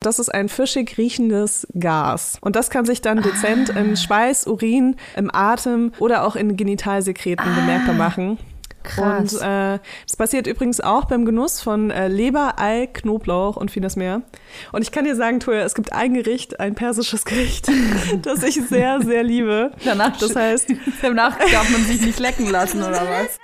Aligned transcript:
Das 0.00 0.20
ist 0.20 0.32
ein 0.32 0.48
fischig 0.48 0.96
riechendes 0.96 1.66
Gas. 1.76 2.38
Und 2.40 2.54
das 2.54 2.70
kann 2.70 2.84
sich 2.84 3.00
dann 3.00 3.20
dezent 3.20 3.74
ah. 3.74 3.80
in 3.80 3.96
Schweiß, 3.96 4.46
Urin, 4.46 4.94
im 5.16 5.28
Atem 5.34 5.92
oder 5.98 6.24
auch 6.24 6.36
in 6.36 6.56
Genitalsekreten 6.56 7.44
ah. 7.44 7.54
bemerkbar 7.56 7.94
machen. 7.94 8.38
Krass. 8.84 9.34
Und 9.34 9.42
äh, 9.42 9.80
das 10.06 10.16
passiert 10.16 10.46
übrigens 10.46 10.80
auch 10.80 11.06
beim 11.06 11.24
Genuss 11.24 11.60
von 11.60 11.90
äh, 11.90 12.06
Leber, 12.06 12.54
Ei, 12.58 12.86
Knoblauch 12.86 13.56
und 13.56 13.72
vieles 13.72 13.96
mehr. 13.96 14.22
Und 14.70 14.82
ich 14.82 14.92
kann 14.92 15.04
dir 15.04 15.16
sagen, 15.16 15.40
Toja, 15.40 15.62
es 15.62 15.74
gibt 15.74 15.92
ein 15.92 16.14
Gericht, 16.14 16.60
ein 16.60 16.76
persisches 16.76 17.24
Gericht, 17.24 17.68
das 18.22 18.44
ich 18.44 18.54
sehr, 18.54 19.02
sehr 19.02 19.24
liebe. 19.24 19.72
Danach, 19.84 20.16
das 20.16 20.36
heißt, 20.36 20.68
danach 21.02 21.36
darf 21.38 21.68
man 21.70 21.84
sich 21.84 22.00
nicht 22.00 22.20
lecken 22.20 22.48
lassen 22.48 22.78
oder 22.78 23.02
was? 23.02 23.36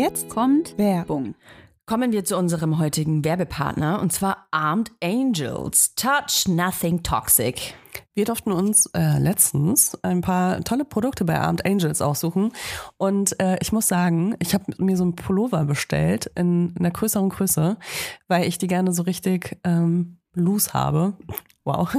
Jetzt 0.00 0.30
kommt 0.30 0.78
Werbung. 0.78 1.34
Kommen 1.84 2.10
wir 2.10 2.24
zu 2.24 2.38
unserem 2.38 2.78
heutigen 2.78 3.22
Werbepartner 3.22 4.00
und 4.00 4.14
zwar 4.14 4.46
Armed 4.50 4.90
Angels. 5.04 5.94
Touch 5.94 6.48
Nothing 6.48 7.02
Toxic. 7.02 7.74
Wir 8.14 8.24
durften 8.24 8.50
uns 8.50 8.86
äh, 8.94 9.18
letztens 9.18 10.02
ein 10.02 10.22
paar 10.22 10.64
tolle 10.64 10.86
Produkte 10.86 11.26
bei 11.26 11.38
Armed 11.38 11.66
Angels 11.66 12.00
aussuchen. 12.00 12.54
Und 12.96 13.38
äh, 13.42 13.58
ich 13.60 13.72
muss 13.72 13.88
sagen, 13.88 14.36
ich 14.38 14.54
habe 14.54 14.72
mir 14.78 14.96
so 14.96 15.02
einen 15.02 15.16
Pullover 15.16 15.66
bestellt 15.66 16.30
in 16.34 16.74
einer 16.78 16.92
größeren 16.92 17.28
Größe, 17.28 17.76
weil 18.26 18.48
ich 18.48 18.56
die 18.56 18.68
gerne 18.68 18.94
so 18.94 19.02
richtig 19.02 19.58
ähm, 19.64 20.19
loose 20.34 20.72
habe. 20.72 21.14
Wow. 21.64 21.94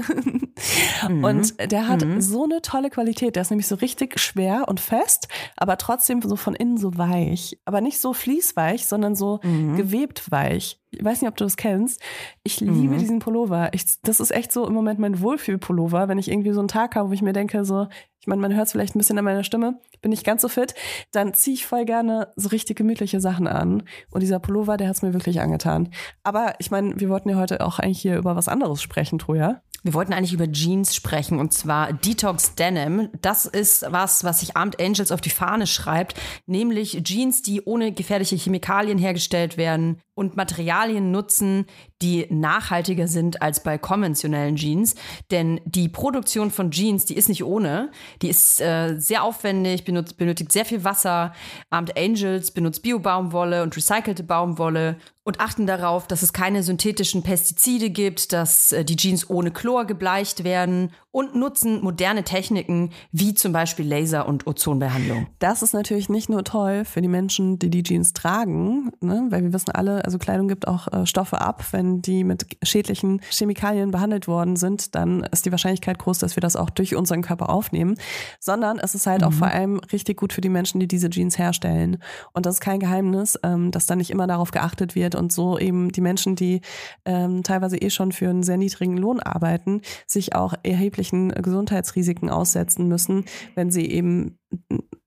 Mhm. 1.07 1.23
Und 1.23 1.71
der 1.71 1.87
hat 1.87 2.05
mhm. 2.05 2.21
so 2.21 2.43
eine 2.43 2.61
tolle 2.61 2.89
Qualität. 2.91 3.35
Der 3.35 3.41
ist 3.41 3.49
nämlich 3.49 3.67
so 3.67 3.75
richtig 3.75 4.19
schwer 4.19 4.67
und 4.67 4.79
fest, 4.79 5.27
aber 5.57 5.77
trotzdem 5.77 6.21
so 6.21 6.35
von 6.35 6.53
innen 6.53 6.77
so 6.77 6.97
weich. 6.97 7.59
Aber 7.65 7.81
nicht 7.81 7.99
so 7.99 8.13
fließweich, 8.13 8.85
sondern 8.85 9.15
so 9.15 9.39
mhm. 9.43 9.75
gewebt 9.75 10.29
weich. 10.29 10.79
Ich 10.91 11.03
weiß 11.03 11.21
nicht, 11.21 11.29
ob 11.29 11.37
du 11.37 11.45
das 11.45 11.57
kennst. 11.57 12.01
Ich 12.43 12.59
liebe 12.59 12.95
mhm. 12.95 12.99
diesen 12.99 13.19
Pullover. 13.19 13.73
Ich, 13.73 14.01
das 14.01 14.19
ist 14.19 14.31
echt 14.31 14.51
so 14.51 14.67
im 14.67 14.73
Moment 14.73 14.99
mein 14.99 15.21
Wohlfühlpullover, 15.21 16.07
wenn 16.07 16.19
ich 16.19 16.29
irgendwie 16.29 16.53
so 16.53 16.59
einen 16.59 16.67
Tag 16.67 16.95
habe, 16.95 17.09
wo 17.09 17.13
ich 17.13 17.21
mir 17.21 17.33
denke, 17.33 17.65
so, 17.65 17.87
ich 18.21 18.27
meine, 18.27 18.41
man 18.41 18.55
hört 18.55 18.67
es 18.67 18.71
vielleicht 18.71 18.95
ein 18.95 18.99
bisschen 18.99 19.17
an 19.17 19.25
meiner 19.25 19.43
Stimme, 19.43 19.79
bin 20.03 20.11
ich 20.11 20.23
ganz 20.23 20.43
so 20.43 20.47
fit, 20.47 20.75
dann 21.11 21.33
ziehe 21.33 21.55
ich 21.55 21.65
voll 21.65 21.85
gerne 21.85 22.27
so 22.35 22.49
richtig 22.49 22.77
gemütliche 22.77 23.19
Sachen 23.19 23.47
an. 23.47 23.83
Und 24.11 24.21
dieser 24.21 24.39
Pullover, 24.39 24.77
der 24.77 24.87
hat 24.87 24.95
es 24.95 25.01
mir 25.01 25.13
wirklich 25.13 25.41
angetan. 25.41 25.89
Aber 26.23 26.53
ich 26.59 26.69
meine, 26.69 26.99
wir 26.99 27.09
wollten 27.09 27.29
ja 27.29 27.37
heute 27.37 27.65
auch 27.65 27.79
eigentlich 27.79 27.99
hier 27.99 28.17
über 28.17 28.35
was 28.35 28.47
anderes 28.47 28.81
sprechen, 28.81 29.17
Troja. 29.17 29.63
Wir 29.83 29.95
wollten 29.95 30.13
eigentlich 30.13 30.33
über 30.33 30.51
Jeans 30.51 30.95
sprechen 30.95 31.39
und 31.39 31.53
zwar 31.53 31.91
Detox 31.91 32.53
Denim. 32.53 33.09
Das 33.21 33.45
ist 33.45 33.83
was, 33.89 34.23
was 34.23 34.41
sich 34.41 34.55
Armed 34.55 34.79
Angels 34.79 35.11
auf 35.11 35.21
die 35.21 35.31
Fahne 35.31 35.65
schreibt, 35.65 36.19
nämlich 36.45 37.01
Jeans, 37.03 37.41
die 37.41 37.63
ohne 37.63 37.91
gefährliche 37.91 38.35
Chemikalien 38.35 38.99
hergestellt 38.99 39.57
werden 39.57 39.99
und 40.13 40.37
Materialien 40.37 41.09
nutzen, 41.09 41.65
die 42.03 42.27
nachhaltiger 42.29 43.07
sind 43.07 43.41
als 43.41 43.63
bei 43.63 43.79
konventionellen 43.79 44.55
Jeans. 44.55 44.93
Denn 45.31 45.59
die 45.65 45.89
Produktion 45.89 46.51
von 46.51 46.69
Jeans, 46.69 47.05
die 47.05 47.15
ist 47.15 47.29
nicht 47.29 47.43
ohne. 47.43 47.89
Die 48.21 48.29
ist 48.29 48.61
äh, 48.61 48.95
sehr 48.99 49.23
aufwendig, 49.23 49.83
benutzt, 49.83 50.17
benötigt 50.17 50.51
sehr 50.51 50.65
viel 50.65 50.83
Wasser. 50.83 51.33
Armed 51.71 51.97
Angels 51.97 52.51
benutzt 52.51 52.83
Bio-Baumwolle 52.83 53.63
und 53.63 53.75
recycelte 53.75 54.23
Baumwolle 54.23 54.97
und 55.23 55.39
achten 55.39 55.67
darauf, 55.67 56.07
dass 56.07 56.23
es 56.23 56.33
keine 56.33 56.63
synthetischen 56.63 57.21
Pestizide 57.21 57.89
gibt, 57.89 58.33
dass 58.33 58.71
äh, 58.71 58.83
die 58.83 58.95
Jeans 58.95 59.29
ohne 59.29 59.51
Chlor 59.51 59.85
gebleicht 59.85 60.43
werden 60.43 60.91
und 61.11 61.35
nutzen 61.35 61.81
moderne 61.81 62.23
Techniken 62.23 62.91
wie 63.11 63.33
zum 63.33 63.51
Beispiel 63.51 63.85
Laser- 63.85 64.27
und 64.27 64.47
Ozonbehandlung. 64.47 65.27
Das 65.39 65.61
ist 65.61 65.73
natürlich 65.73 66.09
nicht 66.09 66.29
nur 66.29 66.43
toll 66.43 66.85
für 66.85 67.01
die 67.01 67.09
Menschen, 67.09 67.59
die 67.59 67.69
die 67.69 67.83
Jeans 67.83 68.13
tragen, 68.13 68.91
ne? 69.01 69.27
weil 69.29 69.43
wir 69.43 69.53
wissen 69.53 69.71
alle, 69.71 70.05
also 70.05 70.17
Kleidung 70.17 70.47
gibt 70.47 70.67
auch 70.67 70.87
äh, 70.91 71.05
Stoffe 71.05 71.41
ab. 71.41 71.65
Wenn 71.71 72.01
die 72.01 72.23
mit 72.23 72.45
schädlichen 72.63 73.21
Chemikalien 73.29 73.91
behandelt 73.91 74.27
worden 74.27 74.55
sind, 74.55 74.95
dann 74.95 75.23
ist 75.31 75.45
die 75.45 75.51
Wahrscheinlichkeit 75.51 75.99
groß, 75.99 76.19
dass 76.19 76.35
wir 76.35 76.41
das 76.41 76.55
auch 76.55 76.69
durch 76.69 76.95
unseren 76.95 77.21
Körper 77.21 77.49
aufnehmen. 77.49 77.95
Sondern 78.39 78.79
es 78.79 78.95
ist 78.95 79.05
halt 79.05 79.21
mhm. 79.21 79.27
auch 79.27 79.33
vor 79.33 79.47
allem 79.47 79.79
richtig 79.91 80.17
gut 80.17 80.33
für 80.33 80.41
die 80.41 80.49
Menschen, 80.49 80.79
die 80.79 80.87
diese 80.87 81.09
Jeans 81.09 81.37
herstellen. 81.37 82.01
Und 82.33 82.45
das 82.45 82.55
ist 82.55 82.61
kein 82.61 82.79
Geheimnis, 82.79 83.37
ähm, 83.43 83.71
dass 83.71 83.85
da 83.85 83.95
nicht 83.95 84.11
immer 84.11 84.27
darauf 84.27 84.51
geachtet 84.51 84.95
wird 84.95 85.10
und 85.15 85.31
so 85.31 85.57
eben 85.57 85.91
die 85.91 86.01
Menschen, 86.01 86.35
die 86.35 86.61
ähm, 87.05 87.43
teilweise 87.43 87.77
eh 87.77 87.89
schon 87.89 88.11
für 88.11 88.29
einen 88.29 88.43
sehr 88.43 88.57
niedrigen 88.57 88.97
Lohn 88.97 89.19
arbeiten, 89.19 89.81
sich 90.07 90.35
auch 90.35 90.53
erheblichen 90.63 91.29
Gesundheitsrisiken 91.29 92.29
aussetzen 92.29 92.87
müssen, 92.87 93.25
wenn 93.55 93.71
sie 93.71 93.85
eben 93.85 94.37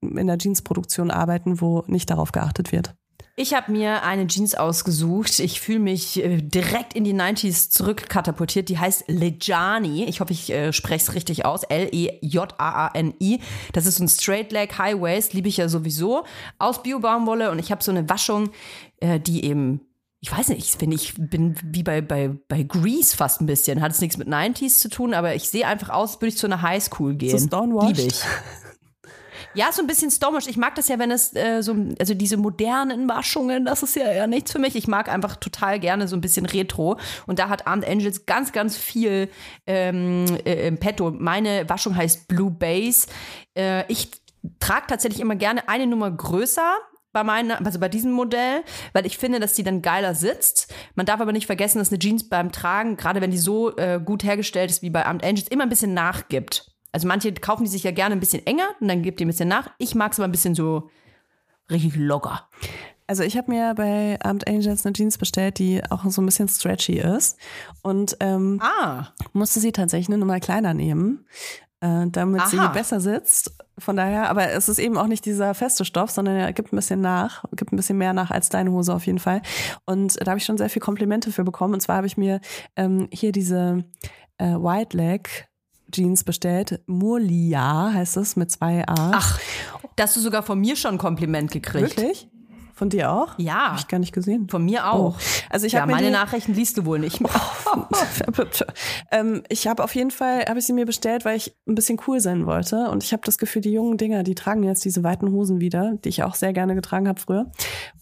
in 0.01 0.27
der 0.27 0.39
Jeansproduktion 0.39 1.11
arbeiten, 1.11 1.61
wo 1.61 1.85
nicht 1.87 2.11
darauf 2.11 2.33
geachtet 2.33 2.73
wird. 2.73 2.95
Ich 3.37 3.53
habe 3.53 3.73
mir 3.73 4.05
eine 4.05 4.29
Jeans 4.29 4.55
ausgesucht. 4.55 5.41
Ich 5.41 5.61
fühle 5.61 5.81
mich 5.81 6.23
äh, 6.23 6.41
direkt 6.41 6.95
in 6.95 7.03
die 7.03 7.15
90s 7.15 7.69
zurückkatapultiert. 7.69 8.69
Die 8.69 8.79
heißt 8.79 9.09
Lejani. 9.09 10.05
Ich 10.05 10.21
hoffe, 10.21 10.33
ich 10.33 10.53
äh, 10.53 10.73
spreche 10.73 11.03
es 11.03 11.15
richtig 11.15 11.45
aus. 11.45 11.65
L-E-J-A-A-N-I. 11.65 13.41
Das 13.73 13.87
ist 13.87 13.99
ein 13.99 14.09
Straight 14.09 14.53
Leg 14.53 14.79
High 14.79 15.01
Waist. 15.01 15.33
Liebe 15.33 15.49
ich 15.49 15.57
ja 15.57 15.69
sowieso. 15.69 16.25
Aus 16.61 16.85
Bio-Baumwolle. 16.85 17.51
Und 17.51 17.59
ich 17.59 17.73
habe 17.73 17.83
so 17.83 17.91
eine 17.91 18.09
Waschung, 18.09 18.51
äh, 19.01 19.19
die 19.19 19.45
eben 19.45 19.81
ich 20.25 20.33
weiß 20.33 20.49
nicht, 20.49 20.65
ich 20.65 20.79
finde, 20.79 20.97
ich 20.97 21.13
bin 21.19 21.55
wie 21.63 21.83
bei, 21.83 22.01
bei, 22.01 22.31
bei 22.49 22.63
Grease 22.63 23.15
fast 23.15 23.43
ein 23.43 23.47
bisschen. 23.47 23.83
Hat 23.83 23.93
es 23.93 24.01
nichts 24.01 24.17
mit 24.17 24.27
90s 24.27 24.79
zu 24.79 24.89
tun, 24.89 25.13
aber 25.13 25.35
ich 25.35 25.51
sehe 25.51 25.67
einfach 25.67 25.91
aus, 25.91 26.13
als 26.13 26.23
würde 26.23 26.29
ich 26.29 26.39
zu 26.39 26.47
einer 26.47 26.63
Highschool 26.63 27.15
gehen. 27.15 27.39
So 27.39 27.47
Liebe 27.89 28.01
ich. 28.01 28.21
Ja, 29.57 29.71
so 29.71 29.83
ein 29.83 29.87
bisschen 29.87 30.11
stomisch. 30.11 30.49
Ich 30.49 30.57
mag 30.57 30.75
das 30.75 30.89
ja, 30.89 30.99
wenn 30.99 31.13
es 31.13 31.33
äh, 31.37 31.63
so, 31.63 31.77
also 32.01 32.15
diese 32.15 32.37
modernen 32.37 33.09
Waschungen, 33.09 33.65
das 33.65 33.85
ist 33.85 33.95
ja 33.95 34.03
eher 34.03 34.27
nichts 34.27 34.51
für 34.51 34.59
mich. 34.59 34.75
Ich 34.75 34.89
mag 34.89 35.09
einfach 35.09 35.37
total 35.37 35.79
gerne 35.79 36.09
so 36.09 36.17
ein 36.17 36.21
bisschen 36.21 36.45
Retro. 36.45 36.99
Und 37.29 37.39
da 37.39 37.49
hat 37.49 37.65
Armed 37.69 37.87
Angels 37.87 38.27
ganz, 38.27 38.51
ganz 38.51 38.77
viel 38.77 39.29
ähm, 39.69 40.25
äh, 40.45 40.67
im 40.67 40.79
Petto. 40.79 41.13
Meine 41.13 41.69
Waschung 41.69 41.95
heißt 41.95 42.27
Blue 42.27 42.51
Base. 42.51 43.07
Äh, 43.57 43.85
ich 43.87 44.11
trage 44.59 44.87
tatsächlich 44.89 45.21
immer 45.21 45.37
gerne 45.37 45.69
eine 45.69 45.87
Nummer 45.87 46.11
größer 46.11 46.75
bei 47.15 47.25
meinen, 47.25 47.53
also 47.53 47.79
bei 47.79 47.89
diesem 47.89 48.13
Modell, 48.13 48.63
weil 48.93 49.07
ich 49.07 49.17
finde, 49.17 49.41
dass 49.41 49.55
die 49.55 49.63
dann 49.63 49.81
geiler 49.81 50.15
sitzt. 50.15 50.75
Man 50.97 51.07
darf 51.07 51.21
aber 51.21 51.33
nicht 51.33 51.47
vergessen, 51.47 51.79
dass 51.79 51.89
eine 51.89 51.99
Jeans 51.99 52.29
beim 52.29 52.53
Tragen, 52.53 52.99
gerade 52.99 53.23
wenn 53.23 53.31
die 53.31 53.39
so 53.39 53.75
äh, 53.79 53.99
gut 54.05 54.23
hergestellt 54.25 54.71
ist 54.71 54.83
wie 54.83 54.91
bei 54.91 55.07
Armed 55.07 55.25
Angels, 55.25 55.49
immer 55.49 55.63
ein 55.63 55.71
bisschen 55.71 55.95
nachgibt. 55.95 56.73
Also 56.93 57.09
manche 57.09 57.33
kaufen 57.33 57.65
die 57.65 57.71
sich 57.71 57.85
ja 57.85 57.93
gerne 57.93 58.15
ein 58.15 58.21
bisschen 58.21 58.45
enger 58.47 58.69
und 58.81 58.89
dann 58.89 59.03
gibt 59.03 59.21
die 59.21 59.25
ein 59.25 59.29
bisschen 59.29 59.49
nach. 59.49 59.71
Ich 59.79 59.95
mag 59.95 60.13
es 60.13 60.19
aber 60.19 60.29
ein 60.29 60.33
bisschen 60.33 60.55
so 60.55 60.91
richtig 61.71 61.97
locker. 61.97 62.49
Also 63.07 63.23
ich 63.23 63.37
habe 63.37 63.51
mir 63.51 63.75
bei 63.75 64.19
Armed 64.23 64.49
Angels 64.49 64.85
eine 64.85 64.93
Jeans 64.95 65.17
bestellt, 65.17 65.59
die 65.59 65.83
auch 65.91 66.05
so 66.07 66.21
ein 66.21 66.27
bisschen 66.27 66.49
stretchy 66.49 66.99
ist. 66.99 67.39
Und 67.83 68.17
ähm, 68.21 68.61
ah. 68.63 69.09
musste 69.33 69.61
sie 69.61 69.73
tatsächlich 69.73 70.09
eine 70.09 70.19
Nummer 70.19 70.41
kleiner 70.41 70.75
nehmen, 70.75 71.27
äh, 71.85 72.07
damit 72.09 72.41
Aha. 72.41 72.49
sie 72.49 72.69
besser 72.73 73.01
sitzt. 73.01 73.53
Von 73.79 73.97
daher, 73.97 74.31
aber 74.31 74.51
es 74.53 74.69
ist 74.69 74.79
eben 74.79 74.97
auch 74.97 75.07
nicht 75.07 75.25
dieser 75.27 75.53
feste 75.53 75.85
Stoff, 75.85 76.11
sondern 76.11 76.37
er 76.37 76.53
gibt 76.53 76.73
ein 76.73 76.77
bisschen 76.77 77.01
nach, 77.01 77.45
gibt 77.57 77.73
ein 77.73 77.77
bisschen 77.77 77.99
mehr 77.99 78.13
nach 78.13 78.31
als 78.31 78.49
deine 78.49 78.71
Hose 78.71 78.95
auf 78.95 79.05
jeden 79.07 79.19
Fall. 79.19 79.43
Und 79.85 80.17
da 80.21 80.31
habe 80.31 80.39
ich 80.39 80.45
schon 80.45 80.57
sehr 80.57 80.71
viel 80.71 80.81
Komplimente 80.81 81.31
für 81.33 81.45
bekommen. 81.45 81.75
Und 81.75 81.81
zwar 81.81 81.97
habe 81.97 82.07
ich 82.07 82.17
mir 82.17 82.41
ähm, 82.77 83.09
hier 83.13 83.33
diese 83.33 83.85
äh, 84.39 84.55
White 84.55 84.97
Leg 84.97 85.49
Jeans 85.91 86.25
bestellt. 86.25 86.81
Murlia 86.87 87.93
heißt 87.93 88.17
es 88.17 88.37
mit 88.37 88.51
zwei 88.51 88.87
A. 88.89 89.11
Ach, 89.13 89.39
dass 89.97 90.15
du 90.15 90.21
sogar 90.21 90.43
von 90.43 90.59
mir 90.59 90.77
schon 90.77 90.93
ein 90.93 90.99
Kompliment 90.99 91.51
gekriegt. 91.51 91.97
Wirklich? 91.97 92.29
Von 92.75 92.91
dir 92.91 93.13
auch? 93.13 93.39
Ja. 93.39 93.69
Habe 93.69 93.79
ich 93.79 93.89
gar 93.89 93.99
nicht 93.99 94.13
gesehen. 94.13 94.49
Von 94.49 94.65
mir 94.65 94.91
auch. 94.91 95.15
Oh. 95.15 95.21
Also 95.49 95.67
ich 95.67 95.75
ja, 95.75 95.87
meine 95.87 96.09
die, 96.09 96.13
Nachrichten 96.13 96.55
liest 96.55 96.77
du 96.77 96.85
wohl 96.85 96.99
nicht. 96.99 97.21
Oh, 97.23 97.85
ähm, 99.11 99.43
ich 99.49 99.67
habe 99.67 99.83
auf 99.83 99.95
jeden 99.95 100.11
Fall, 100.11 100.45
habe 100.47 100.59
ich 100.59 100.67
sie 100.67 100.73
mir 100.73 100.87
bestellt, 100.87 101.25
weil 101.25 101.37
ich 101.37 101.57
ein 101.67 101.75
bisschen 101.75 102.01
cool 102.07 102.21
sein 102.21 102.47
wollte. 102.47 102.89
Und 102.91 103.03
ich 103.03 103.13
habe 103.13 103.23
das 103.25 103.39
Gefühl, 103.39 103.63
die 103.63 103.73
jungen 103.73 103.97
Dinger, 103.97 104.23
die 104.23 104.35
tragen 104.35 104.63
jetzt 104.63 104.85
diese 104.85 105.05
weiten 105.05 105.31
Hosen 105.31 105.61
wieder, 105.61 105.95
die 106.05 106.09
ich 106.09 106.23
auch 106.23 106.35
sehr 106.35 106.53
gerne 106.53 106.75
getragen 106.75 107.09
habe 107.09 107.21
früher. 107.21 107.51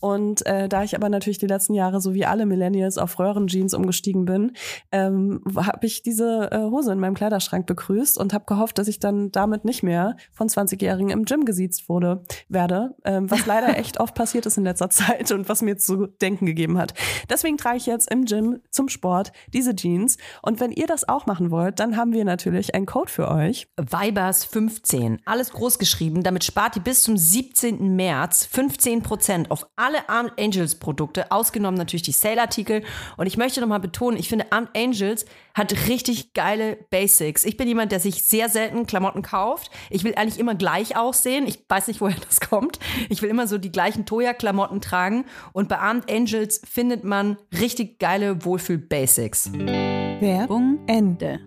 Und 0.00 0.44
äh, 0.46 0.68
da 0.68 0.82
ich 0.82 0.96
aber 0.96 1.08
natürlich 1.08 1.38
die 1.38 1.46
letzten 1.46 1.74
Jahre, 1.74 2.00
so 2.00 2.14
wie 2.14 2.24
alle 2.24 2.46
Millennials, 2.46 2.98
auf 2.98 3.18
Röhrenjeans 3.18 3.74
umgestiegen 3.74 4.24
bin, 4.24 4.52
ähm, 4.90 5.42
habe 5.56 5.86
ich 5.86 6.02
diese 6.02 6.50
äh, 6.50 6.58
Hose 6.58 6.92
in 6.92 6.98
meinem 6.98 7.14
Kleiderschrank 7.14 7.66
begrüßt 7.66 8.18
und 8.18 8.32
habe 8.32 8.44
gehofft, 8.46 8.78
dass 8.78 8.88
ich 8.88 9.00
dann 9.00 9.30
damit 9.32 9.64
nicht 9.64 9.82
mehr 9.82 10.16
von 10.32 10.48
20-Jährigen 10.48 11.10
im 11.10 11.24
Gym 11.24 11.44
gesiezt 11.44 11.88
wurde, 11.88 12.22
werde. 12.48 12.94
Ähm, 13.04 13.30
was 13.30 13.46
leider 13.46 13.76
echt 13.78 14.00
oft 14.00 14.14
passiert 14.14 14.46
ist 14.46 14.58
in 14.58 14.61
in 14.62 14.66
letzter 14.66 14.90
Zeit 14.90 15.30
und 15.32 15.48
was 15.48 15.62
mir 15.62 15.76
zu 15.76 16.06
denken 16.06 16.46
gegeben 16.46 16.78
hat. 16.78 16.94
Deswegen 17.28 17.56
trage 17.56 17.76
ich 17.76 17.86
jetzt 17.86 18.10
im 18.10 18.24
Gym 18.24 18.60
zum 18.70 18.88
Sport 18.88 19.32
diese 19.52 19.74
Jeans. 19.74 20.16
Und 20.42 20.60
wenn 20.60 20.72
ihr 20.72 20.86
das 20.86 21.08
auch 21.08 21.26
machen 21.26 21.50
wollt, 21.50 21.78
dann 21.80 21.96
haben 21.96 22.12
wir 22.12 22.24
natürlich 22.24 22.74
einen 22.74 22.86
Code 22.86 23.10
für 23.10 23.30
euch. 23.30 23.68
Vibers 23.76 24.44
15. 24.44 25.20
Alles 25.24 25.50
groß 25.50 25.78
geschrieben. 25.78 26.22
Damit 26.22 26.44
spart 26.44 26.76
ihr 26.76 26.82
bis 26.82 27.02
zum 27.02 27.16
17. 27.16 27.94
März 27.96 28.48
15% 28.52 29.50
auf 29.50 29.66
alle 29.76 30.08
Armed 30.08 30.32
Angels 30.38 30.76
Produkte, 30.76 31.30
ausgenommen 31.30 31.76
natürlich 31.76 32.02
die 32.02 32.12
Sale-Artikel. 32.12 32.82
Und 33.16 33.26
ich 33.26 33.36
möchte 33.36 33.60
nochmal 33.60 33.80
betonen, 33.80 34.18
ich 34.18 34.28
finde 34.28 34.50
Armed 34.50 34.70
Angels 34.76 35.26
hat 35.54 35.72
richtig 35.88 36.32
geile 36.32 36.76
Basics. 36.90 37.44
Ich 37.44 37.56
bin 37.56 37.68
jemand, 37.68 37.92
der 37.92 38.00
sich 38.00 38.22
sehr 38.22 38.48
selten 38.48 38.86
Klamotten 38.86 39.22
kauft. 39.22 39.70
Ich 39.90 40.02
will 40.04 40.14
eigentlich 40.14 40.38
immer 40.38 40.54
gleich 40.54 40.96
aussehen. 40.96 41.46
Ich 41.46 41.64
weiß 41.68 41.88
nicht, 41.88 42.00
woher 42.00 42.16
das 42.28 42.40
kommt. 42.40 42.78
Ich 43.08 43.22
will 43.22 43.30
immer 43.30 43.46
so 43.46 43.58
die 43.58 43.72
gleichen 43.72 44.06
Toya-Klamotten 44.06 44.51
tragen. 44.80 45.24
Und 45.52 45.68
bei 45.68 45.78
Armed 45.78 46.10
Angels 46.10 46.60
findet 46.64 47.04
man 47.04 47.36
richtig 47.58 47.98
geile 47.98 48.44
Wohlfühl-Basics. 48.44 49.52
Werbung 49.52 50.80
Ende. 50.86 51.40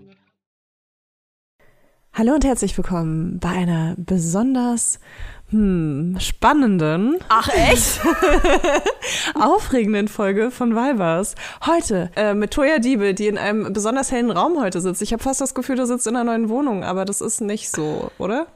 Hallo 2.13 2.33
und 2.33 2.45
herzlich 2.45 2.77
willkommen 2.77 3.39
bei 3.39 3.49
einer 3.49 3.95
besonders 3.97 4.99
hm, 5.49 6.15
spannenden, 6.19 7.17
Ach 7.27 7.49
echt? 7.49 7.99
aufregenden 9.35 10.07
Folge 10.07 10.49
von 10.49 10.75
Vibers. 10.75 11.35
Heute 11.65 12.09
äh, 12.15 12.33
mit 12.33 12.51
Toya 12.51 12.79
Diebe, 12.79 13.13
die 13.13 13.27
in 13.27 13.37
einem 13.37 13.73
besonders 13.73 14.11
hellen 14.13 14.31
Raum 14.31 14.61
heute 14.61 14.79
sitzt. 14.81 15.01
Ich 15.01 15.13
habe 15.13 15.21
fast 15.21 15.41
das 15.41 15.53
Gefühl, 15.53 15.75
du 15.75 15.85
sitzt 15.85 16.07
in 16.07 16.15
einer 16.15 16.31
neuen 16.31 16.49
Wohnung, 16.49 16.83
aber 16.85 17.03
das 17.03 17.21
ist 17.21 17.41
nicht 17.41 17.69
so, 17.69 18.09
oder? 18.17 18.47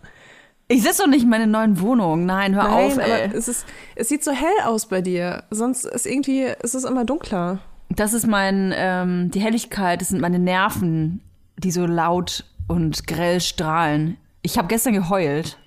Ich 0.72 0.84
sitze 0.84 1.02
doch 1.02 1.10
nicht 1.10 1.24
in 1.24 1.30
meiner 1.30 1.48
neuen 1.48 1.80
Wohnung. 1.82 2.26
Nein, 2.26 2.54
hör 2.56 2.64
Nein, 2.66 2.74
auf, 2.92 2.98
ey. 3.00 3.24
aber 3.26 3.36
es, 3.36 3.48
ist, 3.48 3.66
es 3.96 4.08
sieht 4.08 4.24
so 4.24 4.32
hell 4.32 4.54
aus 4.66 4.86
bei 4.86 5.02
dir. 5.02 5.44
Sonst 5.50 5.84
ist 5.86 6.06
irgendwie, 6.06 6.44
ist 6.62 6.76
es 6.76 6.84
immer 6.84 7.06
dunkler. 7.06 7.58
Das 7.90 8.14
ist 8.14 8.28
mein, 8.28 8.72
ähm, 8.76 9.32
die 9.32 9.40
Helligkeit, 9.42 10.00
das 10.00 10.10
sind 10.10 10.22
meine 10.22 10.38
Nerven, 10.38 11.22
die 11.58 11.72
so 11.72 11.88
laut 11.88 12.46
und 12.68 13.08
grell 13.08 13.42
strahlen. 13.42 14.18
Ich 14.44 14.60
habe 14.60 14.68
gestern 14.68 14.94
geheult. 14.94 15.58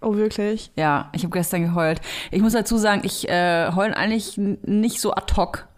Oh, 0.00 0.16
wirklich? 0.16 0.72
Ja, 0.74 1.08
ich 1.12 1.22
habe 1.22 1.32
gestern 1.32 1.62
geheult. 1.62 2.00
Ich 2.32 2.42
muss 2.42 2.52
dazu 2.52 2.78
sagen, 2.78 3.02
ich 3.04 3.28
äh, 3.28 3.70
heule 3.76 3.96
eigentlich 3.96 4.36
nicht 4.36 5.00
so 5.00 5.12
ad 5.14 5.34
hoc. 5.36 5.68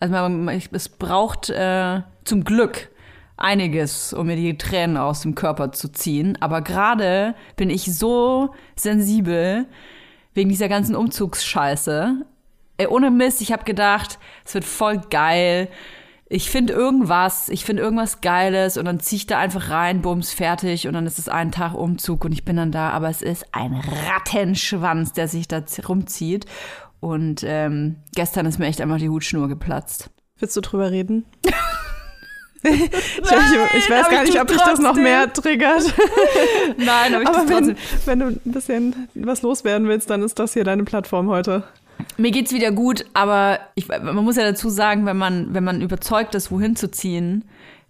Also 0.00 0.12
man, 0.12 0.44
man- 0.44 0.56
ich, 0.56 0.68
es 0.72 0.88
braucht 0.88 1.48
äh, 1.50 2.00
zum 2.24 2.42
Glück 2.42 2.88
einiges, 3.40 4.12
um 4.12 4.26
mir 4.26 4.36
die 4.36 4.56
Tränen 4.56 4.96
aus 4.96 5.22
dem 5.22 5.34
Körper 5.34 5.72
zu 5.72 5.90
ziehen. 5.90 6.38
Aber 6.40 6.62
gerade 6.62 7.34
bin 7.56 7.70
ich 7.70 7.94
so 7.94 8.54
sensibel 8.76 9.66
wegen 10.34 10.50
dieser 10.50 10.68
ganzen 10.68 10.94
Umzugsscheiße. 10.94 12.24
Ey, 12.76 12.86
ohne 12.86 13.10
Mist, 13.10 13.40
ich 13.40 13.52
habe 13.52 13.64
gedacht, 13.64 14.18
es 14.44 14.54
wird 14.54 14.64
voll 14.64 15.00
geil. 15.10 15.68
Ich 16.28 16.48
finde 16.48 16.72
irgendwas, 16.72 17.48
ich 17.48 17.64
finde 17.64 17.82
irgendwas 17.82 18.20
Geiles 18.20 18.76
und 18.76 18.84
dann 18.84 19.00
zieh 19.00 19.16
ich 19.16 19.26
da 19.26 19.38
einfach 19.38 19.68
rein, 19.68 20.00
bums, 20.00 20.32
fertig 20.32 20.86
und 20.86 20.94
dann 20.94 21.06
ist 21.06 21.18
es 21.18 21.28
ein 21.28 21.50
Tag 21.50 21.74
Umzug 21.74 22.24
und 22.24 22.30
ich 22.30 22.44
bin 22.44 22.54
dann 22.56 22.70
da, 22.70 22.90
aber 22.90 23.08
es 23.08 23.20
ist 23.20 23.46
ein 23.52 23.74
Rattenschwanz, 23.74 25.12
der 25.12 25.26
sich 25.26 25.48
da 25.48 25.60
rumzieht. 25.88 26.46
Und 27.00 27.42
ähm, 27.44 27.96
gestern 28.14 28.46
ist 28.46 28.58
mir 28.58 28.66
echt 28.66 28.80
einfach 28.80 28.98
die 28.98 29.08
Hutschnur 29.08 29.48
geplatzt. 29.48 30.10
Willst 30.38 30.56
du 30.56 30.60
drüber 30.60 30.90
reden? 30.90 31.24
ich, 32.62 32.80
ich, 32.82 33.90
weiß 33.90 34.08
gar 34.08 34.22
ich 34.22 34.30
nicht, 34.30 34.40
ob 34.40 34.48
dich 34.48 34.58
das 34.58 34.78
noch 34.78 34.96
mehr 34.96 35.32
triggert. 35.32 35.82
Nein, 36.76 37.14
aber 37.14 37.22
ich 37.22 37.28
Aber 37.28 37.48
wenn, 37.48 37.64
trotzdem. 37.64 37.76
wenn 38.04 38.18
du 38.18 38.26
ein 38.26 38.40
bisschen 38.44 39.08
was 39.14 39.42
loswerden 39.42 39.88
willst, 39.88 40.10
dann 40.10 40.22
ist 40.22 40.38
das 40.38 40.52
hier 40.52 40.64
deine 40.64 40.84
Plattform 40.84 41.28
heute. 41.28 41.64
Mir 42.16 42.30
geht's 42.30 42.52
wieder 42.52 42.72
gut, 42.72 43.04
aber 43.14 43.60
ich, 43.74 43.88
man 43.88 44.16
muss 44.16 44.36
ja 44.36 44.44
dazu 44.44 44.68
sagen, 44.68 45.06
wenn 45.06 45.16
man, 45.16 45.54
wenn 45.54 45.64
man 45.64 45.82
überzeugt 45.82 46.34
ist, 46.34 46.50
wohin 46.50 46.76
zu 46.76 46.90
ziehen 46.90 47.44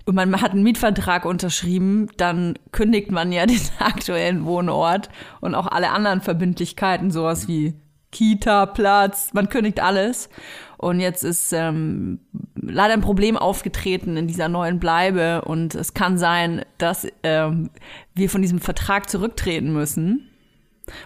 und 0.07 0.15
man 0.15 0.41
hat 0.41 0.53
einen 0.53 0.63
Mietvertrag 0.63 1.25
unterschrieben, 1.25 2.09
dann 2.17 2.59
kündigt 2.73 3.11
man 3.11 3.33
ja 3.33 3.47
den 3.47 3.61
aktuellen 3.79 4.45
Wohnort 4.45 5.09
und 5.41 5.55
auch 5.55 5.67
alle 5.67 5.91
anderen 5.91 6.21
Verbindlichkeiten, 6.21 7.11
sowas 7.11 7.49
wie 7.49 7.75
Kita, 8.13 8.67
Platz, 8.67 9.31
man 9.33 9.49
kündigt 9.49 9.81
alles. 9.81 10.29
Und 10.81 10.99
jetzt 10.99 11.25
ist 11.25 11.53
ähm, 11.53 12.21
leider 12.55 12.95
ein 12.95 13.03
Problem 13.03 13.37
aufgetreten 13.37 14.17
in 14.17 14.27
dieser 14.27 14.49
neuen 14.49 14.81
Bleibe 14.81 15.43
und 15.43 15.75
es 15.75 15.93
kann 15.93 16.17
sein, 16.17 16.65
dass 16.79 17.07
ähm, 17.23 17.69
wir 18.15 18.31
von 18.31 18.41
diesem 18.41 18.61
Vertrag 18.61 19.11
zurücktreten 19.11 19.75
müssen. 19.75 20.31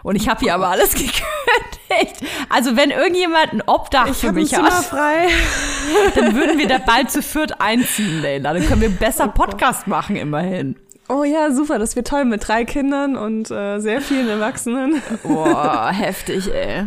Und 0.05 0.15
ich 0.15 0.29
habe 0.29 0.39
hier 0.39 0.55
aber 0.55 0.69
alles 0.69 0.93
gekündigt. 0.95 2.23
Also 2.49 2.77
wenn 2.77 2.93
irgendjemand 2.93 3.53
ein 3.53 3.63
Obdach 3.67 4.07
Ich 4.07 4.19
für 4.19 4.29
habe 4.29 4.39
ein 4.39 4.43
mich 4.43 4.51
Zimmer 4.51 4.71
hat, 4.71 4.85
frei. 4.85 5.27
dann 6.15 6.37
würden 6.37 6.57
wir 6.57 6.69
da 6.69 6.79
bald 6.79 7.11
zu 7.11 7.21
viert 7.21 7.61
einziehen, 7.61 8.23
Leila. 8.23 8.55
Dann 8.55 8.65
können 8.65 8.81
wir 8.81 8.91
besser 8.91 9.27
Podcast 9.27 9.89
machen 9.89 10.15
immerhin. 10.15 10.77
Oh 11.09 11.25
ja, 11.25 11.51
super, 11.51 11.81
das 11.81 11.97
wird 11.97 12.07
toll 12.07 12.27
mit 12.27 12.47
drei 12.47 12.65
Kindern 12.65 13.17
und 13.17 13.51
äh, 13.51 13.81
sehr 13.81 14.01
vielen 14.01 14.29
Erwachsenen. 14.29 15.03
Boah, 15.25 15.91
heftig, 15.91 16.55
ey. 16.55 16.87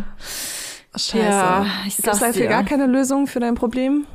Scheiße. 0.94 1.18
Ja, 1.18 1.66
ich 1.86 1.96
Gibt 1.96 1.98
es 1.98 2.04
sag's 2.04 2.18
dafür 2.20 2.42
dir. 2.42 2.48
gar 2.48 2.64
keine 2.64 2.86
Lösung 2.86 3.26
für 3.26 3.40
dein 3.40 3.54
Problem? 3.54 4.06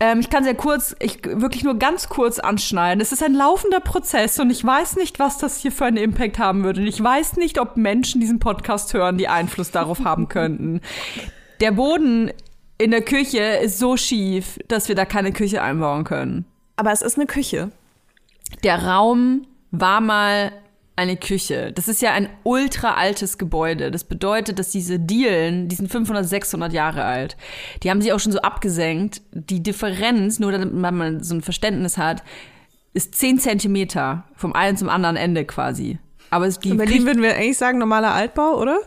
Ähm, 0.00 0.20
ich 0.20 0.30
kann 0.30 0.42
sehr 0.44 0.54
kurz, 0.54 0.96
ich 0.98 1.20
wirklich 1.24 1.62
nur 1.62 1.78
ganz 1.78 2.08
kurz 2.08 2.38
anschneiden. 2.38 3.00
Es 3.00 3.12
ist 3.12 3.22
ein 3.22 3.34
laufender 3.34 3.80
Prozess 3.80 4.38
und 4.40 4.50
ich 4.50 4.64
weiß 4.64 4.96
nicht, 4.96 5.18
was 5.18 5.38
das 5.38 5.58
hier 5.58 5.70
für 5.72 5.84
einen 5.84 5.96
Impact 5.96 6.38
haben 6.38 6.64
würde. 6.64 6.80
Und 6.80 6.86
ich 6.86 7.02
weiß 7.02 7.36
nicht, 7.36 7.60
ob 7.60 7.76
Menschen 7.76 8.20
diesen 8.20 8.38
Podcast 8.40 8.92
hören, 8.94 9.16
die 9.16 9.28
Einfluss 9.28 9.70
darauf 9.70 10.04
haben 10.04 10.28
könnten. 10.28 10.80
Der 11.60 11.70
Boden 11.70 12.32
in 12.78 12.90
der 12.90 13.02
Küche 13.02 13.38
ist 13.38 13.78
so 13.78 13.96
schief, 13.96 14.58
dass 14.66 14.88
wir 14.88 14.96
da 14.96 15.04
keine 15.04 15.32
Küche 15.32 15.62
einbauen 15.62 16.02
können. 16.02 16.46
Aber 16.74 16.90
es 16.90 17.00
ist 17.02 17.16
eine 17.16 17.26
Küche. 17.26 17.70
Der 18.64 18.84
Raum 18.84 19.46
war 19.70 20.00
mal 20.00 20.50
eine 20.96 21.16
Küche. 21.16 21.72
Das 21.72 21.88
ist 21.88 22.02
ja 22.02 22.12
ein 22.12 22.28
ultra 22.42 22.94
altes 22.94 23.38
Gebäude. 23.38 23.90
Das 23.90 24.04
bedeutet, 24.04 24.58
dass 24.58 24.70
diese 24.70 24.98
Dielen, 24.98 25.68
die 25.68 25.76
sind 25.76 25.90
500, 25.90 26.26
600 26.28 26.72
Jahre 26.72 27.04
alt. 27.04 27.36
Die 27.82 27.90
haben 27.90 28.02
sich 28.02 28.12
auch 28.12 28.20
schon 28.20 28.32
so 28.32 28.40
abgesenkt. 28.40 29.22
Die 29.32 29.62
Differenz, 29.62 30.38
nur 30.38 30.52
damit 30.52 30.72
man 30.74 31.22
so 31.22 31.34
ein 31.34 31.42
Verständnis 31.42 31.96
hat, 31.96 32.22
ist 32.94 33.14
10 33.14 33.38
Zentimeter 33.38 34.24
vom 34.34 34.52
einen 34.52 34.76
zum 34.76 34.90
anderen 34.90 35.16
Ende 35.16 35.44
quasi. 35.46 35.98
Aber 36.32 36.46
es, 36.46 36.58
die 36.58 36.70
In 36.70 36.78
Berlin 36.78 37.04
würden 37.04 37.22
wir 37.22 37.34
eigentlich 37.34 37.58
sagen, 37.58 37.76
normaler 37.76 38.14
Altbau, 38.14 38.58
oder? 38.58 38.78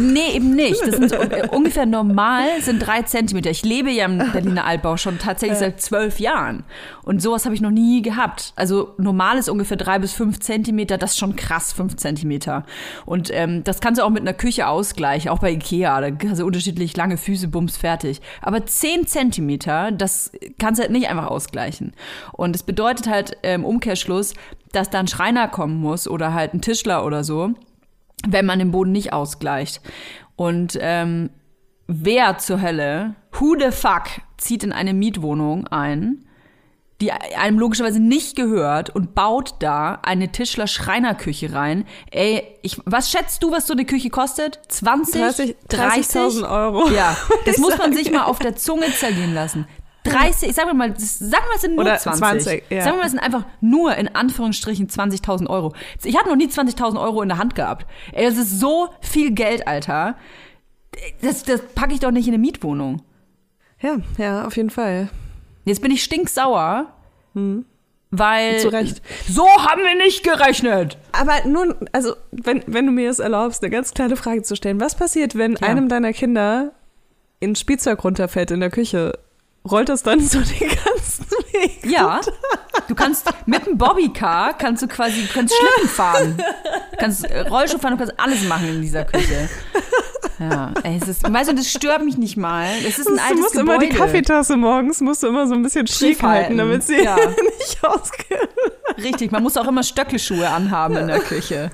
Nee, 0.00 0.36
eben 0.36 0.54
nicht. 0.54 0.80
Das 0.80 0.96
sind 0.96 1.10
so, 1.10 1.16
äh, 1.16 1.46
ungefähr 1.50 1.84
normal 1.84 2.62
sind 2.62 2.78
drei 2.78 3.02
Zentimeter. 3.02 3.50
Ich 3.50 3.62
lebe 3.62 3.90
ja 3.90 4.06
im 4.06 4.16
Berliner 4.32 4.64
Altbau 4.64 4.96
schon 4.96 5.18
tatsächlich 5.18 5.58
seit 5.58 5.82
zwölf 5.82 6.18
Jahren. 6.18 6.64
Und 7.02 7.20
sowas 7.20 7.44
habe 7.44 7.54
ich 7.54 7.60
noch 7.60 7.70
nie 7.70 8.00
gehabt. 8.00 8.54
Also 8.56 8.94
normal 8.96 9.36
ist 9.36 9.50
ungefähr 9.50 9.76
drei 9.76 9.98
bis 9.98 10.14
fünf 10.14 10.40
Zentimeter. 10.40 10.96
Das 10.96 11.10
ist 11.10 11.18
schon 11.18 11.36
krass, 11.36 11.74
fünf 11.74 11.96
Zentimeter. 11.96 12.64
Und 13.04 13.28
ähm, 13.34 13.64
das 13.64 13.82
kannst 13.82 14.00
du 14.00 14.04
auch 14.06 14.10
mit 14.10 14.22
einer 14.22 14.32
Küche 14.32 14.66
ausgleichen, 14.66 15.30
auch 15.30 15.40
bei 15.40 15.50
Ikea. 15.50 16.00
Da 16.00 16.30
hast 16.30 16.40
du 16.40 16.46
unterschiedlich 16.46 16.96
lange 16.96 17.18
Füße, 17.18 17.48
bums, 17.48 17.76
fertig. 17.76 18.22
Aber 18.40 18.64
zehn 18.64 19.06
Zentimeter, 19.06 19.92
das 19.92 20.32
kannst 20.58 20.78
du 20.78 20.84
halt 20.84 20.92
nicht 20.92 21.10
einfach 21.10 21.26
ausgleichen. 21.26 21.92
Und 22.32 22.54
das 22.54 22.62
bedeutet 22.62 23.08
halt 23.08 23.36
äh, 23.42 23.52
im 23.52 23.66
Umkehrschluss, 23.66 24.32
dass 24.74 24.90
da 24.90 25.00
ein 25.00 25.08
Schreiner 25.08 25.48
kommen 25.48 25.80
muss 25.80 26.08
oder 26.08 26.34
halt 26.34 26.54
ein 26.54 26.60
Tischler 26.60 27.04
oder 27.04 27.24
so 27.24 27.54
wenn 28.26 28.46
man 28.46 28.58
den 28.58 28.70
Boden 28.70 28.92
nicht 28.92 29.12
ausgleicht. 29.12 29.80
Und 30.36 30.78
ähm, 30.80 31.30
wer 31.86 32.38
zur 32.38 32.60
Hölle, 32.60 33.14
who 33.32 33.56
the 33.58 33.70
fuck, 33.70 34.04
zieht 34.36 34.64
in 34.64 34.72
eine 34.72 34.94
Mietwohnung 34.94 35.66
ein, 35.68 36.24
die 37.00 37.10
einem 37.12 37.58
logischerweise 37.58 38.00
nicht 38.00 38.36
gehört 38.36 38.88
und 38.88 39.14
baut 39.14 39.56
da 39.58 39.98
eine 40.02 40.30
Tischler-Schreinerküche 40.30 41.52
rein. 41.52 41.84
Ey, 42.10 42.44
ich, 42.62 42.80
was 42.84 43.10
schätzt 43.10 43.42
du, 43.42 43.50
was 43.50 43.66
so 43.66 43.72
eine 43.74 43.84
Küche 43.84 44.10
kostet? 44.10 44.60
20? 44.68 45.20
30 45.20 45.56
30.000 45.68 46.48
Euro. 46.48 46.88
Ja, 46.90 47.16
das 47.46 47.58
muss 47.58 47.76
man 47.78 47.92
sich 47.92 48.12
mal 48.12 48.24
auf 48.24 48.38
der 48.38 48.56
Zunge 48.56 48.92
zergehen 48.92 49.34
lassen. 49.34 49.66
30, 50.04 50.50
ich 50.50 50.54
sag 50.54 50.72
mal, 50.72 50.90
das- 50.92 51.18
sagen 51.18 51.44
wir, 51.48 51.54
es 51.56 51.60
sind 51.62 51.74
nur 51.74 51.84
Oder 51.84 51.96
20. 51.98 52.18
20, 52.20 52.64
ja. 52.70 52.82
Sagen 52.84 52.98
wir, 52.98 53.04
es 53.04 53.10
sind 53.10 53.20
einfach 53.20 53.44
nur 53.60 53.96
in 53.96 54.14
Anführungsstrichen 54.14 54.88
20.000 54.88 55.48
Euro. 55.48 55.74
Ich 56.04 56.16
habe 56.18 56.28
noch 56.28 56.36
nie 56.36 56.46
20.000 56.46 57.00
Euro 57.00 57.22
in 57.22 57.28
der 57.28 57.38
Hand 57.38 57.54
gehabt. 57.54 57.86
Ey, 58.12 58.24
das 58.26 58.36
ist 58.36 58.60
so 58.60 58.88
viel 59.00 59.32
Geld, 59.32 59.66
Alter. 59.66 60.16
Das, 61.22 61.42
das 61.42 61.60
packe 61.74 61.92
ich 61.94 62.00
doch 62.00 62.10
nicht 62.12 62.28
in 62.28 62.34
eine 62.34 62.40
Mietwohnung. 62.40 63.02
Ja, 63.80 63.96
ja, 64.18 64.44
auf 64.46 64.56
jeden 64.56 64.70
Fall. 64.70 65.08
Jetzt 65.64 65.82
bin 65.82 65.90
ich 65.90 66.04
stinksauer, 66.04 66.86
weil 68.10 68.60
Zu 68.60 68.68
Recht. 68.68 69.02
so 69.28 69.44
haben 69.58 69.82
wir 69.82 69.96
nicht 69.96 70.22
gerechnet. 70.22 70.96
Aber 71.12 71.46
nun, 71.48 71.74
also, 71.92 72.14
wenn, 72.30 72.62
wenn 72.66 72.86
du 72.86 72.92
mir 72.92 73.10
es 73.10 73.18
erlaubst, 73.18 73.62
eine 73.62 73.70
ganz 73.70 73.92
kleine 73.92 74.16
Frage 74.16 74.42
zu 74.42 74.54
stellen. 74.54 74.80
Was 74.80 74.94
passiert, 74.94 75.36
wenn 75.36 75.54
Ja. 75.54 75.66
einem 75.66 75.88
deiner 75.88 76.12
Kinder 76.12 76.72
ein 77.42 77.56
Spielzeug 77.56 78.04
runterfällt 78.04 78.50
in 78.52 78.60
der 78.60 78.70
Küche? 78.70 79.18
Rollt 79.70 79.88
das 79.88 80.02
dann 80.02 80.20
so 80.26 80.40
den 80.40 80.68
ganzen 80.68 81.26
Weg? 81.52 81.86
Ja, 81.86 82.20
du 82.88 82.94
kannst 82.94 83.26
mit 83.46 83.66
dem 83.66 83.78
Bobbycar 83.78 84.54
kannst 84.58 84.82
du 84.82 84.88
quasi 84.88 85.22
du 85.22 85.32
kannst 85.32 85.54
Schlitten 85.54 85.88
fahren, 85.88 86.36
du 86.90 86.96
kannst 86.98 87.24
äh, 87.24 87.40
Rollschuh 87.40 87.78
fahren, 87.78 87.92
du 87.92 87.98
kannst 88.04 88.14
alles 88.20 88.44
machen 88.44 88.68
in 88.68 88.82
dieser 88.82 89.04
Küche. 89.04 89.48
Ja, 90.40 90.72
ey, 90.82 90.98
es 91.00 91.08
ist, 91.08 91.32
weißt 91.32 91.50
du, 91.50 91.54
das 91.54 91.70
stört 91.70 92.04
mich 92.04 92.18
nicht 92.18 92.36
mal. 92.36 92.66
Es 92.86 92.98
ist 92.98 93.06
ein 93.08 93.16
du 93.16 93.22
altes 93.22 93.40
musst 93.40 93.52
Gebäude. 93.54 93.84
immer 93.84 93.92
die 93.92 93.96
Kaffeetasse 93.96 94.56
morgens, 94.56 95.00
musst 95.00 95.22
du 95.22 95.28
immer 95.28 95.46
so 95.46 95.54
ein 95.54 95.62
bisschen 95.62 95.86
Schief 95.86 96.20
halten, 96.22 96.44
halten. 96.44 96.58
damit 96.58 96.82
sie 96.82 97.02
Ja. 97.02 97.16
nicht 97.58 97.78
ausgeht. 97.84 98.48
Richtig, 98.98 99.30
man 99.30 99.42
muss 99.44 99.56
auch 99.56 99.68
immer 99.68 99.82
Stöckelschuhe 99.84 100.48
anhaben 100.48 100.96
in 100.96 101.06
der 101.06 101.20
Küche. 101.20 101.70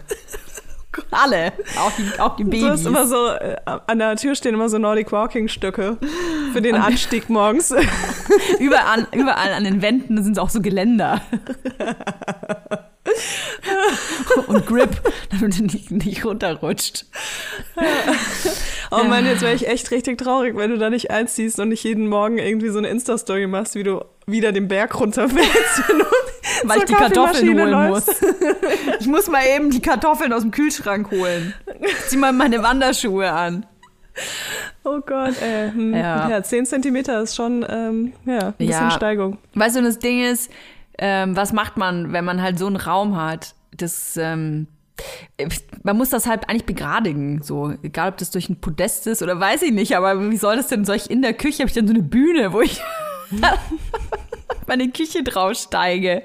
Alle, 1.10 1.52
auch 1.78 1.92
die, 1.92 2.20
auch 2.20 2.36
die 2.36 2.44
Du 2.44 2.50
Babys. 2.50 2.68
hast 2.68 2.86
immer 2.86 3.06
so, 3.06 3.28
äh, 3.28 3.56
an 3.64 3.98
der 3.98 4.16
Tür 4.16 4.34
stehen 4.34 4.54
immer 4.54 4.68
so 4.68 4.78
Nordic 4.78 5.12
Walking 5.12 5.48
Stücke 5.48 5.98
für 6.52 6.60
den 6.60 6.74
Anstieg 6.74 7.28
morgens. 7.30 7.72
überall, 8.58 9.06
überall 9.12 9.52
an 9.52 9.64
den 9.64 9.82
Wänden 9.82 10.22
sind 10.22 10.38
auch 10.38 10.50
so 10.50 10.60
Geländer. 10.60 11.20
Und 14.46 14.66
Grip, 14.66 15.00
damit 15.30 15.58
du 15.58 15.64
nicht, 15.64 15.90
nicht 15.90 16.24
runterrutscht. 16.24 17.06
Oh 18.90 19.04
Mann, 19.04 19.26
jetzt 19.26 19.42
wäre 19.42 19.54
ich 19.54 19.68
echt 19.68 19.90
richtig 19.90 20.18
traurig, 20.18 20.56
wenn 20.56 20.70
du 20.70 20.78
da 20.78 20.90
nicht 20.90 21.10
einziehst 21.10 21.58
und 21.60 21.70
nicht 21.70 21.82
jeden 21.84 22.08
Morgen 22.08 22.38
irgendwie 22.38 22.68
so 22.68 22.78
eine 22.78 22.88
Insta-Story 22.88 23.46
machst, 23.46 23.74
wie 23.74 23.82
du 23.84 24.04
wieder 24.30 24.52
den 24.52 24.68
Berg 24.68 24.98
runterfällst. 24.98 25.82
Weil 26.64 26.78
ich 26.78 26.84
die 26.84 26.92
Kartoffeln 26.94 27.58
holen 27.58 27.70
läufst. 27.70 28.08
muss. 28.22 28.32
Ich 29.00 29.06
muss 29.06 29.28
mal 29.28 29.42
eben 29.56 29.70
die 29.70 29.80
Kartoffeln 29.80 30.32
aus 30.32 30.42
dem 30.42 30.50
Kühlschrank 30.50 31.10
holen. 31.10 31.54
Zieh 32.08 32.16
mal 32.16 32.32
meine 32.32 32.62
Wanderschuhe 32.62 33.30
an. 33.30 33.66
Oh 34.84 35.00
Gott, 35.00 35.40
ey. 35.40 35.70
Hm. 35.70 35.94
Ja. 35.94 36.28
Ja. 36.28 36.42
10 36.42 36.66
Zentimeter 36.66 37.20
ist 37.22 37.36
schon, 37.36 37.64
ähm, 37.68 38.12
ja, 38.26 38.48
ein 38.48 38.52
bisschen 38.54 38.72
Ja. 38.72 38.90
Steigung. 38.90 39.38
Weißt 39.54 39.76
du, 39.76 39.82
das 39.82 39.98
Ding 39.98 40.22
ist, 40.22 40.50
ähm, 40.98 41.36
was 41.36 41.52
macht 41.52 41.76
man, 41.76 42.12
wenn 42.12 42.24
man 42.24 42.42
halt 42.42 42.58
so 42.58 42.66
einen 42.66 42.76
Raum 42.76 43.16
hat? 43.20 43.54
Das, 43.76 44.16
ähm, 44.16 44.66
man 45.82 45.96
muss 45.96 46.10
das 46.10 46.26
halt 46.26 46.48
eigentlich 46.48 46.66
begradigen, 46.66 47.42
so. 47.42 47.72
Egal, 47.82 48.10
ob 48.10 48.18
das 48.18 48.30
durch 48.30 48.48
ein 48.50 48.60
Podest 48.60 49.06
ist 49.06 49.22
oder 49.22 49.38
weiß 49.40 49.62
ich 49.62 49.72
nicht, 49.72 49.96
aber 49.96 50.30
wie 50.30 50.36
soll 50.36 50.56
das 50.56 50.66
denn? 50.68 50.84
Soll 50.84 50.96
ich 50.96 51.08
in 51.10 51.22
der 51.22 51.32
Küche, 51.32 51.60
habe 51.60 51.68
ich 51.68 51.74
dann 51.74 51.86
so 51.86 51.94
eine 51.94 52.02
Bühne, 52.02 52.52
wo 52.52 52.60
ich 52.60 52.80
meine 54.66 54.88
Küche 54.90 55.22
draufsteige? 55.22 56.22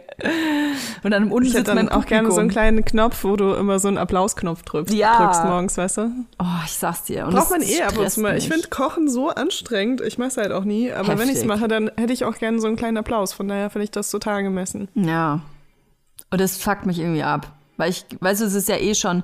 Und 1.04 1.12
dann 1.12 1.32
unten 1.32 1.48
Ich 1.48 1.54
hätte 1.54 1.76
dann 1.76 1.90
auch 1.90 2.06
gerne 2.06 2.32
so 2.32 2.40
einen 2.40 2.50
kleinen 2.50 2.86
Knopf, 2.86 3.24
wo 3.24 3.36
du 3.36 3.54
immer 3.54 3.80
so 3.80 3.88
einen 3.88 3.98
Applausknopf 3.98 4.64
drückst, 4.64 4.94
Ja. 4.94 5.18
drückst 5.24 5.44
morgens, 5.46 5.78
weißt 5.78 5.98
du? 5.98 6.12
Oh, 6.40 6.46
ich 6.66 6.72
sag's 6.74 7.04
dir. 7.04 7.26
Und 7.26 7.34
Braucht 7.36 7.52
man 7.52 7.62
eh 7.62 7.82
ab 7.82 7.98
und 7.98 8.10
zu 8.10 8.22
mal. 8.22 8.38
Ich 8.38 8.48
finde 8.48 8.68
Kochen 8.70 9.10
so 9.10 9.30
anstrengend. 9.30 10.02
Ich 10.02 10.18
mache 10.18 10.30
es 10.30 10.38
halt 10.38 10.52
auch 10.52 10.64
nie. 10.64 10.92
Aber 10.92 11.08
wenn 11.10 11.28
ich 11.28 11.36
es 11.36 11.44
Heftig. 11.44 11.48
mache, 11.48 11.68
dann 11.68 11.92
hätte 11.98 12.14
ich 12.14 12.24
auch 12.26 12.36
gerne 12.38 12.60
so 12.60 12.68
einen 12.68 12.76
kleinen 12.76 12.98
Applaus. 12.98 13.34
Von 13.34 13.48
daher 13.48 13.70
finde 13.70 13.86
ich 13.86 13.92
das 13.92 14.10
total 14.12 14.38
angemessen. 14.40 14.88
Ja. 14.96 15.42
Und 16.32 16.42
das 16.42 16.58
fuckt 16.58 16.86
mich 16.86 17.00
irgendwie 17.00 17.24
ab. 17.24 17.52
Weil 17.78 17.90
ich, 17.90 18.06
weißt 18.22 18.40
du, 18.42 18.46
es 18.46 18.54
ist 18.54 18.70
ja 18.70 18.78
eh 18.78 18.96
schon, 18.96 19.24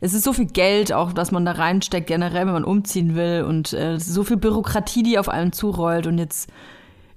es 0.00 0.12
ist 0.12 0.24
so 0.24 0.32
viel 0.32 0.46
Geld 0.46 0.92
auch, 0.92 1.12
was 1.14 1.30
man 1.30 1.44
da 1.44 1.52
reinsteckt, 1.52 2.08
generell, 2.08 2.46
wenn 2.46 2.52
man 2.52 2.64
umziehen 2.64 3.14
will 3.14 3.44
und 3.46 3.72
äh, 3.74 3.92
es 3.92 4.08
ist 4.08 4.14
so 4.14 4.24
viel 4.24 4.36
Bürokratie, 4.38 5.04
die 5.04 5.20
auf 5.20 5.28
einen 5.28 5.52
zurollt 5.52 6.08
und 6.08 6.18
jetzt 6.18 6.50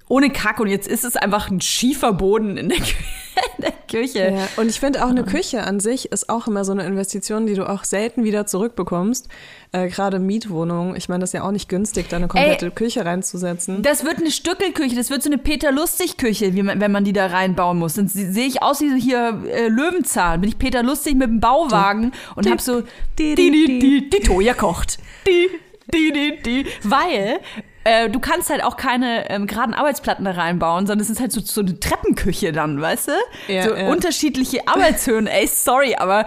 ohne 0.08 0.30
Kack 0.30 0.60
und 0.60 0.68
jetzt 0.68 0.86
ist 0.86 1.04
es 1.04 1.16
einfach 1.16 1.50
ein 1.50 1.60
Schieferboden 1.60 2.56
in 2.56 2.68
der, 2.68 2.78
in 3.58 3.62
der 3.62 3.72
Küche. 3.90 4.32
Ja, 4.34 4.48
und 4.56 4.68
ich 4.68 4.78
finde 4.78 5.04
auch 5.04 5.08
eine 5.10 5.24
Küche 5.24 5.64
an 5.64 5.80
sich 5.80 6.12
ist 6.12 6.28
auch 6.28 6.46
immer 6.46 6.64
so 6.64 6.72
eine 6.72 6.84
Investition, 6.84 7.46
die 7.46 7.54
du 7.54 7.68
auch 7.68 7.82
selten 7.84 8.22
wieder 8.24 8.46
zurückbekommst. 8.46 9.28
Äh, 9.72 9.88
Gerade 9.88 10.18
Mietwohnungen. 10.20 10.94
Ich 10.96 11.08
meine, 11.08 11.20
das 11.22 11.30
ist 11.30 11.34
ja 11.34 11.42
auch 11.42 11.50
nicht 11.50 11.68
günstig, 11.68 12.08
da 12.08 12.16
eine 12.16 12.28
komplette 12.28 12.70
Küche 12.70 13.04
reinzusetzen. 13.04 13.82
Das 13.82 14.04
wird 14.04 14.18
eine 14.18 14.30
Stückelküche, 14.30 14.94
das 14.94 15.10
wird 15.10 15.22
so 15.24 15.28
eine 15.28 15.38
Peter-Lustig-Küche, 15.38 16.54
wenn 16.54 16.92
man 16.92 17.02
die 17.04 17.12
da 17.12 17.26
reinbauen 17.26 17.78
muss. 17.78 17.94
Dann 17.94 18.06
se- 18.08 18.30
sehe 18.32 18.46
ich 18.46 18.62
aus 18.62 18.80
wie 18.80 19.00
hier 19.00 19.42
äh, 19.52 19.68
Löwenzahn. 19.68 20.40
Bin 20.40 20.48
ich 20.48 20.58
Peter 20.58 20.82
Lustig 20.84 21.14
mit 21.16 21.28
dem 21.28 21.40
Bauwagen 21.40 22.12
und 22.36 22.48
hab 22.48 22.60
so 22.60 22.82
die, 23.18 23.34
die, 23.34 23.50
die, 23.50 24.08
die 24.10 24.20
Toja 24.20 24.54
kocht. 24.54 24.98
Die, 25.26 25.48
die, 25.92 26.12
die, 26.12 26.42
die. 26.44 26.66
Weil 26.84 27.40
äh, 27.86 28.10
du 28.10 28.18
kannst 28.18 28.50
halt 28.50 28.64
auch 28.64 28.76
keine 28.76 29.30
ähm, 29.30 29.46
geraden 29.46 29.72
Arbeitsplatten 29.72 30.24
da 30.24 30.32
reinbauen, 30.32 30.88
sondern 30.88 31.04
es 31.04 31.10
ist 31.10 31.20
halt 31.20 31.30
so, 31.30 31.40
so 31.40 31.60
eine 31.60 31.78
Treppenküche 31.78 32.50
dann, 32.50 32.80
weißt 32.80 33.08
du? 33.08 33.12
Ja, 33.46 33.62
so 33.62 33.74
ja. 33.76 33.88
unterschiedliche 33.88 34.66
Arbeitshöhen. 34.66 35.28
Ey, 35.28 35.46
sorry, 35.46 35.94
aber 35.94 36.26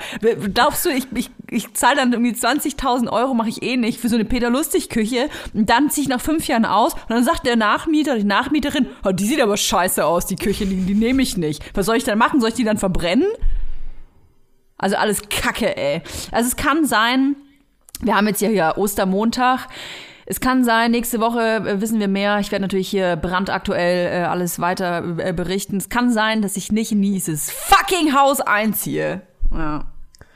glaubst 0.54 0.86
du, 0.86 0.90
ich, 0.90 1.06
ich, 1.14 1.30
ich 1.50 1.74
zahle 1.74 1.98
dann 1.98 2.14
irgendwie 2.14 2.32
20.000 2.32 3.12
Euro, 3.12 3.34
mache 3.34 3.50
ich 3.50 3.62
eh 3.62 3.76
nicht, 3.76 4.00
für 4.00 4.08
so 4.08 4.16
eine 4.16 4.24
Peter-Lustig-Küche 4.24 5.30
und 5.54 5.70
dann 5.70 5.90
ziehe 5.90 6.04
ich 6.04 6.10
nach 6.10 6.22
fünf 6.22 6.48
Jahren 6.48 6.64
aus 6.64 6.94
und 6.94 7.10
dann 7.10 7.26
sagt 7.26 7.46
der 7.46 7.58
Nachmieter, 7.58 8.16
die 8.16 8.24
Nachmieterin, 8.24 8.88
oh, 9.04 9.12
die 9.12 9.26
sieht 9.26 9.42
aber 9.42 9.58
scheiße 9.58 10.06
aus, 10.06 10.26
die 10.28 10.38
Küche, 10.38 10.66
die, 10.66 10.78
die 10.78 10.94
nehme 10.94 11.22
ich 11.22 11.36
nicht. 11.36 11.62
Was 11.76 11.88
soll 11.88 11.98
ich 11.98 12.06
dann 12.06 12.18
machen? 12.18 12.40
Soll 12.40 12.50
ich 12.50 12.56
die 12.56 12.64
dann 12.64 12.78
verbrennen? 12.78 13.28
Also 14.78 14.96
alles 14.96 15.28
Kacke, 15.28 15.76
ey. 15.76 16.02
Also 16.32 16.48
es 16.48 16.56
kann 16.56 16.86
sein, 16.86 17.36
wir 18.00 18.16
haben 18.16 18.28
jetzt 18.28 18.42
ja 18.42 18.48
hier 18.48 18.74
Ostermontag. 18.78 19.68
Es 20.32 20.40
kann 20.40 20.64
sein, 20.64 20.92
nächste 20.92 21.20
Woche 21.20 21.42
äh, 21.42 21.82
wissen 21.82 22.00
wir 22.00 22.08
mehr. 22.08 22.40
Ich 22.40 22.52
werde 22.52 22.62
natürlich 22.62 22.88
hier 22.88 23.16
brandaktuell 23.16 24.22
äh, 24.22 24.26
alles 24.26 24.60
weiter 24.60 25.04
äh, 25.18 25.34
berichten. 25.34 25.78
Es 25.78 25.90
kann 25.90 26.12
sein, 26.12 26.44
dass 26.44 26.56
ich 26.56 26.72
nicht 26.72 26.92
in 26.92 27.02
dieses 27.02 27.50
fucking 27.50 28.14
Haus 28.14 28.40
einziehe. 28.40 29.22
Ja. 29.52 29.86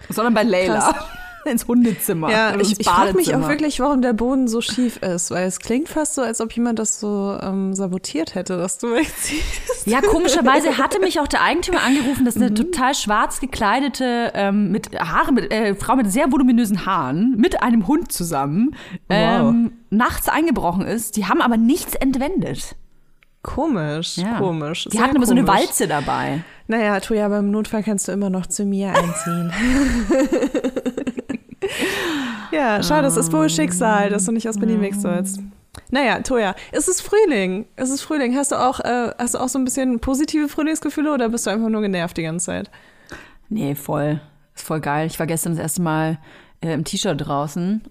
Sondern 0.09 0.33
bei 0.33 0.41
Leila. 0.41 0.79
Krass. 0.79 0.95
Ins 1.50 1.67
Hundezimmer. 1.67 2.29
Ja, 2.31 2.55
ich, 2.59 2.79
ich 2.79 2.88
frage 2.88 3.13
mich 3.15 3.35
auch 3.35 3.47
wirklich, 3.47 3.79
warum 3.79 4.01
der 4.01 4.13
Boden 4.13 4.47
so 4.47 4.62
schief 4.62 4.97
ist, 4.97 5.31
weil 5.31 5.45
es 5.47 5.59
klingt 5.59 5.89
fast 5.89 6.15
so, 6.15 6.21
als 6.21 6.39
ob 6.41 6.51
jemand 6.53 6.79
das 6.79 7.00
so 7.00 7.38
ähm, 7.41 7.73
sabotiert 7.73 8.35
hätte, 8.35 8.57
dass 8.57 8.77
du 8.77 8.88
wegziehst. 8.93 9.85
Ja, 9.88 10.01
komischerweise 10.01 10.77
hatte 10.77 11.00
mich 11.00 11.19
auch 11.19 11.27
der 11.27 11.41
Eigentümer 11.41 11.81
angerufen, 11.83 12.25
dass 12.25 12.35
eine 12.38 12.53
total 12.53 12.95
schwarz 12.95 13.39
gekleidete 13.39 14.31
ähm, 14.33 14.71
mit 14.71 14.97
Haare, 15.00 15.31
mit, 15.33 15.51
äh, 15.51 15.75
Frau 15.75 15.95
mit 15.95 16.12
sehr 16.12 16.31
voluminösen 16.31 16.85
Haaren 16.85 17.35
mit 17.38 17.62
einem 17.62 17.88
Hund 17.88 18.12
zusammen 18.12 18.75
ähm, 19.09 19.73
nachts 19.89 20.29
eingebrochen 20.29 20.85
ist. 20.85 21.17
Die 21.17 21.25
haben 21.25 21.41
aber 21.41 21.57
nichts 21.57 21.95
entwendet. 21.95 22.75
Komisch, 23.41 24.15
Ja. 24.17 24.38
komisch. 24.38 24.88
Die 24.91 25.01
hatten 25.01 25.17
aber 25.17 25.25
so 25.25 25.33
eine 25.33 25.43
komisch. 25.43 25.62
Walze 25.67 25.88
dabei. 25.89 26.43
Naja, 26.67 26.97
Toja, 27.01 27.25
aber 27.25 27.39
im 27.39 27.51
Notfall 27.51 27.83
kannst 27.83 28.07
du 28.07 28.13
immer 28.13 28.29
noch 28.29 28.45
zu 28.47 28.63
mir 28.63 28.93
einziehen. 28.93 29.51
Ja, 32.51 32.82
schade, 32.84 33.08
es 33.08 33.17
ist 33.17 33.32
wohl 33.32 33.50
Schicksal, 33.50 34.10
dass 34.10 34.25
du 34.25 34.32
nicht 34.32 34.48
aus 34.48 34.58
Berlin 34.58 34.82
weg 34.82 34.96
sollst. 34.96 35.39
Naja, 35.89 36.20
Toja, 36.20 36.55
es 36.72 36.88
ist 36.88 37.01
Frühling. 37.01 37.65
Es 37.75 37.89
ist 37.89 38.01
Frühling. 38.01 38.36
Hast 38.36 38.51
du 38.51 38.55
auch, 38.55 38.79
äh, 38.79 39.12
hast 39.17 39.34
du 39.34 39.39
auch 39.39 39.50
so 39.50 39.58
ein 39.60 39.65
bisschen 39.65 40.00
positive 40.00 40.48
Frühlingsgefühle 40.50 41.12
oder 41.13 41.29
bist 41.29 41.46
du 41.48 41.51
einfach 41.51 41.70
nur 41.70 41.82
genervt 41.82 42.17
die 42.17 42.24
ganze 42.24 42.46
Zeit? 42.46 42.72
Nee, 43.50 43.75
voll. 43.75 44.22
Ist 44.55 44.65
voll 44.65 44.82
geil. 44.82 45.08
Ich 45.08 45.20
war 45.20 45.27
gestern 45.27 45.53
das 45.53 45.62
erste 45.62 45.82
Mal 45.82 46.20
äh, 46.62 46.74
im 46.74 46.84
T-Shirt 46.84 47.20
draußen. 47.20 47.82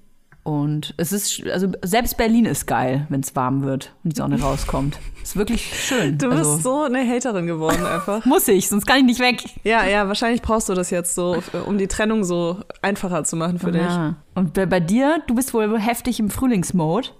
Und 0.44 0.94
es 0.96 1.12
ist, 1.12 1.46
also 1.46 1.68
selbst 1.82 2.16
Berlin 2.16 2.46
ist 2.46 2.66
geil, 2.66 3.06
wenn 3.10 3.20
es 3.20 3.36
warm 3.36 3.62
wird 3.62 3.94
und 4.02 4.12
die 4.12 4.16
Sonne 4.16 4.40
rauskommt. 4.40 4.98
Ist 5.22 5.36
wirklich 5.36 5.62
schön. 5.86 6.18
Du 6.18 6.28
also, 6.30 6.54
bist 6.54 6.64
so 6.64 6.82
eine 6.82 7.08
Haterin 7.08 7.46
geworden 7.46 7.86
einfach. 7.86 8.24
Muss 8.24 8.48
ich, 8.48 8.68
sonst 8.68 8.86
kann 8.86 8.98
ich 8.98 9.04
nicht 9.04 9.20
weg. 9.20 9.44
ja, 9.62 9.84
ja, 9.84 10.08
wahrscheinlich 10.08 10.42
brauchst 10.42 10.68
du 10.68 10.74
das 10.74 10.90
jetzt 10.90 11.14
so, 11.14 11.40
um 11.64 11.78
die 11.78 11.86
Trennung 11.86 12.24
so 12.24 12.58
einfacher 12.82 13.22
zu 13.22 13.36
machen 13.36 13.60
für 13.60 13.70
dich. 13.70 13.82
Ja. 13.82 14.16
Und 14.34 14.54
bei, 14.54 14.66
bei 14.66 14.80
dir, 14.80 15.22
du 15.28 15.36
bist 15.36 15.54
wohl 15.54 15.78
heftig 15.78 16.18
im 16.18 16.28
Frühlingsmode. 16.28 17.10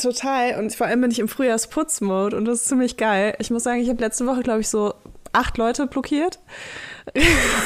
Total. 0.00 0.58
Und 0.60 0.72
vor 0.74 0.86
allem 0.86 1.00
bin 1.00 1.10
ich 1.10 1.18
im 1.18 1.28
Frühjahrsputzmode 1.28 2.36
und 2.36 2.44
das 2.44 2.60
ist 2.60 2.68
ziemlich 2.68 2.96
geil. 2.96 3.34
Ich 3.40 3.50
muss 3.50 3.64
sagen, 3.64 3.80
ich 3.80 3.88
habe 3.88 4.00
letzte 4.00 4.26
Woche, 4.26 4.42
glaube 4.42 4.60
ich, 4.60 4.68
so 4.68 4.94
acht 5.32 5.58
Leute 5.58 5.86
blockiert. 5.86 6.38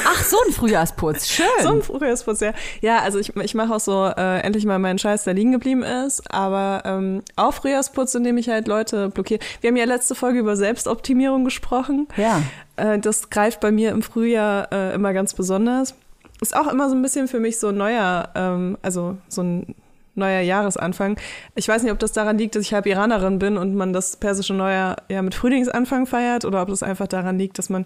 Ach, 0.05 0.23
so 0.23 0.37
ein 0.45 0.53
Frühjahrsputz. 0.53 1.27
Schön. 1.27 1.45
So 1.61 1.69
ein 1.69 1.81
Frühjahrsputz, 1.81 2.39
ja. 2.41 2.53
Ja, 2.81 2.99
also 2.99 3.19
ich, 3.19 3.35
ich 3.35 3.55
mache 3.55 3.73
auch 3.73 3.79
so 3.79 4.05
äh, 4.05 4.39
endlich 4.39 4.65
mal 4.65 4.79
meinen 4.79 4.99
Scheiß, 4.99 5.23
der 5.23 5.33
liegen 5.33 5.51
geblieben 5.51 5.83
ist. 5.83 6.23
Aber 6.33 6.83
ähm, 6.85 7.21
auch 7.35 7.53
Frühjahrsputz, 7.53 8.15
indem 8.15 8.37
ich 8.37 8.49
halt 8.49 8.67
Leute 8.67 9.09
blockiere. 9.09 9.39
Wir 9.61 9.69
haben 9.69 9.77
ja 9.77 9.85
letzte 9.85 10.15
Folge 10.15 10.39
über 10.39 10.55
Selbstoptimierung 10.55 11.45
gesprochen. 11.45 12.07
Ja. 12.17 12.41
Äh, 12.75 12.99
das 12.99 13.29
greift 13.29 13.59
bei 13.59 13.71
mir 13.71 13.91
im 13.91 14.01
Frühjahr 14.01 14.71
äh, 14.71 14.93
immer 14.95 15.13
ganz 15.13 15.33
besonders. 15.33 15.93
Ist 16.41 16.55
auch 16.55 16.67
immer 16.67 16.89
so 16.89 16.95
ein 16.95 17.01
bisschen 17.01 17.27
für 17.27 17.39
mich 17.39 17.59
so 17.59 17.69
ein 17.69 17.77
neuer, 17.77 18.29
ähm, 18.35 18.77
also 18.81 19.17
so 19.27 19.41
ein 19.41 19.75
neuer 20.17 20.41
Jahresanfang. 20.41 21.17
Ich 21.55 21.67
weiß 21.67 21.83
nicht, 21.83 21.91
ob 21.91 21.99
das 21.99 22.11
daran 22.11 22.37
liegt, 22.37 22.55
dass 22.55 22.63
ich 22.63 22.73
halb 22.73 22.85
Iranerin 22.85 23.39
bin 23.39 23.57
und 23.57 23.75
man 23.75 23.93
das 23.93 24.15
persische 24.15 24.53
Neujahr 24.53 24.97
ja 25.09 25.21
mit 25.21 25.35
Frühlingsanfang 25.35 26.07
feiert 26.07 26.43
oder 26.43 26.61
ob 26.61 26.69
das 26.69 26.83
einfach 26.83 27.07
daran 27.07 27.37
liegt, 27.37 27.59
dass 27.59 27.69
man 27.69 27.85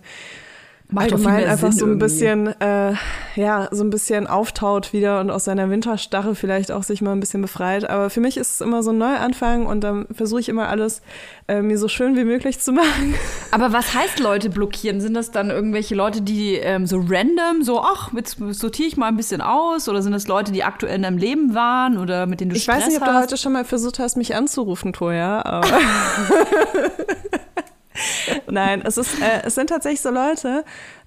Macht 0.91 1.13
allgemein 1.13 1.45
einfach 1.45 1.71
Sinn 1.71 1.79
so 1.79 1.85
ein 1.85 1.89
irgendwie. 1.91 2.03
bisschen, 2.05 2.47
äh, 2.61 2.93
ja, 3.35 3.69
so 3.71 3.83
ein 3.83 3.89
bisschen 3.89 4.27
auftaut 4.27 4.91
wieder 4.91 5.21
und 5.21 5.31
aus 5.31 5.45
seiner 5.45 5.69
Winterstarre 5.69 6.35
vielleicht 6.35 6.71
auch 6.71 6.83
sich 6.83 7.01
mal 7.01 7.13
ein 7.13 7.21
bisschen 7.21 7.41
befreit. 7.41 7.89
Aber 7.89 8.09
für 8.09 8.19
mich 8.19 8.35
ist 8.35 8.55
es 8.55 8.61
immer 8.61 8.83
so 8.83 8.91
ein 8.91 8.97
Neuanfang 8.97 9.65
und 9.65 9.81
dann 9.85 10.05
versuche 10.13 10.41
ich 10.41 10.49
immer 10.49 10.67
alles 10.67 11.01
äh, 11.47 11.61
mir 11.61 11.77
so 11.77 11.87
schön 11.87 12.17
wie 12.17 12.25
möglich 12.25 12.59
zu 12.59 12.71
machen. 12.73 13.15
Aber 13.51 13.71
was 13.71 13.93
heißt 13.93 14.19
Leute 14.19 14.49
blockieren? 14.49 14.99
Sind 14.99 15.13
das 15.13 15.31
dann 15.31 15.49
irgendwelche 15.49 15.95
Leute, 15.95 16.21
die 16.21 16.55
ähm, 16.55 16.85
so 16.85 16.97
random, 16.97 17.63
so, 17.63 17.81
ach, 17.81 18.11
jetzt 18.13 18.37
sortiere 18.51 18.87
ich 18.89 18.97
mal 18.97 19.07
ein 19.07 19.17
bisschen 19.17 19.41
aus? 19.41 19.87
Oder 19.87 20.01
sind 20.01 20.11
das 20.11 20.27
Leute, 20.27 20.51
die 20.51 20.63
aktuell 20.65 20.95
in 20.97 21.03
deinem 21.03 21.17
Leben 21.17 21.55
waren 21.55 21.97
oder 21.97 22.25
mit 22.25 22.41
denen 22.41 22.49
du 22.51 22.57
Ich 22.57 22.63
Stress 22.63 22.79
weiß 22.79 22.87
nicht, 22.87 22.97
ob 23.01 23.07
hast? 23.07 23.15
du 23.15 23.21
heute 23.21 23.37
schon 23.37 23.53
mal 23.53 23.63
versucht 23.63 23.99
hast, 23.99 24.17
mich 24.17 24.35
anzurufen, 24.35 24.91
Toja, 24.91 25.45
aber. 25.45 25.67
Nein, 28.47 28.81
es, 28.85 28.97
ist, 28.97 29.21
äh, 29.21 29.43
es 29.45 29.55
sind 29.55 29.69
tatsächlich 29.69 30.01
so 30.01 30.09
Leute, 30.09 30.63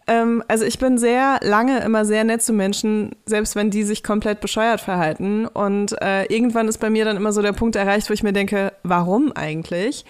Ähm, 0.06 0.42
also 0.48 0.64
ich 0.64 0.78
bin 0.78 0.98
sehr 0.98 1.40
lange 1.42 1.80
immer 1.80 2.04
sehr 2.04 2.24
nett 2.24 2.42
zu 2.42 2.52
Menschen, 2.52 3.16
selbst 3.26 3.56
wenn 3.56 3.70
die 3.70 3.84
sich 3.84 4.02
komplett 4.02 4.40
bescheuert 4.40 4.80
verhalten. 4.80 5.46
Und 5.46 6.00
äh, 6.02 6.24
irgendwann 6.24 6.68
ist 6.68 6.78
bei 6.78 6.90
mir 6.90 7.04
dann 7.04 7.16
immer 7.16 7.32
so 7.32 7.42
der 7.42 7.52
Punkt 7.52 7.76
erreicht, 7.76 8.10
wo 8.10 8.14
ich 8.14 8.22
mir 8.22 8.32
denke, 8.32 8.72
warum 8.82 9.32
eigentlich? 9.32 10.04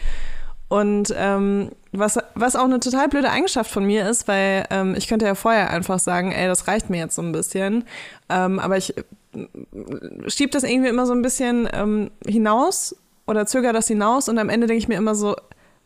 Und 0.69 1.15
ähm, 1.17 1.71
was, 1.93 2.19
was 2.35 2.57
auch 2.57 2.65
eine 2.65 2.81
total 2.81 3.09
blöde 3.09 3.31
Eigenschaft 3.31 3.71
von 3.71 3.85
mir 3.85 4.09
ist, 4.09 4.27
weil 4.27 4.65
ähm, 4.71 4.95
ich 4.97 5.07
könnte 5.07 5.27
ja 5.27 5.37
vorher 5.37 5.71
einfach 5.71 6.01
sagen, 6.01 6.33
ey, 6.33 6.49
das 6.49 6.67
reicht 6.67 6.91
mir 6.91 6.99
jetzt 6.99 7.15
so 7.15 7.23
ein 7.23 7.31
bisschen. 7.33 7.85
Ähm, 8.29 8.59
aber 8.59 8.77
ich 8.77 8.97
äh, 8.97 9.05
schieb 10.27 10.51
das 10.51 10.65
irgendwie 10.65 10.89
immer 10.89 11.07
so 11.07 11.13
ein 11.13 11.23
bisschen 11.23 11.69
ähm, 11.73 12.11
hinaus 12.27 12.97
oder 13.27 13.47
zögere 13.47 13.73
das 13.73 13.87
hinaus 13.87 14.29
und 14.29 14.39
am 14.39 14.49
Ende 14.49 14.67
denke 14.67 14.79
ich 14.79 14.89
mir 14.89 14.97
immer 14.97 15.15
so, 15.15 15.37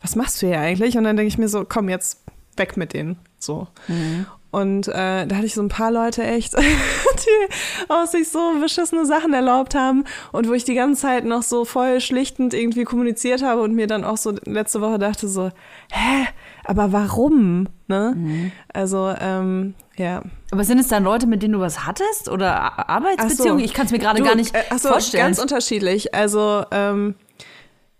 was 0.01 0.15
machst 0.15 0.41
du 0.41 0.47
hier 0.47 0.59
eigentlich? 0.59 0.97
Und 0.97 1.03
dann 1.03 1.17
denke 1.17 1.27
ich 1.27 1.37
mir 1.37 1.49
so, 1.49 1.65
komm, 1.67 1.89
jetzt 1.89 2.21
weg 2.55 2.77
mit 2.77 2.93
denen. 2.93 3.17
So. 3.37 3.67
Mhm. 3.87 4.25
Und 4.51 4.87
äh, 4.87 5.27
da 5.27 5.35
hatte 5.35 5.45
ich 5.45 5.53
so 5.53 5.61
ein 5.61 5.69
paar 5.69 5.91
Leute 5.91 6.23
echt, 6.23 6.57
die 6.57 7.53
aus 7.87 8.11
sich 8.11 8.29
so 8.29 8.59
beschissene 8.59 9.05
Sachen 9.05 9.31
erlaubt 9.31 9.75
haben 9.75 10.05
und 10.31 10.47
wo 10.49 10.53
ich 10.53 10.63
die 10.63 10.73
ganze 10.73 11.03
Zeit 11.03 11.23
noch 11.23 11.43
so 11.43 11.65
voll 11.65 12.01
schlichtend 12.01 12.55
irgendwie 12.55 12.83
kommuniziert 12.83 13.43
habe 13.43 13.61
und 13.61 13.75
mir 13.75 13.85
dann 13.85 14.03
auch 14.03 14.17
so 14.17 14.33
letzte 14.45 14.81
Woche 14.81 14.97
dachte 14.97 15.27
so, 15.27 15.51
hä, 15.91 16.27
aber 16.65 16.91
warum? 16.91 17.67
Ne? 17.87 18.13
Mhm. 18.15 18.51
Also, 18.73 19.13
ähm, 19.19 19.75
ja. 19.97 20.23
Aber 20.51 20.63
sind 20.63 20.79
es 20.79 20.87
dann 20.87 21.03
Leute, 21.03 21.27
mit 21.27 21.43
denen 21.43 21.53
du 21.53 21.59
was 21.59 21.85
hattest 21.85 22.27
oder 22.27 22.89
Arbeitsbeziehungen? 22.89 23.59
So. 23.59 23.65
Ich 23.65 23.73
kann 23.73 23.85
es 23.85 23.91
mir 23.91 23.99
gerade 23.99 24.23
gar 24.23 24.35
nicht 24.35 24.55
äh, 24.55 24.77
so, 24.77 24.89
vorstellen. 24.89 25.25
Ganz 25.25 25.39
unterschiedlich. 25.39 26.15
Also, 26.15 26.63
ähm, 26.71 27.13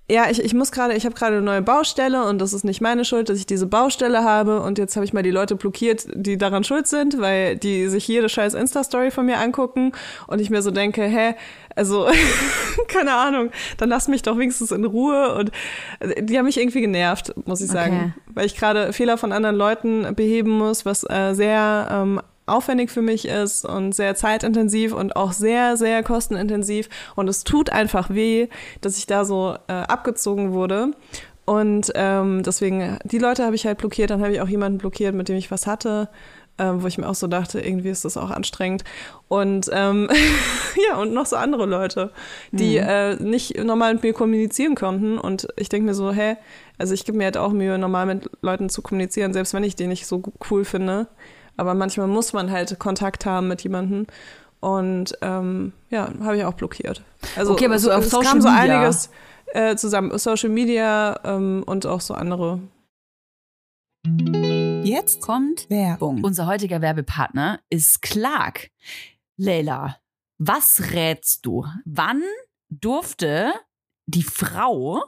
ja, 0.10 0.30
ich, 0.30 0.44
ich 0.44 0.54
muss 0.54 0.72
gerade, 0.72 0.96
ich 0.96 1.06
habe 1.06 1.14
gerade 1.14 1.38
eine 1.38 1.46
neue 1.46 1.62
Baustelle 1.62 2.26
und 2.26 2.40
das 2.40 2.54
ist 2.54 2.64
nicht 2.64 2.82
meine 2.82 3.06
Schuld, 3.06 3.30
dass 3.30 3.38
ich 3.38 3.46
diese 3.46 3.68
Baustelle 3.68 4.24
habe. 4.24 4.62
Und 4.62 4.80
jetzt 4.80 4.96
habe 4.96 5.06
ich 5.06 5.14
mal 5.14 5.22
die 5.22 5.30
Leute 5.30 5.56
blockiert, 5.56 6.08
die 6.14 6.38
daran 6.38 6.64
schuld 6.64 6.88
sind, 6.88 7.20
weil 7.20 7.58
die 7.58 7.88
sich 7.88 8.08
jede 8.08 8.28
scheiß 8.28 8.56
Insta-Story 8.56 9.12
von 9.12 9.28
mir 9.28 9.38
angucken. 9.38 9.92
Und 10.26 10.42
ich 10.42 10.50
mir 10.50 10.64
so 10.64 10.72
denke, 10.72 11.04
hä, 11.04 11.36
also 11.76 12.08
keine 12.88 13.14
Ahnung, 13.14 13.52
dann 13.78 13.90
lass 13.90 14.08
mich 14.08 14.24
doch 14.24 14.38
wenigstens 14.38 14.72
in 14.72 14.84
Ruhe. 14.84 15.36
Und 15.36 15.52
die 16.20 16.38
haben 16.38 16.46
mich 16.46 16.60
irgendwie 16.60 16.82
genervt, 16.82 17.34
muss 17.46 17.62
ich 17.62 17.70
sagen, 17.70 18.14
okay. 18.16 18.34
weil 18.34 18.46
ich 18.48 18.56
gerade 18.56 18.94
Fehler 18.94 19.18
von 19.18 19.32
anderen 19.32 19.56
Leuten 19.56 20.16
beheben 20.16 20.52
muss, 20.52 20.86
was 20.86 21.04
äh, 21.08 21.34
sehr 21.34 21.88
ähm, 21.92 22.22
aufwendig 22.50 22.92
für 22.92 23.02
mich 23.02 23.28
ist 23.28 23.66
und 23.66 23.94
sehr 23.94 24.16
zeitintensiv 24.16 24.94
und 24.94 25.16
auch 25.16 25.32
sehr, 25.32 25.78
sehr 25.78 26.04
kostenintensiv. 26.04 26.90
Und 27.16 27.28
es 27.28 27.44
tut 27.44 27.70
einfach 27.70 28.10
weh, 28.10 28.48
dass 28.82 28.98
ich 28.98 29.08
da 29.08 29.26
so 29.26 29.56
äh, 29.68 29.74
abgezogen 29.74 30.54
wurde. 30.54 30.92
Und 31.46 31.92
ähm, 31.96 32.44
deswegen, 32.44 33.00
die 33.06 33.18
Leute 33.18 33.44
habe 33.44 33.56
ich 33.56 33.66
halt 33.66 33.80
blockiert. 33.80 34.12
Dann 34.12 34.22
habe 34.22 34.34
ich 34.34 34.42
auch 34.42 34.48
jemanden 34.48 34.78
blockiert, 34.78 35.16
mit 35.16 35.30
dem 35.30 35.36
ich 35.36 35.50
was 35.50 35.66
hatte, 35.66 36.10
äh, 36.60 36.72
wo 36.76 36.86
ich 36.86 37.00
mir 37.00 37.10
auch 37.10 37.16
so 37.16 37.26
dachte, 37.26 37.60
irgendwie 37.60 37.90
ist 37.90 38.06
das 38.06 38.18
auch 38.18 38.30
anstrengend. 38.30 38.84
Und 39.28 39.68
ähm, 39.74 40.10
ja, 40.90 40.98
und 40.98 41.14
noch 41.14 41.26
so 41.26 41.38
andere 41.38 41.66
Leute, 41.66 42.12
die 42.52 42.80
mhm. 42.80 42.88
äh, 42.88 43.16
nicht 43.16 43.58
normal 43.64 43.96
mit 43.96 44.04
mir 44.04 44.14
kommunizieren 44.14 44.76
konnten. 44.76 45.18
Und 45.18 45.48
ich 45.56 45.70
denke 45.70 45.88
mir 45.88 45.96
so, 45.96 46.12
hä, 46.12 46.38
also 46.78 46.94
ich 46.94 47.04
gebe 47.06 47.18
mir 47.18 47.26
halt 47.26 47.38
auch 47.38 47.52
Mühe, 47.52 47.78
normal 47.80 48.06
mit 48.06 48.30
Leuten 48.42 48.70
zu 48.70 48.82
kommunizieren, 48.84 49.34
selbst 49.34 49.54
wenn 49.56 49.64
ich 49.64 49.76
die 49.76 49.88
nicht 49.88 50.06
so 50.06 50.22
cool 50.52 50.66
finde. 50.66 51.08
Aber 51.60 51.74
manchmal 51.74 52.08
muss 52.08 52.32
man 52.32 52.50
halt 52.50 52.80
Kontakt 52.80 53.26
haben 53.26 53.50
mit 53.50 53.62
jemandem. 53.62 54.08
Und 54.62 55.14
ähm, 55.22 55.74
ja, 55.90 56.10
habe 56.22 56.38
ich 56.38 56.44
auch 56.46 56.54
blockiert. 56.54 57.04
Also 57.36 57.52
okay, 57.52 57.66
aber 57.66 57.80
so 57.80 57.92
auf 57.92 58.06
es 58.06 58.12
Social 58.12 58.32
kam 58.32 58.42
so 58.42 58.50
Media. 58.50 58.78
einiges 58.78 59.10
äh, 59.48 59.76
zusammen. 59.76 60.18
Social 60.18 60.50
Media 60.50 61.20
ähm, 61.24 61.64
und 61.66 61.86
auch 61.86 62.02
so 62.02 62.14
andere. 62.14 62.60
Jetzt 64.84 65.22
kommt 65.22 65.70
Werbung. 65.70 66.24
Unser 66.24 66.48
heutiger 66.48 66.82
Werbepartner 66.82 67.60
ist 67.70 68.02
Clark. 68.02 68.70
Leila, 69.38 69.98
was 70.38 70.94
rätst 70.94 71.46
du? 71.46 71.66
Wann 71.86 72.24
durfte 72.70 73.54
die 74.08 74.24
Frau 74.24 75.04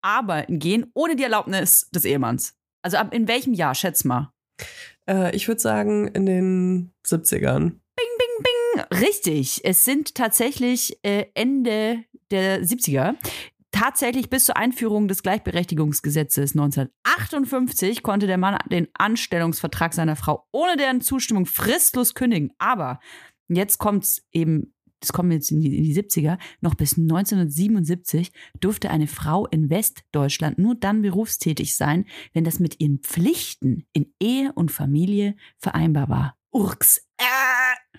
arbeiten 0.00 0.60
gehen 0.60 0.90
ohne 0.94 1.16
die 1.16 1.24
Erlaubnis 1.24 1.88
des 1.90 2.04
Ehemanns? 2.04 2.54
Also 2.82 2.96
ab 2.96 3.12
in 3.12 3.26
welchem 3.28 3.54
Jahr, 3.54 3.74
schätz 3.74 4.04
mal? 4.04 4.32
Äh, 5.08 5.34
ich 5.34 5.48
würde 5.48 5.60
sagen 5.60 6.08
in 6.08 6.26
den 6.26 6.92
70ern. 7.06 7.70
Bing, 7.70 8.12
bing, 8.18 8.84
bing. 8.90 9.00
Richtig. 9.00 9.60
Es 9.64 9.84
sind 9.84 10.14
tatsächlich 10.14 10.98
äh, 11.02 11.26
Ende 11.34 12.04
der 12.30 12.62
70er. 12.62 13.14
Tatsächlich 13.72 14.28
bis 14.28 14.44
zur 14.44 14.58
Einführung 14.58 15.08
des 15.08 15.22
Gleichberechtigungsgesetzes 15.22 16.52
1958 16.52 18.02
konnte 18.02 18.26
der 18.26 18.36
Mann 18.36 18.58
den 18.70 18.88
Anstellungsvertrag 18.92 19.94
seiner 19.94 20.14
Frau 20.14 20.46
ohne 20.52 20.76
deren 20.76 21.00
Zustimmung 21.00 21.46
fristlos 21.46 22.14
kündigen. 22.14 22.52
Aber 22.58 23.00
jetzt 23.48 23.78
kommt 23.78 24.04
es 24.04 24.26
eben 24.30 24.74
das 25.02 25.12
kommen 25.12 25.32
jetzt 25.32 25.50
in 25.50 25.60
die, 25.60 25.76
in 25.76 25.84
die 25.84 25.94
70er, 25.94 26.38
noch 26.60 26.74
bis 26.74 26.96
1977 26.96 28.32
durfte 28.60 28.90
eine 28.90 29.08
Frau 29.08 29.46
in 29.46 29.68
Westdeutschland 29.68 30.58
nur 30.58 30.76
dann 30.76 31.02
berufstätig 31.02 31.76
sein, 31.76 32.06
wenn 32.32 32.44
das 32.44 32.60
mit 32.60 32.80
ihren 32.80 33.00
Pflichten 33.00 33.84
in 33.92 34.14
Ehe 34.20 34.52
und 34.54 34.70
Familie 34.70 35.34
vereinbar 35.58 36.08
war. 36.08 36.36
Urks. 36.52 36.98
Äh. 37.18 37.98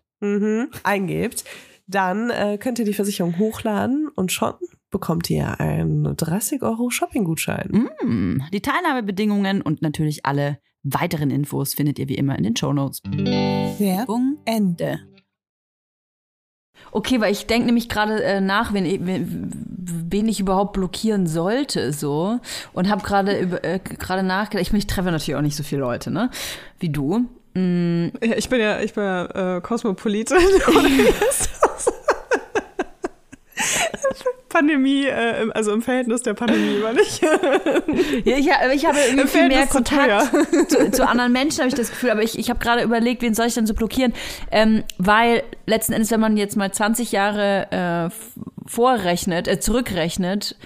mhm, 0.21 0.69
eingebt, 0.83 1.43
dann 1.87 2.29
äh, 2.29 2.57
könnt 2.57 2.79
ihr 2.79 2.85
die 2.85 2.93
Versicherung 2.93 3.37
hochladen 3.37 4.07
und 4.07 4.31
schon 4.31 4.53
bekommt 4.89 5.29
ihr 5.29 5.59
einen 5.59 6.15
30 6.15 6.61
Euro 6.63 6.89
Shopping-Gutschein. 6.89 7.89
Mm, 8.03 8.43
die 8.53 8.61
Teilnahmebedingungen 8.61 9.61
und 9.61 9.81
natürlich 9.81 10.25
alle 10.25 10.59
weiteren 10.83 11.31
Infos 11.31 11.73
findet 11.73 11.99
ihr 11.99 12.09
wie 12.09 12.15
immer 12.15 12.37
in 12.37 12.43
den 12.43 12.55
Show 12.55 12.73
Notes. 12.73 13.01
Werbung 13.03 14.37
Ende. 14.45 14.99
Okay, 16.91 17.21
weil 17.21 17.31
ich 17.31 17.45
denke 17.45 17.67
nämlich 17.67 17.89
gerade 17.89 18.23
äh, 18.23 18.41
nach, 18.41 18.73
wen, 18.73 19.05
wen, 19.05 19.51
wen 20.09 20.27
ich 20.27 20.39
überhaupt 20.39 20.73
blockieren 20.73 21.27
sollte, 21.27 21.93
so. 21.93 22.39
Und 22.73 22.89
habe 22.89 23.03
gerade 23.03 23.31
äh, 23.63 23.79
gerade 23.79 24.23
nachgedacht. 24.23 24.67
Ich, 24.67 24.73
ich 24.73 24.87
treffe 24.87 25.11
natürlich 25.11 25.35
auch 25.35 25.41
nicht 25.41 25.55
so 25.55 25.63
viele 25.63 25.81
Leute, 25.81 26.11
ne? 26.11 26.31
Wie 26.79 26.89
du. 26.89 27.29
Mm. 27.53 28.07
Ja, 28.23 28.35
ich 28.37 28.49
bin 28.49 28.61
ja, 28.61 28.79
ich 28.79 28.93
bin 28.93 29.03
ja 29.03 29.57
äh, 29.57 29.61
Kosmopolitin. 29.61 30.37
Pandemie, 34.51 35.05
äh, 35.05 35.49
also 35.53 35.71
im 35.71 35.81
Verhältnis 35.81 36.21
der 36.21 36.33
Pandemie, 36.33 36.81
weil 36.81 36.99
ich. 36.99 37.21
ja, 38.25 38.37
ich, 38.37 38.47
ich 38.75 38.85
habe 38.85 38.97
irgendwie 38.99 39.27
viel 39.27 39.47
mehr 39.47 39.65
Kontakt 39.65 40.31
zu, 40.31 40.67
zu, 40.67 40.91
zu, 40.91 41.07
anderen 41.07 41.31
Menschen, 41.31 41.59
habe 41.59 41.69
ich 41.69 41.75
das 41.75 41.89
Gefühl. 41.89 42.11
Aber 42.11 42.21
ich, 42.21 42.37
ich 42.37 42.49
habe 42.49 42.59
gerade 42.59 42.83
überlegt, 42.83 43.21
wen 43.21 43.33
soll 43.33 43.47
ich 43.47 43.53
denn 43.53 43.65
so 43.65 43.73
blockieren? 43.73 44.13
Ähm, 44.51 44.83
weil 44.97 45.43
letzten 45.65 45.93
Endes, 45.93 46.11
wenn 46.11 46.19
man 46.19 46.37
jetzt 46.37 46.57
mal 46.57 46.71
20 46.71 47.11
Jahre 47.11 48.11
äh, 48.11 48.69
vorrechnet, 48.69 49.47
äh, 49.47 49.59
zurückrechnet, 49.59 50.57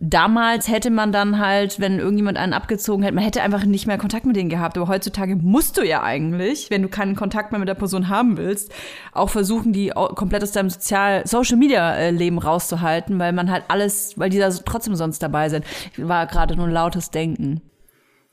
Damals 0.00 0.68
hätte 0.68 0.90
man 0.90 1.10
dann 1.10 1.38
halt, 1.38 1.80
wenn 1.80 1.98
irgendjemand 1.98 2.36
einen 2.36 2.52
abgezogen 2.52 3.02
hätte, 3.02 3.14
man 3.14 3.24
hätte 3.24 3.40
einfach 3.40 3.64
nicht 3.64 3.86
mehr 3.86 3.96
Kontakt 3.96 4.26
mit 4.26 4.36
denen 4.36 4.50
gehabt. 4.50 4.76
Aber 4.76 4.88
heutzutage 4.88 5.36
musst 5.36 5.78
du 5.78 5.86
ja 5.86 6.02
eigentlich, 6.02 6.68
wenn 6.68 6.82
du 6.82 6.88
keinen 6.88 7.16
Kontakt 7.16 7.50
mehr 7.50 7.58
mit 7.58 7.68
der 7.68 7.74
Person 7.74 8.10
haben 8.10 8.36
willst, 8.36 8.70
auch 9.12 9.30
versuchen, 9.30 9.72
die 9.72 9.92
komplett 10.14 10.42
aus 10.42 10.52
deinem 10.52 10.68
Sozial 10.68 11.26
Social 11.26 11.56
Media 11.56 11.94
äh, 11.94 12.10
Leben 12.10 12.38
rauszuhalten, 12.38 13.18
weil 13.18 13.32
man 13.32 13.50
halt 13.50 13.64
alles, 13.68 14.18
weil 14.18 14.28
die 14.28 14.38
da 14.38 14.50
trotzdem 14.50 14.96
sonst 14.96 15.22
dabei 15.22 15.48
sind. 15.48 15.64
War 15.96 16.26
gerade 16.26 16.56
nur 16.56 16.66
ein 16.66 16.72
lautes 16.72 17.10
Denken. 17.10 17.62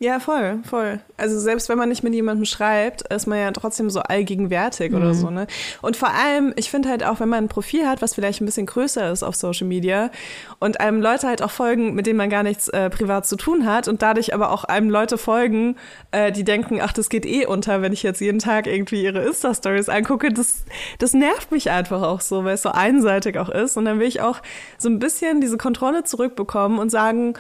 Ja, 0.03 0.19
voll, 0.19 0.59
voll. 0.69 0.99
Also 1.15 1.39
selbst 1.39 1.69
wenn 1.69 1.77
man 1.77 1.87
nicht 1.87 2.03
mit 2.03 2.13
jemandem 2.13 2.43
schreibt, 2.43 3.03
ist 3.03 3.25
man 3.25 3.39
ja 3.39 3.49
trotzdem 3.51 3.89
so 3.89 4.01
allgegenwärtig 4.01 4.91
mhm. 4.91 4.97
oder 4.97 5.13
so, 5.13 5.29
ne? 5.29 5.47
Und 5.81 5.95
vor 5.95 6.09
allem, 6.09 6.51
ich 6.57 6.69
finde 6.69 6.89
halt 6.89 7.05
auch, 7.05 7.21
wenn 7.21 7.29
man 7.29 7.45
ein 7.45 7.47
Profil 7.47 7.87
hat, 7.87 8.01
was 8.01 8.13
vielleicht 8.13 8.41
ein 8.41 8.45
bisschen 8.45 8.65
größer 8.65 9.09
ist 9.13 9.23
auf 9.23 9.35
Social 9.35 9.65
Media 9.65 10.11
und 10.59 10.81
einem 10.81 11.01
Leute 11.01 11.25
halt 11.25 11.41
auch 11.41 11.51
folgen, 11.51 11.93
mit 11.93 12.05
denen 12.05 12.17
man 12.17 12.29
gar 12.29 12.43
nichts 12.43 12.67
äh, 12.67 12.89
privat 12.89 13.25
zu 13.25 13.37
tun 13.37 13.65
hat 13.65 13.87
und 13.87 14.01
dadurch 14.01 14.33
aber 14.33 14.51
auch 14.51 14.65
einem 14.65 14.89
Leute 14.89 15.17
folgen, 15.17 15.77
äh, 16.11 16.33
die 16.33 16.43
denken, 16.43 16.81
ach, 16.81 16.91
das 16.91 17.07
geht 17.07 17.25
eh 17.25 17.45
unter, 17.45 17.81
wenn 17.81 17.93
ich 17.93 18.03
jetzt 18.03 18.19
jeden 18.19 18.39
Tag 18.39 18.67
irgendwie 18.67 19.05
ihre 19.05 19.23
Insta-Stories 19.23 19.87
angucke, 19.87 20.33
das, 20.33 20.65
das 20.99 21.13
nervt 21.13 21.53
mich 21.53 21.71
einfach 21.71 22.01
auch 22.01 22.19
so, 22.19 22.43
weil 22.43 22.55
es 22.55 22.61
so 22.61 22.71
einseitig 22.71 23.37
auch 23.37 23.47
ist. 23.47 23.77
Und 23.77 23.85
dann 23.85 23.99
will 24.01 24.07
ich 24.07 24.19
auch 24.19 24.41
so 24.77 24.89
ein 24.89 24.99
bisschen 24.99 25.39
diese 25.39 25.55
Kontrolle 25.55 26.03
zurückbekommen 26.03 26.77
und 26.77 26.89
sagen 26.89 27.35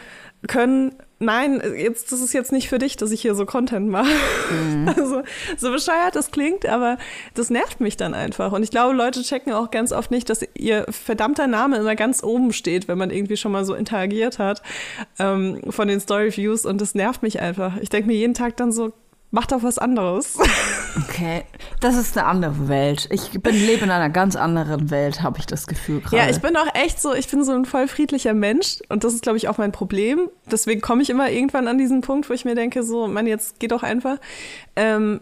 können, 0.47 0.95
nein, 1.23 1.61
jetzt, 1.77 2.11
das 2.11 2.21
ist 2.21 2.33
jetzt 2.33 2.51
nicht 2.51 2.69
für 2.69 2.79
dich, 2.79 2.97
dass 2.97 3.11
ich 3.11 3.21
hier 3.21 3.35
so 3.35 3.45
Content 3.45 3.89
mache. 3.89 4.11
Mhm. 4.51 4.93
Also, 5.03 5.23
so 5.57 5.71
bescheuert 5.71 6.15
das 6.15 6.31
klingt, 6.31 6.67
aber 6.67 6.97
das 7.33 7.49
nervt 7.49 7.79
mich 7.79 7.97
dann 7.97 8.13
einfach. 8.13 8.51
Und 8.51 8.63
ich 8.63 8.69
glaube, 8.69 8.95
Leute 8.95 9.21
checken 9.23 9.51
auch 9.51 9.71
ganz 9.71 9.91
oft 9.91 10.11
nicht, 10.11 10.29
dass 10.29 10.45
ihr 10.53 10.85
verdammter 10.89 11.47
Name 11.47 11.77
immer 11.77 11.95
ganz 11.95 12.23
oben 12.23 12.53
steht, 12.53 12.87
wenn 12.87 12.97
man 12.97 13.09
irgendwie 13.09 13.37
schon 13.37 13.51
mal 13.51 13.65
so 13.65 13.73
interagiert 13.73 14.39
hat 14.39 14.61
ähm, 15.19 15.61
von 15.69 15.87
den 15.87 15.99
Story 15.99 16.35
Views. 16.35 16.65
Und 16.65 16.79
das 16.79 16.95
nervt 16.95 17.23
mich 17.23 17.39
einfach. 17.39 17.77
Ich 17.77 17.89
denke 17.89 18.07
mir 18.07 18.15
jeden 18.15 18.33
Tag 18.33 18.55
dann 18.57 18.71
so, 18.71 18.93
mach 19.33 19.47
doch 19.47 19.63
was 19.63 19.79
anderes. 19.79 20.37
Okay, 21.09 21.41
das 21.79 21.97
ist 21.97 22.15
eine 22.15 22.27
andere 22.27 22.69
Welt. 22.69 23.09
Ich 23.11 23.31
bin 23.31 23.55
lebe 23.55 23.83
in 23.83 23.89
einer 23.89 24.11
ganz 24.11 24.35
anderen 24.35 24.91
Welt, 24.91 25.23
habe 25.23 25.39
ich 25.39 25.47
das 25.47 25.65
Gefühl 25.65 26.01
gerade. 26.01 26.17
Ja, 26.17 26.29
ich 26.29 26.39
bin 26.39 26.55
auch 26.55 26.67
echt 26.75 27.01
so, 27.01 27.15
ich 27.15 27.27
bin 27.27 27.43
so 27.43 27.51
ein 27.51 27.65
voll 27.65 27.87
friedlicher 27.87 28.35
Mensch 28.35 28.77
und 28.89 29.03
das 29.03 29.15
ist, 29.15 29.23
glaube 29.23 29.37
ich, 29.37 29.47
auch 29.47 29.57
mein 29.57 29.71
Problem. 29.71 30.29
Deswegen 30.51 30.81
komme 30.81 31.01
ich 31.01 31.09
immer 31.09 31.31
irgendwann 31.31 31.67
an 31.67 31.79
diesen 31.79 32.01
Punkt, 32.01 32.29
wo 32.29 32.33
ich 32.33 32.45
mir 32.45 32.53
denke, 32.53 32.83
so, 32.83 33.07
man, 33.07 33.25
jetzt 33.25 33.59
geht 33.59 33.71
doch 33.71 33.81
einfach. 33.81 34.17
Ähm, 34.75 35.19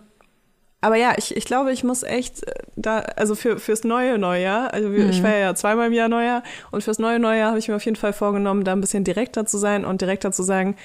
aber 0.81 0.97
ja, 0.97 1.13
ich, 1.17 1.37
ich 1.37 1.45
glaube, 1.45 1.71
ich 1.71 1.85
muss 1.85 2.03
echt 2.03 2.45
äh, 2.45 2.53
da, 2.75 2.99
also 2.99 3.35
für, 3.35 3.59
fürs 3.59 3.85
neue 3.85 4.17
Neujahr, 4.17 4.73
also 4.73 4.89
mhm. 4.89 5.09
ich 5.09 5.23
war 5.23 5.33
ja 5.37 5.55
zweimal 5.55 5.87
im 5.87 5.93
Jahr 5.93 6.09
Neujahr 6.09 6.43
und 6.71 6.83
fürs 6.83 6.99
neue 6.99 7.19
Neujahr 7.19 7.49
habe 7.49 7.59
ich 7.59 7.69
mir 7.69 7.75
auf 7.75 7.85
jeden 7.85 7.95
Fall 7.95 8.11
vorgenommen, 8.11 8.65
da 8.65 8.73
ein 8.73 8.81
bisschen 8.81 9.05
direkter 9.05 9.45
zu 9.45 9.57
sein 9.57 9.85
und 9.85 10.01
direkter 10.01 10.33
zu 10.33 10.43
sagen, 10.43 10.75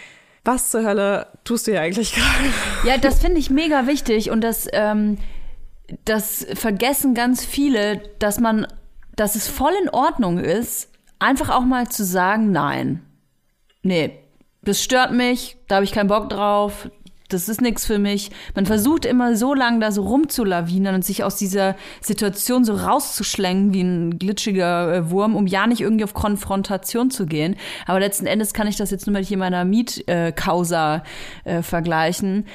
was 0.46 0.70
zur 0.70 0.85
Hölle 0.85 1.26
tust 1.44 1.66
du 1.66 1.72
hier 1.72 1.80
eigentlich 1.80 2.12
gerade? 2.14 2.52
Ja, 2.85 2.98
das 2.98 3.20
finde 3.20 3.38
ich 3.38 3.50
mega 3.50 3.87
wichtig 3.87 4.30
und 4.30 4.42
das, 4.42 4.68
ähm, 4.72 5.18
das 6.04 6.46
vergessen 6.54 7.14
ganz 7.14 7.44
viele, 7.44 7.98
dass 8.18 8.40
man, 8.40 8.66
dass 9.14 9.35
es 9.35 9.48
voll 9.48 9.72
in 9.82 9.90
Ordnung 9.90 10.38
ist, 10.38 10.90
einfach 11.18 11.50
auch 11.50 11.64
mal 11.64 11.88
zu 11.88 12.04
sagen, 12.04 12.52
nein. 12.52 13.02
Nee, 13.82 14.18
das 14.62 14.82
stört 14.82 15.12
mich, 15.12 15.56
da 15.68 15.76
habe 15.76 15.85
ich 15.85 15.92
keinen 15.92 16.09
Bock 16.09 16.28
drauf, 16.28 16.90
das 17.28 17.48
ist 17.48 17.60
nichts 17.60 17.86
für 17.86 17.98
mich. 17.98 18.30
Man 18.54 18.66
versucht 18.66 19.04
immer 19.04 19.36
so 19.36 19.54
lange 19.54 19.80
da 19.80 19.90
so 19.90 20.02
rumzulawinen 20.02 20.94
und 20.94 21.04
sich 21.04 21.24
aus 21.24 21.36
dieser 21.36 21.76
Situation 22.00 22.64
so 22.64 22.74
rauszuschlängen 22.74 23.72
wie 23.72 23.82
ein 23.82 24.18
glitschiger 24.18 24.94
äh, 24.94 25.10
Wurm, 25.10 25.34
um 25.34 25.46
ja 25.46 25.66
nicht 25.66 25.80
irgendwie 25.80 26.04
auf 26.04 26.14
Konfrontation 26.14 27.10
zu 27.10 27.26
gehen. 27.26 27.56
Aber 27.86 28.00
letzten 28.00 28.26
Endes 28.26 28.52
kann 28.52 28.66
ich 28.66 28.76
das 28.76 28.90
jetzt 28.90 29.06
nur 29.06 29.14
mit 29.14 29.26
hier 29.26 29.38
meiner 29.38 29.64
Mietkausa 29.64 31.02
äh, 31.44 31.62
vergleichen. 31.62 32.46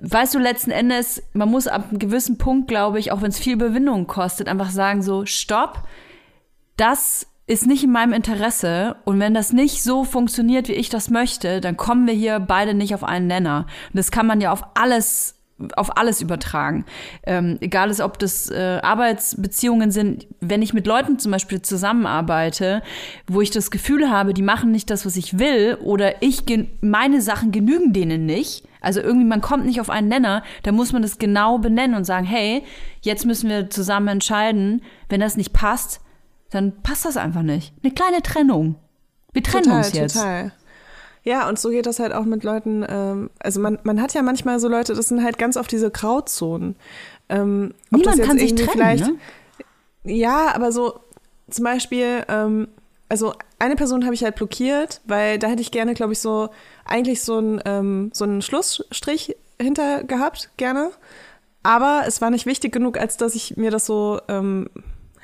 Weißt 0.00 0.34
du, 0.34 0.38
letzten 0.38 0.72
Endes, 0.72 1.22
man 1.32 1.50
muss 1.50 1.68
ab 1.68 1.90
einem 1.90 1.98
gewissen 1.98 2.38
Punkt, 2.38 2.68
glaube 2.68 2.98
ich, 2.98 3.12
auch 3.12 3.22
wenn 3.22 3.28
es 3.28 3.38
viel 3.38 3.56
Bewindung 3.56 4.06
kostet, 4.06 4.48
einfach 4.48 4.70
sagen 4.70 5.02
so, 5.02 5.26
stopp, 5.26 5.86
das 6.76 7.26
ist 7.46 7.66
nicht 7.66 7.84
in 7.84 7.92
meinem 7.92 8.12
Interesse 8.12 8.96
und 9.04 9.20
wenn 9.20 9.34
das 9.34 9.52
nicht 9.52 9.82
so 9.82 10.04
funktioniert, 10.04 10.68
wie 10.68 10.72
ich 10.72 10.88
das 10.88 11.10
möchte, 11.10 11.60
dann 11.60 11.76
kommen 11.76 12.06
wir 12.06 12.14
hier 12.14 12.40
beide 12.40 12.74
nicht 12.74 12.94
auf 12.94 13.04
einen 13.04 13.28
Nenner. 13.28 13.66
Und 13.92 13.98
das 13.98 14.10
kann 14.10 14.26
man 14.26 14.40
ja 14.40 14.52
auf 14.52 14.64
alles 14.74 15.34
auf 15.74 15.96
alles 15.96 16.20
übertragen. 16.20 16.84
Ähm, 17.22 17.56
egal 17.60 17.90
ist, 17.90 18.00
ob 18.00 18.18
das 18.18 18.50
äh, 18.50 18.78
Arbeitsbeziehungen 18.82 19.90
sind, 19.90 20.26
wenn 20.40 20.60
ich 20.60 20.74
mit 20.74 20.86
Leuten 20.86 21.18
zum 21.18 21.32
Beispiel 21.32 21.62
zusammenarbeite, 21.62 22.82
wo 23.26 23.40
ich 23.40 23.50
das 23.50 23.70
Gefühl 23.70 24.10
habe, 24.10 24.34
die 24.34 24.42
machen 24.42 24.70
nicht 24.70 24.90
das, 24.90 25.06
was 25.06 25.16
ich 25.16 25.38
will, 25.38 25.78
oder 25.80 26.22
ich 26.22 26.44
meine 26.82 27.22
Sachen 27.22 27.52
genügen 27.52 27.94
denen 27.94 28.26
nicht. 28.26 28.64
Also 28.82 29.00
irgendwie, 29.00 29.26
man 29.26 29.40
kommt 29.40 29.64
nicht 29.64 29.80
auf 29.80 29.88
einen 29.88 30.08
Nenner, 30.08 30.42
da 30.62 30.72
muss 30.72 30.92
man 30.92 31.00
das 31.00 31.18
genau 31.18 31.58
benennen 31.58 31.96
und 31.96 32.04
sagen, 32.04 32.26
hey, 32.26 32.62
jetzt 33.00 33.24
müssen 33.24 33.48
wir 33.48 33.70
zusammen 33.70 34.08
entscheiden, 34.08 34.82
wenn 35.08 35.20
das 35.20 35.38
nicht 35.38 35.54
passt, 35.54 36.02
dann 36.56 36.82
passt 36.82 37.04
das 37.04 37.16
einfach 37.16 37.42
nicht. 37.42 37.72
Eine 37.82 37.92
kleine 37.92 38.22
Trennung. 38.22 38.76
Wir 39.32 39.42
trennen 39.42 39.64
total, 39.64 39.78
uns 39.78 39.92
jetzt. 39.92 40.14
Total. 40.14 40.52
Ja, 41.22 41.48
und 41.48 41.58
so 41.58 41.70
geht 41.70 41.86
das 41.86 41.98
halt 41.98 42.12
auch 42.12 42.24
mit 42.24 42.44
Leuten, 42.44 42.84
ähm, 42.88 43.30
also 43.40 43.60
man, 43.60 43.78
man 43.82 44.00
hat 44.00 44.14
ja 44.14 44.22
manchmal 44.22 44.60
so 44.60 44.68
Leute, 44.68 44.94
das 44.94 45.08
sind 45.08 45.22
halt 45.22 45.38
ganz 45.38 45.56
oft 45.56 45.70
diese 45.70 45.90
Grauzonen. 45.90 46.76
Ähm, 47.28 47.74
Niemand 47.90 48.22
kann 48.22 48.38
sich 48.38 48.54
trennen, 48.54 49.00
ne? 49.00 49.16
Ja, 50.04 50.54
aber 50.54 50.70
so 50.70 51.00
zum 51.50 51.64
Beispiel, 51.64 52.24
ähm, 52.28 52.68
also 53.08 53.34
eine 53.58 53.74
Person 53.76 54.04
habe 54.04 54.14
ich 54.14 54.22
halt 54.22 54.36
blockiert, 54.36 55.00
weil 55.04 55.38
da 55.38 55.48
hätte 55.48 55.62
ich 55.62 55.72
gerne, 55.72 55.94
glaube 55.94 56.12
ich, 56.12 56.20
so 56.20 56.48
eigentlich 56.84 57.22
so 57.22 57.38
einen 57.38 57.60
ähm, 57.64 58.10
so 58.14 58.24
einen 58.24 58.40
Schlussstrich 58.40 59.36
hinter 59.60 60.04
gehabt, 60.04 60.50
gerne. 60.56 60.90
Aber 61.62 62.04
es 62.06 62.20
war 62.20 62.30
nicht 62.30 62.46
wichtig 62.46 62.72
genug, 62.72 62.96
als 62.98 63.16
dass 63.16 63.34
ich 63.34 63.56
mir 63.56 63.72
das 63.72 63.86
so 63.86 64.20
ähm, 64.28 64.70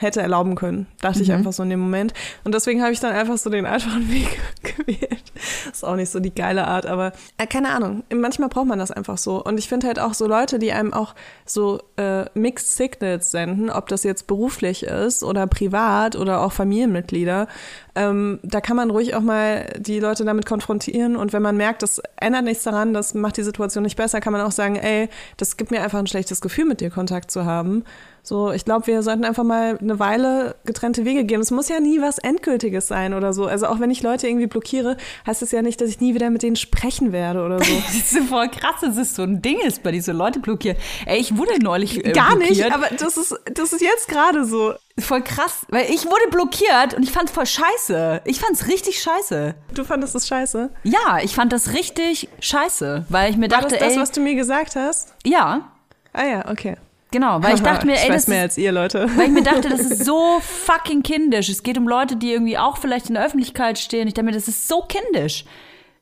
hätte 0.03 0.21
erlauben 0.21 0.55
können. 0.55 0.87
Dachte 1.01 1.19
mhm. 1.19 1.25
ich 1.25 1.33
einfach 1.33 1.53
so 1.53 1.63
in 1.63 1.71
dem 1.71 1.81
Moment. 1.81 2.13
Und 2.45 2.55
deswegen 2.55 2.83
habe 2.83 2.93
ich 2.93 3.01
dann 3.01 3.15
einfach 3.15 3.39
so 3.39 3.51
den 3.51 3.67
einfachen 3.67 4.09
Weg 4.13 4.39
gewählt. 4.63 5.33
Ist 5.71 5.85
auch 5.85 5.97
nicht 5.97 6.11
so 6.11 6.21
die 6.21 6.35
geile 6.35 6.67
Art, 6.67 6.87
aber 6.87 7.13
äh, 7.39 7.47
keine 7.47 7.71
Ahnung. 7.71 8.03
Manchmal 8.13 8.49
braucht 8.49 8.67
man 8.67 8.79
das 8.79 8.91
einfach 8.91 9.19
so. 9.19 9.43
Und 9.43 9.59
ich 9.59 9.69
finde 9.69 9.87
halt 9.87 9.99
auch 9.99 10.15
so 10.15 10.27
Leute, 10.27 10.59
die 10.59 10.73
einem 10.73 10.93
auch 10.93 11.15
so 11.47 11.81
äh, 11.97 12.25
Mixed 12.35 12.77
Signals 12.77 13.31
senden, 13.31 13.71
ob 13.71 13.89
das 13.89 14.03
jetzt 14.05 14.27
beruflich 14.27 14.85
ist 14.85 15.23
oder 15.23 15.47
privat 15.47 16.17
oder 16.17 16.41
auch 16.41 16.53
Familienmitglieder, 16.53 17.49
ähm, 17.95 18.41
da 18.43 18.61
kann 18.63 18.77
man 18.77 18.91
ruhig 18.91 19.15
auch 19.15 19.21
mal 19.21 19.67
die 19.79 20.01
Leute 20.01 20.25
damit 20.25 20.47
konfrontieren 20.47 21.15
und 21.15 21.33
wenn 21.35 21.43
man 21.43 21.57
merkt, 21.57 21.83
das 21.83 22.01
ändert 22.17 22.45
nichts 22.45 22.65
daran, 22.65 22.95
das 22.95 23.13
macht 23.13 23.37
die 23.37 23.43
Situation 23.43 23.83
nicht 23.83 23.97
besser, 23.97 24.21
kann 24.21 24.33
man 24.33 24.41
auch 24.41 24.53
sagen, 24.53 24.77
ey, 24.77 25.11
das 25.37 25.59
gibt 25.59 25.71
mir 25.71 25.83
einfach 25.83 25.99
ein 25.99 26.07
schlechtes 26.07 26.41
Gefühl, 26.41 26.65
mit 26.65 26.81
dir 26.81 26.91
Kontakt 26.91 27.31
zu 27.31 27.45
haben. 27.45 27.85
So, 28.25 28.53
ich 28.53 28.65
glaube, 28.65 28.87
wir 28.87 29.03
sollten 29.03 29.25
einfach 29.25 29.43
mal 29.43 29.79
eine 29.81 29.99
Weile 29.99 30.55
getrennte 30.65 31.05
Wege 31.05 31.25
gehen. 31.25 31.41
Es 31.41 31.51
muss 31.51 31.69
ja 31.69 31.81
nie 31.81 32.01
was 32.01 32.19
Endgültiges 32.19 32.87
sein 32.87 33.15
oder 33.15 33.33
so. 33.33 33.47
Also 33.47 33.67
auch 33.67 33.81
wenn 33.81 33.91
ich 33.91 34.03
Leute 34.03 34.29
irgendwie 34.29 34.47
blockiere, 34.47 34.97
heißt 35.27 35.43
es 35.43 35.51
ja 35.51 35.61
nicht, 35.61 35.81
dass 35.81 35.89
ich 35.89 36.01
nie 36.01 36.15
wieder 36.15 36.31
mit 36.31 36.43
denen 36.45 36.55
sprechen 36.55 37.11
werde 37.11 37.45
oder 37.45 37.59
so. 37.59 37.73
das 37.87 38.13
ist 38.13 38.29
voll 38.29 38.49
krass, 38.49 38.81
dass 38.81 38.97
es 38.97 39.17
so 39.17 39.23
ein 39.23 39.43
Ding 39.43 39.59
ist, 39.61 39.83
bei 39.83 39.91
diese 39.91 40.13
Leute 40.13 40.39
blockieren. 40.39 40.77
Ey, 41.05 41.19
ich 41.19 41.37
wurde 41.37 41.59
neulich 41.61 42.05
äh, 42.05 42.13
Gar 42.13 42.37
blockiert. 42.37 42.51
nicht, 42.51 42.73
aber 42.73 42.87
das 42.97 43.17
ist, 43.17 43.35
das 43.53 43.73
ist 43.73 43.83
jetzt 43.83 44.09
gerade 44.09 44.45
so. 44.45 44.75
Voll 44.99 45.23
krass, 45.23 45.67
weil 45.71 45.91
ich 45.91 46.05
wurde 46.05 46.29
blockiert 46.31 46.95
und 46.95 47.03
ich 47.03 47.11
fand's 47.11 47.33
voll 47.33 47.47
scheiße. 47.47 48.21
Ich 48.25 48.39
fand's 48.41 48.69
richtig 48.69 49.03
scheiße. 49.03 49.55
Du 49.75 49.85
fandest 49.85 50.15
es 50.15 50.29
scheiße? 50.29 50.71
Ja, 50.85 51.19
ich 51.25 51.35
fand 51.35 51.53
das 51.53 51.73
richtig 51.73 52.29
scheiße, 52.41 53.07
weil 53.09 53.31
ich 53.31 53.37
mir 53.37 53.51
War 53.51 53.63
dachte, 53.63 53.77
das 53.77 53.81
das, 53.81 53.93
ey, 53.95 54.01
was 54.01 54.11
du 54.13 54.21
mir 54.21 54.35
gesagt 54.35 54.77
hast? 54.77 55.15
ja, 55.25 55.73
Ah 56.13 56.27
ja, 56.27 56.51
okay. 56.51 56.77
Genau, 57.13 57.43
weil 57.43 57.55
ich 57.55 57.63
dachte 57.63 57.87
mir, 57.87 57.93
ey, 57.97 58.05
ich 58.05 58.09
weiß 58.09 58.23
das 58.23 58.29
mehr 58.29 58.39
ist, 58.39 58.53
als 58.53 58.59
ihr, 58.59 58.73
Leute. 58.73 59.07
weil 59.17 59.27
ich 59.27 59.33
mir 59.33 59.43
dachte, 59.45 59.69
das 59.69 59.81
ist 59.81 60.05
so 60.05 60.41
fucking 60.41 61.05
kindisch. 61.05 61.49
Es 61.49 61.63
geht 61.63 61.79
um 61.79 61.87
Leute, 61.87 62.17
die 62.17 62.33
irgendwie 62.33 62.59
auch 62.59 62.79
vielleicht 62.79 63.09
in 63.09 63.15
der 63.15 63.25
Öffentlichkeit 63.25 63.79
stehen. 63.79 64.09
Ich 64.09 64.15
dachte 64.15 64.25
mir, 64.25 64.33
das 64.33 64.49
ist 64.49 64.67
so 64.67 64.83
kindisch. 64.83 65.45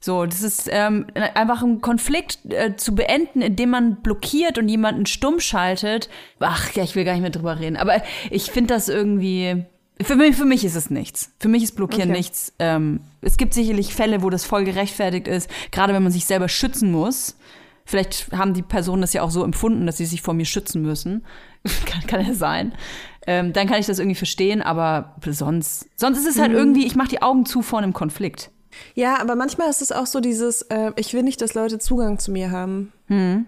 So, 0.02 0.24
das 0.24 0.42
ist 0.42 0.66
ähm, 0.72 1.08
einfach 1.34 1.62
ein 1.62 1.82
Konflikt 1.82 2.38
äh, 2.48 2.74
zu 2.76 2.94
beenden, 2.94 3.42
indem 3.42 3.68
man 3.68 3.96
blockiert 3.96 4.56
und 4.56 4.66
jemanden 4.66 5.04
stumm 5.04 5.40
schaltet. 5.40 6.08
Ach, 6.38 6.72
ja, 6.72 6.84
ich 6.84 6.96
will 6.96 7.04
gar 7.04 7.12
nicht 7.12 7.20
mehr 7.20 7.30
drüber 7.30 7.60
reden. 7.60 7.76
Aber 7.76 8.02
ich 8.30 8.50
finde 8.50 8.72
das 8.72 8.88
irgendwie. 8.88 9.64
Für 10.02 10.16
mich, 10.16 10.34
für 10.34 10.46
mich 10.46 10.64
ist 10.64 10.76
es 10.76 10.88
nichts. 10.88 11.30
Für 11.38 11.48
mich 11.48 11.62
ist 11.62 11.76
Blockieren 11.76 12.08
Okay. 12.08 12.18
nichts. 12.18 12.54
Ähm, 12.58 13.00
es 13.20 13.36
gibt 13.36 13.52
sicherlich 13.52 13.94
Fälle, 13.94 14.22
wo 14.22 14.30
das 14.30 14.46
voll 14.46 14.64
gerechtfertigt 14.64 15.28
ist, 15.28 15.50
gerade 15.70 15.92
wenn 15.92 16.02
man 16.02 16.12
sich 16.12 16.24
selber 16.24 16.48
schützen 16.48 16.90
muss. 16.90 17.36
Vielleicht 17.90 18.30
haben 18.32 18.54
die 18.54 18.62
Personen 18.62 19.02
das 19.02 19.12
ja 19.12 19.22
auch 19.22 19.32
so 19.32 19.42
empfunden, 19.42 19.84
dass 19.84 19.96
sie 19.96 20.06
sich 20.06 20.22
vor 20.22 20.32
mir 20.32 20.44
schützen 20.46 20.82
müssen. 20.82 21.24
kann, 21.86 22.06
kann 22.06 22.24
ja 22.24 22.34
sein. 22.34 22.72
Ähm, 23.26 23.52
dann 23.52 23.66
kann 23.66 23.80
ich 23.80 23.86
das 23.86 23.98
irgendwie 23.98 24.14
verstehen, 24.14 24.62
aber 24.62 25.16
sonst, 25.26 25.88
sonst 25.96 26.18
ist 26.20 26.26
es 26.28 26.36
Mhm. 26.36 26.40
halt 26.40 26.52
irgendwie, 26.52 26.86
ich 26.86 26.94
mache 26.94 27.08
die 27.08 27.20
Augen 27.20 27.44
zu 27.46 27.62
vor 27.62 27.80
einem 27.80 27.92
Konflikt. 27.92 28.50
Ja, 28.94 29.20
aber 29.20 29.34
manchmal 29.34 29.68
ist 29.68 29.82
es 29.82 29.90
auch 29.90 30.06
so 30.06 30.20
dieses, 30.20 30.62
äh, 30.62 30.92
ich 30.94 31.12
will 31.14 31.24
nicht, 31.24 31.40
dass 31.42 31.54
Leute 31.54 31.80
Zugang 31.80 32.20
zu 32.20 32.30
mir 32.30 32.52
haben. 32.52 32.92
Versteh 33.08 33.46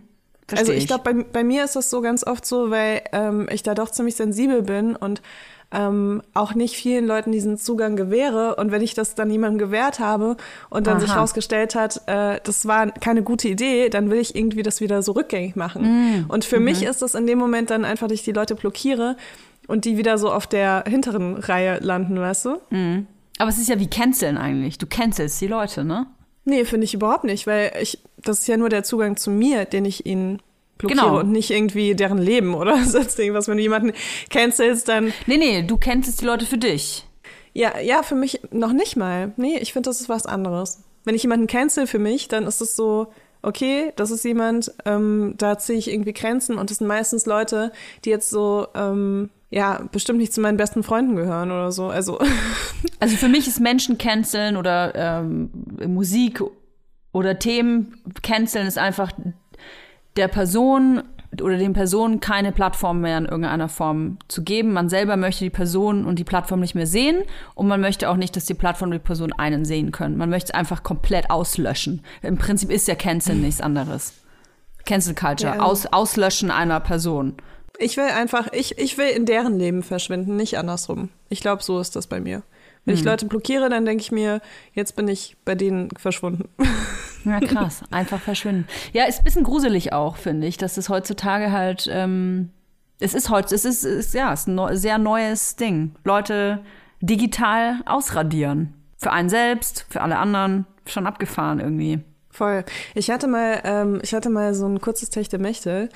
also 0.58 0.72
ich 0.72 0.88
glaube, 0.88 1.04
bei, 1.04 1.22
bei 1.22 1.44
mir 1.44 1.64
ist 1.64 1.76
das 1.76 1.88
so 1.88 2.00
ganz 2.00 2.26
oft 2.26 2.44
so, 2.44 2.70
weil 2.70 3.02
ähm, 3.12 3.48
ich 3.52 3.62
da 3.62 3.74
doch 3.74 3.90
ziemlich 3.90 4.16
sensibel 4.16 4.62
bin 4.62 4.96
und 4.96 5.22
ähm, 5.72 6.22
auch 6.34 6.54
nicht 6.54 6.76
vielen 6.76 7.06
Leuten 7.06 7.32
diesen 7.32 7.58
Zugang 7.58 7.96
gewähre. 7.96 8.56
Und 8.56 8.70
wenn 8.70 8.82
ich 8.82 8.94
das 8.94 9.14
dann 9.14 9.30
jemandem 9.30 9.58
gewährt 9.58 9.98
habe 10.00 10.36
und 10.70 10.86
dann 10.86 11.00
sich 11.00 11.10
Aha. 11.10 11.16
herausgestellt 11.16 11.74
hat, 11.74 12.02
äh, 12.06 12.40
das 12.44 12.66
war 12.66 12.90
keine 12.90 13.22
gute 13.22 13.48
Idee, 13.48 13.88
dann 13.88 14.10
will 14.10 14.18
ich 14.18 14.34
irgendwie 14.34 14.62
das 14.62 14.80
wieder 14.80 15.02
so 15.02 15.12
rückgängig 15.12 15.56
machen. 15.56 15.84
Und 16.28 16.44
für 16.44 16.60
mich 16.60 16.82
ist 16.82 17.02
das 17.02 17.14
in 17.14 17.26
dem 17.26 17.38
Moment 17.38 17.70
dann 17.70 17.84
einfach, 17.84 18.08
dass 18.08 18.14
ich 18.14 18.24
die 18.24 18.32
Leute 18.32 18.54
blockiere 18.54 19.16
und 19.66 19.84
die 19.84 19.96
wieder 19.96 20.18
so 20.18 20.30
auf 20.30 20.46
der 20.46 20.84
hinteren 20.86 21.36
Reihe 21.36 21.78
landen, 21.80 22.18
weißt 22.18 22.44
du? 22.46 22.58
Aber 23.38 23.48
es 23.48 23.58
ist 23.58 23.68
ja 23.68 23.78
wie 23.80 23.88
canceln 23.88 24.36
eigentlich. 24.36 24.78
Du 24.78 24.86
cancelst 24.86 25.40
die 25.40 25.46
Leute, 25.46 25.84
ne? 25.84 26.06
Nee, 26.44 26.64
finde 26.64 26.84
ich 26.84 26.94
überhaupt 26.94 27.24
nicht, 27.24 27.46
weil 27.46 27.72
ich, 27.80 27.98
das 28.18 28.40
ist 28.40 28.48
ja 28.48 28.56
nur 28.56 28.68
der 28.68 28.82
Zugang 28.82 29.16
zu 29.16 29.30
mir, 29.30 29.64
den 29.64 29.84
ich 29.84 30.06
ihnen 30.06 30.40
blockiere 30.82 31.04
Genau. 31.06 31.20
und 31.20 31.32
nicht 31.32 31.50
irgendwie 31.50 31.94
deren 31.94 32.18
Leben 32.18 32.54
oder 32.54 32.76
sonst 32.84 33.18
irgendwas. 33.18 33.48
Wenn 33.48 33.56
du 33.56 33.62
jemanden 33.62 33.92
cancelst, 34.30 34.88
dann, 34.88 35.12
Nee, 35.26 35.38
nee, 35.38 35.62
du 35.62 35.76
cancelst 35.78 36.20
die 36.20 36.26
Leute 36.26 36.44
für 36.46 36.58
dich. 36.58 37.06
ja, 37.54 37.78
ja, 37.80 38.02
für 38.02 38.14
mich 38.14 38.40
noch 38.50 38.72
nicht 38.72 38.96
mal. 38.96 39.32
Nee, 39.36 39.58
ich 39.58 39.72
finde, 39.72 39.88
das 39.90 40.00
ist 40.00 40.08
was 40.08 40.26
anderes. 40.26 40.82
Wenn 41.04 41.14
ich 41.14 41.22
jemanden 41.22 41.46
cancel 41.46 41.86
für 41.86 41.98
mich, 41.98 42.28
dann 42.28 42.46
ist 42.46 42.60
es 42.60 42.76
so, 42.76 43.08
okay, 43.42 43.92
das 43.96 44.10
ist 44.12 44.24
jemand, 44.24 44.72
ähm, 44.84 45.34
da 45.36 45.58
ziehe 45.58 45.78
ich 45.78 45.90
irgendwie 45.90 46.12
Grenzen 46.12 46.58
und 46.58 46.70
das 46.70 46.78
sind 46.78 46.86
meistens 46.86 47.26
Leute, 47.26 47.72
die 48.04 48.10
jetzt 48.10 48.30
so, 48.30 48.68
ähm, 48.74 49.30
ja, 49.50 49.82
bestimmt 49.90 50.18
nicht 50.20 50.32
zu 50.32 50.40
meinen 50.40 50.56
besten 50.56 50.82
Freunden 50.84 51.16
gehören 51.16 51.50
oder 51.50 51.72
so. 51.72 51.86
Also, 51.88 52.18
Also 53.00 53.16
für 53.16 53.28
mich 53.28 53.48
ist 53.48 53.58
Menschen 53.60 53.98
canceln 53.98 54.56
oder 54.56 54.94
ähm, 54.94 55.50
Musik 55.88 56.40
oder 57.10 57.38
Themen 57.38 58.00
canceln 58.22 58.66
ist 58.68 58.78
einfach 58.78 59.10
der 60.16 60.28
Person 60.28 61.02
oder 61.40 61.56
den 61.56 61.72
Personen 61.72 62.20
keine 62.20 62.52
Plattform 62.52 63.00
mehr 63.00 63.16
in 63.16 63.24
irgendeiner 63.24 63.70
Form 63.70 64.18
zu 64.28 64.42
geben. 64.42 64.74
Man 64.74 64.90
selber 64.90 65.16
möchte 65.16 65.44
die 65.44 65.50
Person 65.50 66.04
und 66.04 66.18
die 66.18 66.24
Plattform 66.24 66.60
nicht 66.60 66.74
mehr 66.74 66.86
sehen 66.86 67.22
und 67.54 67.68
man 67.68 67.80
möchte 67.80 68.10
auch 68.10 68.16
nicht, 68.16 68.36
dass 68.36 68.44
die 68.44 68.52
Plattform 68.54 68.90
und 68.90 68.94
die 68.94 68.98
Person 68.98 69.32
einen 69.32 69.64
sehen 69.64 69.92
können. 69.92 70.18
Man 70.18 70.28
möchte 70.28 70.52
es 70.52 70.54
einfach 70.54 70.82
komplett 70.82 71.30
auslöschen. 71.30 72.02
Im 72.20 72.36
Prinzip 72.36 72.70
ist 72.70 72.86
ja 72.86 72.94
Cancel 72.94 73.36
nichts 73.36 73.62
anderes. 73.62 74.12
Cancel 74.84 75.14
Culture, 75.14 75.56
Ja. 75.56 75.62
aus, 75.62 75.86
auslöschen 75.86 76.50
einer 76.50 76.80
Person. 76.80 77.34
Ich 77.78 77.96
will 77.96 78.04
einfach, 78.04 78.48
ich, 78.52 78.76
ich 78.78 78.98
will 78.98 79.08
in 79.08 79.24
deren 79.24 79.58
Leben 79.58 79.82
verschwinden, 79.82 80.36
nicht 80.36 80.58
andersrum. 80.58 81.08
Ich 81.30 81.40
glaube, 81.40 81.62
so 81.62 81.80
ist 81.80 81.96
das 81.96 82.06
bei 82.06 82.20
mir. 82.20 82.42
Wenn 82.84 82.94
ich 82.94 83.04
Leute 83.04 83.26
blockiere, 83.26 83.70
dann 83.70 83.86
denke 83.86 84.02
ich 84.02 84.12
mir, 84.12 84.40
jetzt 84.74 84.96
bin 84.96 85.06
ich 85.08 85.36
bei 85.44 85.54
denen 85.54 85.88
verschwunden. 85.96 86.48
Ja, 87.24 87.40
krass. 87.40 87.82
Einfach 87.90 88.20
verschwinden. 88.20 88.66
Ja, 88.92 89.04
ist 89.04 89.20
ein 89.20 89.24
bisschen 89.24 89.44
gruselig 89.44 89.92
auch, 89.92 90.16
finde 90.16 90.46
ich, 90.46 90.56
dass 90.56 90.76
es 90.76 90.88
heutzutage 90.88 91.52
halt, 91.52 91.88
ähm, 91.90 92.50
es 93.00 93.14
ist 93.14 93.30
heute, 93.30 93.54
es 93.54 93.64
ist, 93.64 93.84
ist 93.84 94.14
ja, 94.14 94.32
es 94.32 94.40
ist 94.40 94.48
ein 94.48 94.54
neu, 94.54 94.76
sehr 94.76 94.98
neues 94.98 95.56
Ding. 95.56 95.94
Leute 96.04 96.60
digital 97.00 97.80
ausradieren. 97.86 98.74
Für 98.96 99.12
einen 99.12 99.28
selbst, 99.28 99.86
für 99.88 100.00
alle 100.00 100.18
anderen. 100.18 100.66
Schon 100.86 101.06
abgefahren 101.06 101.60
irgendwie. 101.60 102.00
Voll. 102.30 102.64
Ich 102.94 103.10
hatte 103.10 103.28
mal, 103.28 103.60
ähm, 103.64 104.00
ich 104.02 104.14
hatte 104.14 104.30
mal 104.30 104.54
so 104.54 104.66
ein 104.66 104.80
kurzes 104.80 105.10
Techtelmechtel 105.10 105.90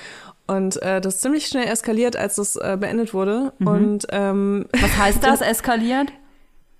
und 0.47 0.81
äh, 0.83 1.01
das 1.01 1.17
ist 1.17 1.23
ziemlich 1.23 1.47
schnell 1.47 1.67
eskaliert, 1.67 2.17
als 2.17 2.37
das 2.37 2.57
äh, 2.57 2.77
beendet 2.79 3.15
wurde. 3.15 3.53
Und 3.59 4.07
ähm, 4.11 4.67
Was 4.73 4.97
heißt 4.97 5.19
das? 5.25 5.41
Eskaliert? 5.41 6.13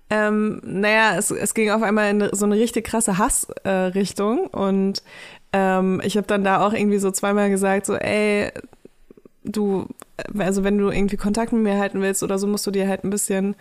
Ähm, 0.09 0.61
naja, 0.63 1.15
es, 1.17 1.31
es 1.31 1.53
ging 1.53 1.69
auf 1.71 1.81
einmal 1.81 2.09
in 2.09 2.29
so 2.31 2.45
eine 2.45 2.55
richtig 2.55 2.85
krasse 2.85 3.17
Hassrichtung 3.17 4.45
äh, 4.45 4.57
und 4.57 5.03
ähm, 5.53 6.01
ich 6.03 6.17
habe 6.17 6.27
dann 6.27 6.43
da 6.43 6.65
auch 6.65 6.73
irgendwie 6.73 6.99
so 6.99 7.11
zweimal 7.11 7.49
gesagt, 7.49 7.85
so 7.85 7.95
ey, 7.95 8.51
du, 9.43 9.87
also 10.37 10.63
wenn 10.63 10.77
du 10.77 10.89
irgendwie 10.89 11.17
Kontakt 11.17 11.51
mit 11.51 11.63
mir 11.63 11.77
halten 11.77 12.01
willst 12.01 12.23
oder 12.23 12.39
so, 12.39 12.47
musst 12.47 12.67
du 12.67 12.71
dir 12.71 12.87
halt 12.87 13.03
ein 13.03 13.09
bisschen, 13.09 13.55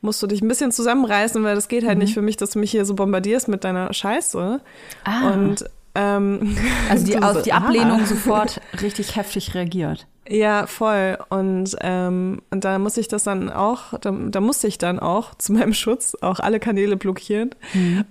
musst 0.00 0.22
du 0.22 0.26
dich 0.26 0.42
ein 0.42 0.48
bisschen 0.48 0.72
zusammenreißen, 0.72 1.42
weil 1.44 1.54
das 1.54 1.68
geht 1.68 1.86
halt 1.86 1.98
nicht 1.98 2.14
für 2.14 2.22
mich, 2.22 2.36
dass 2.36 2.50
du 2.50 2.58
mich 2.58 2.70
hier 2.70 2.84
so 2.84 2.94
bombardierst 2.94 3.48
mit 3.48 3.64
deiner 3.64 3.92
Scheiße. 3.92 4.60
Ah. 5.04 5.30
Und 5.30 5.64
ähm, 5.94 6.56
Also 6.90 7.06
die, 7.06 7.16
auf 7.22 7.42
die 7.42 7.52
ah. 7.52 7.58
Ablehnung 7.58 8.04
sofort 8.06 8.60
richtig 8.82 9.16
heftig 9.16 9.54
reagiert. 9.54 10.06
Ja, 10.28 10.66
voll. 10.66 11.18
Und, 11.28 11.76
ähm, 11.82 12.40
und 12.50 12.64
da 12.64 12.78
muss 12.78 12.96
ich 12.96 13.08
das 13.08 13.24
dann 13.24 13.50
auch, 13.50 13.98
da, 14.00 14.10
da 14.10 14.40
musste 14.40 14.66
ich 14.68 14.78
dann 14.78 14.98
auch 14.98 15.34
zu 15.34 15.52
meinem 15.52 15.74
Schutz 15.74 16.16
auch 16.22 16.40
alle 16.40 16.60
Kanäle 16.60 16.96
blockieren. 16.96 17.50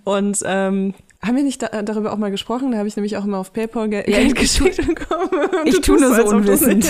Und 0.04 0.38
ähm, 0.46 0.93
haben 1.26 1.36
wir 1.38 1.43
nicht 1.43 1.63
da, 1.63 1.82
darüber 1.82 2.13
auch 2.13 2.17
mal 2.17 2.30
gesprochen? 2.30 2.72
Da 2.72 2.78
habe 2.78 2.88
ich 2.88 2.96
nämlich 2.98 3.17
auch 3.17 3.24
immer 3.26 3.39
auf 3.39 3.52
PayPal 3.52 3.89
Geld, 3.89 4.08
Ja, 4.10 4.19
ich- 4.19 4.36
geschickt 4.36 4.78
bekommen. 4.88 5.32
Ich 5.65 5.82
tue 5.82 6.00
nur 6.00 6.13
so 6.13 6.24
unwissend. 6.26 6.86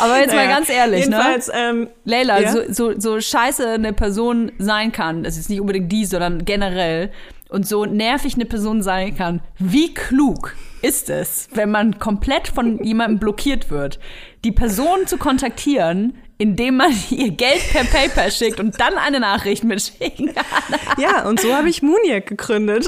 Aber 0.00 0.18
jetzt 0.18 0.34
mal 0.34 0.44
Naja, 0.44 0.48
ganz 0.58 0.68
ehrlich, 0.68 1.08
ne? 1.08 1.20
Ähm, 1.54 1.88
Leila, 2.04 2.40
Ja? 2.40 2.52
so, 2.52 2.60
so, 2.68 3.00
so 3.00 3.20
scheiße 3.20 3.66
eine 3.68 3.92
Person 3.94 4.52
sein 4.58 4.92
kann, 4.92 5.22
das 5.22 5.38
ist 5.38 5.48
nicht 5.48 5.60
unbedingt 5.60 5.90
die, 5.90 6.04
sondern 6.04 6.44
generell, 6.44 7.10
und 7.54 7.66
so 7.66 7.86
nervig 7.86 8.34
eine 8.34 8.44
Person 8.44 8.82
sein 8.82 9.16
kann, 9.16 9.40
wie 9.58 9.94
klug 9.94 10.54
ist 10.82 11.08
es, 11.08 11.48
wenn 11.54 11.70
man 11.70 11.98
komplett 11.98 12.48
von 12.48 12.82
jemandem 12.84 13.18
blockiert 13.18 13.70
wird, 13.70 13.98
die 14.44 14.52
Person 14.52 15.06
zu 15.06 15.16
kontaktieren, 15.16 16.14
indem 16.36 16.76
man 16.76 16.92
ihr 17.10 17.30
Geld 17.30 17.62
per 17.72 17.84
PayPal 17.84 18.30
schickt 18.30 18.60
und 18.60 18.78
dann 18.80 18.98
eine 18.98 19.20
Nachricht 19.20 19.64
mitschicken. 19.64 20.32
ja, 20.98 21.26
und 21.26 21.40
so 21.40 21.54
habe 21.54 21.68
ich 21.68 21.80
Mooniac 21.80 22.26
gegründet. 22.26 22.86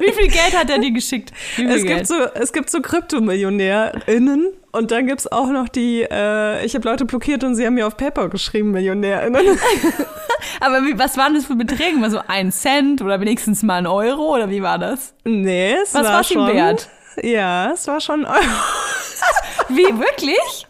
Wie 0.00 0.12
viel 0.12 0.28
Geld 0.28 0.56
hat 0.56 0.70
er 0.70 0.78
dir 0.78 0.92
geschickt? 0.92 1.32
Es 1.56 1.84
Geld? 1.84 1.86
gibt 1.86 2.06
so, 2.06 2.14
es 2.34 2.52
gibt 2.52 2.70
so 2.70 2.80
KryptomillionärInnen 2.80 4.52
und 4.72 4.90
dann 4.90 5.06
gibt's 5.06 5.26
auch 5.30 5.48
noch 5.48 5.68
die, 5.68 6.02
äh, 6.02 6.64
ich 6.64 6.74
habe 6.74 6.88
Leute 6.88 7.04
blockiert 7.04 7.44
und 7.44 7.54
sie 7.54 7.66
haben 7.66 7.74
mir 7.74 7.86
auf 7.86 7.96
PayPal 7.96 8.28
geschrieben, 8.28 8.70
MillionärInnen. 8.70 9.58
Aber 10.60 10.82
wie, 10.82 10.98
was 10.98 11.16
waren 11.16 11.34
das 11.34 11.46
für 11.46 11.56
Beträge? 11.56 11.96
Mal 11.96 12.10
so 12.10 12.20
ein 12.26 12.52
Cent 12.52 13.02
oder 13.02 13.20
wenigstens 13.20 13.62
mal 13.62 13.76
ein 13.76 13.86
Euro 13.86 14.34
oder 14.34 14.48
wie 14.50 14.62
war 14.62 14.78
das? 14.78 15.14
Nee, 15.24 15.74
es 15.82 15.94
Was 15.94 16.04
war 16.06 16.20
ihm 16.20 16.24
schon. 16.24 16.56
wert? 16.56 16.88
Ja, 17.22 17.70
es 17.72 17.86
war 17.86 18.00
schon 18.00 18.24
Euro. 18.24 18.38
Wie, 19.68 19.84
wirklich? 19.98 20.66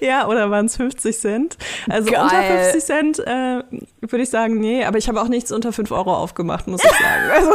Ja, 0.00 0.26
oder 0.26 0.50
waren 0.50 0.66
es 0.66 0.76
50 0.76 1.18
Cent? 1.18 1.56
Also 1.88 2.10
Geil. 2.10 2.22
unter 2.22 2.42
50 2.42 2.84
Cent 2.84 3.18
äh, 3.20 3.62
würde 4.00 4.22
ich 4.22 4.30
sagen, 4.30 4.58
nee, 4.58 4.84
aber 4.84 4.98
ich 4.98 5.08
habe 5.08 5.20
auch 5.20 5.28
nichts 5.28 5.52
unter 5.52 5.72
5 5.72 5.90
Euro 5.90 6.14
aufgemacht, 6.16 6.66
muss 6.68 6.82
ich 6.84 6.90
sagen. 6.90 7.30
Also, 7.32 7.52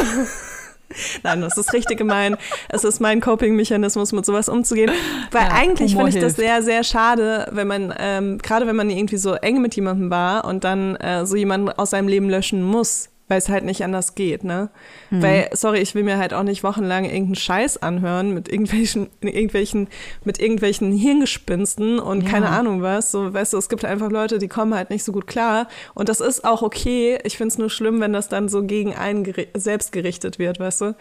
nein, 1.24 1.41
das 1.41 1.58
ist 1.58 1.74
richtig 1.74 1.98
gemein. 1.98 2.38
Es 2.69 2.84
ist 2.84 3.00
mein 3.00 3.22
Coping-Mechanismus, 3.22 4.12
mit 4.12 4.26
sowas 4.26 4.50
umzugehen. 4.50 4.91
Weil 5.32 5.43
Ja, 5.43 5.54
eigentlich 5.54 5.96
finde 5.96 6.10
ich 6.10 6.19
das 6.19 6.36
sehr, 6.36 6.62
sehr 6.62 6.84
schade, 6.84 7.48
wenn 7.52 7.67
man, 7.67 7.93
ähm, 7.98 8.38
gerade 8.39 8.67
wenn 8.67 8.76
man 8.76 8.89
irgendwie 8.89 9.17
so 9.17 9.34
eng 9.34 9.62
mit 9.62 9.76
jemandem 9.76 10.10
war 10.10 10.46
und 10.46 10.63
dann 10.63 10.96
äh, 10.98 11.26
so 11.26 11.36
jemanden 11.36 11.69
aus 11.69 11.91
seinem 11.91 12.08
Leben 12.08 12.30
löschen 12.30 12.63
muss. 12.63 13.10
Weil 13.34 13.39
es 13.39 13.50
halt 13.50 13.63
nicht 13.65 13.84
anders 13.84 14.13
geht, 14.13 14.43
ne? 14.43 14.69
Mhm. 15.10 15.24
Weil, 15.24 15.50
sorry, 15.54 15.80
ich 15.80 15.96
will 15.96 16.04
mir 16.04 16.19
halt 16.19 16.36
auch 16.36 16.43
nicht 16.43 16.63
wochenlang 16.63 17.04
irgendeinen 17.06 17.34
Scheiß 17.34 17.82
anhören 17.82 18.32
mit 18.32 18.48
irgendwelchen, 18.48 19.10
irgendwelchen, 19.22 19.88
mit 20.24 20.39
irgendwelchen 20.39 20.91
Hirngespinsten 20.91 21.98
und 21.98 22.22
Ja. 22.22 22.30
keine 22.30 22.50
Ahnung 22.50 22.84
was. 22.84 23.10
So, 23.10 23.34
weißt 23.34 23.54
du, 23.54 23.58
es 23.58 23.69
gibt 23.69 23.86
einfach 23.86 24.12
Leute, 24.12 24.38
die 24.38 24.48
kommen 24.48 24.76
halt 24.76 24.91
nicht 24.91 25.04
so 25.04 25.12
gut 25.12 25.26
klar. 25.26 25.67
Und 25.96 26.10
das 26.10 26.19
ist 26.22 26.46
auch 26.46 26.62
okay. 26.62 27.17
Ich 27.24 27.38
finde 27.38 27.48
es 27.54 27.58
nur 27.58 27.72
schlimm, 27.72 28.00
wenn 28.02 28.13
das 28.13 28.30
dann 28.30 28.50
so 28.50 28.62
gegen 28.62 28.93
einen 28.93 29.26
selbst 29.56 29.91
gerichtet 29.91 30.38
wird, 30.38 30.60
weißt 30.60 30.82
du? 30.82 30.96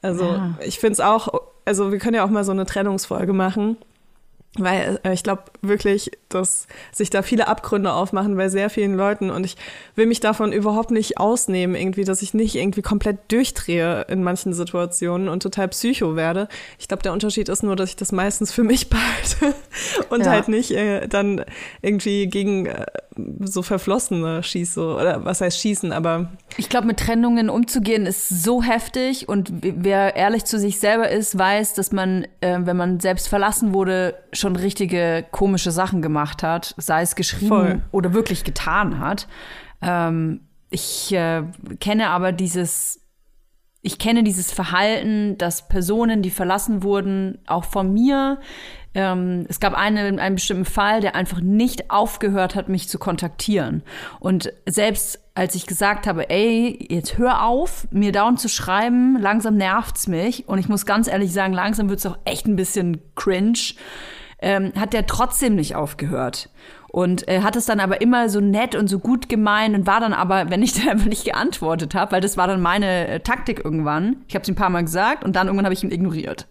Also, 0.00 0.24
Ja. 0.24 0.58
ich 0.64 0.78
finde 0.78 0.94
es 0.94 1.00
auch, 1.00 1.28
also 1.66 1.92
wir 1.92 1.98
können 1.98 2.14
ja 2.14 2.24
auch 2.24 2.30
mal 2.30 2.44
so 2.44 2.52
eine 2.52 2.64
Trennungsfolge 2.64 3.34
machen. 3.34 3.76
Weil 4.56 5.00
äh, 5.02 5.12
ich 5.12 5.22
glaube 5.22 5.42
wirklich, 5.62 6.12
dass 6.28 6.66
sich 6.92 7.10
da 7.10 7.22
viele 7.22 7.48
Abgründe 7.48 7.92
aufmachen 7.92 8.36
bei 8.36 8.48
sehr 8.48 8.70
vielen 8.70 8.94
Leuten 8.94 9.30
und 9.30 9.44
ich 9.44 9.56
will 9.96 10.06
mich 10.06 10.20
davon 10.20 10.52
überhaupt 10.52 10.90
nicht 10.90 11.18
ausnehmen, 11.18 11.74
irgendwie, 11.74 12.04
dass 12.04 12.22
ich 12.22 12.34
nicht 12.34 12.54
irgendwie 12.54 12.82
komplett 12.82 13.32
durchdrehe 13.32 14.02
in 14.08 14.22
manchen 14.22 14.52
Situationen 14.52 15.28
und 15.28 15.42
total 15.42 15.68
psycho 15.68 16.14
werde. 16.14 16.48
Ich 16.78 16.86
glaube, 16.86 17.02
der 17.02 17.12
Unterschied 17.12 17.48
ist 17.48 17.62
nur, 17.62 17.74
dass 17.74 17.90
ich 17.90 17.96
das 17.96 18.12
meistens 18.12 18.52
für 18.52 18.62
mich 18.62 18.88
behalte 18.90 19.54
und 20.10 20.24
ja. 20.24 20.30
halt 20.30 20.48
nicht 20.48 20.70
äh, 20.70 21.08
dann 21.08 21.44
irgendwie 21.82 22.28
gegen 22.28 22.66
äh, 22.66 22.86
so 23.40 23.62
Verflossene 23.62 24.42
schieße 24.42 24.80
oder 24.80 25.24
was 25.24 25.40
heißt 25.40 25.58
schießen, 25.58 25.92
aber 25.92 26.32
ich 26.56 26.68
glaube, 26.68 26.86
mit 26.86 26.98
Trennungen 27.00 27.50
umzugehen 27.50 28.06
ist 28.06 28.28
so 28.28 28.62
heftig 28.62 29.28
und 29.28 29.52
wer 29.62 30.14
ehrlich 30.14 30.44
zu 30.44 30.58
sich 30.58 30.78
selber 30.78 31.08
ist, 31.08 31.36
weiß, 31.36 31.74
dass 31.74 31.90
man, 31.90 32.26
äh, 32.40 32.58
wenn 32.60 32.76
man 32.76 33.00
selbst 33.00 33.28
verlassen 33.28 33.74
wurde, 33.74 34.14
schon 34.32 34.43
richtige 34.56 35.24
komische 35.30 35.70
Sachen 35.70 36.02
gemacht 36.02 36.42
hat, 36.42 36.74
sei 36.76 37.02
es 37.02 37.16
geschrieben 37.16 37.48
Voll. 37.48 37.82
oder 37.90 38.12
wirklich 38.12 38.44
getan 38.44 38.98
hat. 38.98 39.26
Ähm, 39.80 40.40
ich 40.70 41.12
äh, 41.12 41.42
kenne 41.80 42.10
aber 42.10 42.32
dieses, 42.32 43.00
ich 43.82 43.98
kenne 43.98 44.22
dieses 44.22 44.52
Verhalten, 44.52 45.38
dass 45.38 45.68
Personen, 45.68 46.22
die 46.22 46.30
verlassen 46.30 46.82
wurden, 46.82 47.38
auch 47.46 47.64
von 47.64 47.92
mir, 47.92 48.40
ähm, 48.94 49.44
es 49.48 49.58
gab 49.58 49.74
einen, 49.74 50.18
einen 50.18 50.36
bestimmten 50.36 50.64
Fall, 50.64 51.00
der 51.00 51.16
einfach 51.16 51.40
nicht 51.40 51.90
aufgehört 51.90 52.54
hat, 52.54 52.68
mich 52.68 52.88
zu 52.88 52.98
kontaktieren. 52.98 53.82
Und 54.20 54.52
selbst 54.66 55.20
als 55.34 55.56
ich 55.56 55.66
gesagt 55.66 56.06
habe, 56.06 56.30
ey, 56.30 56.86
jetzt 56.90 57.18
hör 57.18 57.44
auf, 57.44 57.88
mir 57.90 58.12
down 58.12 58.36
zu 58.36 58.48
schreiben, 58.48 59.18
langsam 59.20 59.56
nervt's 59.56 60.06
mich. 60.06 60.48
Und 60.48 60.58
ich 60.58 60.68
muss 60.68 60.86
ganz 60.86 61.08
ehrlich 61.08 61.32
sagen, 61.32 61.52
langsam 61.52 61.88
wird's 61.88 62.06
auch 62.06 62.18
echt 62.24 62.46
ein 62.46 62.54
bisschen 62.54 63.00
cringe 63.16 63.74
ähm, 64.44 64.72
hat 64.78 64.92
der 64.92 65.06
trotzdem 65.06 65.56
nicht 65.56 65.74
aufgehört. 65.74 66.50
Und 66.88 67.26
er 67.26 67.42
hat 67.42 67.56
es 67.56 67.64
dann 67.64 67.80
aber 67.80 68.02
immer 68.02 68.28
so 68.28 68.40
nett 68.40 68.76
und 68.76 68.88
so 68.88 68.98
gut 69.00 69.28
gemeint 69.28 69.74
und 69.74 69.86
war 69.86 70.00
dann 70.00 70.12
aber, 70.12 70.50
wenn 70.50 70.62
ich 70.62 70.74
dann 70.78 70.90
einfach 70.90 71.06
nicht 71.06 71.24
geantwortet 71.24 71.94
habe, 71.94 72.12
weil 72.12 72.20
das 72.20 72.36
war 72.36 72.46
dann 72.46 72.60
meine 72.60 73.08
äh, 73.08 73.20
Taktik 73.20 73.64
irgendwann. 73.64 74.18
Ich 74.28 74.34
habe 74.34 74.42
es 74.42 74.48
ein 74.48 74.54
paar 74.54 74.70
Mal 74.70 74.84
gesagt 74.84 75.24
und 75.24 75.34
dann 75.34 75.46
irgendwann 75.48 75.64
habe 75.64 75.74
ich 75.74 75.82
ihn 75.82 75.90
ignoriert. 75.90 76.46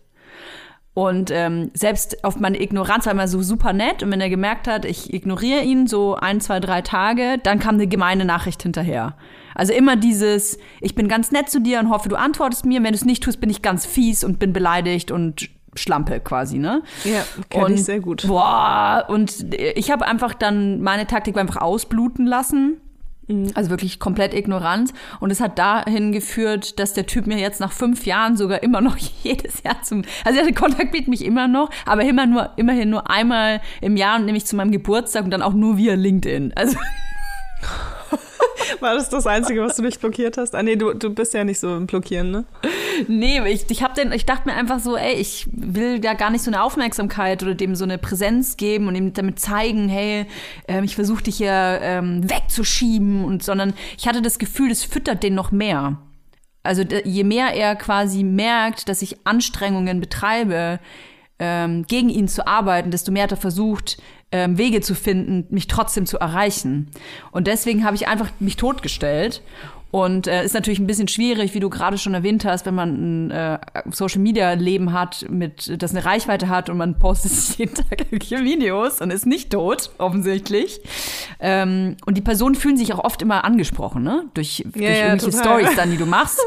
Und 0.96 1.32
ähm, 1.32 1.72
selbst 1.74 2.24
auf 2.24 2.40
meine 2.40 2.62
Ignoranz 2.62 3.06
war 3.06 3.14
immer 3.14 3.28
so 3.28 3.42
super 3.42 3.74
nett. 3.74 4.04
Und 4.04 4.12
wenn 4.12 4.22
er 4.22 4.30
gemerkt 4.30 4.68
hat, 4.68 4.86
ich 4.86 5.14
ignoriere 5.14 5.62
ihn 5.62 5.88
so 5.88 6.16
ein, 6.16 6.42
zwei, 6.42 6.60
drei 6.60 6.82
Tage, 6.82 7.40
dann 7.42 7.60
kam 7.60 7.76
eine 7.76 7.88
gemeine 7.88 8.26
Nachricht 8.26 8.62
hinterher. 8.64 9.16
Also 9.56 9.74
immer 9.74 9.96
dieses, 9.96 10.58
ich 10.82 10.94
bin 10.94 11.08
ganz 11.08 11.32
nett 11.32 11.50
zu 11.50 11.62
dir 11.62 11.80
und 11.80 11.90
hoffe, 11.90 12.10
du 12.10 12.16
antwortest 12.16 12.66
mir. 12.66 12.84
Wenn 12.84 12.92
du 12.92 12.96
es 12.96 13.06
nicht 13.06 13.24
tust, 13.24 13.40
bin 13.40 13.50
ich 13.50 13.62
ganz 13.62 13.86
fies 13.86 14.24
und 14.24 14.40
bin 14.40 14.54
beleidigt 14.54 15.12
und 15.12 15.50
Schlampe 15.76 16.20
quasi, 16.20 16.58
ne? 16.58 16.84
Ja, 17.04 17.24
kenne 17.50 17.76
ich 17.76 17.84
sehr 17.84 18.00
gut. 18.00 18.28
Boah, 18.28 19.06
und 19.08 19.54
ich 19.54 19.92
habe 19.92 20.06
einfach 20.06 20.34
dann, 20.34 20.82
meine 20.82 21.08
Taktik 21.08 21.38
einfach 21.38 21.58
ausbluten 21.58 22.26
lassen. 22.26 22.80
Mhm. 23.28 23.52
Also 23.54 23.70
wirklich 23.70 24.00
komplett 24.00 24.34
ignorant. 24.34 24.94
Und 25.20 25.32
es 25.32 25.40
hat 25.40 25.58
dahin 25.58 26.12
geführt, 26.12 26.80
dass 26.80 26.94
der 26.94 27.06
Typ 27.06 27.28
mir 27.28 27.38
jetzt 27.38 27.60
nach 27.60 27.72
fünf 27.72 28.06
Jahren 28.06 28.38
sogar 28.38 28.64
immer 28.64 28.82
noch 28.82 28.98
jedes 29.24 29.64
Jahr 29.64 29.82
zum, 29.84 30.04
also 30.26 30.40
er 30.40 30.54
kontaktiert 30.54 31.08
mich 31.08 31.24
immer 31.24 31.48
noch, 31.48 31.70
aber 31.86 32.04
immer 32.04 32.26
nur, 32.26 32.52
immerhin 32.58 32.90
nur 32.90 33.10
einmal 33.10 33.62
im 33.82 33.98
Jahr 33.98 34.18
und 34.18 34.26
nämlich 34.26 34.46
zu 34.46 34.56
meinem 34.56 34.72
Geburtstag 34.72 35.24
und 35.24 35.32
dann 35.32 35.42
auch 35.42 35.54
nur 35.54 35.78
via 35.78 35.96
LinkedIn. 35.96 36.54
Also 36.56 36.78
War 38.80 38.96
das 38.96 39.10
das 39.10 39.28
Einzige, 39.28 39.62
was 39.62 39.76
du 39.76 39.82
nicht 39.82 40.00
blockiert 40.00 40.38
hast? 40.38 40.56
Ah, 40.56 40.64
nee, 40.64 40.76
du, 40.76 40.94
du 40.94 41.10
bist 41.10 41.34
ja 41.34 41.44
nicht 41.44 41.60
so 41.60 41.76
im 41.76 41.88
Blockieren, 41.88 42.32
ne? 42.32 42.46
Nee, 43.08 43.42
ich, 43.50 43.70
ich, 43.70 43.84
hab 43.84 43.96
den, 43.96 44.12
ich 44.12 44.26
dachte 44.26 44.48
mir 44.48 44.56
einfach 44.56 44.80
so, 44.80 44.96
ey, 44.96 45.14
ich 45.14 45.48
will 45.52 46.00
da 46.00 46.14
gar 46.14 46.30
nicht 46.30 46.44
so 46.44 46.52
eine 46.52 46.62
Aufmerksamkeit 46.62 47.44
oder 47.44 47.56
dem 47.56 47.76
so 47.76 47.84
eine 47.84 47.98
Präsenz 47.98 48.58
geben 48.58 48.88
und 48.88 48.96
ihm 48.96 49.14
damit 49.14 49.40
zeigen, 49.40 49.90
hey, 49.90 50.26
ähm, 50.68 50.84
ich 50.84 50.96
versuche 50.96 51.24
dich 51.24 51.38
hier 51.38 51.80
ähm, 51.82 52.30
wegzuschieben 52.30 53.26
und 53.26 53.44
sondern 53.44 53.74
ich 53.98 54.08
hatte 54.08 54.22
das 54.22 54.40
Gefühl, 54.40 54.70
das 54.70 54.84
füttert 54.84 55.24
den 55.24 55.36
noch 55.36 55.52
mehr. 55.52 55.98
Also 56.64 56.84
je 56.84 57.24
mehr 57.24 57.54
er 57.54 57.76
quasi 57.76 58.24
merkt, 58.24 58.88
dass 58.88 59.02
ich 59.02 59.26
Anstrengungen 59.26 60.00
betreibe, 60.00 60.80
ähm, 61.40 61.84
gegen 61.88 62.10
ihn 62.10 62.28
zu 62.28 62.48
arbeiten, 62.48 62.92
desto 62.92 63.12
mehr 63.12 63.24
hat 63.24 63.32
er 63.32 63.38
versucht, 63.38 63.98
ähm, 64.34 64.58
Wege 64.58 64.82
zu 64.82 64.96
finden, 64.96 65.46
mich 65.54 65.68
trotzdem 65.68 66.08
zu 66.08 66.18
erreichen. 66.18 66.90
Und 67.32 67.46
deswegen 67.48 67.86
habe 67.86 67.96
ich 67.96 68.08
einfach 68.08 68.30
mich 68.40 68.58
totgestellt 68.58 69.44
und 69.94 70.26
äh, 70.26 70.44
ist 70.44 70.56
natürlich 70.56 70.80
ein 70.80 70.88
bisschen 70.88 71.08
schwierig, 71.08 71.54
wie 71.54 71.60
du 71.60 71.70
gerade 71.70 72.00
schon 72.00 72.16
erwähnt 72.16 72.46
hast, 72.46 72.66
wenn 72.66 72.74
man 72.74 73.28
ein 73.28 73.32
äh, 73.32 73.60
Social 73.92 74.22
Media 74.22 74.54
Leben 74.54 74.92
hat, 74.92 75.28
mit 75.30 75.84
das 75.84 75.92
eine 75.92 76.04
Reichweite 76.04 76.50
hat 76.50 76.72
und 76.72 76.78
man 76.78 76.98
postet 76.98 77.32
jeden 77.60 77.76
Tag 77.76 78.00
irgendwelche 78.00 78.44
Videos 78.44 79.02
und 79.02 79.14
ist 79.14 79.28
nicht 79.28 79.52
tot, 79.52 79.92
offensichtlich. 80.00 80.82
Ähm, 81.40 81.96
und 82.08 82.18
die 82.18 82.22
Personen 82.22 82.56
fühlen 82.56 82.76
sich 82.76 82.92
auch 82.92 83.04
oft 83.04 83.22
immer 83.22 83.46
angesprochen, 83.46 84.02
ne? 84.02 84.24
Durch, 84.34 84.60
ja, 84.60 84.66
durch 84.72 84.84
ja, 84.84 85.06
irgendwelche 85.10 85.38
Stories 85.38 85.76
dann, 85.76 85.92
die 85.92 85.98
du 85.98 86.08
machst. 86.08 86.40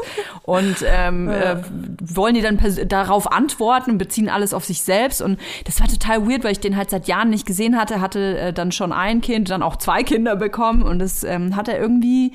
Und 0.43 0.83
ähm, 0.85 1.29
ja. 1.29 1.53
äh, 1.53 1.63
wollen 2.01 2.35
die 2.35 2.41
dann 2.41 2.59
darauf 2.89 3.31
antworten 3.31 3.91
und 3.91 3.97
beziehen 3.97 4.27
alles 4.27 4.53
auf 4.53 4.65
sich 4.65 4.81
selbst. 4.81 5.21
Und 5.21 5.39
das 5.63 5.79
war 5.79 5.87
total 5.87 6.27
weird, 6.27 6.43
weil 6.43 6.51
ich 6.51 6.59
den 6.59 6.75
halt 6.75 6.89
seit 6.89 7.07
Jahren 7.07 7.29
nicht 7.29 7.45
gesehen 7.45 7.79
hatte, 7.79 8.01
hatte 8.01 8.37
äh, 8.37 8.51
dann 8.51 8.73
schon 8.73 8.91
ein 8.91 9.21
Kind, 9.21 9.51
dann 9.51 9.63
auch 9.63 9.77
zwei 9.77 10.03
Kinder 10.03 10.35
bekommen 10.35 10.81
und 10.81 10.99
das 10.99 11.23
ähm, 11.23 11.55
hat 11.55 11.69
er 11.69 11.79
irgendwie 11.79 12.33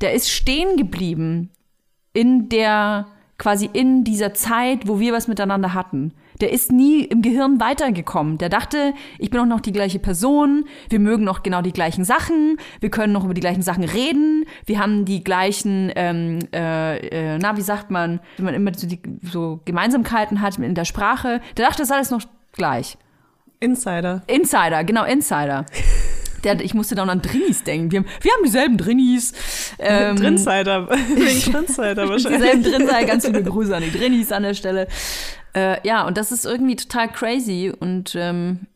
der 0.00 0.14
ist 0.14 0.30
stehen 0.30 0.76
geblieben 0.76 1.50
in 2.12 2.48
der, 2.48 3.06
quasi 3.38 3.68
in 3.72 4.04
dieser 4.04 4.34
Zeit, 4.34 4.88
wo 4.88 4.98
wir 4.98 5.12
was 5.12 5.28
miteinander 5.28 5.74
hatten. 5.74 6.12
Der 6.40 6.52
ist 6.52 6.72
nie 6.72 7.04
im 7.04 7.20
Gehirn 7.20 7.60
weitergekommen. 7.60 8.38
Der 8.38 8.48
dachte, 8.48 8.94
ich 9.18 9.30
bin 9.30 9.40
auch 9.40 9.46
noch 9.46 9.60
die 9.60 9.72
gleiche 9.72 9.98
Person, 9.98 10.64
wir 10.88 10.98
mögen 10.98 11.22
noch 11.22 11.42
genau 11.42 11.60
die 11.60 11.72
gleichen 11.72 12.04
Sachen, 12.04 12.56
wir 12.80 12.90
können 12.90 13.12
noch 13.12 13.24
über 13.24 13.34
die 13.34 13.42
gleichen 13.42 13.62
Sachen 13.62 13.84
reden, 13.84 14.46
wir 14.64 14.78
haben 14.78 15.04
die 15.04 15.22
gleichen, 15.22 15.92
ähm, 15.96 16.38
äh, 16.54 17.34
äh, 17.34 17.38
na, 17.38 17.56
wie 17.56 17.62
sagt 17.62 17.90
man, 17.90 18.20
wenn 18.36 18.46
man 18.46 18.54
immer 18.54 18.72
so, 18.74 18.86
die, 18.86 19.00
so 19.22 19.60
Gemeinsamkeiten 19.66 20.40
hat 20.40 20.58
in 20.58 20.74
der 20.74 20.86
Sprache. 20.86 21.40
Der 21.56 21.66
dachte, 21.66 21.82
das 21.82 21.88
ist 21.88 21.92
alles 21.92 22.10
noch 22.10 22.22
gleich. 22.52 22.96
Insider. 23.60 24.22
Insider, 24.26 24.82
genau, 24.84 25.04
Insider. 25.04 25.66
Der, 26.44 26.60
ich 26.60 26.74
musste 26.74 26.94
da 26.94 27.04
an 27.04 27.22
Drinis 27.22 27.62
denken. 27.64 27.90
Wir 27.90 28.00
haben, 28.00 28.08
wir 28.20 28.32
haben 28.32 28.44
dieselben 28.44 28.76
Drinis. 28.76 29.32
Ähm, 29.78 30.16
Drinsider. 30.16 30.88
Wegen 30.90 31.52
Drinsider 31.52 32.08
wahrscheinlich. 32.08 32.40
dieselben 32.40 32.62
Drinsider. 32.62 33.04
Ganz 33.04 33.26
viele 33.26 33.42
Grüße 33.42 33.76
an 33.76 33.82
die 33.82 33.92
Drinis 33.92 34.32
an 34.32 34.42
der 34.42 34.54
Stelle. 34.54 34.88
Äh, 35.54 35.86
ja, 35.86 36.06
und 36.06 36.16
das 36.16 36.32
ist 36.32 36.46
irgendwie 36.46 36.76
total 36.76 37.08
crazy. 37.08 37.72
Und 37.78 38.14
ähm, 38.14 38.66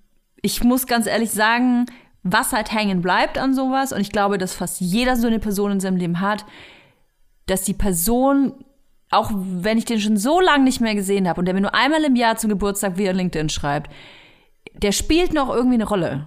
ich 0.42 0.62
muss 0.62 0.86
ganz 0.86 1.06
ehrlich 1.06 1.30
sagen, 1.30 1.86
was 2.24 2.52
halt 2.52 2.72
hängen 2.72 3.02
bleibt 3.02 3.38
an 3.38 3.54
sowas, 3.54 3.92
und 3.92 4.00
ich 4.00 4.10
glaube, 4.10 4.38
dass 4.38 4.54
fast 4.54 4.80
jeder 4.80 5.16
so 5.16 5.26
eine 5.26 5.38
Person 5.38 5.72
in 5.72 5.80
seinem 5.80 5.96
Leben 5.96 6.20
hat, 6.20 6.44
dass 7.46 7.62
die 7.62 7.74
Person, 7.74 8.54
auch 9.10 9.30
wenn 9.34 9.78
ich 9.78 9.84
den 9.84 10.00
schon 10.00 10.16
so 10.16 10.40
lange 10.40 10.64
nicht 10.64 10.80
mehr 10.80 10.94
gesehen 10.94 11.28
habe 11.28 11.38
und 11.40 11.44
der 11.44 11.54
mir 11.54 11.60
nur 11.60 11.74
einmal 11.74 12.02
im 12.02 12.16
Jahr 12.16 12.36
zum 12.36 12.48
Geburtstag 12.50 12.96
via 12.96 13.12
LinkedIn 13.12 13.50
schreibt, 13.50 13.90
der 14.72 14.92
spielt 14.92 15.34
noch 15.34 15.54
irgendwie 15.54 15.74
eine 15.74 15.86
Rolle. 15.86 16.26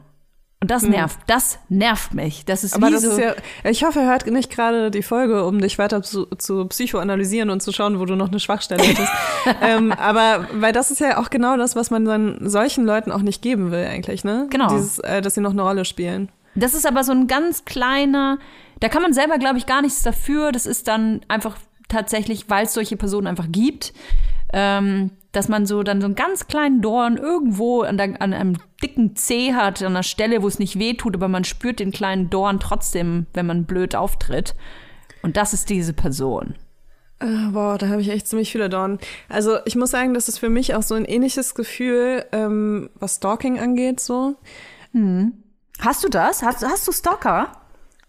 Und 0.59 0.71
das 0.71 0.81
nervt, 0.81 1.19
das 1.27 1.59
nervt 1.69 2.15
mich. 2.15 2.43
Das 2.43 2.63
ist 2.63 2.73
Aber 2.73 2.89
das 2.89 3.03
so 3.03 3.11
ist 3.11 3.19
ja, 3.19 3.35
ich 3.63 3.83
hoffe, 3.83 3.99
er 3.99 4.07
hört 4.07 4.25
nicht 4.25 4.49
gerade 4.49 4.89
die 4.89 5.03
Folge, 5.03 5.45
um 5.45 5.61
dich 5.61 5.77
weiter 5.77 6.01
zu, 6.01 6.25
zu 6.25 6.65
psychoanalysieren 6.65 7.51
und 7.51 7.61
zu 7.61 7.71
schauen, 7.71 7.99
wo 7.99 8.05
du 8.05 8.15
noch 8.15 8.29
eine 8.29 8.39
Schwachstelle 8.39 8.83
hättest. 8.83 9.11
ähm, 9.61 9.91
aber 9.91 10.47
weil 10.53 10.73
das 10.73 10.89
ist 10.89 10.99
ja 10.99 11.19
auch 11.19 11.29
genau 11.29 11.57
das, 11.57 11.75
was 11.75 11.91
man 11.91 12.05
dann 12.05 12.39
solchen 12.41 12.85
Leuten 12.85 13.11
auch 13.11 13.21
nicht 13.21 13.43
geben 13.43 13.69
will, 13.69 13.85
eigentlich, 13.85 14.23
ne? 14.23 14.47
Genau. 14.49 14.69
Dieses, 14.69 14.97
äh, 14.99 15.21
dass 15.21 15.35
sie 15.35 15.41
noch 15.41 15.51
eine 15.51 15.61
Rolle 15.61 15.85
spielen. 15.85 16.29
Das 16.55 16.73
ist 16.73 16.87
aber 16.87 17.03
so 17.03 17.11
ein 17.11 17.27
ganz 17.27 17.65
kleiner, 17.65 18.39
da 18.79 18.89
kann 18.89 19.03
man 19.03 19.13
selber, 19.13 19.37
glaube 19.37 19.59
ich, 19.59 19.67
gar 19.67 19.83
nichts 19.83 20.01
dafür. 20.01 20.51
Das 20.51 20.65
ist 20.65 20.87
dann 20.87 21.21
einfach 21.27 21.55
tatsächlich, 21.87 22.49
weil 22.49 22.65
es 22.65 22.73
solche 22.73 22.97
Personen 22.97 23.27
einfach 23.27 23.47
gibt. 23.51 23.93
Ähm, 24.53 25.11
dass 25.37 25.49
man 25.49 25.67
so 25.67 25.83
dann 25.83 26.01
so 26.01 26.05
einen 26.05 26.15
ganz 26.15 26.47
kleinen 26.47 26.81
Dorn 26.81 27.15
irgendwo 27.15 27.83
an, 27.83 27.97
der, 27.97 28.19
an 28.21 28.33
einem 28.33 28.57
dicken 28.81 29.15
Zeh 29.15 29.53
hat, 29.53 29.83
an 29.83 29.93
einer 29.93 30.01
Stelle, 30.01 30.41
wo 30.41 30.47
es 30.47 30.57
nicht 30.57 30.79
weh 30.79 30.95
tut, 30.95 31.15
aber 31.15 31.27
man 31.27 31.43
spürt 31.43 31.79
den 31.79 31.91
kleinen 31.91 32.31
Dorn 32.31 32.59
trotzdem, 32.59 33.27
wenn 33.35 33.45
man 33.45 33.65
blöd 33.65 33.95
auftritt. 33.95 34.55
Und 35.21 35.37
das 35.37 35.53
ist 35.53 35.69
diese 35.69 35.93
Person. 35.93 36.55
Uh, 37.23 37.51
boah, 37.51 37.77
da 37.77 37.87
habe 37.87 38.01
ich 38.01 38.09
echt 38.09 38.27
ziemlich 38.27 38.51
viele 38.51 38.67
Dornen. 38.67 38.97
Also 39.29 39.59
ich 39.65 39.75
muss 39.75 39.91
sagen, 39.91 40.15
das 40.15 40.27
ist 40.27 40.39
für 40.39 40.49
mich 40.49 40.73
auch 40.73 40.81
so 40.81 40.95
ein 40.95 41.05
ähnliches 41.05 41.53
Gefühl, 41.53 42.25
ähm, 42.31 42.89
was 42.95 43.17
Stalking 43.17 43.59
angeht, 43.59 43.99
so. 43.99 44.37
Hm. 44.93 45.33
Hast 45.79 46.03
du 46.03 46.09
das? 46.09 46.41
Hast, 46.41 46.65
hast 46.65 46.87
du 46.87 46.91
Stalker? 46.91 47.51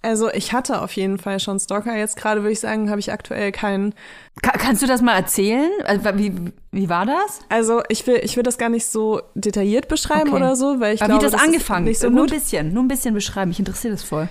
Also 0.00 0.30
ich 0.30 0.52
hatte 0.52 0.80
auf 0.80 0.92
jeden 0.92 1.18
Fall 1.18 1.40
schon 1.40 1.58
Stalker. 1.58 1.96
Jetzt 1.96 2.16
gerade 2.16 2.42
würde 2.42 2.52
ich 2.52 2.60
sagen, 2.60 2.88
habe 2.88 3.00
ich 3.00 3.12
aktuell 3.12 3.50
keinen. 3.50 3.94
Ka 4.42 4.52
kannst 4.52 4.80
du 4.80 4.86
das 4.86 5.02
mal 5.02 5.16
erzählen? 5.16 5.70
Also, 5.84 6.04
wie, 6.14 6.32
wie 6.70 6.88
war 6.88 7.04
das? 7.04 7.40
Also 7.48 7.82
ich 7.88 8.06
will, 8.06 8.20
ich 8.22 8.36
will 8.36 8.44
das 8.44 8.58
gar 8.58 8.68
nicht 8.68 8.86
so 8.86 9.20
detailliert 9.34 9.88
beschreiben 9.88 10.28
okay. 10.28 10.36
oder 10.36 10.54
so, 10.54 10.78
weil 10.78 10.94
ich 10.94 11.02
Aber 11.02 11.14
glaube, 11.14 11.22
wie 11.22 11.30
das, 11.30 11.32
das 11.32 11.42
angefangen 11.42 11.86
nicht 11.86 11.98
so 11.98 12.08
Nur 12.08 12.22
gut. 12.22 12.32
ein 12.32 12.38
bisschen, 12.38 12.72
nur 12.72 12.84
ein 12.84 12.88
bisschen 12.88 13.14
beschreiben. 13.14 13.50
Ich 13.50 13.58
interessiere 13.58 13.94
das 13.94 14.04
voll. 14.04 14.28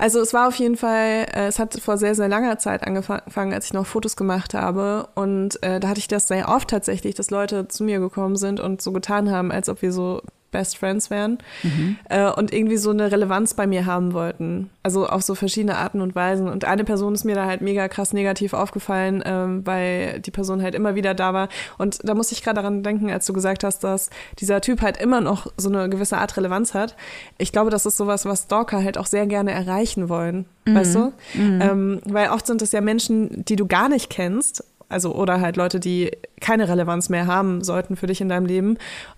Also 0.00 0.20
es 0.20 0.32
war 0.32 0.48
auf 0.48 0.54
jeden 0.54 0.78
Fall, 0.78 1.26
äh, 1.34 1.48
es 1.48 1.58
hat 1.58 1.78
vor 1.78 1.98
sehr, 1.98 2.14
sehr 2.14 2.28
langer 2.28 2.56
Zeit 2.56 2.86
angefangen, 2.86 3.52
als 3.52 3.66
ich 3.66 3.74
noch 3.74 3.86
Fotos 3.86 4.16
gemacht 4.16 4.54
habe. 4.54 5.08
Und 5.14 5.62
äh, 5.62 5.78
da 5.78 5.88
hatte 5.88 5.98
ich 5.98 6.08
das 6.08 6.26
sehr 6.26 6.48
oft 6.48 6.70
tatsächlich, 6.70 7.14
dass 7.14 7.30
Leute 7.30 7.68
zu 7.68 7.84
mir 7.84 8.00
gekommen 8.00 8.36
sind 8.36 8.60
und 8.60 8.80
so 8.80 8.92
getan 8.92 9.30
haben, 9.30 9.52
als 9.52 9.68
ob 9.68 9.82
wir 9.82 9.92
so 9.92 10.22
Best 10.50 10.78
Friends 10.78 11.10
wären 11.10 11.38
mhm. 11.62 11.96
äh, 12.08 12.30
und 12.30 12.52
irgendwie 12.52 12.76
so 12.76 12.90
eine 12.90 13.10
Relevanz 13.12 13.54
bei 13.54 13.66
mir 13.66 13.86
haben 13.86 14.12
wollten. 14.12 14.70
Also 14.82 15.06
auf 15.06 15.22
so 15.22 15.34
verschiedene 15.34 15.76
Arten 15.76 16.00
und 16.00 16.14
Weisen. 16.14 16.48
Und 16.48 16.64
eine 16.64 16.84
Person 16.84 17.14
ist 17.14 17.24
mir 17.24 17.34
da 17.34 17.46
halt 17.46 17.60
mega 17.60 17.88
krass 17.88 18.12
negativ 18.12 18.52
aufgefallen, 18.52 19.22
ähm, 19.24 19.66
weil 19.66 20.20
die 20.20 20.30
Person 20.30 20.62
halt 20.62 20.74
immer 20.74 20.94
wieder 20.94 21.14
da 21.14 21.34
war. 21.34 21.48
Und 21.78 21.98
da 22.02 22.14
muss 22.14 22.32
ich 22.32 22.42
gerade 22.42 22.56
daran 22.56 22.82
denken, 22.82 23.10
als 23.10 23.26
du 23.26 23.32
gesagt 23.32 23.64
hast, 23.64 23.84
dass 23.84 24.10
dieser 24.38 24.60
Typ 24.60 24.82
halt 24.82 24.96
immer 24.96 25.20
noch 25.20 25.46
so 25.56 25.68
eine 25.68 25.88
gewisse 25.88 26.18
Art 26.18 26.36
Relevanz 26.36 26.74
hat. 26.74 26.96
Ich 27.38 27.52
glaube, 27.52 27.70
das 27.70 27.86
ist 27.86 27.96
sowas, 27.96 28.24
was 28.24 28.44
Stalker 28.44 28.82
halt 28.82 28.98
auch 28.98 29.06
sehr 29.06 29.26
gerne 29.26 29.52
erreichen 29.52 30.08
wollen. 30.08 30.46
Mhm. 30.64 30.74
Weißt 30.74 30.94
du? 30.94 31.12
Mhm. 31.34 31.60
Ähm, 31.62 32.00
weil 32.04 32.30
oft 32.30 32.46
sind 32.46 32.62
es 32.62 32.72
ja 32.72 32.80
Menschen, 32.80 33.44
die 33.44 33.56
du 33.56 33.66
gar 33.66 33.88
nicht 33.88 34.10
kennst 34.10 34.64
also 34.90 35.14
oder 35.14 35.40
halt 35.40 35.56
Leute, 35.56 35.80
die 35.80 36.10
keine 36.40 36.68
Relevanz 36.68 37.08
mehr 37.08 37.26
haben 37.26 37.64
sollten 37.64 37.96
für 37.96 38.06
dich 38.06 38.20
in 38.20 38.28
deinem 38.28 38.46
Leben, 38.46 38.76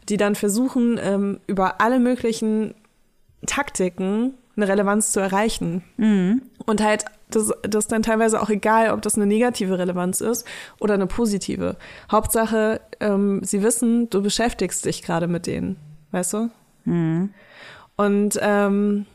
die 0.08 0.16
dann 0.16 0.34
versuchen, 0.34 1.00
ähm, 1.02 1.40
über 1.46 1.80
alle 1.80 1.98
möglichen 1.98 2.74
Taktiken 3.46 4.34
eine 4.56 4.68
Relevanz 4.68 5.12
zu 5.12 5.20
erreichen. 5.20 5.82
Mhm. 5.96 6.42
Und 6.66 6.82
halt, 6.82 7.06
das, 7.30 7.52
das 7.62 7.84
ist 7.86 7.92
dann 7.92 8.02
teilweise 8.02 8.40
auch 8.40 8.50
egal, 8.50 8.90
ob 8.90 9.02
das 9.02 9.16
eine 9.16 9.26
negative 9.26 9.78
Relevanz 9.78 10.20
ist 10.20 10.46
oder 10.78 10.94
eine 10.94 11.06
positive. 11.06 11.76
Hauptsache, 12.10 12.80
ähm, 13.00 13.40
sie 13.42 13.62
wissen, 13.62 14.10
du 14.10 14.22
beschäftigst 14.22 14.84
dich 14.84 15.02
gerade 15.02 15.26
mit 15.26 15.46
denen, 15.46 15.76
weißt 16.10 16.34
du? 16.34 16.50
Mhm. 16.84 17.30
Und 17.96 18.38
ähm, 18.42 19.06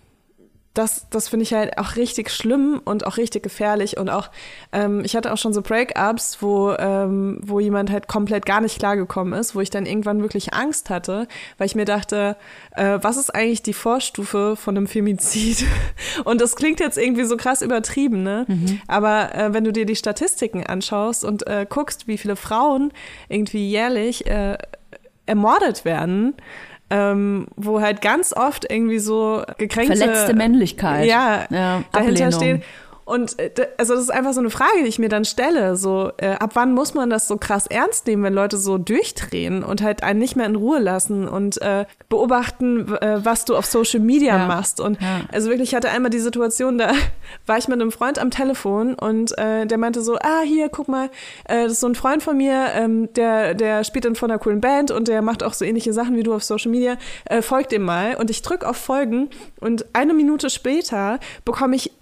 das, 0.77 1.07
das 1.09 1.29
finde 1.29 1.43
ich 1.43 1.53
halt 1.53 1.77
auch 1.77 1.95
richtig 1.95 2.29
schlimm 2.29 2.81
und 2.85 3.05
auch 3.05 3.17
richtig 3.17 3.41
gefährlich. 3.41 3.97
Und 3.97 4.09
auch, 4.09 4.29
ähm, 4.71 5.01
ich 5.03 5.15
hatte 5.15 5.33
auch 5.33 5.37
schon 5.37 5.53
so 5.53 5.61
Breakups, 5.61 6.37
wo, 6.41 6.71
ähm, 6.77 7.39
wo 7.41 7.59
jemand 7.59 7.91
halt 7.91 8.07
komplett 8.07 8.45
gar 8.45 8.61
nicht 8.61 8.77
klargekommen 8.77 9.37
ist, 9.37 9.55
wo 9.55 9.61
ich 9.61 9.69
dann 9.69 9.85
irgendwann 9.85 10.21
wirklich 10.21 10.53
Angst 10.53 10.89
hatte, 10.89 11.27
weil 11.57 11.65
ich 11.65 11.75
mir 11.75 11.85
dachte, 11.85 12.37
äh, 12.75 12.99
was 13.01 13.17
ist 13.17 13.33
eigentlich 13.33 13.63
die 13.63 13.73
Vorstufe 13.73 14.55
von 14.55 14.77
einem 14.77 14.87
Femizid? 14.87 15.65
Und 16.25 16.41
das 16.41 16.55
klingt 16.55 16.79
jetzt 16.79 16.97
irgendwie 16.97 17.23
so 17.23 17.37
krass 17.37 17.61
übertrieben, 17.61 18.21
ne? 18.21 18.45
Mhm. 18.47 18.79
Aber 18.87 19.33
äh, 19.33 19.53
wenn 19.53 19.63
du 19.63 19.73
dir 19.73 19.85
die 19.85 19.95
Statistiken 19.95 20.65
anschaust 20.65 21.25
und 21.25 21.47
äh, 21.47 21.65
guckst, 21.67 22.07
wie 22.07 22.17
viele 22.17 22.35
Frauen 22.35 22.93
irgendwie 23.29 23.67
jährlich 23.67 24.27
äh, 24.27 24.57
ermordet 25.25 25.85
werden, 25.85 26.35
ähm, 26.89 27.47
wo 27.55 27.81
halt 27.81 28.01
ganz 28.01 28.33
oft 28.33 28.69
irgendwie 28.69 28.99
so 28.99 29.43
gekränkte 29.57 29.97
verletzte 29.97 30.33
Männlichkeit. 30.33 31.05
Ja, 31.05 31.45
ja 31.49 31.83
dahinter 31.91 32.31
steht 32.31 32.63
und 33.07 33.39
äh, 33.39 33.51
also 33.77 33.95
das 33.95 34.03
ist 34.03 34.09
einfach 34.09 34.33
so 34.33 34.41
eine 34.41 34.49
Frage, 34.49 34.83
die 34.83 34.89
ich 34.89 34.99
mir 34.99 35.07
dann 35.07 35.23
stelle. 35.23 35.77
So, 35.77 36.11
äh, 36.17 36.31
ab 36.31 36.51
wann 36.55 36.73
muss 36.73 36.93
man 36.93 37.09
das 37.09 37.27
so 37.27 37.37
krass 37.37 37.65
ernst 37.67 38.05
nehmen, 38.05 38.21
wenn 38.23 38.33
Leute 38.33 38.57
so 38.57 38.77
durchdrehen 38.77 39.63
und 39.63 39.81
halt 39.81 40.03
einen 40.03 40.19
nicht 40.19 40.35
mehr 40.35 40.45
in 40.45 40.57
Ruhe 40.57 40.79
lassen 40.79 41.25
und 41.25 41.61
äh, 41.61 41.85
beobachten, 42.09 42.93
äh, 42.95 43.23
was 43.23 43.45
du 43.45 43.55
auf 43.55 43.65
Social 43.65 44.01
Media 44.01 44.37
ja. 44.37 44.47
machst. 44.47 44.81
Und 44.81 45.01
ja. 45.01 45.21
also 45.31 45.49
wirklich, 45.49 45.69
ich 45.69 45.75
hatte 45.75 45.89
einmal 45.89 46.09
die 46.09 46.19
Situation, 46.19 46.77
da 46.77 46.91
war 47.45 47.57
ich 47.57 47.69
mit 47.69 47.79
einem 47.79 47.93
Freund 47.93 48.19
am 48.19 48.29
Telefon 48.29 48.93
und 48.93 49.37
äh, 49.37 49.65
der 49.65 49.77
meinte 49.77 50.01
so, 50.01 50.17
ah, 50.17 50.41
hier, 50.43 50.67
guck 50.67 50.89
mal, 50.89 51.09
äh, 51.45 51.63
das 51.63 51.73
ist 51.73 51.79
so 51.79 51.87
ein 51.87 51.95
Freund 51.95 52.21
von 52.21 52.35
mir, 52.35 52.67
ähm, 52.75 53.13
der, 53.13 53.53
der 53.53 53.85
spielt 53.85 54.03
in 54.03 54.15
von 54.15 54.29
einer 54.29 54.39
coolen 54.39 54.59
Band 54.59 54.91
und 54.91 55.07
der 55.07 55.21
macht 55.21 55.43
auch 55.43 55.53
so 55.53 55.63
ähnliche 55.63 55.93
Sachen 55.93 56.17
wie 56.17 56.23
du 56.23 56.33
auf 56.33 56.43
Social 56.43 56.71
Media. 56.71 56.97
Äh, 57.23 57.41
folgt 57.41 57.71
dem 57.71 57.83
mal. 57.83 58.15
Und 58.15 58.29
ich 58.29 58.41
drücke 58.41 58.67
auf 58.67 58.75
Folgen 58.75 59.29
und 59.61 59.85
eine 59.93 60.13
Minute 60.13 60.49
später 60.49 61.19
bekomme 61.45 61.77
ich 61.77 61.93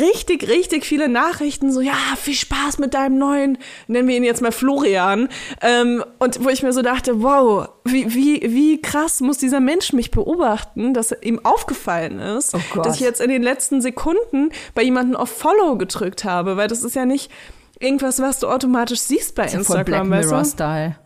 richtig, 0.00 0.48
richtig 0.48 0.84
viele 0.84 1.08
Nachrichten, 1.08 1.72
so, 1.72 1.80
ja, 1.80 1.94
viel 2.16 2.34
Spaß 2.34 2.78
mit 2.78 2.94
deinem 2.94 3.18
neuen, 3.18 3.58
nennen 3.86 4.08
wir 4.08 4.16
ihn 4.16 4.24
jetzt 4.24 4.42
mal 4.42 4.52
Florian. 4.52 5.28
Ähm, 5.60 6.04
und 6.18 6.44
wo 6.44 6.48
ich 6.48 6.62
mir 6.62 6.72
so 6.72 6.82
dachte, 6.82 7.22
wow, 7.22 7.68
wie, 7.84 8.14
wie, 8.14 8.42
wie 8.42 8.80
krass 8.80 9.20
muss 9.20 9.38
dieser 9.38 9.60
Mensch 9.60 9.92
mich 9.92 10.10
beobachten, 10.10 10.94
dass 10.94 11.14
ihm 11.22 11.40
aufgefallen 11.44 12.18
ist, 12.18 12.54
oh 12.54 12.80
dass 12.82 12.96
ich 12.96 13.00
jetzt 13.00 13.20
in 13.20 13.30
den 13.30 13.42
letzten 13.42 13.80
Sekunden 13.80 14.50
bei 14.74 14.82
jemandem 14.82 15.16
auf 15.16 15.30
Follow 15.30 15.76
gedrückt 15.76 16.24
habe, 16.24 16.56
weil 16.56 16.68
das 16.68 16.82
ist 16.82 16.96
ja 16.96 17.04
nicht 17.04 17.30
irgendwas, 17.78 18.20
was 18.20 18.40
du 18.40 18.48
automatisch 18.48 19.00
siehst 19.00 19.34
bei 19.34 19.44
Instagram, 19.46 20.10
weißt 20.10 20.30
du? 20.30 20.44
Style 20.44 20.96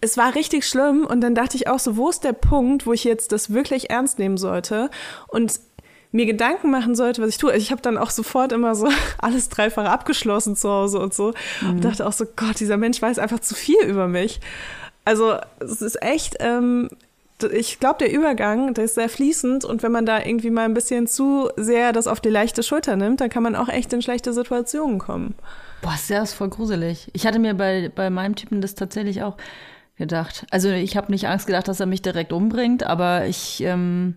es 0.00 0.16
war 0.16 0.34
richtig 0.34 0.66
schlimm 0.66 1.06
und 1.06 1.20
dann 1.20 1.34
dachte 1.34 1.56
ich 1.56 1.68
auch 1.68 1.78
so, 1.78 1.96
wo 1.96 2.08
ist 2.08 2.24
der 2.24 2.32
Punkt, 2.32 2.86
wo 2.86 2.92
ich 2.92 3.04
jetzt 3.04 3.30
das 3.32 3.52
wirklich 3.52 3.90
ernst 3.90 4.18
nehmen 4.18 4.36
sollte? 4.36 4.90
Und 5.28 5.60
mir 6.12 6.26
Gedanken 6.26 6.70
machen 6.70 6.94
sollte, 6.94 7.22
was 7.22 7.30
ich 7.30 7.38
tue. 7.38 7.56
Ich 7.56 7.72
habe 7.72 7.82
dann 7.82 7.98
auch 7.98 8.10
sofort 8.10 8.52
immer 8.52 8.74
so 8.74 8.88
alles 9.18 9.48
dreifach 9.48 9.86
abgeschlossen 9.86 10.56
zu 10.56 10.68
Hause 10.68 10.98
und 11.00 11.14
so. 11.14 11.32
Mhm. 11.62 11.70
Und 11.70 11.84
dachte 11.84 12.06
auch 12.06 12.12
so, 12.12 12.26
Gott, 12.36 12.60
dieser 12.60 12.76
Mensch 12.76 13.00
weiß 13.00 13.18
einfach 13.18 13.40
zu 13.40 13.54
viel 13.54 13.82
über 13.84 14.06
mich. 14.06 14.40
Also 15.04 15.36
es 15.58 15.82
ist 15.82 16.00
echt, 16.00 16.36
ähm, 16.40 16.90
ich 17.52 17.80
glaube, 17.80 17.98
der 17.98 18.12
Übergang, 18.12 18.74
der 18.74 18.84
ist 18.84 18.94
sehr 18.94 19.08
fließend 19.08 19.64
und 19.64 19.82
wenn 19.82 19.90
man 19.90 20.06
da 20.06 20.24
irgendwie 20.24 20.50
mal 20.50 20.64
ein 20.64 20.74
bisschen 20.74 21.08
zu 21.08 21.50
sehr 21.56 21.92
das 21.92 22.06
auf 22.06 22.20
die 22.20 22.28
leichte 22.28 22.62
Schulter 22.62 22.94
nimmt, 22.94 23.20
dann 23.20 23.30
kann 23.30 23.42
man 23.42 23.56
auch 23.56 23.68
echt 23.68 23.92
in 23.92 24.02
schlechte 24.02 24.32
Situationen 24.32 24.98
kommen. 24.98 25.34
Boah, 25.80 25.94
ist 25.94 26.10
ja 26.10 26.24
voll 26.26 26.50
gruselig. 26.50 27.10
Ich 27.14 27.26
hatte 27.26 27.40
mir 27.40 27.54
bei, 27.54 27.90
bei 27.92 28.10
meinem 28.10 28.36
Typen 28.36 28.60
das 28.60 28.76
tatsächlich 28.76 29.24
auch 29.24 29.36
gedacht. 29.96 30.46
Also 30.50 30.68
ich 30.68 30.96
habe 30.96 31.10
nicht 31.10 31.26
Angst 31.26 31.46
gedacht, 31.46 31.66
dass 31.66 31.80
er 31.80 31.86
mich 31.86 32.02
direkt 32.02 32.32
umbringt, 32.32 32.84
aber 32.84 33.26
ich 33.26 33.60
ähm, 33.62 34.16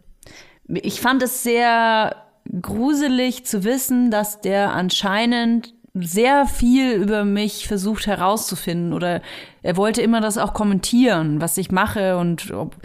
ich 0.68 1.02
fand 1.02 1.24
es 1.24 1.44
sehr 1.44 2.16
gruselig 2.62 3.46
zu 3.46 3.64
wissen, 3.64 4.12
dass 4.12 4.42
der 4.42 4.74
anscheinend 4.74 5.74
sehr 5.94 6.46
viel 6.46 6.94
über 6.94 7.24
mich 7.24 7.68
versucht 7.68 8.06
herauszufinden. 8.08 8.94
Oder 8.94 9.22
er 9.64 9.78
wollte 9.78 10.02
immer 10.02 10.22
das 10.22 10.38
auch 10.38 10.54
kommentieren, 10.54 11.42
was 11.42 11.58
ich 11.58 11.72
mache 11.72 12.18
und 12.18 12.52
ob, 12.52 12.76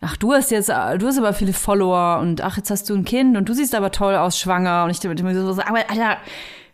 ach, 0.00 0.16
du 0.16 0.32
hast 0.32 0.50
jetzt, 0.50 0.68
du 0.68 1.06
hast 1.06 1.18
aber 1.18 1.32
viele 1.32 1.52
Follower 1.52 2.18
und 2.20 2.42
ach, 2.42 2.56
jetzt 2.56 2.70
hast 2.70 2.88
du 2.90 2.94
ein 2.94 3.04
Kind 3.04 3.36
und 3.36 3.48
du 3.48 3.54
siehst 3.54 3.74
aber 3.74 3.90
toll 3.90 4.14
aus, 4.14 4.38
schwanger. 4.38 4.84
Und 4.84 4.90
ich 4.90 5.02
mir 5.22 5.34
so, 5.34 5.62
aber 5.62 5.90
Alter, 5.90 6.18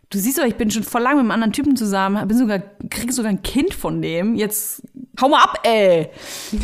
du 0.09 0.17
siehst 0.17 0.37
doch, 0.37 0.45
ich 0.45 0.55
bin 0.55 0.71
schon 0.71 0.83
voll 0.83 1.01
lang 1.01 1.13
mit 1.13 1.21
einem 1.21 1.31
anderen 1.31 1.53
Typen 1.53 1.75
zusammen, 1.75 2.27
bin 2.27 2.37
sogar, 2.37 2.59
krieg 2.89 3.13
sogar 3.13 3.31
ein 3.31 3.41
Kind 3.41 3.73
von 3.73 4.01
dem, 4.01 4.35
jetzt 4.35 4.83
hau 5.21 5.29
mal 5.29 5.41
ab, 5.41 5.59
ey! 5.63 6.09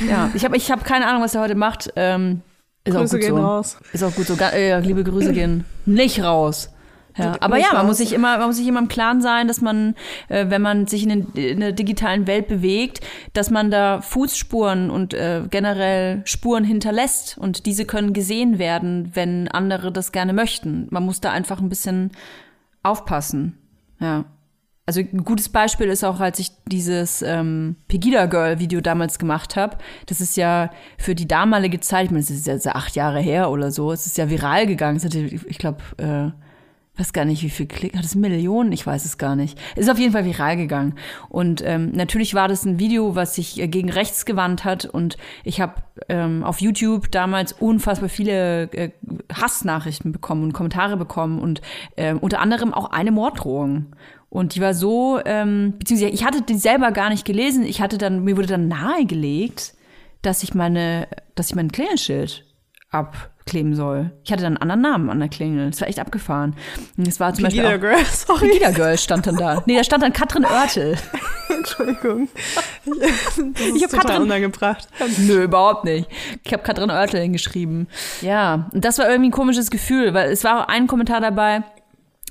Ja, 0.08 0.30
ich 0.34 0.44
habe 0.44 0.58
ich 0.58 0.70
hab 0.70 0.84
keine 0.84 1.08
Ahnung, 1.08 1.22
was 1.22 1.36
er 1.36 1.42
heute 1.42 1.56
macht, 1.56 1.92
ähm, 1.96 2.42
ist 2.84 2.96
Grüße 2.96 3.20
gehen 3.20 3.36
so. 3.36 3.42
raus. 3.42 3.78
Ist 3.94 4.04
auch 4.04 4.14
gut 4.14 4.28
so. 4.28 4.36
Äh, 4.36 4.80
liebe 4.80 5.04
Grüße 5.04 5.34
gehen 5.34 5.66
nicht 5.86 6.22
raus. 6.24 6.70
Ja, 7.16 7.36
aber 7.42 7.58
ja, 7.58 7.68
man 7.74 7.86
muss 7.86 7.98
sich 7.98 8.12
immer, 8.12 8.40
man 8.40 8.48
muss 8.48 8.58
sich 8.58 8.68
immer 8.68 8.80
im 8.80 8.88
Klaren 8.88 9.22
sein, 9.22 9.48
dass 9.48 9.62
man, 9.62 9.96
äh, 10.30 10.48
wenn 10.50 10.62
man 10.62 10.88
sich 10.88 11.04
in, 11.04 11.10
den, 11.10 11.32
in 11.34 11.60
der 11.60 11.72
digitalen 11.72 12.26
Welt 12.26 12.48
bewegt, 12.48 13.02
dass 13.34 13.52
man 13.52 13.70
da 13.70 14.02
Fußspuren 14.02 14.90
und 14.90 15.14
äh, 15.14 15.44
generell 15.50 16.24
Spuren 16.26 16.64
hinterlässt 16.64 17.38
und 17.38 17.68
diese 17.68 17.86
können 17.86 18.14
gesehen 18.14 18.58
werden, 18.58 19.12
wenn 19.14 19.48
andere 19.48 19.92
das 19.92 20.12
gerne 20.12 20.34
möchten. 20.34 20.88
Man 20.90 21.06
muss 21.06 21.22
da 21.22 21.32
einfach 21.32 21.60
ein 21.60 21.70
bisschen 21.70 22.12
aufpassen. 22.82 23.60
Ja. 24.00 24.26
Also 24.86 25.00
ein 25.00 25.24
gutes 25.24 25.48
Beispiel 25.48 25.88
ist 25.88 26.04
auch, 26.04 26.20
als 26.20 26.40
ich 26.40 26.52
dieses 26.66 27.22
ähm, 27.22 27.78
Pegida 27.88 28.26
Girl 28.26 28.60
Video 28.60 28.82
damals 28.82 29.18
gemacht 29.18 29.56
habe. 29.56 29.78
Das 30.08 30.20
ist 30.20 30.36
ja 30.36 30.72
für 30.98 31.16
die 31.16 31.28
damalige 31.28 31.80
Zeit, 31.80 32.06
ich 32.06 32.12
meine, 32.12 32.22
es 32.22 32.30
ist 32.30 32.48
jetzt 32.48 32.68
acht 32.68 32.96
Jahre 32.96 33.22
her 33.22 33.50
oder 33.50 33.72
so, 33.72 33.94
es 33.94 34.06
ist 34.06 34.18
ja 34.18 34.30
viral 34.30 34.68
gegangen. 34.68 34.98
Es 34.98 35.06
hatte, 35.06 35.20
ich 35.20 35.58
glaube, 35.58 35.78
äh, 35.98 36.32
weiß 36.98 37.12
gar 37.12 37.26
nicht, 37.26 37.42
wie 37.44 37.50
viel 37.50 37.66
Klick, 37.66 37.96
hat 37.96 38.04
es 38.04 38.14
Millionen? 38.14 38.72
Ich 38.72 38.86
weiß 38.86 39.06
es 39.06 39.18
gar 39.18 39.36
nicht. 39.36 39.60
Ist 39.76 39.90
auf 39.90 39.98
jeden 39.98 40.12
Fall 40.12 40.26
viral 40.26 40.58
gegangen. 40.58 40.96
Und 41.28 41.64
ähm, 41.66 41.92
natürlich 41.94 42.36
war 42.36 42.48
das 42.48 42.66
ein 42.66 42.78
Video, 42.78 43.16
was 43.16 43.36
sich 43.36 43.60
äh, 43.60 43.68
gegen 43.68 43.90
rechts 43.90 44.26
gewandt 44.26 44.64
hat. 44.64 44.86
Und 44.86 45.18
ich 45.44 45.60
habe 45.60 45.76
ähm, 46.08 46.44
auf 46.44 46.62
YouTube 46.62 47.10
damals 47.10 47.54
unfassbar 47.54 48.10
viele 48.10 48.64
äh, 48.74 48.92
Hassnachrichten 49.34 50.12
bekommen 50.12 50.44
und 50.44 50.54
Kommentare 50.54 50.98
bekommen 50.98 51.40
und 51.40 51.62
äh, 51.96 52.14
unter 52.14 52.40
anderem 52.40 52.74
auch 52.74 52.92
eine 52.92 53.12
Morddrohung. 53.12 53.88
Und 54.34 54.56
die 54.56 54.62
war 54.62 54.74
so, 54.74 55.20
ähm, 55.26 55.76
beziehungsweise 55.78 56.12
ich 56.12 56.26
hatte 56.26 56.42
die 56.42 56.58
selber 56.58 56.92
gar 56.92 57.12
nicht 57.12 57.24
gelesen. 57.24 57.64
Ich 57.64 57.82
hatte 57.82 58.00
dann, 58.00 58.24
mir 58.24 58.36
wurde 58.36 58.48
dann 58.48 58.68
nahegelegt, 58.68 59.76
dass 60.24 60.42
ich 60.42 60.56
meine, 60.56 61.08
dass 61.36 61.52
ich 61.52 61.56
mein 61.56 61.72
Klingelschild 61.72 62.44
abkleben 62.90 63.76
soll. 63.76 64.12
Ich 64.24 64.32
hatte 64.32 64.42
dann 64.42 64.58
einen 64.58 64.72
anderen 64.72 64.82
Namen 64.82 65.10
an 65.12 65.20
der 65.20 65.30
Klingel. 65.30 65.70
Das 65.70 65.82
war 65.82 65.88
echt 65.88 66.00
abgefahren. 66.00 66.56
Und 66.98 67.08
es 67.08 67.20
war 67.20 67.32
zum 67.36 67.44
Pegida 67.44 67.78
Beispiel 67.78 67.90
auch, 67.90 67.96
Girl, 67.96 68.06
sorry. 68.12 68.48
Pegida 68.48 68.72
Girl 68.72 68.98
stand 68.98 69.28
dann 69.28 69.36
da. 69.36 69.62
Nee, 69.68 69.78
da 69.78 69.84
stand 69.84 70.02
dann 70.02 70.14
Katrin 70.14 70.46
Oertel. 70.46 70.98
Entschuldigung. 71.56 72.28
ich 73.76 73.84
habe 73.84 73.98
Katrin 73.98 74.24
untergebracht. 74.24 74.88
Nö, 75.20 75.44
überhaupt 75.44 75.86
nicht. 75.86 76.10
Ich 76.44 76.54
habe 76.54 76.64
Katrin 76.64 76.90
Oertel 76.90 77.22
hingeschrieben. 77.22 77.88
Ja, 78.22 78.68
und 78.74 78.84
das 78.84 78.98
war 78.98 79.08
irgendwie 79.08 79.30
ein 79.30 79.34
komisches 79.34 79.70
Gefühl, 79.70 80.16
weil 80.16 80.32
es 80.32 80.44
war 80.44 80.62
auch 80.62 80.68
ein 80.70 80.88
Kommentar 80.88 81.22
dabei, 81.22 81.62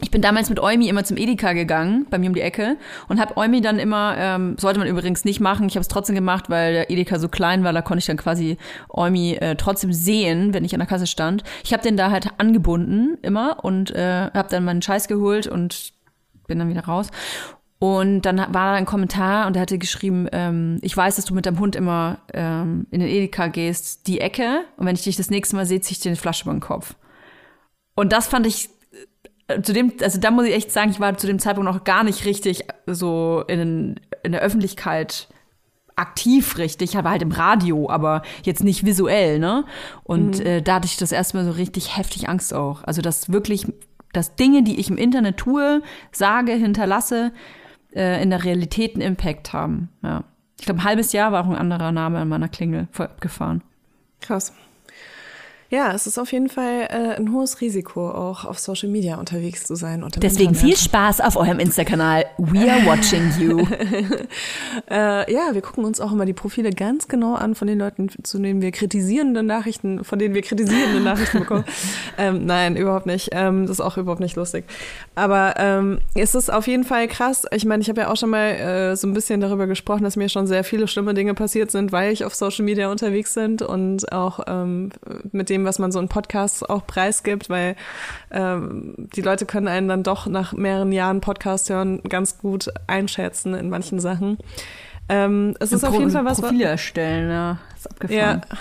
ich 0.03 0.11
bin 0.11 0.21
damals 0.21 0.51
mit 0.51 0.61
Eumi 0.61 0.89
immer 0.89 1.05
zum 1.05 1.17
Edeka 1.17 1.53
gegangen, 1.53 2.07
bei 2.11 2.19
mir 2.19 2.29
um 2.29 2.35
die 2.35 2.41
Ecke, 2.41 2.77
und 3.09 3.21
habe 3.21 3.37
Eumi 3.37 3.61
dann 3.61 3.79
immer, 3.79 4.15
ähm, 4.19 4.57
sollte 4.59 4.79
man 4.79 4.89
übrigens 4.89 5.25
nicht 5.25 5.41
machen, 5.41 5.69
ich 5.69 5.77
habe 5.77 5.83
es 5.83 5.89
trotzdem 5.89 6.17
gemacht, 6.17 6.51
weil 6.51 6.73
der 6.73 6.91
Edeka 6.91 7.19
so 7.19 7.29
klein 7.29 7.63
war, 7.65 7.73
da 7.73 7.83
konnte 7.83 8.01
ich 8.01 8.07
dann 8.07 8.17
quasi 8.17 8.59
Eumi 8.91 9.35
äh, 9.35 9.55
trotzdem 9.55 9.93
sehen, 9.93 10.53
wenn 10.55 10.65
ich 10.65 10.75
an 10.75 10.81
der 10.81 10.89
Kasse 10.89 11.07
stand. 11.07 11.45
Ich 11.63 11.73
habe 11.73 11.83
den 11.83 11.97
da 11.97 12.11
halt 12.11 12.29
angebunden 12.39 13.17
immer 13.23 13.65
und 13.65 13.93
äh, 13.93 14.31
habe 14.35 14.49
dann 14.51 14.65
meinen 14.65 14.83
Scheiß 14.83 15.07
geholt 15.07 15.47
und 15.47 15.93
bin 16.49 16.59
dann 16.59 16.69
wieder 16.69 16.85
raus. 16.85 17.09
Und 17.79 18.23
dann 18.23 18.39
war 18.39 18.47
da 18.53 18.73
ein 18.75 18.87
Kommentar 18.87 19.47
und 19.47 19.57
er 19.57 19.63
hatte 19.63 19.79
geschrieben, 19.79 20.29
ähm, 20.33 20.79
ich 20.83 20.97
weiß, 20.97 21.17
dass 21.17 21.25
du 21.25 21.35
mit 21.35 21.47
deinem 21.47 21.59
Hund 21.59 21.75
immer 21.75 22.19
ähm, 22.33 22.87
in 22.91 23.01
den 23.01 23.09
Edeka 23.09 23.49
gehst, 23.49 24.07
die 24.07 24.21
Ecke. 24.21 24.61
Und 24.77 24.87
wenn 24.87 24.95
ich 24.95 25.03
dich 25.03 25.17
das 25.17 25.31
nächste 25.31 25.57
Mal 25.57 25.67
sehe, 25.67 25.81
ziehe 25.81 25.97
ich 25.97 26.01
dir 26.01 26.11
eine 26.11 26.17
Flasche 26.17 26.45
über 26.45 26.53
den 26.53 26.61
Kopf. 26.61 26.95
Und 27.95 28.13
das 28.13 28.29
fand 28.29 28.47
ich 28.47 28.71
zu 29.61 29.73
dem, 29.73 29.93
also 30.01 30.19
da 30.19 30.31
muss 30.31 30.47
ich 30.47 30.55
echt 30.55 30.71
sagen, 30.71 30.91
ich 30.91 31.01
war 31.01 31.17
zu 31.17 31.27
dem 31.27 31.39
Zeitpunkt 31.39 31.71
noch 31.71 31.85
gar 31.85 32.05
nicht 32.05 32.25
richtig 32.25 32.65
so 32.87 33.45
in, 33.49 34.01
in 34.23 34.33
der 34.33 34.41
Öffentlichkeit 34.41 35.29
aktiv 35.97 36.59
richtig, 36.59 36.97
aber 36.97 37.11
halt 37.11 37.23
im 37.23 37.33
Radio, 37.33 37.91
aber 37.91 38.23
jetzt 38.45 38.65
nicht 38.65 38.85
visuell, 38.85 39.39
ne? 39.39 39.65
Und 40.05 40.39
mhm. 40.39 40.47
äh, 40.47 40.63
da 40.63 40.77
hatte 40.77 40.87
ich 40.87 40.97
das 40.97 41.13
erstmal 41.13 41.45
so 41.45 41.53
richtig 41.53 41.97
heftig 41.97 42.29
Angst 42.29 42.55
auch. 42.55 42.83
Also, 42.85 43.03
dass 43.03 43.33
wirklich, 43.33 43.67
dass 44.13 44.35
Dinge, 44.37 44.63
die 44.63 44.81
ich 44.81 44.91
im 44.91 44.97
Internet 44.97 45.37
tue, 45.37 45.83
sage, 46.11 46.53
hinterlasse, 46.53 47.33
äh, 47.95 48.23
in 48.23 48.31
der 48.31 48.45
Realität 48.45 48.95
einen 48.95 49.03
Impact 49.03 49.53
haben. 49.53 49.91
Ja. 50.03 50.25
Ich 50.59 50.67
glaube, 50.67 50.81
ein 50.81 50.85
halbes 50.85 51.13
Jahr 51.13 51.33
war 51.33 51.45
auch 51.45 51.51
ein 51.51 51.57
anderer 51.57 51.93
Name 51.93 52.19
an 52.19 52.29
meiner 52.29 52.49
Klingel 52.49 52.89
gefahren. 53.21 53.63
Krass. 54.21 54.55
Ja, 55.73 55.95
es 55.95 56.07
ist 56.07 56.19
auf 56.19 56.31
jeden 56.33 56.51
Fall 56.51 56.87
äh, 56.91 57.17
ein 57.17 57.33
hohes 57.33 57.63
Risiko, 57.63 58.11
auch 58.11 58.45
auf 58.45 58.59
Social 58.59 58.91
Media 58.91 59.17
unterwegs 59.17 59.65
zu 59.65 59.75
sein. 59.75 60.05
Deswegen 60.19 60.51
Internet. 60.51 60.61
viel 60.61 60.77
Spaß 60.77 61.23
auf 61.23 61.35
eurem 61.35 61.59
Insta-Kanal. 61.59 62.27
We 62.37 62.71
are 62.71 62.85
watching 62.85 63.33
you. 63.41 63.61
äh, 64.91 65.33
ja, 65.33 65.55
wir 65.55 65.63
gucken 65.63 65.87
uns 65.87 65.99
auch 65.99 66.13
immer 66.13 66.27
die 66.27 66.35
Profile 66.35 66.69
ganz 66.73 67.09
genau 67.09 67.37
an 67.37 67.55
von 67.55 67.69
den 67.69 67.79
Leuten, 67.79 68.11
zu 68.23 68.39
denen 68.39 68.61
wir 68.61 68.71
kritisierende 68.71 69.43
Nachrichten, 69.43 70.05
von 70.05 70.19
denen 70.19 70.35
wir 70.35 70.43
kritisierende 70.43 71.01
Nachrichten 71.05 71.39
bekommen. 71.39 71.65
ähm, 72.19 72.45
nein, 72.45 72.77
überhaupt 72.77 73.07
nicht. 73.07 73.31
Ähm, 73.33 73.63
das 73.63 73.79
ist 73.79 73.81
auch 73.81 73.97
überhaupt 73.97 74.21
nicht 74.21 74.37
lustig. 74.37 74.67
Aber 75.15 75.55
ähm, 75.57 76.01
es 76.15 76.35
ist 76.35 76.53
auf 76.53 76.67
jeden 76.67 76.85
Fall 76.85 77.09
krass. 77.09 77.47
Ich 77.51 77.65
meine, 77.65 77.81
ich 77.81 77.89
habe 77.89 78.03
ja 78.03 78.11
auch 78.11 78.17
schon 78.19 78.29
mal 78.29 78.51
äh, 78.51 78.97
so 78.97 79.09
ein 79.09 79.15
bisschen 79.15 79.41
darüber 79.41 79.67
gesprochen, 79.67 80.05
dass 80.05 80.17
mir 80.17 80.29
schon 80.29 80.47
sehr 80.47 80.65
viele 80.65 80.87
schlimme 80.87 81.15
Dinge 81.15 81.33
passiert 81.33 81.71
sind, 81.71 81.93
weil 81.93 82.13
ich 82.13 82.27
auf 82.27 82.35
Social 82.35 82.67
Media 82.67 82.91
unterwegs 82.91 83.33
bin 83.33 83.57
und 83.63 84.13
auch 84.13 84.41
ähm, 84.47 84.91
mit 85.33 85.49
dem 85.49 85.62
dem, 85.63 85.67
was 85.67 85.79
man 85.79 85.93
so 85.93 86.01
in 86.01 86.09
Podcasts 86.09 86.63
auch 86.63 86.87
preisgibt, 86.87 87.49
weil 87.49 87.77
ähm, 88.31 88.95
die 88.97 89.23
Leute 89.23 89.47
können 89.47 89.69
einen 89.69 89.89
dann 89.89 90.03
doch 90.03 90.27
nach 90.27 90.53
mehreren 90.53 90.93
Jahren 90.93 91.21
Podcast 91.21 91.71
hören 91.71 92.03
ganz 92.03 92.39
gut 92.39 92.69
einschätzen 92.87 93.55
in 93.55 93.71
manchen 93.71 94.01
Sachen. 94.01 94.39
Ähm, 95.09 95.55
es 95.61 95.73
ist 95.73 95.83
Pro 95.83 95.89
auf 95.89 95.95
jeden 95.95 96.11
Fall 96.11 96.25
was. 96.25 96.41
Profile 96.41 96.65
erstellen, 96.65 97.31
ja. 97.31 97.59
Ist 97.77 97.91
abgefahren. 97.91 98.43
Ja, 98.49 98.57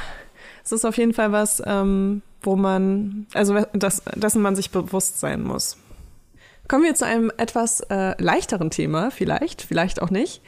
es 0.64 0.72
ist 0.72 0.86
auf 0.86 0.98
jeden 0.98 1.14
Fall 1.14 1.32
was, 1.32 1.62
ähm, 1.66 2.22
wo 2.42 2.56
man, 2.56 3.28
also 3.34 3.60
das, 3.74 4.04
dessen 4.16 4.42
man 4.42 4.56
sich 4.56 4.72
bewusst 4.72 5.20
sein 5.20 5.44
muss. 5.44 5.78
Kommen 6.68 6.84
wir 6.84 6.96
zu 6.96 7.06
einem 7.06 7.32
etwas 7.38 7.82
äh, 7.90 8.22
leichteren 8.22 8.70
Thema, 8.70 9.12
vielleicht, 9.12 9.62
vielleicht 9.62 10.02
auch 10.02 10.10
nicht. 10.10 10.42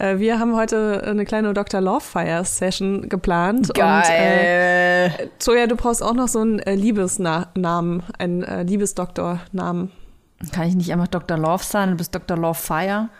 Äh, 0.00 0.18
wir 0.18 0.38
haben 0.38 0.56
heute 0.56 1.02
eine 1.04 1.24
kleine 1.24 1.52
Dr. 1.52 1.80
Lovefire 1.80 2.44
Session 2.44 3.08
geplant. 3.08 3.72
Geil. 3.74 5.12
Und 5.12 5.20
äh, 5.20 5.28
Toja, 5.38 5.66
du 5.66 5.76
brauchst 5.76 6.02
auch 6.02 6.14
noch 6.14 6.28
so 6.28 6.40
einen 6.40 6.58
äh, 6.60 6.74
Liebesnamen, 6.74 8.02
einen 8.18 8.42
äh, 8.42 8.62
Liebesdoktornamen. 8.62 9.90
Kann 10.52 10.68
ich 10.68 10.74
nicht 10.74 10.90
einfach 10.92 11.08
Dr. 11.08 11.36
Love 11.36 11.62
sein? 11.62 11.90
Du 11.90 11.96
bist 11.96 12.14
Dr. 12.14 12.36
Lovefire? 12.38 13.10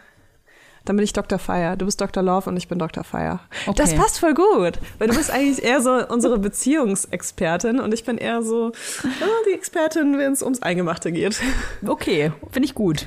Dann 0.87 0.97
bin 0.97 1.05
ich 1.05 1.13
Dr. 1.13 1.39
Fire. 1.39 1.77
Du 1.77 1.85
bist 1.85 2.01
Dr. 2.01 2.23
Love 2.23 2.49
und 2.49 2.57
ich 2.57 2.67
bin 2.67 2.79
Dr. 2.79 3.05
Fire. 3.05 3.41
Okay. 3.67 3.77
Das 3.77 3.95
passt 3.95 4.19
voll 4.19 4.33
gut, 4.33 4.79
weil 4.99 5.09
du 5.09 5.15
bist 5.15 5.31
eigentlich 5.31 5.63
eher 5.63 5.83
so 5.83 6.03
unsere 6.09 6.39
Beziehungsexpertin 6.39 7.79
und 7.79 7.93
ich 7.93 8.05
bin 8.05 8.17
eher 8.17 8.43
so 8.43 8.73
oh, 9.05 9.45
die 9.47 9.53
Expertin, 9.53 10.17
wenn 10.17 10.33
es 10.33 10.43
ums 10.43 10.63
Eingemachte 10.63 11.13
geht. 11.13 11.39
Okay, 11.87 12.33
finde 12.51 12.65
ich 12.67 12.75
gut. 12.75 13.07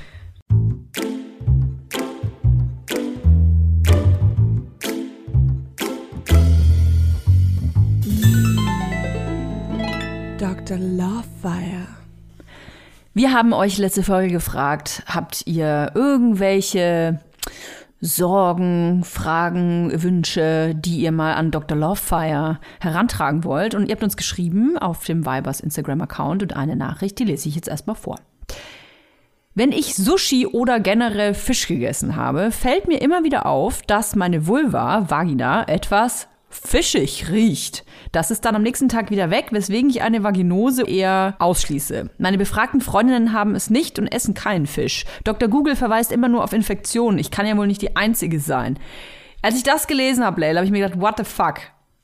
Dr. 10.74 10.78
Lovefire. 10.78 11.86
Wir 13.12 13.32
haben 13.32 13.52
euch 13.52 13.78
letzte 13.78 14.02
Folge 14.02 14.32
gefragt, 14.32 15.04
habt 15.06 15.46
ihr 15.46 15.92
irgendwelche 15.94 17.20
Sorgen, 18.00 19.04
Fragen, 19.04 19.92
Wünsche, 20.02 20.74
die 20.74 20.98
ihr 20.98 21.12
mal 21.12 21.34
an 21.34 21.52
Dr. 21.52 21.78
Lovefire 21.78 22.58
herantragen 22.80 23.44
wollt? 23.44 23.76
Und 23.76 23.86
ihr 23.86 23.94
habt 23.94 24.02
uns 24.02 24.16
geschrieben 24.16 24.76
auf 24.76 25.04
dem 25.04 25.24
Vibers 25.24 25.60
Instagram-Account 25.60 26.42
und 26.42 26.56
eine 26.56 26.74
Nachricht, 26.74 27.20
die 27.20 27.24
lese 27.24 27.48
ich 27.48 27.54
jetzt 27.54 27.68
erstmal 27.68 27.96
vor. 27.96 28.16
Wenn 29.54 29.70
ich 29.70 29.94
Sushi 29.94 30.48
oder 30.48 30.80
generell 30.80 31.34
Fisch 31.34 31.68
gegessen 31.68 32.16
habe, 32.16 32.50
fällt 32.50 32.88
mir 32.88 33.00
immer 33.00 33.22
wieder 33.22 33.46
auf, 33.46 33.82
dass 33.82 34.16
meine 34.16 34.48
Vulva, 34.48 35.08
Vagina, 35.08 35.68
etwas 35.68 36.26
fischig 36.56 37.30
riecht. 37.30 37.84
Das 38.12 38.30
ist 38.30 38.44
dann 38.44 38.54
am 38.54 38.62
nächsten 38.62 38.88
Tag 38.88 39.10
wieder 39.10 39.30
weg, 39.30 39.48
weswegen 39.50 39.90
ich 39.90 40.02
eine 40.02 40.22
Vaginose 40.22 40.84
eher 40.84 41.34
ausschließe. 41.38 42.10
Meine 42.18 42.38
befragten 42.38 42.80
Freundinnen 42.80 43.32
haben 43.32 43.54
es 43.54 43.70
nicht 43.70 43.98
und 43.98 44.06
essen 44.06 44.34
keinen 44.34 44.66
Fisch. 44.66 45.04
Dr. 45.24 45.48
Google 45.48 45.76
verweist 45.76 46.12
immer 46.12 46.28
nur 46.28 46.44
auf 46.44 46.52
Infektionen. 46.52 47.18
Ich 47.18 47.30
kann 47.30 47.46
ja 47.46 47.56
wohl 47.56 47.66
nicht 47.66 47.82
die 47.82 47.96
Einzige 47.96 48.40
sein. 48.40 48.78
Als 49.42 49.56
ich 49.56 49.62
das 49.62 49.86
gelesen 49.86 50.24
habe, 50.24 50.40
Leila, 50.40 50.58
habe 50.58 50.66
ich 50.66 50.72
mir 50.72 50.80
gedacht, 50.80 51.00
what 51.00 51.18
the 51.18 51.24
fuck? 51.24 51.56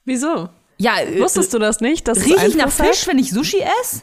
Wieso? 0.05 0.49
Ja, 0.79 0.93
wusstest 1.19 1.55
du 1.55 1.59
das 1.59 1.81
nicht? 1.81 2.09
Rieche 2.09 2.47
ich 2.47 2.57
nach 2.57 2.71
Fisch, 2.71 3.07
wenn 3.07 3.19
ich 3.19 3.31
Sushi 3.31 3.63
esse? 3.83 4.03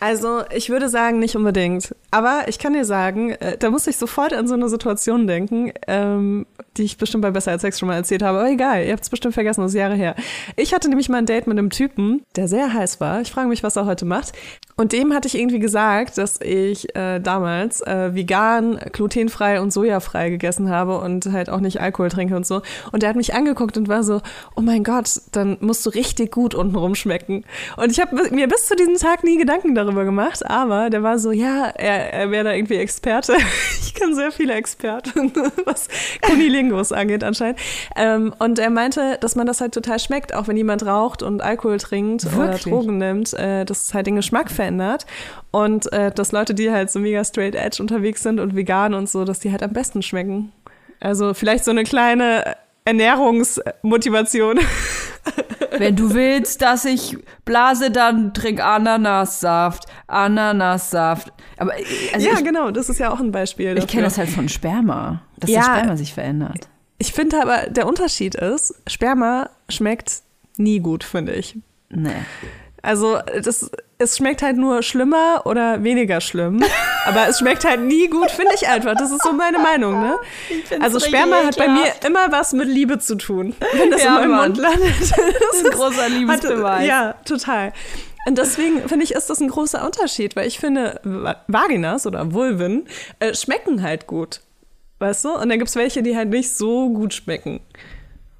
Also, 0.00 0.42
ich 0.54 0.70
würde 0.70 0.88
sagen, 0.88 1.18
nicht 1.18 1.36
unbedingt. 1.36 1.94
Aber 2.10 2.44
ich 2.46 2.58
kann 2.58 2.72
dir 2.72 2.84
sagen, 2.84 3.32
äh, 3.32 3.58
da 3.58 3.70
muss 3.70 3.86
ich 3.86 3.96
sofort 3.96 4.32
an 4.32 4.46
so 4.46 4.54
eine 4.54 4.68
Situation 4.68 5.26
denken, 5.26 5.72
ähm, 5.86 6.46
die 6.76 6.84
ich 6.84 6.98
bestimmt 6.98 7.22
bei 7.22 7.30
Besser 7.30 7.50
als 7.50 7.62
Sex 7.62 7.78
schon 7.78 7.88
mal 7.88 7.96
erzählt 7.96 8.22
habe. 8.22 8.38
Aber 8.38 8.50
egal, 8.50 8.84
ihr 8.84 8.92
habt 8.92 9.02
es 9.02 9.10
bestimmt 9.10 9.34
vergessen, 9.34 9.62
das 9.62 9.72
ist 9.72 9.78
Jahre 9.78 9.96
her. 9.96 10.14
Ich 10.56 10.72
hatte 10.72 10.88
nämlich 10.88 11.08
mal 11.08 11.18
ein 11.18 11.26
Date 11.26 11.46
mit 11.46 11.58
einem 11.58 11.70
Typen, 11.70 12.22
der 12.36 12.46
sehr 12.46 12.72
heiß 12.72 13.00
war. 13.00 13.20
Ich 13.20 13.32
frage 13.32 13.48
mich, 13.48 13.62
was 13.62 13.76
er 13.76 13.86
heute 13.86 14.04
macht. 14.04 14.32
Und 14.78 14.92
dem 14.92 15.12
hatte 15.12 15.26
ich 15.26 15.36
irgendwie 15.36 15.58
gesagt, 15.58 16.18
dass 16.18 16.40
ich 16.40 16.94
äh, 16.94 17.18
damals 17.18 17.80
äh, 17.80 18.14
vegan, 18.14 18.78
glutenfrei 18.92 19.60
und 19.60 19.72
sojafrei 19.72 20.30
gegessen 20.30 20.70
habe 20.70 21.00
und 21.00 21.26
halt 21.32 21.50
auch 21.50 21.58
nicht 21.58 21.80
Alkohol 21.80 22.10
trinke 22.10 22.36
und 22.36 22.46
so. 22.46 22.62
Und 22.92 23.02
er 23.02 23.08
hat 23.08 23.16
mich 23.16 23.34
angeguckt 23.34 23.76
und 23.76 23.88
war 23.88 24.04
so, 24.04 24.20
oh 24.54 24.60
mein 24.60 24.84
Gott, 24.84 25.20
dann 25.32 25.56
musst 25.60 25.84
du 25.84 25.90
richtig 25.90 26.30
gut 26.30 26.54
unten 26.54 26.76
rumschmecken. 26.76 27.44
Und 27.76 27.90
ich 27.90 27.98
habe 27.98 28.32
mir 28.32 28.46
bis 28.46 28.66
zu 28.66 28.76
diesem 28.76 28.94
Tag 28.94 29.24
nie 29.24 29.36
Gedanken 29.36 29.74
darüber 29.74 30.04
gemacht, 30.04 30.48
aber 30.48 30.90
der 30.90 31.02
war 31.02 31.18
so, 31.18 31.32
ja, 31.32 31.72
er, 31.74 32.12
er 32.12 32.30
wäre 32.30 32.44
da 32.44 32.52
irgendwie 32.52 32.76
Experte. 32.76 33.34
ich 33.80 33.94
kenne 33.94 34.14
sehr 34.14 34.30
viele 34.30 34.54
Experten, 34.54 35.32
was 35.64 35.88
Kunilingus 36.24 36.92
angeht 36.92 37.24
anscheinend. 37.24 37.58
Ähm, 37.96 38.32
und 38.38 38.60
er 38.60 38.70
meinte, 38.70 39.18
dass 39.20 39.34
man 39.34 39.48
das 39.48 39.60
halt 39.60 39.74
total 39.74 39.98
schmeckt, 39.98 40.32
auch 40.36 40.46
wenn 40.46 40.56
jemand 40.56 40.86
raucht 40.86 41.24
und 41.24 41.42
Alkohol 41.42 41.78
trinkt 41.78 42.26
Wirklich? 42.26 42.38
oder 42.38 42.76
Drogen 42.76 42.98
nimmt, 42.98 43.32
äh, 43.32 43.64
dass 43.64 43.88
es 43.88 43.94
halt 43.94 44.06
den 44.06 44.14
Geschmack 44.14 44.52
verändert 44.52 44.67
verändert. 44.68 45.06
Und 45.50 45.90
äh, 45.92 46.12
dass 46.12 46.32
Leute, 46.32 46.54
die 46.54 46.70
halt 46.70 46.90
so 46.90 46.98
mega 46.98 47.24
straight 47.24 47.54
edge 47.54 47.80
unterwegs 47.80 48.22
sind 48.22 48.38
und 48.40 48.54
vegan 48.54 48.94
und 48.94 49.08
so, 49.08 49.24
dass 49.24 49.40
die 49.40 49.50
halt 49.50 49.62
am 49.62 49.72
besten 49.72 50.02
schmecken. 50.02 50.52
Also 51.00 51.34
vielleicht 51.34 51.64
so 51.64 51.70
eine 51.70 51.84
kleine 51.84 52.56
Ernährungsmotivation. 52.84 54.60
Wenn 55.78 55.94
du 55.94 56.14
willst, 56.14 56.62
dass 56.62 56.84
ich 56.84 57.16
blase, 57.44 57.90
dann 57.90 58.34
trink 58.34 58.60
Ananassaft. 58.60 59.84
Ananassaft. 60.06 61.32
Aber, 61.56 61.72
also 62.12 62.26
ja, 62.26 62.34
ich, 62.34 62.44
genau, 62.44 62.70
das 62.70 62.88
ist 62.88 62.98
ja 62.98 63.12
auch 63.12 63.20
ein 63.20 63.30
Beispiel. 63.30 63.74
Dafür. 63.74 63.84
Ich 63.84 63.88
kenne 63.88 64.04
das 64.04 64.18
halt 64.18 64.28
von 64.28 64.48
Sperma, 64.48 65.22
dass 65.38 65.50
ja, 65.50 65.60
das 65.60 65.66
Sperma 65.66 65.96
sich 65.96 66.14
verändert. 66.14 66.68
Ich 66.98 67.12
finde 67.12 67.40
aber, 67.40 67.70
der 67.70 67.86
Unterschied 67.86 68.34
ist, 68.34 68.74
Sperma 68.88 69.50
schmeckt 69.68 70.22
nie 70.56 70.80
gut, 70.80 71.04
finde 71.04 71.32
ich. 71.34 71.56
Nee. 71.90 72.10
Also 72.82 73.18
das, 73.42 73.70
es 73.98 74.16
schmeckt 74.16 74.42
halt 74.42 74.56
nur 74.56 74.82
schlimmer 74.82 75.42
oder 75.44 75.82
weniger 75.82 76.20
schlimm. 76.20 76.62
aber 77.04 77.28
es 77.28 77.40
schmeckt 77.40 77.64
halt 77.64 77.80
nie 77.80 78.08
gut, 78.08 78.30
finde 78.30 78.52
ich 78.54 78.68
einfach. 78.68 78.94
Das 78.94 79.10
ist 79.10 79.22
so 79.22 79.32
meine 79.32 79.58
Meinung, 79.58 80.00
ne? 80.00 80.16
Also 80.80 81.00
Sperma 81.00 81.44
hat 81.44 81.56
bei 81.56 81.68
mir 81.68 81.92
immer 82.06 82.30
was 82.30 82.52
mit 82.52 82.68
Liebe 82.68 82.98
zu 83.00 83.16
tun, 83.16 83.54
wenn 83.72 83.90
das 83.90 84.04
ja, 84.04 84.14
in 84.16 84.30
meinem 84.30 84.30
Mann. 84.30 84.52
Mund 84.52 84.58
landet. 84.58 84.94
Das, 84.98 85.60
ist 85.60 85.66
ein 85.66 85.72
großer 85.72 86.08
Liebesbeweis. 86.08 86.80
Hat, 86.80 86.86
ja, 86.86 87.14
total. 87.24 87.72
Und 88.26 88.38
deswegen 88.38 88.88
finde 88.88 89.04
ich, 89.04 89.12
ist 89.12 89.30
das 89.30 89.40
ein 89.40 89.48
großer 89.48 89.84
Unterschied, 89.84 90.36
weil 90.36 90.46
ich 90.46 90.58
finde, 90.58 91.00
Vaginas 91.46 92.06
oder 92.06 92.32
Vulven 92.32 92.86
äh, 93.18 93.34
schmecken 93.34 93.82
halt 93.82 94.06
gut. 94.06 94.40
Weißt 94.98 95.24
du? 95.24 95.30
Und 95.30 95.48
dann 95.48 95.58
gibt 95.58 95.68
es 95.68 95.76
welche, 95.76 96.02
die 96.02 96.16
halt 96.16 96.28
nicht 96.28 96.54
so 96.54 96.90
gut 96.90 97.14
schmecken 97.14 97.60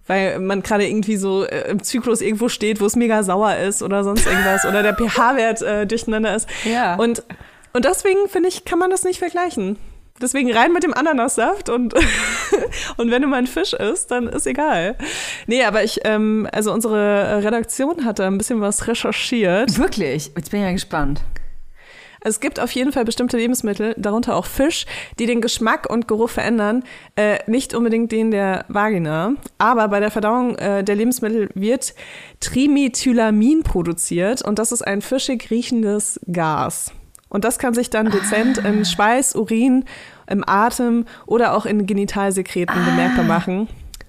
weil 0.08 0.40
man 0.40 0.62
gerade 0.62 0.88
irgendwie 0.88 1.16
so 1.16 1.44
äh, 1.44 1.70
im 1.70 1.82
Zyklus 1.82 2.20
irgendwo 2.20 2.48
steht, 2.48 2.80
wo 2.80 2.86
es 2.86 2.96
mega 2.96 3.22
sauer 3.22 3.56
ist 3.56 3.82
oder 3.82 4.02
sonst 4.02 4.26
irgendwas 4.26 4.64
oder 4.64 4.82
der 4.82 4.94
pH-Wert 4.94 5.62
äh, 5.62 5.86
durcheinander 5.86 6.34
ist. 6.34 6.48
Ja. 6.64 6.96
Und, 6.96 7.22
und 7.72 7.84
deswegen 7.84 8.28
finde 8.28 8.48
ich, 8.48 8.64
kann 8.64 8.80
man 8.80 8.90
das 8.90 9.04
nicht 9.04 9.20
vergleichen. 9.20 9.78
Deswegen 10.20 10.52
rein 10.52 10.72
mit 10.72 10.82
dem 10.82 10.94
Ananassaft 10.94 11.68
und, 11.68 11.94
und 12.96 13.10
wenn 13.10 13.22
du 13.22 13.28
mal 13.28 13.36
ein 13.36 13.46
Fisch 13.46 13.72
isst, 13.72 14.10
dann 14.10 14.26
ist 14.26 14.48
egal. 14.48 14.96
Nee, 15.46 15.62
aber 15.62 15.84
ich, 15.84 16.00
ähm, 16.04 16.48
also 16.50 16.72
unsere 16.72 17.40
Redaktion 17.44 18.04
hat 18.04 18.18
da 18.18 18.26
ein 18.26 18.38
bisschen 18.38 18.60
was 18.60 18.88
recherchiert. 18.88 19.78
Wirklich? 19.78 20.32
Jetzt 20.34 20.50
bin 20.50 20.60
ich 20.60 20.66
ja 20.66 20.72
gespannt. 20.72 21.22
Es 22.20 22.40
gibt 22.40 22.60
auf 22.60 22.70
jeden 22.72 22.92
Fall 22.92 23.04
bestimmte 23.04 23.36
Lebensmittel, 23.36 23.94
darunter 23.96 24.36
auch 24.36 24.46
Fisch, 24.46 24.86
die 25.18 25.26
den 25.26 25.40
Geschmack 25.40 25.88
und 25.88 26.08
Geruch 26.08 26.30
verändern. 26.30 26.84
Äh, 27.16 27.38
nicht 27.46 27.74
unbedingt 27.74 28.12
den 28.12 28.30
der 28.30 28.64
Vagina, 28.68 29.34
aber 29.58 29.88
bei 29.88 30.00
der 30.00 30.10
Verdauung 30.10 30.56
äh, 30.56 30.82
der 30.82 30.96
Lebensmittel 30.96 31.48
wird 31.54 31.94
Trimethylamin 32.40 33.62
produziert 33.62 34.42
und 34.42 34.58
das 34.58 34.72
ist 34.72 34.82
ein 34.82 35.02
fischig 35.02 35.50
riechendes 35.50 36.20
Gas. 36.30 36.92
Und 37.28 37.44
das 37.44 37.58
kann 37.58 37.74
sich 37.74 37.90
dann 37.90 38.10
dezent 38.10 38.58
in 38.58 38.84
Schweiß, 38.84 39.36
Urin, 39.36 39.84
im 40.26 40.44
Atem 40.46 41.04
oder 41.26 41.54
auch 41.54 41.66
in 41.66 41.86
Genitalsekreten 41.86 42.84
bemerkbar 42.84 43.24
machen. 43.24 43.68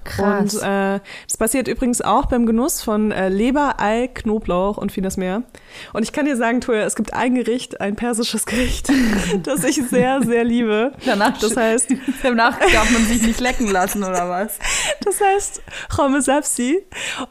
Krass. 0.09 0.55
Und 0.55 0.63
äh, 0.63 0.99
das 1.27 1.37
passiert 1.37 1.67
übrigens 1.67 2.01
auch 2.01 2.25
beim 2.25 2.45
Genuss 2.45 2.81
von 2.81 3.11
äh, 3.11 3.29
Leber, 3.29 3.75
Ei, 3.79 4.07
Knoblauch 4.07 4.77
und 4.77 4.91
vieles 4.91 5.17
mehr. 5.17 5.43
Und 5.93 6.03
ich 6.03 6.11
kann 6.11 6.25
dir 6.25 6.35
sagen, 6.35 6.61
Toja, 6.61 6.83
es 6.83 6.95
gibt 6.95 7.13
ein 7.13 7.35
Gericht, 7.35 7.79
ein 7.79 7.95
persisches 7.95 8.45
Gericht, 8.45 8.89
das 9.43 9.63
ich 9.63 9.75
sehr, 9.87 10.21
sehr 10.23 10.43
liebe. 10.43 10.93
Danach, 11.05 11.37
Das 11.37 11.55
heißt, 11.55 11.89
danach 12.23 12.59
darf 12.59 12.91
man 12.91 13.05
sich 13.05 13.21
nicht 13.21 13.39
lecken 13.39 13.69
lassen, 13.71 14.03
oder 14.03 14.29
was? 14.29 14.59
das 15.03 15.21
heißt 15.21 15.61
Chomesapsi. 15.95 16.79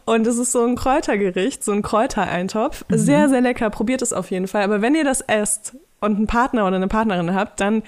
Und 0.04 0.26
es 0.26 0.38
ist 0.38 0.52
so 0.52 0.64
ein 0.64 0.76
Kräutergericht, 0.76 1.64
so 1.64 1.72
ein 1.72 1.82
Kräutereintopf. 1.82 2.84
Sehr, 2.88 3.28
sehr 3.28 3.40
lecker. 3.40 3.70
Probiert 3.70 4.02
es 4.02 4.12
auf 4.12 4.30
jeden 4.30 4.48
Fall. 4.48 4.62
Aber 4.62 4.80
wenn 4.82 4.94
ihr 4.94 5.04
das 5.04 5.20
esst 5.22 5.74
und 6.00 6.16
einen 6.16 6.26
Partner 6.26 6.66
oder 6.66 6.76
eine 6.76 6.88
Partnerin 6.88 7.34
habt, 7.34 7.60
dann 7.60 7.82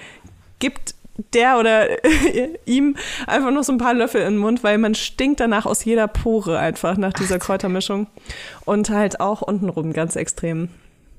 gibt 0.59 0.95
der 1.33 1.57
oder 1.59 1.87
ihm 2.65 2.95
einfach 3.27 3.51
noch 3.51 3.63
so 3.63 3.71
ein 3.73 3.77
paar 3.77 3.93
Löffel 3.93 4.21
in 4.21 4.33
den 4.33 4.37
Mund, 4.37 4.63
weil 4.63 4.77
man 4.77 4.95
stinkt 4.95 5.39
danach 5.39 5.65
aus 5.65 5.83
jeder 5.85 6.07
Pore 6.07 6.57
einfach 6.57 6.97
nach 6.97 7.13
dieser 7.13 7.37
Kräutermischung. 7.39 8.07
Und 8.65 8.89
halt 8.89 9.19
auch 9.19 9.41
untenrum 9.41 9.93
ganz 9.93 10.15
extrem. 10.15 10.69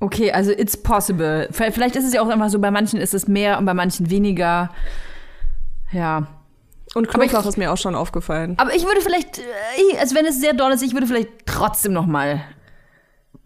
Okay, 0.01 0.32
also 0.32 0.51
it's 0.51 0.76
possible. 0.76 1.49
Vielleicht 1.53 1.95
ist 1.97 2.05
es 2.05 2.12
ja 2.12 2.22
auch 2.22 2.28
einfach 2.28 2.49
so, 2.49 2.59
bei 2.59 2.70
manchen 2.72 2.99
ist 3.01 3.14
es 3.14 3.28
mehr 3.28 3.59
und 3.59 3.64
bei 3.66 3.74
manchen 3.74 4.11
weniger. 4.11 4.70
Ja. 5.93 6.26
Und 6.95 7.09
Aber 7.14 7.24
ich- 7.24 7.30
Knoblauch 7.30 7.49
ist 7.49 7.57
mir 7.57 7.72
auch 7.72 7.76
schon 7.76 7.95
aufgefallen. 7.95 8.55
Aber 8.59 8.74
ich 8.74 8.84
würde 8.84 9.01
vielleicht, 9.01 9.38
äh, 9.38 9.99
also 10.01 10.14
wenn 10.16 10.26
es 10.26 10.40
sehr 10.40 10.53
doll 10.55 10.72
ist, 10.72 10.82
ich 10.82 10.93
würde 10.95 11.07
vielleicht 11.07 11.28
trotzdem 11.47 11.93
noch 11.93 12.07
mal 12.07 12.43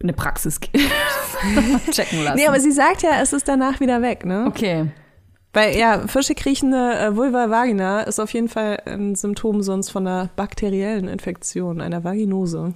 eine 0.01 0.13
Praxis 0.13 0.59
checken 1.91 2.23
lassen. 2.23 2.35
Nee, 2.37 2.47
aber 2.47 2.59
sie 2.59 2.71
sagt 2.71 3.03
ja, 3.03 3.21
es 3.21 3.33
ist 3.33 3.47
danach 3.47 3.79
wieder 3.79 4.01
weg, 4.01 4.25
ne? 4.25 4.45
okay. 4.47 4.87
Weil 5.57 5.75
ja, 5.75 6.05
fischig 6.07 6.45
riechende 6.45 6.99
äh, 6.99 7.15
Vulva 7.15 7.49
vagina 7.49 8.01
ist 8.01 8.19
auf 8.19 8.31
jeden 8.31 8.47
Fall 8.47 8.79
ein 8.85 9.15
Symptom 9.15 9.63
sonst 9.63 9.89
von 9.89 10.05
einer 10.05 10.29
bakteriellen 10.35 11.07
Infektion, 11.07 11.81
einer 11.81 12.03
Vaginose. 12.03 12.75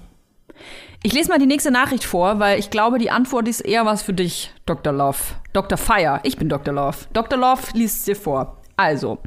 Ich 1.03 1.13
lese 1.13 1.29
mal 1.29 1.37
die 1.37 1.45
nächste 1.45 1.69
Nachricht 1.69 2.03
vor, 2.03 2.39
weil 2.39 2.57
ich 2.57 2.71
glaube, 2.71 2.97
die 2.97 3.11
Antwort 3.11 3.47
ist 3.47 3.61
eher 3.61 3.85
was 3.85 4.01
für 4.01 4.13
dich, 4.13 4.51
Dr. 4.65 4.91
Love. 4.93 5.19
Dr. 5.53 5.77
Fire. 5.77 6.21
Ich 6.23 6.37
bin 6.37 6.49
Dr. 6.49 6.73
Love. 6.73 6.97
Dr. 7.13 7.37
Love 7.37 7.61
liest 7.75 7.99
es 7.99 8.05
dir 8.05 8.15
vor. 8.15 8.57
Also, 8.77 9.19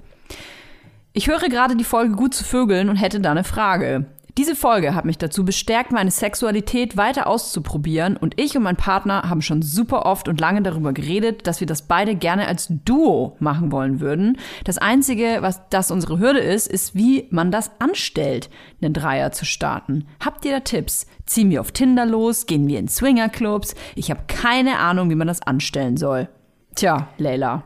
ich 1.13 1.29
höre 1.29 1.49
gerade 1.49 1.77
die 1.77 1.85
Folge 1.85 2.17
Gut 2.17 2.35
zu 2.35 2.43
Vögeln 2.43 2.89
und 2.89 2.97
hätte 2.97 3.21
da 3.21 3.31
eine 3.31 3.45
Frage. 3.45 4.07
Diese 4.37 4.57
Folge 4.57 4.97
hat 4.97 5.05
mich 5.05 5.17
dazu 5.17 5.45
bestärkt, 5.45 5.93
meine 5.93 6.11
Sexualität 6.11 6.97
weiter 6.97 7.29
auszuprobieren 7.29 8.17
und 8.17 8.41
ich 8.41 8.57
und 8.57 8.65
mein 8.65 8.75
Partner 8.75 9.31
haben 9.31 9.43
schon 9.43 9.63
super 9.63 10.07
oft 10.07 10.27
und 10.27 10.41
lange 10.41 10.61
darüber 10.61 10.93
geredet, 10.93 11.47
dass 11.47 11.61
wir 11.61 11.69
das 11.69 11.83
beide 11.83 12.17
gerne 12.17 12.49
als 12.49 12.67
Duo 12.69 13.37
machen 13.39 13.71
wollen 13.71 14.01
würden. 14.01 14.39
Das 14.65 14.79
Einzige, 14.79 15.39
was 15.41 15.69
das 15.69 15.93
unsere 15.93 16.19
Hürde 16.19 16.41
ist, 16.41 16.67
ist, 16.67 16.97
wie 16.97 17.29
man 17.31 17.53
das 17.53 17.71
anstellt, 17.79 18.51
einen 18.83 18.93
Dreier 18.93 19.31
zu 19.31 19.45
starten. 19.45 20.09
Habt 20.19 20.45
ihr 20.45 20.51
da 20.51 20.61
Tipps? 20.61 21.07
Ziehen 21.27 21.51
wir 21.51 21.61
auf 21.61 21.71
Tinder 21.71 22.05
los? 22.05 22.47
Gehen 22.47 22.67
wir 22.67 22.81
in 22.81 22.89
Swingerclubs? 22.89 23.77
Ich 23.95 24.11
habe 24.11 24.23
keine 24.27 24.81
Ahnung, 24.81 25.11
wie 25.11 25.15
man 25.15 25.29
das 25.29 25.43
anstellen 25.43 25.97
soll. 25.97 26.29
Tja, 26.75 27.07
Leila. 27.19 27.63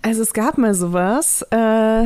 Also 0.00 0.22
es 0.22 0.32
gab 0.32 0.56
mal 0.56 0.72
sowas, 0.72 1.42
äh, 1.50 2.04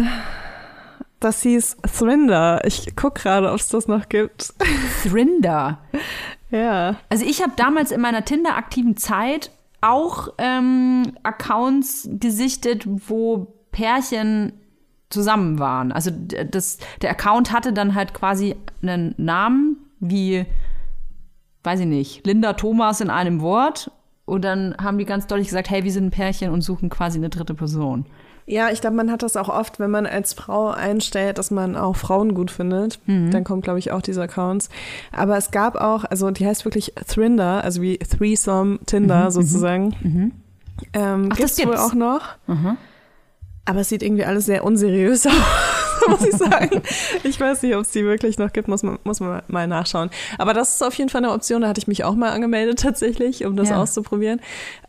das 1.20 1.42
hieß 1.42 1.76
Thrinder. 1.96 2.62
Ich 2.64 2.96
guck 2.96 3.16
gerade, 3.16 3.50
ob 3.50 3.60
es 3.60 3.68
das 3.68 3.86
noch 3.86 4.08
gibt. 4.08 4.54
Thrinder. 5.02 5.78
ja. 6.50 6.96
Also 7.08 7.24
ich 7.24 7.42
habe 7.42 7.52
damals 7.56 7.92
in 7.92 8.00
meiner 8.00 8.24
Tinder-aktiven 8.24 8.96
Zeit 8.96 9.50
auch 9.80 10.28
ähm, 10.38 11.12
Accounts 11.22 12.08
gesichtet, 12.12 12.84
wo 12.86 13.54
Pärchen 13.72 14.52
zusammen 15.10 15.58
waren. 15.58 15.92
Also 15.92 16.10
das, 16.10 16.78
der 17.02 17.10
Account 17.10 17.52
hatte 17.52 17.72
dann 17.72 17.94
halt 17.94 18.14
quasi 18.14 18.56
einen 18.82 19.14
Namen 19.16 19.76
wie, 20.00 20.46
weiß 21.62 21.80
ich 21.80 21.86
nicht, 21.86 22.26
Linda 22.26 22.54
Thomas 22.54 23.00
in 23.00 23.10
einem 23.10 23.40
Wort. 23.40 23.90
Und 24.24 24.42
dann 24.42 24.76
haben 24.80 24.98
die 24.98 25.04
ganz 25.04 25.26
deutlich 25.26 25.48
gesagt, 25.48 25.70
hey, 25.70 25.84
wir 25.84 25.92
sind 25.92 26.06
ein 26.06 26.10
Pärchen 26.10 26.50
und 26.50 26.62
suchen 26.62 26.88
quasi 26.88 27.18
eine 27.18 27.28
dritte 27.28 27.54
Person. 27.54 28.06
Ja, 28.46 28.70
ich 28.70 28.80
glaube, 28.80 28.96
man 28.96 29.10
hat 29.12 29.22
das 29.22 29.36
auch 29.36 29.48
oft, 29.48 29.78
wenn 29.78 29.90
man 29.90 30.06
als 30.06 30.32
Frau 30.34 30.70
einstellt, 30.70 31.38
dass 31.38 31.50
man 31.50 31.76
auch 31.76 31.96
Frauen 31.96 32.34
gut 32.34 32.50
findet. 32.50 32.98
Dann 33.06 33.44
kommen, 33.44 33.62
glaube 33.62 33.78
ich, 33.78 33.92
auch 33.92 34.02
diese 34.02 34.22
Accounts. 34.22 34.68
Aber 35.12 35.36
es 35.36 35.50
gab 35.52 35.76
auch, 35.76 36.04
also 36.04 36.30
die 36.30 36.46
heißt 36.46 36.64
wirklich 36.64 36.94
Thrinder, 37.06 37.62
also 37.62 37.80
wie 37.82 37.98
Threesome 37.98 38.80
Tinder 38.86 39.30
sozusagen. 39.30 40.32
Ähm, 40.94 41.28
Ach, 41.32 41.36
gibt's 41.36 41.56
das 41.56 41.66
wohl 41.66 41.72
gibt's. 41.74 41.86
auch 41.90 41.94
noch. 41.94 42.22
Aber 43.66 43.80
es 43.80 43.88
sieht 43.88 44.02
irgendwie 44.02 44.24
alles 44.24 44.46
sehr 44.46 44.64
unseriös 44.64 45.26
aus, 45.28 45.34
muss 46.08 46.24
ich 46.24 46.32
sagen. 46.34 46.82
Ich 47.22 47.38
weiß 47.38 47.62
nicht, 47.62 47.74
ob 47.76 47.82
es 47.82 47.90
die 47.92 48.04
wirklich 48.04 48.38
noch 48.38 48.52
gibt, 48.52 48.66
muss 48.66 48.82
man, 48.82 48.98
muss 49.04 49.20
man 49.20 49.42
mal 49.48 49.66
nachschauen. 49.68 50.10
Aber 50.38 50.54
das 50.54 50.74
ist 50.74 50.82
auf 50.82 50.94
jeden 50.94 51.10
Fall 51.10 51.22
eine 51.22 51.32
Option, 51.32 51.60
da 51.62 51.68
hatte 51.68 51.78
ich 51.78 51.86
mich 51.86 52.02
auch 52.04 52.14
mal 52.16 52.30
angemeldet 52.30 52.80
tatsächlich, 52.80 53.44
um 53.44 53.54
das 53.54 53.68
Ja. 53.68 53.80
auszuprobieren. 53.80 54.40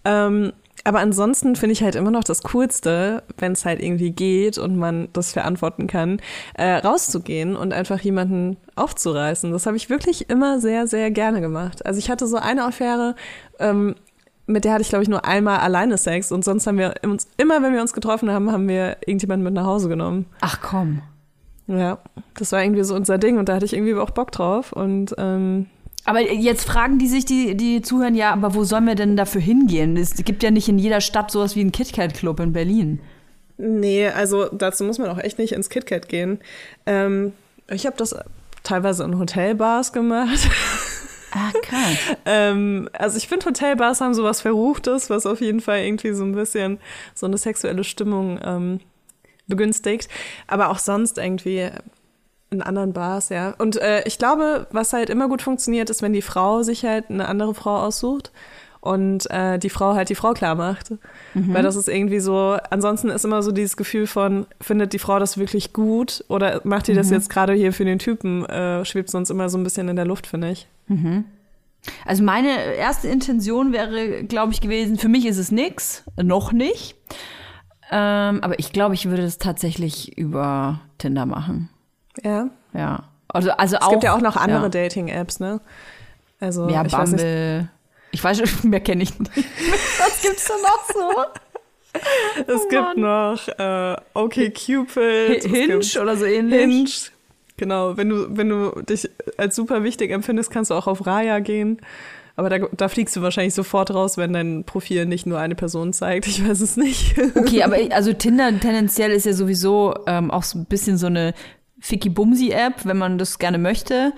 Ähm, 0.05 0.53
aber 0.83 0.99
ansonsten 0.99 1.55
finde 1.55 1.73
ich 1.73 1.83
halt 1.83 1.95
immer 1.95 2.11
noch 2.11 2.23
das 2.23 2.41
Coolste, 2.43 3.23
wenn 3.37 3.51
es 3.51 3.65
halt 3.65 3.81
irgendwie 3.81 4.11
geht 4.11 4.57
und 4.57 4.77
man 4.77 5.09
das 5.13 5.33
verantworten 5.33 5.87
kann, 5.87 6.19
äh, 6.55 6.73
rauszugehen 6.77 7.55
und 7.55 7.73
einfach 7.73 7.99
jemanden 7.99 8.57
aufzureißen. 8.75 9.51
Das 9.51 9.65
habe 9.65 9.77
ich 9.77 9.89
wirklich 9.89 10.29
immer 10.29 10.59
sehr, 10.59 10.87
sehr 10.87 11.11
gerne 11.11 11.41
gemacht. 11.41 11.85
Also 11.85 11.99
ich 11.99 12.09
hatte 12.09 12.27
so 12.27 12.37
eine 12.37 12.65
Affäre, 12.65 13.15
ähm, 13.59 13.95
mit 14.47 14.65
der 14.65 14.73
hatte 14.73 14.81
ich, 14.81 14.89
glaube 14.89 15.03
ich, 15.03 15.09
nur 15.09 15.25
einmal 15.25 15.59
alleine 15.59 15.97
Sex 15.97 16.31
und 16.31 16.43
sonst 16.43 16.65
haben 16.67 16.77
wir 16.77 16.95
uns, 17.03 17.27
immer 17.37 17.61
wenn 17.61 17.73
wir 17.73 17.81
uns 17.81 17.93
getroffen 17.93 18.31
haben, 18.31 18.51
haben 18.51 18.67
wir 18.67 18.97
irgendjemanden 19.05 19.43
mit 19.43 19.53
nach 19.53 19.65
Hause 19.65 19.87
genommen. 19.87 20.25
Ach 20.41 20.59
komm. 20.61 21.01
Ja, 21.67 21.99
das 22.35 22.51
war 22.51 22.63
irgendwie 22.63 22.83
so 22.83 22.95
unser 22.95 23.17
Ding 23.17 23.37
und 23.37 23.47
da 23.47 23.55
hatte 23.55 23.65
ich 23.65 23.73
irgendwie 23.73 23.95
auch 23.95 24.09
Bock 24.09 24.31
drauf 24.31 24.73
und 24.73 25.13
ähm, 25.17 25.67
Aber 26.05 26.19
jetzt 26.19 26.65
fragen 26.65 26.97
die 26.97 27.07
sich, 27.07 27.25
die, 27.25 27.55
die 27.55 27.81
zuhören, 27.81 28.15
ja, 28.15 28.31
aber 28.33 28.55
wo 28.55 28.63
sollen 28.63 28.85
wir 28.85 28.95
denn 28.95 29.15
dafür 29.15 29.41
hingehen? 29.41 29.97
Es 29.97 30.15
gibt 30.15 30.41
ja 30.41 30.49
nicht 30.51 30.67
in 30.67 30.79
jeder 30.79 31.01
Stadt 31.01 31.29
sowas 31.29 31.55
wie 31.55 31.61
einen 31.61 31.71
KitKat-Club 31.71 32.39
in 32.39 32.53
Berlin. 32.53 32.99
Nee, 33.57 34.07
also 34.07 34.45
dazu 34.47 34.83
muss 34.83 34.97
man 34.97 35.09
auch 35.09 35.19
echt 35.19 35.37
nicht 35.37 35.51
ins 35.53 35.69
KitKat 35.69 36.09
gehen. 36.09 36.39
Ähm, 36.87 37.33
ich 37.69 37.85
habe 37.85 37.95
das 37.95 38.15
teilweise 38.63 39.03
in 39.03 39.17
Hotelbars 39.17 39.93
gemacht. 39.93 40.39
Ah, 41.33 41.53
krass. 41.61 41.97
ähm, 42.25 42.89
also 42.91 43.15
ich 43.15 43.29
finde, 43.29 43.45
Hotelbars 43.45 44.01
haben 44.01 44.13
sowas 44.13 44.41
Verruchtes, 44.41 45.09
was 45.09 45.25
auf 45.25 45.39
jeden 45.39 45.61
Fall 45.61 45.79
irgendwie 45.79 46.11
so 46.11 46.25
ein 46.25 46.33
bisschen 46.33 46.77
so 47.15 47.25
eine 47.25 47.37
sexuelle 47.37 47.85
Stimmung 47.85 48.37
ähm, 48.43 48.81
begünstigt. 49.47 50.09
Aber 50.47 50.71
auch 50.71 50.79
sonst 50.79 51.17
irgendwie 51.17 51.69
in 52.51 52.61
anderen 52.61 52.91
Bars, 52.91 53.29
ja. 53.29 53.53
Und 53.57 53.77
äh, 53.77 54.03
ich 54.05 54.17
glaube, 54.17 54.67
was 54.71 54.93
halt 54.93 55.09
immer 55.09 55.29
gut 55.29 55.41
funktioniert, 55.41 55.89
ist, 55.89 56.01
wenn 56.01 56.13
die 56.13 56.21
Frau 56.21 56.63
sich 56.63 56.83
halt 56.83 57.09
eine 57.09 57.27
andere 57.27 57.55
Frau 57.55 57.77
aussucht 57.77 58.31
und 58.81 59.29
äh, 59.31 59.57
die 59.57 59.69
Frau 59.69 59.93
halt 59.93 60.09
die 60.09 60.15
Frau 60.15 60.33
klar 60.33 60.55
macht. 60.55 60.91
Weil 61.33 61.63
das 61.63 61.77
ist 61.77 61.87
irgendwie 61.87 62.19
so, 62.19 62.57
ansonsten 62.69 63.09
ist 63.09 63.23
immer 63.23 63.41
so 63.41 63.51
dieses 63.51 63.77
Gefühl 63.77 64.05
von, 64.05 64.47
findet 64.59 64.91
die 64.91 64.99
Frau 64.99 65.17
das 65.17 65.37
wirklich 65.37 65.71
gut 65.71 66.25
oder 66.27 66.59
macht 66.65 66.87
die 66.87 66.93
das 66.93 67.09
jetzt 67.09 67.29
gerade 67.29 67.53
hier 67.53 67.71
für 67.71 67.85
den 67.85 67.99
Typen, 67.99 68.45
äh, 68.47 68.83
schwebt 68.83 69.09
sonst 69.09 69.29
immer 69.29 69.47
so 69.47 69.57
ein 69.57 69.63
bisschen 69.63 69.87
in 69.87 69.95
der 69.95 70.05
Luft, 70.05 70.27
finde 70.27 70.51
ich. 70.51 70.67
Also 72.05 72.21
meine 72.21 72.75
erste 72.75 73.07
Intention 73.07 73.71
wäre, 73.71 74.23
glaube 74.25 74.51
ich, 74.51 74.59
gewesen, 74.59 74.97
für 74.97 75.09
mich 75.09 75.25
ist 75.25 75.37
es 75.37 75.51
nix, 75.51 76.03
noch 76.21 76.51
nicht. 76.51 76.95
Ähm, 77.91 78.39
aber 78.41 78.59
ich 78.59 78.73
glaube, 78.73 78.93
ich 78.95 79.09
würde 79.09 79.23
das 79.23 79.37
tatsächlich 79.37 80.17
über 80.17 80.81
Tinder 80.97 81.25
machen. 81.25 81.69
Ja. 82.23 82.49
Ja. 82.73 83.03
Also, 83.27 83.51
also 83.51 83.75
Es 83.77 83.81
auch. 83.81 83.91
gibt 83.91 84.03
ja 84.03 84.13
auch 84.15 84.21
noch 84.21 84.35
andere 84.35 84.63
ja. 84.63 84.69
Dating-Apps, 84.69 85.39
ne? 85.39 85.61
Also, 86.39 86.69
Ja, 86.69 86.85
ich 86.85 86.91
weiß 86.91 87.11
nicht, 87.11 87.21
Bumble. 87.21 87.69
Ich 88.11 88.23
weiß 88.23 88.37
schon, 88.37 88.69
mehr 88.69 88.79
kenne 88.81 89.03
ich 89.03 89.17
nicht. 89.19 89.31
Was 89.99 90.21
gibt's 90.21 90.47
da 90.47 90.53
noch 90.55 90.85
so? 90.93 91.23
es 92.47 92.69
gibt 92.69 92.97
noch 92.97 93.47
äh, 93.59 93.95
OkCupid, 94.13 95.45
es 95.45 95.45
Hinge 95.45 96.01
oder 96.01 96.15
so 96.15 96.25
ähnlich? 96.25 96.59
Hinge. 96.59 96.89
Genau, 97.57 97.97
wenn 97.97 98.09
du, 98.09 98.25
wenn 98.29 98.49
du 98.49 98.81
dich 98.81 99.09
als 99.37 99.55
super 99.55 99.83
wichtig 99.83 100.09
empfindest, 100.11 100.51
kannst 100.51 100.71
du 100.71 100.75
auch 100.75 100.87
auf 100.87 101.05
Raya 101.05 101.39
gehen. 101.39 101.79
Aber 102.35 102.49
da, 102.49 102.59
da 102.71 102.87
fliegst 102.87 103.15
du 103.15 103.21
wahrscheinlich 103.21 103.53
sofort 103.53 103.93
raus, 103.93 104.17
wenn 104.17 104.33
dein 104.33 104.63
Profil 104.63 105.05
nicht 105.05 105.27
nur 105.27 105.37
eine 105.37 105.53
Person 105.53 105.93
zeigt. 105.93 106.25
Ich 106.27 106.47
weiß 106.47 106.61
es 106.61 106.77
nicht. 106.77 107.15
Okay, 107.35 107.61
aber 107.61 107.75
also 107.91 108.13
Tinder 108.13 108.57
tendenziell 108.59 109.11
ist 109.11 109.25
ja 109.25 109.33
sowieso 109.33 109.93
ähm, 110.07 110.31
auch 110.31 110.43
so 110.43 110.57
ein 110.57 110.65
bisschen 110.65 110.97
so 110.97 111.07
eine 111.07 111.33
Ficky-Bumsi-App, 111.81 112.85
wenn 112.85 112.97
man 112.97 113.17
das 113.17 113.39
gerne 113.39 113.57
möchte. 113.57 114.13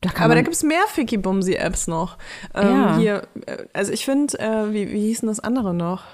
Da 0.00 0.10
Aber 0.20 0.34
da 0.34 0.42
gibt 0.42 0.54
es 0.54 0.62
mehr 0.62 0.82
Ficky-Bumsy-Apps 0.88 1.88
noch. 1.88 2.18
Ähm, 2.54 2.68
ja. 2.68 2.96
Hier, 2.96 3.22
äh, 3.46 3.64
also 3.72 3.92
ich 3.92 4.04
finde, 4.04 4.38
äh, 4.38 4.72
wie, 4.72 4.92
wie 4.92 5.00
hieß 5.06 5.20
denn 5.20 5.28
das 5.28 5.40
andere 5.40 5.74
noch? 5.74 6.04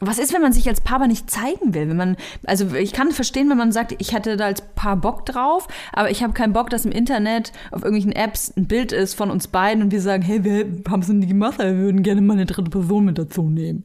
Was 0.00 0.18
ist, 0.18 0.34
wenn 0.34 0.42
man 0.42 0.52
sich 0.52 0.68
als 0.68 0.82
Paar 0.82 0.96
aber 0.96 1.06
nicht 1.06 1.30
zeigen 1.30 1.72
will? 1.72 1.88
Wenn 1.88 1.96
man, 1.96 2.16
also 2.44 2.74
ich 2.74 2.92
kann 2.92 3.12
verstehen, 3.12 3.48
wenn 3.48 3.56
man 3.56 3.72
sagt, 3.72 3.94
ich 3.98 4.12
hätte 4.12 4.36
da 4.36 4.44
als 4.44 4.60
Paar 4.60 4.96
Bock 4.96 5.24
drauf, 5.24 5.68
aber 5.92 6.10
ich 6.10 6.22
habe 6.22 6.34
keinen 6.34 6.52
Bock, 6.52 6.68
dass 6.68 6.84
im 6.84 6.92
Internet 6.92 7.52
auf 7.70 7.82
irgendwelchen 7.82 8.12
Apps 8.12 8.52
ein 8.56 8.66
Bild 8.66 8.92
ist 8.92 9.14
von 9.14 9.30
uns 9.30 9.48
beiden 9.48 9.82
und 9.82 9.92
wir 9.92 10.02
sagen, 10.02 10.22
hey, 10.22 10.44
wir 10.44 10.66
haben 10.90 11.00
es 11.00 11.08
nie 11.08 11.26
gemacht, 11.26 11.58
wir 11.58 11.76
würden 11.76 12.02
gerne 12.02 12.20
mal 12.20 12.34
eine 12.34 12.44
dritte 12.44 12.68
Person 12.68 13.06
mit 13.06 13.16
dazu 13.16 13.48
nehmen. 13.48 13.84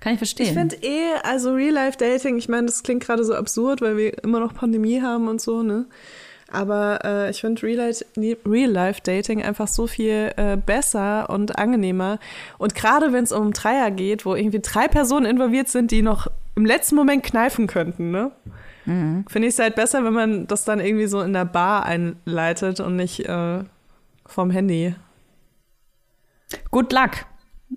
Kann 0.00 0.12
ich 0.14 0.18
verstehen. 0.18 0.46
Ich 0.46 0.52
finde 0.52 0.76
eh, 0.82 1.14
also 1.22 1.52
Real-Life-Dating, 1.52 2.38
ich 2.38 2.48
meine, 2.48 2.66
das 2.66 2.82
klingt 2.82 3.04
gerade 3.04 3.24
so 3.24 3.34
absurd, 3.34 3.80
weil 3.80 3.96
wir 3.96 4.22
immer 4.22 4.40
noch 4.40 4.54
Pandemie 4.54 5.02
haben 5.02 5.28
und 5.28 5.40
so, 5.40 5.62
ne? 5.62 5.86
Aber 6.50 7.00
äh, 7.04 7.30
ich 7.30 7.40
finde 7.42 7.62
Real-Life-Dating 7.62 9.42
einfach 9.42 9.68
so 9.68 9.86
viel 9.86 10.32
äh, 10.36 10.56
besser 10.56 11.28
und 11.28 11.58
angenehmer. 11.58 12.18
Und 12.56 12.74
gerade 12.74 13.12
wenn 13.12 13.24
es 13.24 13.32
um 13.32 13.52
Dreier 13.52 13.90
geht, 13.90 14.24
wo 14.24 14.34
irgendwie 14.34 14.60
drei 14.60 14.88
Personen 14.88 15.26
involviert 15.26 15.68
sind, 15.68 15.90
die 15.90 16.00
noch 16.00 16.28
im 16.54 16.64
letzten 16.64 16.94
Moment 16.94 17.22
kneifen 17.22 17.66
könnten, 17.66 18.10
ne? 18.10 18.32
Mhm. 18.86 19.26
Finde 19.28 19.48
ich 19.48 19.54
es 19.54 19.60
halt 19.60 19.74
besser, 19.74 20.02
wenn 20.04 20.14
man 20.14 20.46
das 20.46 20.64
dann 20.64 20.80
irgendwie 20.80 21.06
so 21.06 21.20
in 21.20 21.34
der 21.34 21.44
Bar 21.44 21.84
einleitet 21.84 22.80
und 22.80 22.96
nicht 22.96 23.26
äh, 23.28 23.64
vom 24.24 24.50
Handy. 24.50 24.94
Good 26.70 26.92
luck. 26.94 27.10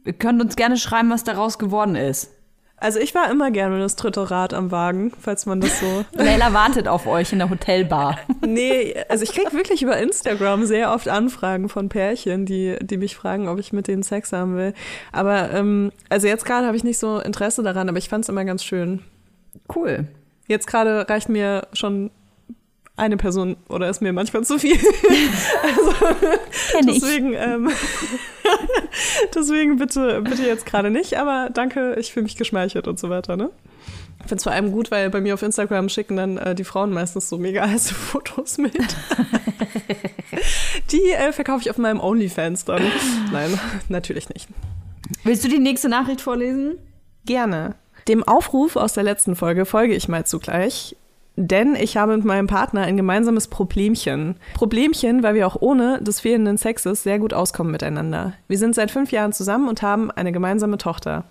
Ihr 0.05 0.13
könnt 0.13 0.41
uns 0.41 0.55
gerne 0.55 0.77
schreiben, 0.77 1.09
was 1.09 1.23
daraus 1.23 1.59
geworden 1.59 1.95
ist. 1.95 2.31
Also 2.81 2.97
ich 2.99 3.13
war 3.13 3.29
immer 3.29 3.51
gerne 3.51 3.77
das 3.77 3.95
dritte 3.95 4.31
Rad 4.31 4.55
am 4.55 4.71
Wagen, 4.71 5.11
falls 5.19 5.45
man 5.45 5.61
das 5.61 5.79
so. 5.79 6.03
Leila 6.13 6.51
wartet 6.51 6.87
auf 6.87 7.05
euch 7.05 7.31
in 7.31 7.37
der 7.37 7.51
Hotelbar. 7.51 8.17
nee, 8.45 8.95
also 9.07 9.23
ich 9.23 9.33
kriege 9.33 9.53
wirklich 9.53 9.83
über 9.83 9.97
Instagram 9.99 10.65
sehr 10.65 10.91
oft 10.91 11.07
Anfragen 11.07 11.69
von 11.69 11.89
Pärchen, 11.89 12.47
die, 12.47 12.77
die 12.81 12.97
mich 12.97 13.15
fragen, 13.15 13.47
ob 13.47 13.59
ich 13.59 13.71
mit 13.71 13.87
denen 13.87 14.01
Sex 14.01 14.33
haben 14.33 14.57
will. 14.57 14.73
Aber 15.11 15.51
ähm, 15.51 15.91
also 16.09 16.25
jetzt 16.25 16.43
gerade 16.43 16.65
habe 16.65 16.75
ich 16.75 16.83
nicht 16.83 16.97
so 16.97 17.19
Interesse 17.19 17.61
daran, 17.61 17.87
aber 17.87 17.99
ich 17.99 18.09
fand 18.09 18.25
es 18.25 18.29
immer 18.29 18.45
ganz 18.45 18.63
schön. 18.63 19.03
Cool. 19.73 20.07
Jetzt 20.47 20.65
gerade 20.65 21.07
reicht 21.07 21.29
mir 21.29 21.67
schon 21.73 22.09
eine 22.97 23.17
Person 23.17 23.57
oder 23.69 23.89
ist 23.89 24.01
mir 24.01 24.13
manchmal 24.13 24.43
zu 24.43 24.59
viel. 24.59 24.77
also, 25.63 25.93
deswegen, 26.85 27.33
ähm, 27.33 27.71
deswegen 29.35 29.77
bitte, 29.77 30.21
bitte 30.21 30.43
jetzt 30.43 30.65
gerade 30.65 30.91
nicht, 30.91 31.17
aber 31.17 31.49
danke, 31.53 31.95
ich 31.99 32.11
fühle 32.11 32.23
mich 32.23 32.35
geschmeichelt 32.35 32.87
und 32.87 32.99
so 32.99 33.09
weiter, 33.09 33.37
ne? 33.37 33.49
Ich 34.19 34.27
finde 34.27 34.35
es 34.35 34.43
vor 34.43 34.51
allem 34.51 34.71
gut, 34.71 34.91
weil 34.91 35.09
bei 35.09 35.19
mir 35.19 35.33
auf 35.33 35.41
Instagram 35.41 35.89
schicken 35.89 36.15
dann 36.15 36.37
äh, 36.37 36.53
die 36.53 36.63
Frauen 36.63 36.93
meistens 36.93 37.27
so 37.27 37.39
mega 37.39 37.67
heiße 37.67 37.93
Fotos 37.93 38.59
mit. 38.59 38.77
die 40.91 41.11
äh, 41.11 41.31
verkaufe 41.31 41.61
ich 41.61 41.71
auf 41.71 41.79
meinem 41.79 41.99
OnlyFans 41.99 42.65
dann. 42.65 42.83
Nein, 43.31 43.59
natürlich 43.89 44.29
nicht. 44.29 44.47
Willst 45.23 45.43
du 45.43 45.49
die 45.49 45.59
nächste 45.59 45.89
Nachricht 45.89 46.21
vorlesen? 46.21 46.77
Gerne. 47.25 47.75
Dem 48.07 48.23
Aufruf 48.23 48.75
aus 48.75 48.93
der 48.93 49.03
letzten 49.03 49.35
Folge 49.35 49.65
folge 49.65 49.95
ich 49.95 50.07
mal 50.07 50.25
zugleich. 50.25 50.95
Denn 51.37 51.75
ich 51.75 51.97
habe 51.97 52.15
mit 52.17 52.25
meinem 52.25 52.47
Partner 52.47 52.81
ein 52.81 52.97
gemeinsames 52.97 53.47
Problemchen. 53.47 54.35
Problemchen, 54.53 55.23
weil 55.23 55.35
wir 55.35 55.47
auch 55.47 55.57
ohne 55.59 56.01
des 56.01 56.19
fehlenden 56.19 56.57
Sexes 56.57 57.03
sehr 57.03 57.19
gut 57.19 57.33
auskommen 57.33 57.71
miteinander. 57.71 58.33
Wir 58.47 58.57
sind 58.57 58.75
seit 58.75 58.91
fünf 58.91 59.11
Jahren 59.11 59.31
zusammen 59.31 59.69
und 59.69 59.81
haben 59.81 60.11
eine 60.11 60.31
gemeinsame 60.31 60.77
Tochter. 60.77 61.23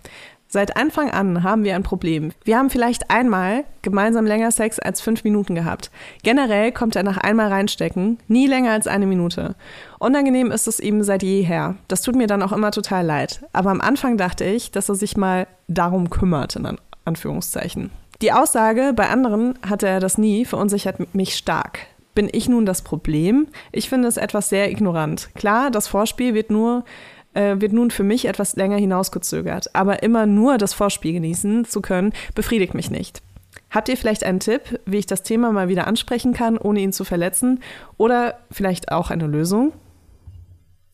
Seit 0.52 0.76
Anfang 0.76 1.10
an 1.12 1.44
haben 1.44 1.62
wir 1.62 1.76
ein 1.76 1.84
Problem. 1.84 2.32
Wir 2.42 2.58
haben 2.58 2.70
vielleicht 2.70 3.08
einmal 3.08 3.62
gemeinsam 3.82 4.26
länger 4.26 4.50
Sex 4.50 4.80
als 4.80 5.00
fünf 5.00 5.22
Minuten 5.22 5.54
gehabt. 5.54 5.92
Generell 6.24 6.72
kommt 6.72 6.96
er 6.96 7.04
nach 7.04 7.18
einmal 7.18 7.46
reinstecken, 7.48 8.18
nie 8.26 8.48
länger 8.48 8.72
als 8.72 8.88
eine 8.88 9.06
Minute. 9.06 9.54
Unangenehm 10.00 10.50
ist 10.50 10.66
es 10.66 10.80
ihm 10.80 11.04
seit 11.04 11.22
jeher. 11.22 11.76
Das 11.86 12.02
tut 12.02 12.16
mir 12.16 12.26
dann 12.26 12.42
auch 12.42 12.50
immer 12.50 12.72
total 12.72 13.06
leid. 13.06 13.44
Aber 13.52 13.70
am 13.70 13.80
Anfang 13.80 14.16
dachte 14.16 14.44
ich, 14.44 14.72
dass 14.72 14.88
er 14.88 14.96
sich 14.96 15.16
mal 15.16 15.46
darum 15.68 16.10
kümmert, 16.10 16.56
in 16.56 16.76
Anführungszeichen. 17.04 17.92
Die 18.22 18.32
Aussage, 18.32 18.92
bei 18.94 19.08
anderen 19.08 19.58
hatte 19.66 19.88
er 19.88 19.98
das 19.98 20.18
nie, 20.18 20.44
verunsichert 20.44 21.14
mich 21.14 21.36
stark. 21.36 21.86
Bin 22.14 22.28
ich 22.30 22.48
nun 22.48 22.66
das 22.66 22.82
Problem? 22.82 23.46
Ich 23.72 23.88
finde 23.88 24.08
es 24.08 24.18
etwas 24.18 24.50
sehr 24.50 24.70
ignorant. 24.70 25.30
Klar, 25.34 25.70
das 25.70 25.88
Vorspiel 25.88 26.34
wird 26.34 26.50
nur 26.50 26.84
äh, 27.32 27.60
wird 27.60 27.72
nun 27.72 27.90
für 27.90 28.02
mich 28.02 28.26
etwas 28.26 28.56
länger 28.56 28.76
hinausgezögert, 28.76 29.74
aber 29.74 30.02
immer 30.02 30.26
nur 30.26 30.58
das 30.58 30.74
Vorspiel 30.74 31.14
genießen 31.14 31.64
zu 31.64 31.80
können, 31.80 32.12
befriedigt 32.34 32.74
mich 32.74 32.90
nicht. 32.90 33.22
Habt 33.70 33.88
ihr 33.88 33.96
vielleicht 33.96 34.24
einen 34.24 34.40
Tipp, 34.40 34.80
wie 34.84 34.98
ich 34.98 35.06
das 35.06 35.22
Thema 35.22 35.52
mal 35.52 35.68
wieder 35.68 35.86
ansprechen 35.86 36.34
kann, 36.34 36.58
ohne 36.58 36.80
ihn 36.80 36.92
zu 36.92 37.04
verletzen? 37.04 37.62
Oder 37.96 38.38
vielleicht 38.50 38.90
auch 38.90 39.10
eine 39.10 39.28
Lösung? 39.28 39.72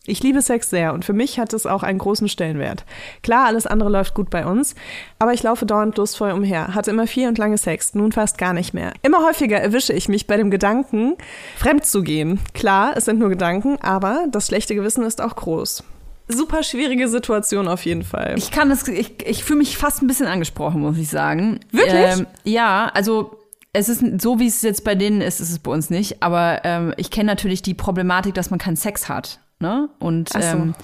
Ich 0.07 0.23
liebe 0.23 0.43
Sex 0.43 0.71
sehr 0.71 0.95
und 0.95 1.05
für 1.05 1.13
mich 1.13 1.39
hat 1.39 1.53
es 1.53 1.67
auch 1.67 1.83
einen 1.83 1.99
großen 1.99 2.29
Stellenwert. 2.29 2.85
Klar, 3.23 3.47
alles 3.47 3.67
andere 3.67 3.91
läuft 3.91 4.15
gut 4.15 4.31
bei 4.31 4.47
uns, 4.47 4.75
aber 5.19 5.33
ich 5.33 5.43
laufe 5.43 5.67
dauernd 5.67 5.97
lustvoll 5.97 6.31
umher, 6.31 6.75
hatte 6.75 6.91
immer 6.91 7.07
viel 7.07 7.29
und 7.29 7.39
lange 7.39 7.59
Sex, 7.59 7.95
nun 7.95 8.13
fast 8.13 8.39
gar 8.39 8.53
nicht 8.53 8.75
mehr. 8.75 8.93
Immer 9.03 9.27
häufiger 9.27 9.61
erwische 9.61 9.93
ich 9.93 10.09
mich 10.09 10.27
bei 10.27 10.37
dem 10.37 10.51
Gedanken, 10.51 11.15
fremd 11.57 11.85
zu 11.85 12.03
gehen. 12.03 12.41
Klar, 12.55 12.95
es 12.97 13.05
sind 13.05 13.19
nur 13.19 13.29
Gedanken, 13.29 13.79
aber 13.81 14.27
das 14.31 14.47
schlechte 14.47 14.75
Gewissen 14.75 15.05
ist 15.05 15.21
auch 15.21 15.37
groß. 15.37 15.83
Super 16.29 16.65
schwierige 16.65 17.09
Situation 17.09 17.69
auf 17.69 17.85
jeden 17.85 18.03
Fall. 18.03 18.35
Ich 18.37 18.51
kann 18.51 18.69
das, 18.69 18.87
ich, 18.89 19.25
ich 19.25 19.45
fühle 19.45 19.59
mich 19.59 19.79
fast 19.79 20.03
ein 20.03 20.09
bisschen 20.09 20.27
angesprochen, 20.27 20.81
muss 20.81 20.99
ich 20.99 21.09
sagen. 21.09 21.61
Wirklich? 21.71 21.95
Ähm, 21.95 22.27
ja, 22.43 22.91
also 22.95 23.39
es 23.73 23.89
ist 23.89 24.03
so, 24.21 24.41
wie 24.41 24.47
es 24.47 24.63
jetzt 24.63 24.83
bei 24.83 24.95
denen 24.95 25.21
ist, 25.21 25.41
ist 25.41 25.51
es 25.51 25.59
bei 25.61 25.71
uns 25.71 25.89
nicht. 25.89 26.23
Aber 26.23 26.63
ähm, 26.65 26.95
ich 26.97 27.11
kenne 27.11 27.27
natürlich 27.27 27.63
die 27.63 27.75
Problematik, 27.75 28.35
dass 28.35 28.51
man 28.51 28.59
keinen 28.59 28.77
Sex 28.77 29.09
hat. 29.09 29.39
Ne? 29.59 29.89
Und 29.99 30.31
so. 30.31 30.39
ähm, 30.39 30.75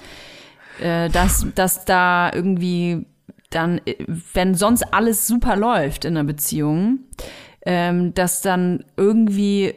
äh, 0.81 1.09
dass, 1.09 1.45
dass 1.55 1.85
da 1.85 2.31
irgendwie 2.33 3.05
dann, 3.49 3.81
wenn 4.33 4.55
sonst 4.55 4.93
alles 4.93 5.27
super 5.27 5.55
läuft 5.55 6.05
in 6.05 6.17
einer 6.17 6.25
Beziehung, 6.25 6.99
ähm, 7.65 8.13
dass 8.13 8.41
dann 8.41 8.83
irgendwie 8.97 9.75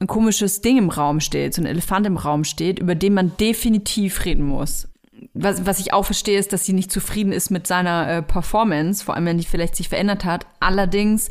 ein 0.00 0.06
komisches 0.06 0.60
Ding 0.60 0.78
im 0.78 0.90
Raum 0.90 1.20
steht, 1.20 1.54
so 1.54 1.62
ein 1.62 1.66
Elefant 1.66 2.06
im 2.06 2.16
Raum 2.16 2.44
steht, 2.44 2.78
über 2.78 2.94
den 2.94 3.14
man 3.14 3.36
definitiv 3.38 4.24
reden 4.24 4.44
muss. 4.44 4.88
Was, 5.34 5.66
was 5.66 5.80
ich 5.80 5.92
auch 5.92 6.04
verstehe, 6.04 6.38
ist, 6.38 6.52
dass 6.52 6.64
sie 6.64 6.72
nicht 6.72 6.92
zufrieden 6.92 7.32
ist 7.32 7.50
mit 7.50 7.66
seiner 7.66 8.08
äh, 8.08 8.22
Performance, 8.22 9.04
vor 9.04 9.14
allem 9.14 9.26
wenn 9.26 9.38
die 9.38 9.44
vielleicht 9.44 9.74
sich 9.74 9.88
verändert 9.88 10.24
hat. 10.24 10.46
Allerdings 10.60 11.28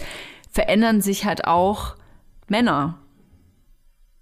verändern 0.52 1.02
sich 1.02 1.26
halt 1.26 1.46
auch 1.46 1.96
Männer 2.50 3.00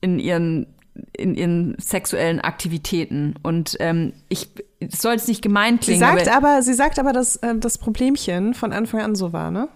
in 0.01 0.19
ihren 0.19 0.67
in 1.13 1.35
ihren 1.35 1.75
sexuellen 1.79 2.39
Aktivitäten. 2.39 3.35
Und 3.43 3.77
ähm, 3.79 4.13
ich 4.29 4.49
soll 4.89 5.15
es 5.15 5.27
nicht 5.27 5.41
gemein 5.41 5.79
klingen. 5.79 5.99
Sie 5.99 6.05
sagt 6.05 6.27
aber, 6.27 6.49
aber, 6.49 6.61
sie 6.63 6.73
sagt 6.73 6.99
aber, 6.99 7.13
dass 7.13 7.37
äh, 7.37 7.55
das 7.55 7.77
Problemchen 7.77 8.53
von 8.53 8.73
Anfang 8.73 9.01
an 9.01 9.15
so 9.15 9.33
war, 9.33 9.51
ne? 9.51 9.69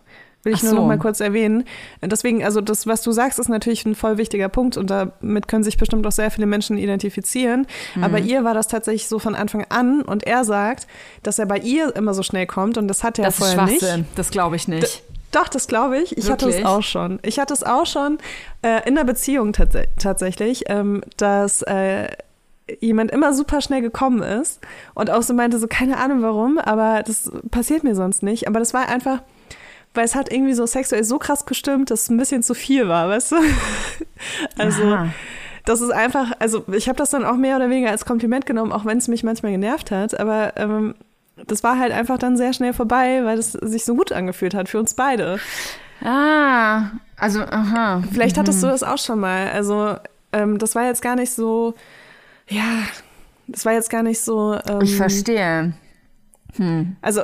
Will 0.43 0.53
ich 0.53 0.59
Ach 0.59 0.63
nur 0.63 0.72
so. 0.72 0.78
noch 0.78 0.88
mal 0.88 0.97
kurz 0.97 1.20
erwähnen. 1.20 1.65
Deswegen, 2.01 2.45
also 2.45 2.61
das, 2.61 2.88
was 2.88 3.01
du 3.01 3.11
sagst, 3.11 3.39
ist 3.39 3.49
natürlich 3.49 3.86
ein 3.86 3.93
voll 3.93 4.17
wichtiger 4.17 4.47
Punkt 4.47 4.78
und 4.78 4.89
damit 4.89 5.49
können 5.49 5.65
sich 5.65 5.78
bestimmt 5.78 6.07
auch 6.07 6.13
sehr 6.13 6.32
viele 6.32 6.47
Menschen 6.47 6.78
identifizieren. 6.78 7.67
Mhm. 7.95 8.03
Aber 8.05 8.20
ihr 8.20 8.45
war 8.45 8.53
das 8.53 8.70
tatsächlich 8.70 9.09
so 9.09 9.20
von 9.20 9.36
Anfang 9.36 9.65
an 9.67 10.01
und 10.01 10.24
er 10.24 10.45
sagt, 10.45 10.88
dass 11.24 11.39
er 11.39 11.45
bei 11.45 11.57
ihr 11.57 11.93
immer 11.93 12.13
so 12.13 12.24
schnell 12.24 12.47
kommt 12.47 12.78
und 12.78 12.88
das 12.88 13.03
hat 13.03 13.20
er 13.20 13.26
das 13.26 13.38
vorher 13.38 13.65
nicht. 13.65 13.86
Das 14.15 14.32
glaube 14.32 14.55
ich 14.55 14.70
nicht. 14.70 15.03
D 15.03 15.18
doch, 15.32 15.47
das 15.47 15.67
glaube 15.67 15.97
ich. 15.99 16.17
Ich 16.17 16.27
Wirklich? 16.27 16.55
hatte 16.55 16.61
es 16.61 16.65
auch 16.65 16.82
schon. 16.82 17.19
Ich 17.23 17.39
hatte 17.39 17.53
es 17.53 17.63
auch 17.63 17.86
schon 17.86 18.17
äh, 18.61 18.88
in 18.88 18.95
der 18.95 19.03
Beziehung 19.03 19.53
tats 19.53 19.77
tatsächlich, 19.97 20.63
ähm, 20.67 21.01
dass 21.17 21.61
äh, 21.63 22.07
jemand 22.80 23.11
immer 23.11 23.34
super 23.34 23.61
schnell 23.61 23.82
gekommen 23.82 24.21
ist 24.21 24.59
und 24.93 25.09
auch 25.09 25.23
so 25.23 25.34
meinte, 25.34 25.59
so 25.59 25.67
keine 25.67 25.97
Ahnung 25.97 26.21
warum, 26.21 26.57
aber 26.57 27.03
das 27.03 27.32
passiert 27.51 27.84
mir 27.84 27.95
sonst 27.95 28.23
nicht. 28.23 28.47
Aber 28.47 28.59
das 28.59 28.73
war 28.73 28.88
einfach, 28.89 29.21
weil 29.93 30.05
es 30.05 30.15
hat 30.15 30.32
irgendwie 30.32 30.53
so 30.53 30.65
sexuell 30.65 31.03
so 31.03 31.19
krass 31.19 31.45
gestimmt, 31.45 31.91
dass 31.91 32.03
es 32.03 32.09
ein 32.09 32.17
bisschen 32.17 32.43
zu 32.43 32.53
viel 32.53 32.88
war, 32.88 33.09
weißt 33.09 33.34
du? 33.34 33.36
also. 34.57 34.84
Aha. 34.84 35.09
Das 35.65 35.82
ist 35.82 35.91
einfach, 35.91 36.32
also 36.39 36.63
ich 36.71 36.88
habe 36.88 36.97
das 36.97 37.11
dann 37.11 37.23
auch 37.23 37.36
mehr 37.36 37.55
oder 37.55 37.69
weniger 37.69 37.91
als 37.91 38.03
Kompliment 38.03 38.47
genommen, 38.47 38.71
auch 38.71 38.86
wenn 38.86 38.97
es 38.97 39.07
mich 39.07 39.23
manchmal 39.23 39.51
genervt 39.51 39.91
hat. 39.91 40.19
Aber 40.19 40.53
ähm, 40.55 40.95
das 41.48 41.64
war 41.64 41.80
halt 41.80 41.92
einfach 41.92 42.18
dann 42.18 42.38
sehr 42.38 42.54
schnell 42.54 42.74
vorbei, 42.74 43.22
weil 43.24 43.38
es 43.38 43.54
sich 43.54 43.86
so 43.86 43.96
gut 43.96 44.12
angefühlt 44.12 44.54
hat 44.54 44.70
für 44.70 44.80
uns 44.80 44.94
beide. 44.94 45.40
Ah, 46.04 46.92
also, 47.18 47.42
aha. 47.42 48.04
Vielleicht 48.12 48.38
mhm. 48.38 48.42
hattest 48.42 48.64
du 48.64 48.68
das 48.68 48.84
auch 48.84 48.98
schon 48.98 49.20
mal. 49.20 49.50
Also, 49.50 49.96
ähm, 50.32 50.58
das 50.58 50.76
war 50.76 50.86
jetzt 50.86 51.02
gar 51.02 51.16
nicht 51.16 51.34
so, 51.34 51.74
ja, 52.48 52.84
das 53.48 53.66
war 53.66 53.74
jetzt 53.74 53.90
gar 53.90 54.04
nicht 54.04 54.22
so. 54.22 54.58
Ähm, 54.68 54.82
ich 54.82 54.96
verstehe. 54.96 55.74
Hm. 56.56 56.96
Also 57.02 57.22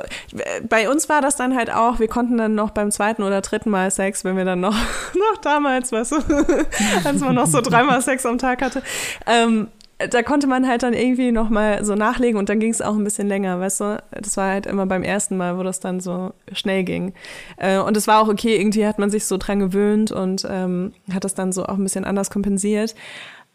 bei 0.68 0.88
uns 0.88 1.08
war 1.08 1.20
das 1.20 1.36
dann 1.36 1.56
halt 1.56 1.72
auch, 1.72 1.98
wir 1.98 2.06
konnten 2.06 2.36
dann 2.36 2.54
noch 2.54 2.70
beim 2.70 2.92
zweiten 2.92 3.22
oder 3.22 3.40
dritten 3.40 3.70
Mal 3.70 3.90
Sex, 3.90 4.24
wenn 4.24 4.36
wir 4.36 4.44
dann 4.44 4.60
noch, 4.60 4.74
noch 5.14 5.38
damals, 5.42 5.90
weißt 5.90 6.12
du, 6.12 6.16
als 7.04 7.20
man 7.20 7.34
noch 7.34 7.46
so 7.46 7.60
dreimal 7.60 8.00
Sex 8.02 8.24
am 8.24 8.38
Tag 8.38 8.62
hatte, 8.62 8.82
ähm, 9.26 9.68
da 9.98 10.22
konnte 10.22 10.46
man 10.46 10.68
halt 10.68 10.82
dann 10.82 10.92
irgendwie 10.92 11.32
noch 11.32 11.48
mal 11.48 11.82
so 11.84 11.94
nachlegen 11.94 12.38
und 12.38 12.48
dann 12.48 12.60
ging 12.60 12.70
es 12.70 12.82
auch 12.82 12.94
ein 12.94 13.04
bisschen 13.04 13.28
länger, 13.28 13.58
weißt 13.60 13.80
du? 13.80 14.02
Das 14.10 14.36
war 14.36 14.50
halt 14.50 14.66
immer 14.66 14.84
beim 14.84 15.02
ersten 15.02 15.36
Mal, 15.36 15.56
wo 15.58 15.62
das 15.62 15.80
dann 15.80 16.00
so 16.00 16.34
schnell 16.52 16.84
ging. 16.84 17.14
Äh, 17.56 17.78
und 17.78 17.96
es 17.96 18.06
war 18.06 18.20
auch 18.20 18.28
okay, 18.28 18.56
irgendwie 18.56 18.86
hat 18.86 18.98
man 18.98 19.10
sich 19.10 19.24
so 19.24 19.38
dran 19.38 19.58
gewöhnt 19.58 20.12
und 20.12 20.46
ähm, 20.50 20.92
hat 21.12 21.24
das 21.24 21.34
dann 21.34 21.52
so 21.52 21.64
auch 21.64 21.78
ein 21.78 21.82
bisschen 21.82 22.04
anders 22.04 22.30
kompensiert. 22.30 22.94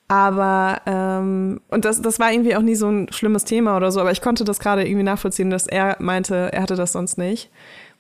Aber, 0.07 0.81
ähm, 0.87 1.61
und 1.69 1.85
das, 1.85 2.01
das 2.01 2.19
war 2.19 2.33
irgendwie 2.33 2.55
auch 2.55 2.61
nie 2.61 2.75
so 2.75 2.89
ein 2.89 3.07
schlimmes 3.11 3.45
Thema 3.45 3.77
oder 3.77 3.91
so, 3.91 4.01
aber 4.01 4.11
ich 4.11 4.21
konnte 4.21 4.43
das 4.43 4.59
gerade 4.59 4.85
irgendwie 4.85 5.03
nachvollziehen, 5.03 5.49
dass 5.51 5.67
er 5.67 5.95
meinte, 5.99 6.51
er 6.51 6.63
hatte 6.63 6.75
das 6.75 6.93
sonst 6.93 7.17
nicht. 7.17 7.49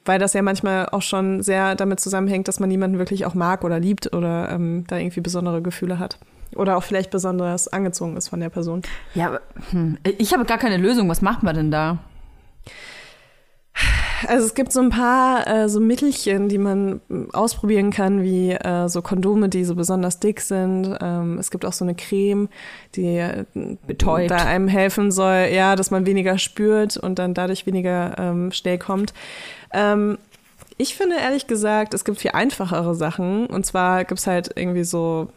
Weil 0.03 0.17
das 0.17 0.33
ja 0.33 0.41
manchmal 0.41 0.87
auch 0.89 1.03
schon 1.03 1.43
sehr 1.43 1.75
damit 1.75 1.99
zusammenhängt, 1.99 2.47
dass 2.47 2.59
man 2.59 2.69
niemanden 2.69 2.97
wirklich 2.97 3.27
auch 3.27 3.35
mag 3.35 3.63
oder 3.63 3.79
liebt 3.79 4.13
oder 4.15 4.49
ähm, 4.49 4.83
da 4.87 4.97
irgendwie 4.97 5.21
besondere 5.21 5.61
Gefühle 5.61 5.99
hat. 5.99 6.17
Oder 6.55 6.77
auch 6.77 6.83
vielleicht 6.83 7.11
besonders 7.11 7.67
angezogen 7.67 8.17
ist 8.17 8.27
von 8.27 8.39
der 8.39 8.49
Person. 8.49 8.81
Ja, 9.15 9.27
aber, 9.27 9.41
hm, 9.71 9.97
ich 10.17 10.33
habe 10.33 10.45
gar 10.45 10.57
keine 10.57 10.77
Lösung. 10.77 11.09
Was 11.09 11.21
macht 11.21 11.43
man 11.43 11.55
denn 11.55 11.71
da? 11.71 11.99
Also 14.27 14.45
es 14.45 14.53
gibt 14.53 14.71
so 14.71 14.81
ein 14.81 14.89
paar 14.89 15.47
äh, 15.47 15.69
so 15.69 15.79
Mittelchen, 15.79 16.49
die 16.49 16.57
man 16.57 17.01
ausprobieren 17.33 17.91
kann, 17.91 18.21
wie 18.21 18.51
äh, 18.51 18.87
so 18.87 19.01
Kondome, 19.01 19.49
die 19.49 19.63
so 19.63 19.75
besonders 19.75 20.19
dick 20.19 20.41
sind. 20.41 20.95
Ähm, 21.01 21.37
es 21.39 21.51
gibt 21.51 21.65
auch 21.65 21.73
so 21.73 21.85
eine 21.85 21.95
Creme, 21.95 22.49
die 22.95 23.17
äh, 23.17 23.45
Betäubt. 23.87 24.31
da 24.31 24.37
einem 24.37 24.67
helfen 24.67 25.11
soll, 25.11 25.49
ja, 25.51 25.75
dass 25.75 25.91
man 25.91 26.05
weniger 26.05 26.37
spürt 26.37 26.97
und 26.97 27.17
dann 27.19 27.33
dadurch 27.33 27.65
weniger 27.65 28.15
ähm, 28.17 28.51
schnell 28.51 28.77
kommt. 28.77 29.13
Ähm, 29.73 30.17
ich 30.77 30.95
finde 30.95 31.15
ehrlich 31.17 31.47
gesagt, 31.47 31.93
es 31.93 32.05
gibt 32.05 32.19
viel 32.19 32.31
einfachere 32.31 32.95
Sachen. 32.95 33.47
Und 33.47 33.65
zwar 33.65 34.03
gibt 34.03 34.19
es 34.19 34.27
halt 34.27 34.51
irgendwie 34.55 34.83
so 34.83 35.29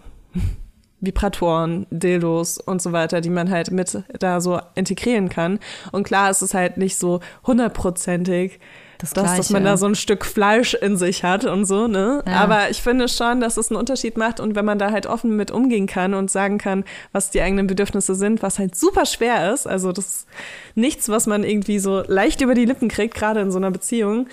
Vibratoren, 1.07 1.87
Dildos 1.91 2.59
und 2.59 2.83
so 2.83 2.93
weiter, 2.93 3.21
die 3.21 3.31
man 3.31 3.51
halt 3.51 3.71
mit 3.71 4.03
da 4.19 4.41
so 4.41 4.61
integrieren 4.75 5.29
kann. 5.29 5.59
Und 5.93 6.05
klar 6.05 6.31
ist 6.31 6.43
es 6.43 6.55
halt 6.55 6.77
nicht 6.77 6.99
so 6.99 7.21
hundertprozentig, 7.47 8.61
das 8.99 9.13
dass, 9.13 9.37
dass 9.37 9.51
man 9.51 9.65
da 9.65 9.77
so 9.77 9.87
ein 9.87 9.95
Stück 9.95 10.25
Fleisch 10.25 10.75
in 10.75 10.97
sich 10.97 11.25
hat 11.25 11.45
und 11.45 11.65
so, 11.65 11.89
ne? 11.89 12.23
Ja. 12.27 12.35
Aber 12.35 12.71
ich 12.71 12.83
finde 12.83 13.09
schon, 13.09 13.41
dass 13.41 13.57
es 13.57 13.71
einen 13.71 13.79
Unterschied 13.79 14.17
macht 14.17 14.41
und 14.41 14.55
wenn 14.55 14.65
man 14.65 14.79
da 14.79 14.93
halt 14.93 15.07
offen 15.07 15.37
mit 15.37 15.51
umgehen 15.51 15.87
kann 15.87 16.15
und 16.15 16.31
sagen 16.31 16.59
kann, 16.59 16.85
was 17.13 17.31
die 17.31 17.41
eigenen 17.43 17.67
Bedürfnisse 17.67 18.15
sind, 18.15 18.43
was 18.43 18.59
halt 18.59 18.77
super 18.77 19.05
schwer 19.05 19.53
ist, 19.53 19.67
also 19.67 19.93
das 19.93 20.07
ist 20.07 20.27
nichts, 20.75 21.09
was 21.09 21.27
man 21.27 21.45
irgendwie 21.45 21.79
so 21.79 22.03
leicht 22.07 22.41
über 22.41 22.55
die 22.55 22.65
Lippen 22.65 22.89
kriegt, 22.89 23.15
gerade 23.15 23.41
in 23.41 23.51
so 23.51 23.59
einer 23.59 23.71
Beziehung. 23.71 24.29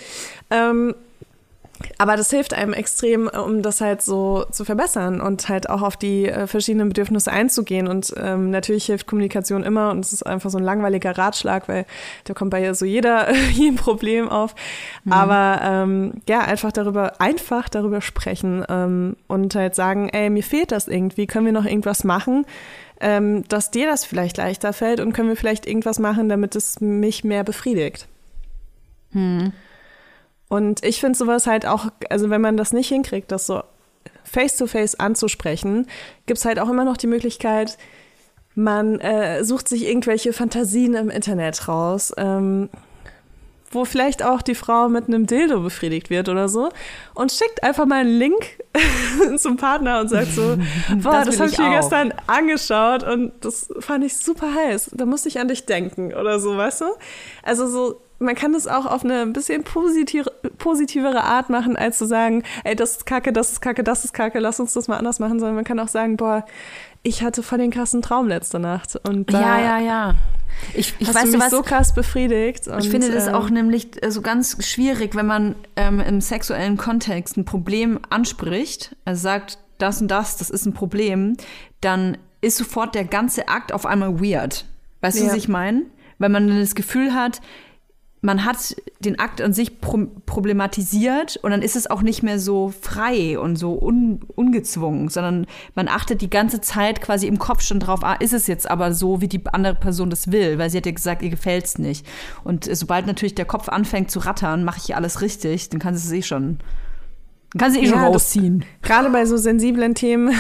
Ähm, 0.49 0.95
aber 1.97 2.17
das 2.17 2.29
hilft 2.29 2.53
einem 2.53 2.73
extrem, 2.73 3.27
um 3.27 3.61
das 3.61 3.81
halt 3.81 4.01
so 4.01 4.45
zu 4.51 4.65
verbessern 4.65 5.21
und 5.21 5.49
halt 5.49 5.69
auch 5.69 5.81
auf 5.81 5.97
die 5.97 6.27
äh, 6.27 6.47
verschiedenen 6.47 6.89
Bedürfnisse 6.89 7.31
einzugehen. 7.31 7.87
Und 7.87 8.13
ähm, 8.17 8.49
natürlich 8.49 8.85
hilft 8.85 9.07
Kommunikation 9.07 9.63
immer 9.63 9.91
und 9.91 10.05
es 10.05 10.13
ist 10.13 10.23
einfach 10.23 10.49
so 10.49 10.57
ein 10.57 10.63
langweiliger 10.63 11.17
Ratschlag, 11.17 11.67
weil 11.67 11.85
da 12.25 12.33
kommt 12.33 12.51
bei 12.51 12.73
so 12.73 12.85
jeder 12.85 13.33
jedem 13.51 13.75
Problem 13.75 14.29
auf. 14.29 14.55
Mhm. 15.03 15.13
Aber 15.13 15.61
ähm, 15.63 16.13
ja, 16.27 16.39
einfach 16.41 16.71
darüber, 16.71 17.19
einfach 17.19 17.69
darüber 17.69 18.01
sprechen 18.01 18.65
ähm, 18.69 19.15
und 19.27 19.55
halt 19.55 19.75
sagen, 19.75 20.09
ey, 20.09 20.29
mir 20.29 20.43
fehlt 20.43 20.71
das 20.71 20.87
irgendwie, 20.87 21.27
können 21.27 21.45
wir 21.45 21.53
noch 21.53 21.65
irgendwas 21.65 22.03
machen? 22.03 22.45
Ähm, 23.03 23.47
dass 23.47 23.71
dir 23.71 23.87
das 23.87 24.05
vielleicht 24.05 24.37
leichter 24.37 24.73
fällt 24.73 24.99
und 24.99 25.13
können 25.13 25.29
wir 25.29 25.35
vielleicht 25.35 25.65
irgendwas 25.65 25.97
machen, 25.97 26.29
damit 26.29 26.55
es 26.55 26.79
mich 26.81 27.23
mehr 27.23 27.43
befriedigt. 27.43 28.07
Hm. 29.11 29.53
Und 30.51 30.83
ich 30.83 30.99
finde 30.99 31.17
sowas 31.17 31.47
halt 31.47 31.65
auch, 31.65 31.87
also 32.09 32.29
wenn 32.29 32.41
man 32.41 32.57
das 32.57 32.73
nicht 32.73 32.89
hinkriegt, 32.89 33.31
das 33.31 33.47
so 33.47 33.63
face-to-face 34.25 34.95
-face 34.95 34.99
anzusprechen, 34.99 35.87
gibt 36.25 36.39
es 36.39 36.43
halt 36.43 36.59
auch 36.59 36.67
immer 36.67 36.83
noch 36.83 36.97
die 36.97 37.07
Möglichkeit, 37.07 37.77
man 38.53 38.99
äh, 38.99 39.45
sucht 39.45 39.69
sich 39.69 39.87
irgendwelche 39.87 40.33
Fantasien 40.33 40.93
im 40.95 41.09
Internet 41.09 41.69
raus, 41.69 42.11
ähm, 42.17 42.67
wo 43.71 43.85
vielleicht 43.85 44.23
auch 44.23 44.41
die 44.41 44.55
Frau 44.55 44.89
mit 44.89 45.07
einem 45.07 45.27
Dildo 45.27 45.61
befriedigt 45.61 46.09
wird 46.09 46.29
oder 46.29 46.49
so 46.49 46.69
und 47.13 47.31
schickt 47.31 47.63
einfach 47.63 47.85
mal 47.85 48.01
einen 48.01 48.17
Link 48.17 48.59
zum 49.37 49.57
Partner 49.57 50.01
und 50.01 50.09
sagt 50.09 50.31
so, 50.31 50.57
boah, 50.97 51.23
das, 51.23 51.37
das 51.37 51.39
habe 51.39 51.49
ich 51.49 51.57
mir 51.57 51.71
gestern 51.71 52.13
angeschaut 52.27 53.03
und 53.03 53.33
das 53.41 53.69
fand 53.79 54.03
ich 54.03 54.17
super 54.17 54.53
heiß. 54.53 54.91
Da 54.93 55.05
musste 55.05 55.29
ich 55.29 55.39
an 55.39 55.47
dich 55.47 55.65
denken 55.65 56.13
oder 56.13 56.39
so, 56.39 56.57
weißt 56.57 56.81
du? 56.81 56.85
Also 57.43 57.67
so 57.67 58.01
man 58.21 58.35
kann 58.35 58.53
das 58.53 58.67
auch 58.67 58.85
auf 58.85 59.03
eine 59.03 59.21
ein 59.21 59.33
bisschen 59.33 59.63
positive, 59.63 60.31
positivere 60.57 61.23
Art 61.23 61.49
machen, 61.49 61.75
als 61.75 61.97
zu 61.97 62.05
sagen, 62.05 62.43
ey, 62.63 62.75
das 62.75 62.97
ist 62.97 63.05
kacke, 63.05 63.33
das 63.33 63.51
ist 63.51 63.61
kacke, 63.61 63.83
das 63.83 64.05
ist 64.05 64.13
kacke, 64.13 64.39
lass 64.39 64.59
uns 64.59 64.73
das 64.73 64.87
mal 64.87 64.97
anders 64.97 65.19
machen, 65.19 65.39
sondern 65.39 65.55
man 65.55 65.63
kann 65.65 65.79
auch 65.79 65.87
sagen, 65.87 66.17
boah, 66.17 66.45
ich 67.03 67.23
hatte 67.23 67.43
voll 67.43 67.57
den 67.57 67.71
krassen 67.71 68.01
Traum 68.01 68.27
letzte 68.27 68.59
Nacht. 68.59 68.99
Und 69.07 69.31
ja, 69.31 69.59
ja, 69.59 69.79
ja. 69.79 70.15
Ich, 70.73 70.93
ich 70.99 71.07
hast 71.07 71.15
weiß, 71.15 71.23
du 71.23 71.31
mich 71.31 71.41
was, 71.41 71.51
so 71.51 71.61
krass 71.63 71.93
befriedigt. 71.93 72.67
Und, 72.67 72.83
ich 72.83 72.89
finde 72.89 73.11
das 73.11 73.27
ähm, 73.27 73.33
auch 73.33 73.49
nämlich 73.49 73.89
so 73.95 74.01
also 74.01 74.21
ganz 74.21 74.63
schwierig, 74.65 75.15
wenn 75.15 75.25
man 75.25 75.55
ähm, 75.75 75.99
im 75.99 76.21
sexuellen 76.21 76.77
Kontext 76.77 77.37
ein 77.37 77.45
Problem 77.45 77.99
anspricht, 78.09 78.95
also 79.05 79.21
sagt, 79.21 79.57
das 79.77 80.01
und 80.01 80.09
das, 80.09 80.37
das 80.37 80.49
ist 80.49 80.65
ein 80.65 80.73
Problem, 80.73 81.37
dann 81.79 82.17
ist 82.41 82.57
sofort 82.57 82.93
der 82.93 83.05
ganze 83.05 83.47
Akt 83.47 83.73
auf 83.73 83.85
einmal 83.85 84.19
weird. 84.19 84.65
Weißt 85.01 85.17
ja. 85.17 85.23
du, 85.23 85.29
was 85.29 85.37
ich 85.37 85.47
meine? 85.47 85.83
Weil 86.19 86.29
man 86.29 86.47
das 86.59 86.75
Gefühl 86.75 87.13
hat, 87.13 87.41
man 88.21 88.45
hat 88.45 88.75
den 88.99 89.19
Akt 89.19 89.41
an 89.41 89.51
sich 89.51 89.81
pro 89.81 90.05
problematisiert 90.27 91.37
und 91.37 91.51
dann 91.51 91.63
ist 91.63 91.75
es 91.75 91.89
auch 91.89 92.03
nicht 92.03 92.21
mehr 92.21 92.39
so 92.39 92.69
frei 92.69 93.39
und 93.39 93.55
so 93.55 93.81
un 93.81 94.21
ungezwungen, 94.35 95.09
sondern 95.09 95.47
man 95.73 95.87
achtet 95.87 96.21
die 96.21 96.29
ganze 96.29 96.61
Zeit 96.61 97.01
quasi 97.01 97.27
im 97.27 97.39
Kopf 97.39 97.61
schon 97.61 97.79
drauf, 97.79 98.03
ah, 98.03 98.13
ist 98.13 98.33
es 98.33 98.45
jetzt 98.45 98.69
aber 98.69 98.93
so, 98.93 99.21
wie 99.21 99.27
die 99.27 99.41
andere 99.47 99.73
Person 99.73 100.11
das 100.11 100.31
will, 100.31 100.59
weil 100.59 100.69
sie 100.69 100.77
hat 100.77 100.85
ja 100.85 100.91
gesagt, 100.91 101.23
ihr 101.23 101.31
gefällt's 101.31 101.79
nicht. 101.79 102.05
Und 102.43 102.69
sobald 102.71 103.07
natürlich 103.07 103.35
der 103.35 103.45
Kopf 103.45 103.69
anfängt 103.69 104.11
zu 104.11 104.19
rattern, 104.19 104.63
mache 104.63 104.81
ich 104.83 104.95
alles 104.95 105.21
richtig, 105.21 105.69
dann 105.69 105.79
kann 105.79 105.95
sie 105.95 106.07
es 106.07 106.13
eh 106.13 106.21
schon, 106.21 106.59
dann 107.53 107.59
kann 107.59 107.71
sie 107.71 107.79
eh 107.79 107.85
ja, 107.85 107.89
schon 107.89 107.99
rausziehen. 107.99 108.65
Gerade 108.83 109.09
bei 109.09 109.25
so 109.25 109.37
sensiblen 109.37 109.95
Themen 109.95 110.31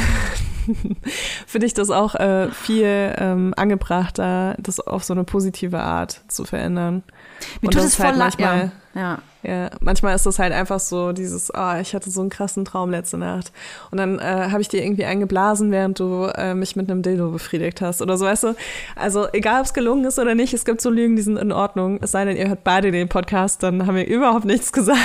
finde 1.47 1.65
ich 1.65 1.73
das 1.73 1.89
auch 1.89 2.13
äh, 2.13 2.51
viel 2.51 3.15
ähm, 3.17 3.55
angebrachter, 3.57 4.55
das 4.59 4.79
auf 4.79 5.03
so 5.03 5.13
eine 5.13 5.23
positive 5.23 5.79
Art 5.79 6.21
zu 6.27 6.45
verändern. 6.45 7.01
Mir 7.61 7.67
und 7.67 7.73
tut 7.73 7.83
es 7.83 7.99
halt 7.99 8.17
manchmal, 8.17 8.71
ja. 8.93 9.19
ja. 9.43 9.69
manchmal 9.79 10.15
ist 10.15 10.25
das 10.25 10.39
halt 10.39 10.53
einfach 10.53 10.79
so 10.79 11.11
dieses, 11.11 11.51
ah, 11.51 11.75
oh, 11.75 11.81
ich 11.81 11.93
hatte 11.93 12.09
so 12.09 12.21
einen 12.21 12.29
krassen 12.29 12.65
Traum 12.65 12.91
letzte 12.91 13.17
Nacht. 13.17 13.51
Und 13.91 13.97
dann 13.97 14.19
äh, 14.19 14.49
habe 14.49 14.61
ich 14.61 14.67
dir 14.67 14.83
irgendwie 14.83 15.05
eingeblasen, 15.05 15.71
während 15.71 15.99
du 15.99 16.25
äh, 16.35 16.53
mich 16.53 16.75
mit 16.75 16.89
einem 16.89 17.01
Dildo 17.01 17.31
befriedigt 17.31 17.81
hast 17.81 18.01
oder 18.01 18.17
so, 18.17 18.25
weißt 18.25 18.43
du? 18.43 18.55
Also 18.95 19.27
egal, 19.33 19.61
ob 19.61 19.65
es 19.65 19.73
gelungen 19.73 20.05
ist 20.05 20.19
oder 20.19 20.35
nicht, 20.35 20.53
es 20.53 20.65
gibt 20.65 20.81
so 20.81 20.89
Lügen, 20.89 21.15
die 21.15 21.21
sind 21.21 21.37
in 21.37 21.51
Ordnung. 21.51 21.99
Es 22.01 22.11
sei 22.11 22.25
denn, 22.25 22.37
ihr 22.37 22.47
hört 22.47 22.63
beide 22.63 22.91
den 22.91 23.09
Podcast, 23.09 23.63
dann 23.63 23.85
haben 23.87 23.95
wir 23.95 24.07
überhaupt 24.07 24.45
nichts 24.45 24.71
gesagt. 24.73 24.99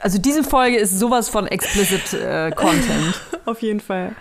Also 0.00 0.18
diese 0.18 0.44
Folge 0.44 0.76
ist 0.76 0.98
sowas 0.98 1.28
von 1.28 1.46
explicit 1.46 2.14
äh, 2.14 2.50
Content. 2.52 3.20
Auf 3.44 3.62
jeden 3.62 3.80
Fall. 3.80 4.14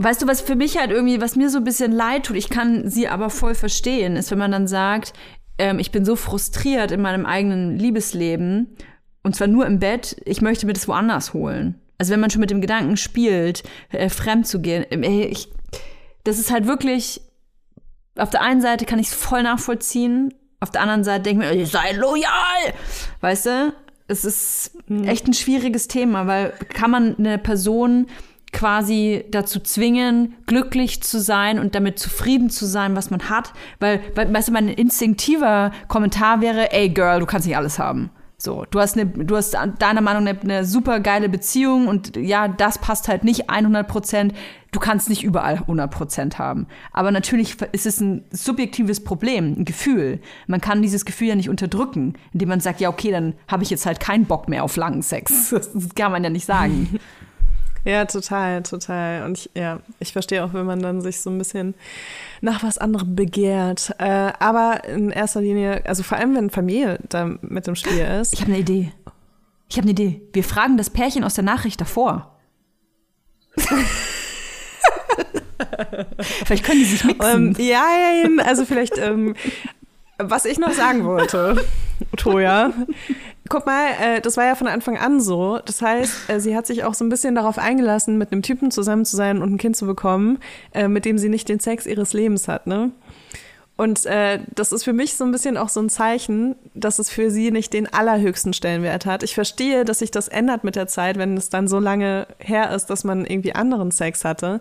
Weißt 0.00 0.22
du, 0.22 0.28
was 0.28 0.40
für 0.40 0.54
mich 0.54 0.78
halt 0.78 0.92
irgendwie, 0.92 1.20
was 1.20 1.34
mir 1.34 1.50
so 1.50 1.58
ein 1.58 1.64
bisschen 1.64 1.90
leid 1.90 2.26
tut, 2.26 2.36
ich 2.36 2.48
kann 2.48 2.88
sie 2.88 3.08
aber 3.08 3.30
voll 3.30 3.54
verstehen, 3.54 4.16
ist, 4.16 4.30
wenn 4.30 4.38
man 4.38 4.52
dann 4.52 4.68
sagt, 4.68 5.12
ähm, 5.58 5.80
ich 5.80 5.90
bin 5.90 6.04
so 6.04 6.14
frustriert 6.14 6.92
in 6.92 7.02
meinem 7.02 7.26
eigenen 7.26 7.76
Liebesleben 7.76 8.76
und 9.24 9.34
zwar 9.34 9.48
nur 9.48 9.66
im 9.66 9.80
Bett, 9.80 10.16
ich 10.24 10.40
möchte 10.40 10.66
mir 10.66 10.72
das 10.72 10.86
woanders 10.86 11.34
holen. 11.34 11.80
Also 11.98 12.12
wenn 12.12 12.20
man 12.20 12.30
schon 12.30 12.40
mit 12.40 12.50
dem 12.50 12.60
Gedanken 12.60 12.96
spielt, 12.96 13.64
äh, 13.90 14.08
fremd 14.08 14.46
zu 14.46 14.60
gehen, 14.60 14.84
äh, 14.90 15.24
ich, 15.26 15.48
das 16.22 16.38
ist 16.38 16.52
halt 16.52 16.68
wirklich, 16.68 17.20
auf 18.16 18.30
der 18.30 18.42
einen 18.42 18.60
Seite 18.60 18.86
kann 18.86 19.00
ich 19.00 19.08
es 19.08 19.14
voll 19.14 19.42
nachvollziehen, 19.42 20.32
auf 20.60 20.70
der 20.70 20.80
anderen 20.82 21.04
Seite 21.04 21.24
denke 21.24 21.50
ich 21.50 21.56
mir, 21.56 21.66
sei 21.66 21.92
loyal, 21.92 22.74
weißt 23.20 23.46
du? 23.46 23.74
Es 24.06 24.24
ist 24.24 24.72
mhm. 24.88 25.04
echt 25.04 25.26
ein 25.26 25.34
schwieriges 25.34 25.88
Thema, 25.88 26.26
weil 26.26 26.52
kann 26.72 26.90
man 26.90 27.16
eine 27.18 27.36
Person 27.36 28.06
quasi 28.52 29.24
dazu 29.30 29.60
zwingen, 29.60 30.34
glücklich 30.46 31.02
zu 31.02 31.20
sein 31.20 31.58
und 31.58 31.74
damit 31.74 31.98
zufrieden 31.98 32.50
zu 32.50 32.66
sein, 32.66 32.96
was 32.96 33.10
man 33.10 33.28
hat. 33.28 33.52
Weil, 33.80 34.00
weißt 34.14 34.48
du, 34.48 34.52
mein 34.52 34.68
instinktiver 34.68 35.72
Kommentar 35.88 36.40
wäre, 36.40 36.72
ey 36.72 36.88
Girl, 36.88 37.20
du 37.20 37.26
kannst 37.26 37.46
nicht 37.46 37.56
alles 37.56 37.78
haben. 37.78 38.10
So, 38.40 38.64
du 38.70 38.78
hast 38.78 38.96
eine, 38.96 39.06
du 39.06 39.36
hast 39.36 39.56
deiner 39.80 40.00
Meinung 40.00 40.22
nach 40.22 40.30
eine, 40.30 40.40
eine 40.40 40.64
super 40.64 41.00
geile 41.00 41.28
Beziehung 41.28 41.88
und 41.88 42.16
ja, 42.16 42.46
das 42.46 42.78
passt 42.78 43.08
halt 43.08 43.24
nicht 43.24 43.50
100 43.50 43.88
Prozent. 43.88 44.32
Du 44.70 44.78
kannst 44.78 45.08
nicht 45.08 45.24
überall 45.24 45.56
100 45.56 45.90
Prozent 45.90 46.38
haben. 46.38 46.68
Aber 46.92 47.10
natürlich 47.10 47.56
ist 47.72 47.86
es 47.86 48.00
ein 48.00 48.24
subjektives 48.30 49.02
Problem, 49.02 49.56
ein 49.58 49.64
Gefühl. 49.64 50.20
Man 50.46 50.60
kann 50.60 50.82
dieses 50.82 51.04
Gefühl 51.04 51.28
ja 51.28 51.34
nicht 51.34 51.48
unterdrücken, 51.48 52.14
indem 52.32 52.50
man 52.50 52.60
sagt, 52.60 52.80
ja, 52.80 52.90
okay, 52.90 53.10
dann 53.10 53.34
habe 53.48 53.64
ich 53.64 53.70
jetzt 53.70 53.86
halt 53.86 53.98
keinen 53.98 54.26
Bock 54.26 54.48
mehr 54.48 54.62
auf 54.62 54.76
langen 54.76 55.02
Sex. 55.02 55.50
Das 55.78 55.94
kann 55.96 56.12
man 56.12 56.22
ja 56.22 56.30
nicht 56.30 56.46
sagen. 56.46 57.00
Ja, 57.88 58.04
total, 58.04 58.62
total. 58.64 59.24
Und 59.24 59.38
ich, 59.38 59.50
ja, 59.54 59.80
ich 59.98 60.12
verstehe 60.12 60.44
auch, 60.44 60.52
wenn 60.52 60.66
man 60.66 60.82
dann 60.82 61.00
sich 61.00 61.22
so 61.22 61.30
ein 61.30 61.38
bisschen 61.38 61.74
nach 62.42 62.62
was 62.62 62.76
anderem 62.76 63.16
begehrt. 63.16 63.94
Äh, 63.98 64.32
aber 64.38 64.84
in 64.84 65.08
erster 65.08 65.40
Linie, 65.40 65.86
also 65.86 66.02
vor 66.02 66.18
allem, 66.18 66.36
wenn 66.36 66.50
Familie 66.50 66.98
da 67.08 67.24
mit 67.40 67.66
im 67.66 67.76
Spiel 67.76 67.98
ist. 68.20 68.34
Ich 68.34 68.42
habe 68.42 68.52
eine 68.52 68.60
Idee. 68.60 68.92
Ich 69.70 69.78
habe 69.78 69.84
eine 69.84 69.92
Idee. 69.92 70.20
Wir 70.34 70.44
fragen 70.44 70.76
das 70.76 70.90
Pärchen 70.90 71.24
aus 71.24 71.32
der 71.32 71.44
Nachricht 71.44 71.80
davor. 71.80 72.36
vielleicht 76.44 76.64
können 76.64 76.80
die 76.80 76.84
sich 76.84 77.04
mixen. 77.04 77.56
Ähm, 77.56 77.56
ja, 77.58 77.86
ja, 77.86 78.28
also 78.44 78.66
vielleicht, 78.66 78.98
ähm, 78.98 79.34
was 80.18 80.44
ich 80.44 80.58
noch 80.58 80.72
sagen 80.72 81.06
wollte, 81.06 81.64
Toja, 82.16 82.72
guck 83.48 83.66
mal, 83.66 83.88
äh, 84.00 84.20
das 84.20 84.36
war 84.36 84.44
ja 84.44 84.54
von 84.54 84.66
Anfang 84.66 84.96
an 84.96 85.20
so. 85.20 85.58
Das 85.64 85.82
heißt, 85.82 86.30
äh, 86.30 86.40
sie 86.40 86.56
hat 86.56 86.66
sich 86.66 86.84
auch 86.84 86.94
so 86.94 87.04
ein 87.04 87.08
bisschen 87.08 87.34
darauf 87.34 87.58
eingelassen, 87.58 88.18
mit 88.18 88.32
einem 88.32 88.42
Typen 88.42 88.70
zusammen 88.70 89.04
zu 89.04 89.16
sein 89.16 89.42
und 89.42 89.52
ein 89.52 89.58
Kind 89.58 89.76
zu 89.76 89.86
bekommen, 89.86 90.38
äh, 90.72 90.88
mit 90.88 91.04
dem 91.04 91.18
sie 91.18 91.28
nicht 91.28 91.48
den 91.48 91.60
Sex 91.60 91.86
ihres 91.86 92.12
Lebens 92.12 92.48
hat, 92.48 92.66
ne? 92.66 92.90
Und 93.76 94.06
das 94.06 94.72
ist 94.72 94.82
für 94.82 94.92
mich 94.92 95.14
so 95.14 95.22
ein 95.22 95.30
bisschen 95.30 95.56
auch 95.56 95.68
so 95.68 95.78
ein 95.78 95.88
Zeichen, 95.88 96.56
dass 96.74 96.98
es 96.98 97.10
für 97.10 97.30
sie 97.30 97.52
nicht 97.52 97.72
den 97.72 97.86
allerhöchsten 97.86 98.52
Stellenwert 98.52 99.06
hat. 99.06 99.22
Ich 99.22 99.36
verstehe, 99.36 99.84
dass 99.84 100.00
sich 100.00 100.10
das 100.10 100.26
ändert 100.26 100.64
mit 100.64 100.74
der 100.74 100.88
Zeit, 100.88 101.16
wenn 101.16 101.36
es 101.36 101.48
dann 101.48 101.68
so 101.68 101.78
lange 101.78 102.26
her 102.40 102.72
ist, 102.74 102.86
dass 102.86 103.04
man 103.04 103.24
irgendwie 103.24 103.54
anderen 103.54 103.92
Sex 103.92 104.24
hatte. 104.24 104.60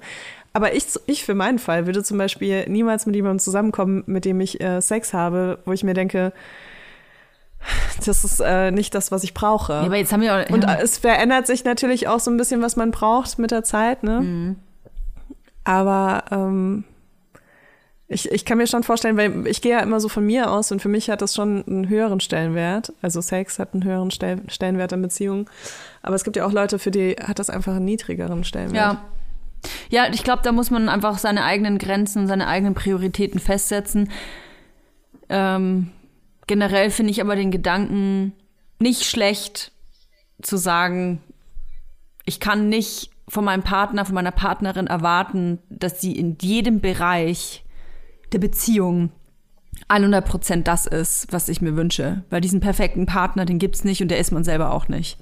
Aber 0.54 0.76
ich, 0.76 0.86
ich 1.08 1.26
für 1.26 1.34
meinen 1.34 1.58
Fall 1.58 1.88
würde 1.88 2.04
zum 2.04 2.20
Beispiel 2.20 2.70
niemals 2.70 3.08
mit 3.08 3.16
jemandem 3.16 3.40
zusammenkommen, 3.40 4.04
mit 4.06 4.24
dem 4.24 4.40
ich 4.40 4.60
Sex 4.82 5.16
habe, 5.16 5.58
wo 5.66 5.74
ich 5.74 5.84
mir 5.84 5.96
denke, 5.96 6.32
das 8.06 8.24
ist 8.24 8.40
äh, 8.40 8.72
nicht 8.72 8.96
das, 8.96 9.12
was 9.12 9.24
ich 9.24 9.34
brauche. 9.34 9.74
Ja, 9.74 9.82
aber 9.82 9.98
jetzt 9.98 10.14
haben 10.14 10.22
wir 10.22 10.34
auch, 10.34 10.40
ja. 10.40 10.54
Und 10.54 10.64
es 10.64 10.98
verändert 10.98 11.48
sich 11.48 11.64
natürlich 11.64 12.08
auch 12.08 12.20
so 12.20 12.32
ein 12.32 12.38
bisschen, 12.38 12.62
was 12.62 12.76
man 12.76 12.92
braucht 12.92 13.40
mit 13.40 13.52
der 13.52 13.64
Zeit, 13.64 14.04
ne? 14.04 14.22
Mhm. 14.22 14.56
Aber 15.64 16.24
ähm, 16.32 16.86
ich, 18.08 18.32
ich 18.32 18.46
kann 18.46 18.58
mir 18.58 18.68
schon 18.68 18.84
vorstellen, 18.84 19.18
weil 19.18 19.48
ich 19.48 19.62
gehe 19.62 19.74
ja 19.74 19.80
immer 19.80 20.00
so 20.00 20.08
von 20.08 20.26
mir 20.26 20.50
aus 20.50 20.72
und 20.72 20.82
für 20.82 20.88
mich 20.88 21.10
hat 21.10 21.22
das 21.22 21.36
schon 21.36 21.66
einen 21.68 21.90
höheren 21.90 22.22
Stellenwert. 22.22 22.94
Also 23.02 23.20
Sex 23.20 23.60
hat 23.60 23.74
einen 23.74 23.84
höheren 23.84 24.12
Stellenwert 24.12 24.94
in 24.94 25.02
Beziehungen. 25.02 25.46
Aber 26.02 26.16
es 26.16 26.24
gibt 26.24 26.38
ja 26.38 26.46
auch 26.46 26.54
Leute, 26.54 26.80
für 26.80 26.92
die 26.92 27.18
hat 27.22 27.40
das 27.40 27.50
einfach 27.50 27.76
einen 27.76 27.86
niedrigeren 27.86 28.46
Stellenwert. 28.46 28.94
Ja. 28.94 29.02
Ja, 29.90 30.06
ich 30.14 30.24
glaube, 30.24 30.44
da 30.44 30.52
muss 30.52 30.72
man 30.72 30.88
einfach 30.88 31.18
seine 31.18 31.44
eigenen 31.44 31.80
Grenzen, 31.80 32.28
seine 32.28 32.48
eigenen 32.48 32.76
Prioritäten 32.76 33.40
festsetzen. 33.40 34.12
Ähm, 35.30 35.90
generell 36.48 36.90
finde 36.90 37.12
ich 37.12 37.22
aber 37.22 37.36
den 37.36 37.52
Gedanken 37.52 38.34
nicht 38.80 39.04
schlecht 39.04 39.72
zu 40.42 40.58
sagen, 40.58 41.22
ich 42.26 42.40
kann 42.40 42.70
nicht 42.70 43.12
von 43.28 43.44
meinem 43.44 43.64
Partner, 43.64 44.06
von 44.06 44.16
meiner 44.16 44.32
Partnerin 44.32 44.88
erwarten, 44.88 45.60
dass 45.70 46.02
sie 46.02 46.14
in 46.14 46.38
jedem 46.42 46.80
Bereich 46.80 47.66
der 48.32 48.40
Beziehung 48.40 49.12
100 49.90 50.26
Prozent 50.26 50.68
das 50.68 50.86
ist, 50.86 51.28
was 51.32 51.50
ich 51.50 51.62
mir 51.62 51.76
wünsche. 51.76 52.24
Weil 52.30 52.42
diesen 52.42 52.60
perfekten 52.60 53.06
Partner, 53.06 53.46
den 53.46 53.60
gibt's 53.60 53.84
nicht 53.84 54.02
und 54.02 54.10
der 54.10 54.20
ist 54.20 54.32
man 54.32 54.44
selber 54.44 54.74
auch 54.74 54.88
nicht. 54.88 55.18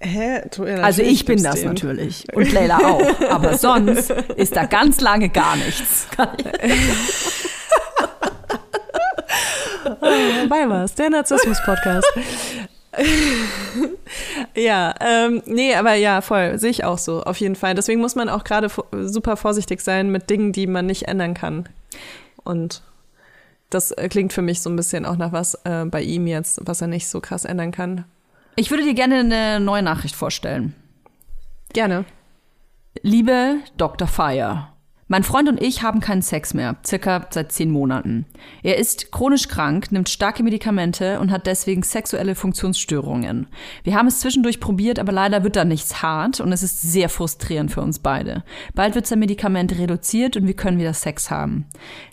Hä? 0.00 0.42
also 0.82 1.00
ich 1.00 1.24
bin 1.24 1.42
das 1.42 1.60
den. 1.60 1.68
natürlich 1.68 2.26
und 2.34 2.52
Leila 2.52 2.78
auch. 2.78 3.30
Aber 3.30 3.56
sonst 3.56 4.10
ist 4.10 4.54
da 4.54 4.66
ganz 4.66 5.00
lange 5.00 5.30
gar 5.30 5.56
nichts. 5.56 6.06
Bei 10.48 10.68
was? 10.68 10.94
Der 10.94 11.10
Narzissmus-Podcast. 11.10 12.06
ja, 14.54 14.94
ähm, 15.00 15.42
nee, 15.46 15.74
aber 15.74 15.94
ja, 15.94 16.20
voll, 16.20 16.58
sehe 16.58 16.70
ich 16.70 16.84
auch 16.84 16.98
so, 16.98 17.22
auf 17.22 17.38
jeden 17.38 17.56
Fall. 17.56 17.74
Deswegen 17.74 18.00
muss 18.00 18.14
man 18.14 18.28
auch 18.28 18.44
gerade 18.44 18.70
super 19.04 19.36
vorsichtig 19.36 19.80
sein 19.80 20.10
mit 20.10 20.30
Dingen, 20.30 20.52
die 20.52 20.66
man 20.66 20.86
nicht 20.86 21.08
ändern 21.08 21.34
kann. 21.34 21.68
Und 22.44 22.82
das 23.70 23.90
äh, 23.92 24.08
klingt 24.08 24.32
für 24.32 24.42
mich 24.42 24.60
so 24.62 24.70
ein 24.70 24.76
bisschen 24.76 25.04
auch 25.04 25.16
nach 25.16 25.32
was 25.32 25.54
äh, 25.64 25.84
bei 25.84 26.02
ihm 26.02 26.26
jetzt, 26.26 26.60
was 26.64 26.80
er 26.80 26.86
nicht 26.86 27.08
so 27.08 27.20
krass 27.20 27.44
ändern 27.44 27.72
kann. 27.72 28.04
Ich 28.54 28.70
würde 28.70 28.84
dir 28.84 28.94
gerne 28.94 29.16
eine 29.16 29.60
neue 29.60 29.82
Nachricht 29.82 30.14
vorstellen. 30.14 30.74
Gerne. 31.72 32.04
Liebe 33.02 33.56
Dr. 33.76 34.08
Fire, 34.08 34.68
mein 35.08 35.22
Freund 35.22 35.48
und 35.48 35.62
ich 35.62 35.82
haben 35.82 36.00
keinen 36.00 36.22
Sex 36.22 36.52
mehr, 36.52 36.76
circa 36.84 37.26
seit 37.30 37.52
zehn 37.52 37.70
Monaten. 37.70 38.26
Er 38.64 38.76
ist 38.76 39.12
chronisch 39.12 39.46
krank, 39.46 39.92
nimmt 39.92 40.08
starke 40.08 40.42
Medikamente 40.42 41.20
und 41.20 41.30
hat 41.30 41.46
deswegen 41.46 41.84
sexuelle 41.84 42.34
Funktionsstörungen. 42.34 43.46
Wir 43.84 43.94
haben 43.94 44.08
es 44.08 44.18
zwischendurch 44.18 44.58
probiert, 44.58 44.98
aber 44.98 45.12
leider 45.12 45.44
wird 45.44 45.54
da 45.54 45.64
nichts 45.64 46.02
hart 46.02 46.40
und 46.40 46.52
es 46.52 46.64
ist 46.64 46.82
sehr 46.82 47.08
frustrierend 47.08 47.70
für 47.70 47.82
uns 47.82 48.00
beide. 48.00 48.42
Bald 48.74 48.96
wird 48.96 49.06
sein 49.06 49.20
Medikament 49.20 49.78
reduziert 49.78 50.36
und 50.36 50.46
wir 50.46 50.54
können 50.54 50.78
wieder 50.78 50.94
Sex 50.94 51.30
haben. 51.30 51.66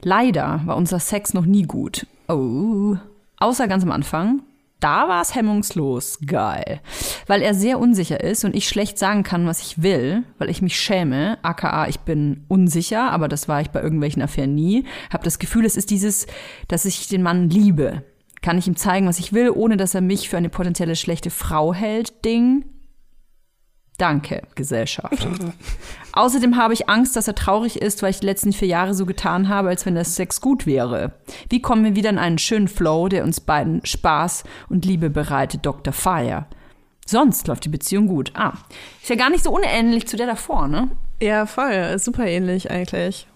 Leider 0.03 0.61
war 0.65 0.77
unser 0.77 0.99
Sex 0.99 1.33
noch 1.33 1.45
nie 1.45 1.63
gut. 1.63 2.05
Oh. 2.27 2.95
Außer 3.37 3.67
ganz 3.67 3.83
am 3.83 3.91
Anfang, 3.91 4.43
da 4.83 5.07
war 5.07 5.21
es 5.21 5.33
hemmungslos. 5.33 6.19
Geil. 6.25 6.81
Weil 7.27 7.41
er 7.41 7.53
sehr 7.53 7.79
unsicher 7.79 8.21
ist 8.21 8.43
und 8.43 8.53
ich 8.53 8.67
schlecht 8.67 8.99
sagen 8.99 9.23
kann, 9.23 9.47
was 9.47 9.61
ich 9.61 9.81
will, 9.81 10.23
weil 10.37 10.49
ich 10.49 10.61
mich 10.61 10.77
schäme, 10.77 11.37
aka 11.41 11.87
ich 11.87 12.01
bin 12.01 12.43
unsicher, 12.49 13.11
aber 13.11 13.29
das 13.29 13.47
war 13.47 13.61
ich 13.61 13.69
bei 13.69 13.81
irgendwelchen 13.81 14.21
Affären 14.21 14.53
nie. 14.53 14.85
Hab 15.09 15.23
das 15.23 15.39
Gefühl, 15.39 15.65
es 15.65 15.77
ist 15.77 15.89
dieses, 15.89 16.27
dass 16.67 16.83
ich 16.83 17.07
den 17.07 17.23
Mann 17.23 17.49
liebe. 17.49 18.03
Kann 18.41 18.57
ich 18.57 18.67
ihm 18.67 18.75
zeigen, 18.75 19.07
was 19.07 19.19
ich 19.19 19.31
will, 19.31 19.49
ohne 19.51 19.77
dass 19.77 19.95
er 19.95 20.01
mich 20.01 20.27
für 20.27 20.35
eine 20.35 20.49
potenzielle 20.49 20.97
schlechte 20.97 21.29
Frau 21.29 21.73
hält, 21.73 22.25
Ding. 22.25 22.65
Danke, 23.97 24.41
Gesellschaft. 24.55 25.25
Außerdem 26.13 26.57
habe 26.57 26.73
ich 26.73 26.89
Angst, 26.89 27.15
dass 27.15 27.27
er 27.27 27.35
traurig 27.35 27.81
ist, 27.81 28.03
weil 28.03 28.11
ich 28.11 28.19
die 28.19 28.27
letzten 28.27 28.53
vier 28.53 28.67
Jahre 28.67 28.93
so 28.93 29.05
getan 29.05 29.49
habe, 29.49 29.69
als 29.69 29.85
wenn 29.85 29.95
das 29.95 30.15
Sex 30.15 30.41
gut 30.41 30.65
wäre. 30.67 31.13
Wie 31.49 31.61
kommen 31.61 31.83
wir 31.83 31.95
wieder 31.95 32.11
in 32.11 32.19
einen 32.19 32.37
schönen 32.37 32.67
Flow, 32.67 33.07
der 33.07 33.23
uns 33.23 33.41
beiden 33.41 33.83
Spaß 33.83 34.43
und 34.69 34.85
Liebe 34.85 35.09
bereitet, 35.09 35.65
Dr. 35.65 35.91
Fire? 35.91 36.45
Sonst 37.05 37.47
läuft 37.47 37.65
die 37.65 37.69
Beziehung 37.69 38.07
gut. 38.07 38.31
Ah, 38.35 38.53
ist 39.01 39.09
ja 39.09 39.15
gar 39.15 39.29
nicht 39.29 39.43
so 39.43 39.51
unähnlich 39.51 40.07
zu 40.07 40.15
der 40.15 40.27
davor, 40.27 40.67
ne? 40.67 40.91
Ja, 41.21 41.45
voll. 41.47 41.97
Super 41.97 42.27
ähnlich 42.27 42.69
eigentlich. 42.69 43.27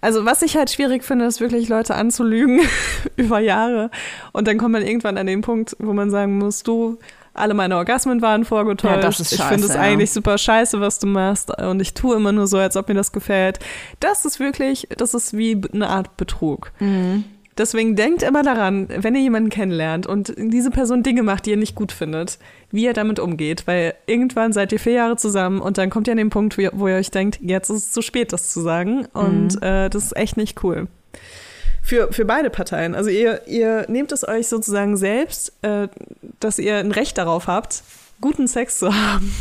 Also 0.00 0.24
was 0.24 0.42
ich 0.42 0.56
halt 0.56 0.70
schwierig 0.70 1.04
finde, 1.04 1.24
ist 1.24 1.40
wirklich 1.40 1.68
Leute 1.68 1.94
anzulügen 1.94 2.60
über 3.16 3.40
Jahre. 3.40 3.90
Und 4.32 4.46
dann 4.46 4.58
kommt 4.58 4.72
man 4.72 4.82
irgendwann 4.82 5.18
an 5.18 5.26
den 5.26 5.40
Punkt, 5.40 5.76
wo 5.80 5.92
man 5.92 6.10
sagen 6.10 6.38
muss, 6.38 6.62
du, 6.62 6.98
alle 7.34 7.54
meine 7.54 7.76
Orgasmen 7.76 8.22
waren 8.22 8.44
vorgetäuscht. 8.44 8.96
Ja, 8.96 9.00
das 9.02 9.20
ist 9.20 9.30
scheiße, 9.30 9.42
ich 9.42 9.48
finde 9.48 9.66
es 9.66 9.74
ja. 9.74 9.80
eigentlich 9.80 10.12
super 10.12 10.38
scheiße, 10.38 10.80
was 10.80 10.98
du 10.98 11.06
machst. 11.06 11.50
Und 11.60 11.80
ich 11.80 11.94
tue 11.94 12.16
immer 12.16 12.32
nur 12.32 12.46
so, 12.46 12.58
als 12.58 12.76
ob 12.76 12.88
mir 12.88 12.94
das 12.94 13.12
gefällt. 13.12 13.58
Das 14.00 14.24
ist 14.24 14.40
wirklich, 14.40 14.88
das 14.96 15.14
ist 15.14 15.36
wie 15.36 15.60
eine 15.72 15.88
Art 15.88 16.16
Betrug. 16.16 16.72
Mhm. 16.78 17.24
Deswegen 17.56 17.94
denkt 17.94 18.24
immer 18.24 18.42
daran, 18.42 18.88
wenn 18.88 19.14
ihr 19.14 19.20
jemanden 19.20 19.48
kennenlernt 19.48 20.08
und 20.08 20.34
diese 20.36 20.70
Person 20.70 21.04
Dinge 21.04 21.22
macht, 21.22 21.46
die 21.46 21.50
ihr 21.50 21.56
nicht 21.56 21.76
gut 21.76 21.92
findet, 21.92 22.38
wie 22.72 22.84
ihr 22.84 22.94
damit 22.94 23.20
umgeht. 23.20 23.66
Weil 23.66 23.94
irgendwann 24.06 24.52
seid 24.52 24.72
ihr 24.72 24.80
vier 24.80 24.94
Jahre 24.94 25.16
zusammen 25.16 25.60
und 25.60 25.78
dann 25.78 25.90
kommt 25.90 26.08
ihr 26.08 26.12
an 26.12 26.18
den 26.18 26.30
Punkt, 26.30 26.58
wo 26.58 26.88
ihr 26.88 26.96
euch 26.96 27.12
denkt, 27.12 27.38
jetzt 27.40 27.70
ist 27.70 27.76
es 27.76 27.92
zu 27.92 28.02
spät, 28.02 28.32
das 28.32 28.52
zu 28.52 28.60
sagen. 28.60 29.06
Und 29.12 29.54
mhm. 29.54 29.62
äh, 29.62 29.88
das 29.88 30.04
ist 30.04 30.16
echt 30.16 30.36
nicht 30.36 30.64
cool 30.64 30.88
für, 31.84 32.12
für 32.12 32.24
beide 32.24 32.50
Parteien. 32.50 32.94
Also 32.94 33.10
ihr, 33.10 33.46
ihr 33.46 33.84
nehmt 33.88 34.10
es 34.10 34.26
euch 34.26 34.48
sozusagen 34.48 34.96
selbst, 34.96 35.52
äh, 35.62 35.88
dass 36.40 36.58
ihr 36.58 36.78
ein 36.78 36.90
Recht 36.90 37.18
darauf 37.18 37.46
habt, 37.46 37.82
guten 38.20 38.48
Sex 38.48 38.78
zu 38.78 38.94
haben. 38.94 39.34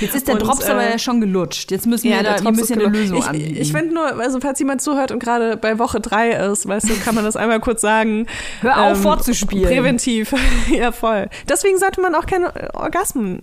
Jetzt 0.00 0.16
ist 0.16 0.26
der 0.26 0.34
und, 0.34 0.42
Drops 0.42 0.66
äh, 0.66 0.72
aber 0.72 0.82
ja 0.82 0.98
schon 0.98 1.20
gelutscht. 1.20 1.70
Jetzt 1.70 1.86
müssen 1.86 2.04
wir, 2.04 2.16
ja, 2.16 2.22
da, 2.22 2.42
wir 2.42 2.50
müssen 2.50 2.80
eine 2.80 2.88
Lösung 2.88 3.18
ich, 3.18 3.24
anbieten. 3.24 3.56
Ich 3.56 3.70
finde 3.70 3.94
nur, 3.94 4.18
also 4.18 4.40
falls 4.40 4.58
jemand 4.58 4.82
zuhört 4.82 5.12
und 5.12 5.20
gerade 5.20 5.56
bei 5.56 5.78
Woche 5.78 6.00
drei 6.00 6.30
ist, 6.30 6.66
weißt 6.66 6.88
du, 6.88 6.94
kann 6.96 7.14
man 7.14 7.24
das 7.24 7.36
einmal 7.36 7.60
kurz 7.60 7.80
sagen. 7.80 8.26
Hör 8.60 8.86
auf, 8.86 8.96
ähm, 8.96 9.02
vorzuspielen. 9.02 9.66
Präventiv. 9.66 10.34
ja, 10.72 10.90
voll. 10.90 11.28
Deswegen 11.48 11.78
sollte 11.78 12.00
man 12.00 12.14
auch 12.16 12.26
keine 12.26 12.74
Orgasmen 12.74 13.42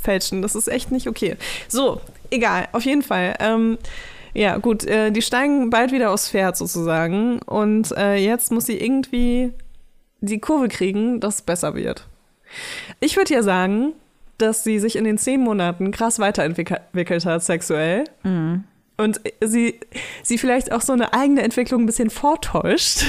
fälschen. 0.00 0.40
Das 0.40 0.54
ist 0.54 0.68
echt 0.68 0.90
nicht 0.90 1.06
okay. 1.06 1.36
So, 1.68 2.00
egal. 2.30 2.68
Auf 2.72 2.84
jeden 2.84 3.02
Fall. 3.02 3.34
Ähm, 3.40 3.76
ja, 4.34 4.58
gut, 4.58 4.84
äh, 4.84 5.10
die 5.10 5.22
steigen 5.22 5.70
bald 5.70 5.92
wieder 5.92 6.10
aufs 6.10 6.30
Pferd 6.30 6.56
sozusagen. 6.56 7.40
Und 7.42 7.92
äh, 7.96 8.16
jetzt 8.16 8.52
muss 8.52 8.66
sie 8.66 8.78
irgendwie 8.78 9.52
die 10.20 10.40
Kurve 10.40 10.68
kriegen, 10.68 11.20
dass 11.20 11.36
es 11.36 11.42
besser 11.42 11.74
wird. 11.74 12.06
Ich 13.00 13.16
würde 13.16 13.34
ja 13.34 13.42
sagen, 13.42 13.92
dass 14.38 14.64
sie 14.64 14.78
sich 14.78 14.96
in 14.96 15.04
den 15.04 15.18
zehn 15.18 15.40
Monaten 15.40 15.90
krass 15.90 16.18
weiterentwickelt 16.18 17.26
hat, 17.26 17.42
sexuell. 17.42 18.04
Mhm. 18.22 18.64
Und 18.96 19.20
sie, 19.42 19.80
sie 20.22 20.38
vielleicht 20.38 20.72
auch 20.72 20.82
so 20.82 20.92
eine 20.92 21.14
eigene 21.14 21.42
Entwicklung 21.42 21.82
ein 21.82 21.86
bisschen 21.86 22.10
vortäuscht. 22.10 23.04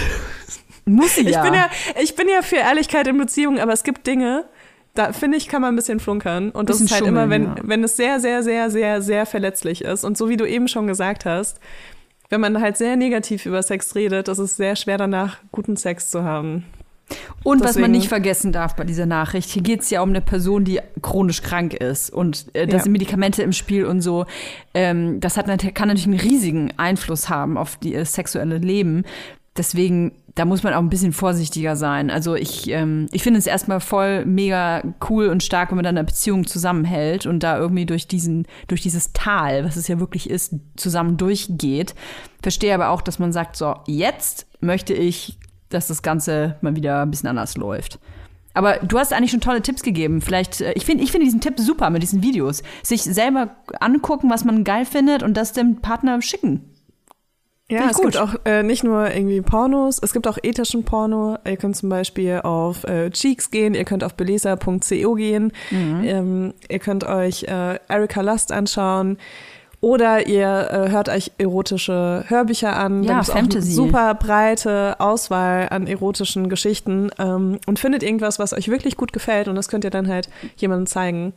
Muss 0.86 1.15
sie 1.15 1.28
ja. 1.28 1.30
Ich 1.30 1.49
bin 1.49 1.53
ja, 1.53 1.69
ich 2.01 2.15
bin 2.15 2.30
ja 2.30 2.41
für 2.41 2.57
Ehrlichkeit 2.57 3.07
in 3.07 3.17
Beziehungen, 3.17 3.59
aber 3.59 3.74
es 3.74 3.84
gibt 3.84 4.07
Dinge, 4.07 4.45
da 4.93 5.13
finde 5.13 5.37
ich, 5.37 5.47
kann 5.47 5.61
man 5.61 5.73
ein 5.73 5.75
bisschen 5.75 5.99
flunkern. 5.99 6.51
Und 6.51 6.69
das 6.69 6.81
ist 6.81 6.91
halt 6.91 7.05
immer, 7.05 7.29
wenn, 7.29 7.43
ja. 7.43 7.55
wenn 7.63 7.83
es 7.83 7.95
sehr, 7.95 8.19
sehr, 8.19 8.43
sehr, 8.43 8.69
sehr, 8.69 9.01
sehr 9.01 9.25
verletzlich 9.25 9.83
ist. 9.83 10.03
Und 10.03 10.17
so 10.17 10.29
wie 10.29 10.37
du 10.37 10.45
eben 10.45 10.67
schon 10.67 10.87
gesagt 10.87 11.25
hast, 11.25 11.59
wenn 12.29 12.41
man 12.41 12.61
halt 12.61 12.77
sehr 12.77 12.95
negativ 12.95 13.45
über 13.45 13.61
Sex 13.61 13.95
redet, 13.95 14.27
ist 14.27 14.37
es 14.37 14.55
sehr 14.55 14.75
schwer 14.75 14.97
danach, 14.97 15.37
guten 15.51 15.75
Sex 15.77 16.09
zu 16.09 16.23
haben. 16.23 16.65
Und 17.43 17.59
Deswegen. 17.59 17.69
was 17.69 17.77
man 17.77 17.91
nicht 17.91 18.07
vergessen 18.07 18.51
darf 18.51 18.75
bei 18.75 18.85
dieser 18.85 19.05
Nachricht, 19.05 19.49
hier 19.49 19.61
geht 19.61 19.81
es 19.81 19.89
ja 19.89 20.01
um 20.01 20.09
eine 20.09 20.21
Person, 20.21 20.63
die 20.63 20.79
chronisch 21.01 21.41
krank 21.41 21.73
ist 21.73 22.09
und 22.09 22.45
äh, 22.53 22.67
da 22.67 22.77
ja. 22.77 22.83
sind 22.83 22.93
Medikamente 22.93 23.43
im 23.43 23.51
Spiel 23.51 23.85
und 23.85 24.01
so. 24.01 24.25
Ähm, 24.73 25.19
das 25.19 25.35
hat, 25.35 25.47
kann 25.47 25.89
natürlich 25.89 26.07
einen 26.07 26.19
riesigen 26.19 26.71
Einfluss 26.77 27.27
haben 27.27 27.57
auf 27.57 27.75
die, 27.77 27.91
das 27.93 28.13
sexuelle 28.13 28.59
Leben. 28.59 29.03
Deswegen 29.57 30.13
da 30.36 30.45
muss 30.45 30.63
man 30.63 30.73
auch 30.73 30.79
ein 30.79 30.89
bisschen 30.89 31.11
vorsichtiger 31.11 31.75
sein. 31.75 32.09
Also 32.09 32.36
ich, 32.36 32.69
ähm, 32.69 33.07
ich 33.11 33.23
finde 33.23 33.39
es 33.39 33.47
erstmal 33.47 33.79
voll 33.79 34.25
mega 34.25 34.82
cool 35.09 35.27
und 35.27 35.43
stark, 35.43 35.71
wenn 35.71 35.75
man 35.75 35.84
dann 35.84 35.97
eine 35.97 36.05
Beziehung 36.05 36.47
zusammenhält 36.47 37.25
und 37.25 37.41
da 37.43 37.57
irgendwie 37.57 37.86
durch 37.86 38.07
diesen, 38.07 38.47
durch 38.67 38.82
dieses 38.82 39.11
Tal, 39.13 39.65
was 39.65 39.75
es 39.75 39.88
ja 39.88 39.99
wirklich 39.99 40.29
ist, 40.29 40.55
zusammen 40.77 41.17
durchgeht. 41.17 41.95
Verstehe 42.41 42.73
aber 42.73 42.89
auch, 42.89 43.01
dass 43.01 43.19
man 43.19 43.34
sagt, 43.34 43.55
so, 43.55 43.75
jetzt 43.88 44.47
möchte 44.61 44.93
ich, 44.93 45.38
dass 45.69 45.88
das 45.88 46.01
Ganze 46.01 46.57
mal 46.61 46.75
wieder 46.75 47.01
ein 47.01 47.11
bisschen 47.11 47.29
anders 47.29 47.57
läuft. 47.57 47.99
Aber 48.53 48.77
du 48.79 48.99
hast 48.99 49.13
eigentlich 49.13 49.32
schon 49.32 49.41
tolle 49.41 49.61
Tipps 49.61 49.82
gegeben. 49.82 50.21
Vielleicht, 50.21 50.61
äh, 50.61 50.73
ich 50.73 50.86
finde 50.86 51.03
ich 51.03 51.11
finde 51.11 51.25
diesen 51.25 51.41
Tipp 51.41 51.59
super 51.59 51.89
mit 51.89 52.03
diesen 52.03 52.21
Videos. 52.21 52.63
Sich 52.84 53.03
selber 53.03 53.55
angucken, 53.79 54.29
was 54.29 54.45
man 54.45 54.63
geil 54.63 54.86
findet 54.86 55.23
und 55.23 55.36
das 55.36 55.53
dem 55.53 55.82
Partner 55.82 56.21
schicken. 56.21 56.70
Ja, 57.72 57.89
es 57.89 57.95
gut. 57.95 58.11
gibt 58.11 58.17
auch 58.17 58.36
äh, 58.43 58.63
nicht 58.63 58.84
nur 58.84 59.09
irgendwie 59.09 59.39
Pornos, 59.41 59.99
es 60.01 60.11
gibt 60.11 60.28
auch 60.28 60.38
ethischen 60.43 60.84
Porno. 60.84 61.38
Ihr 61.45 61.55
könnt 61.55 61.78
zum 61.78 61.88
Beispiel 61.88 62.41
auf 62.43 62.84
äh, 62.84 63.09
Cheeks 63.11 63.49
gehen, 63.49 63.74
ihr 63.74 63.86
könnt 63.86 64.03
auf 64.03 64.15
belesa.co 64.15 65.13
gehen, 65.13 65.53
mhm. 65.69 66.03
ähm, 66.03 66.53
ihr 66.67 66.80
könnt 66.80 67.05
euch 67.05 67.43
äh, 67.43 67.80
Erika 67.88 68.22
Lust 68.22 68.51
anschauen. 68.51 69.17
Oder 69.80 70.28
ihr 70.28 70.69
äh, 70.69 70.91
hört 70.91 71.09
euch 71.09 71.32
erotische 71.39 72.24
Hörbücher 72.28 72.78
an. 72.78 73.01
Ja, 73.01 73.07
da 73.07 73.13
gibt's 73.15 73.32
Fantasy. 73.32 73.57
Auch 73.57 73.84
eine 73.84 73.89
super 73.91 74.13
breite 74.13 74.95
Auswahl 74.99 75.69
an 75.72 75.88
erotischen 75.88 76.49
Geschichten 76.49 77.09
ähm, 77.17 77.57
und 77.65 77.80
findet 77.80 78.03
irgendwas, 78.03 78.38
was 78.38 78.53
euch 78.53 78.67
wirklich 78.67 78.95
gut 78.95 79.11
gefällt 79.11 79.47
und 79.47 79.55
das 79.55 79.69
könnt 79.69 79.84
ihr 79.84 79.89
dann 79.89 80.07
halt 80.07 80.30
jemandem 80.55 80.86
zeigen 80.86 81.34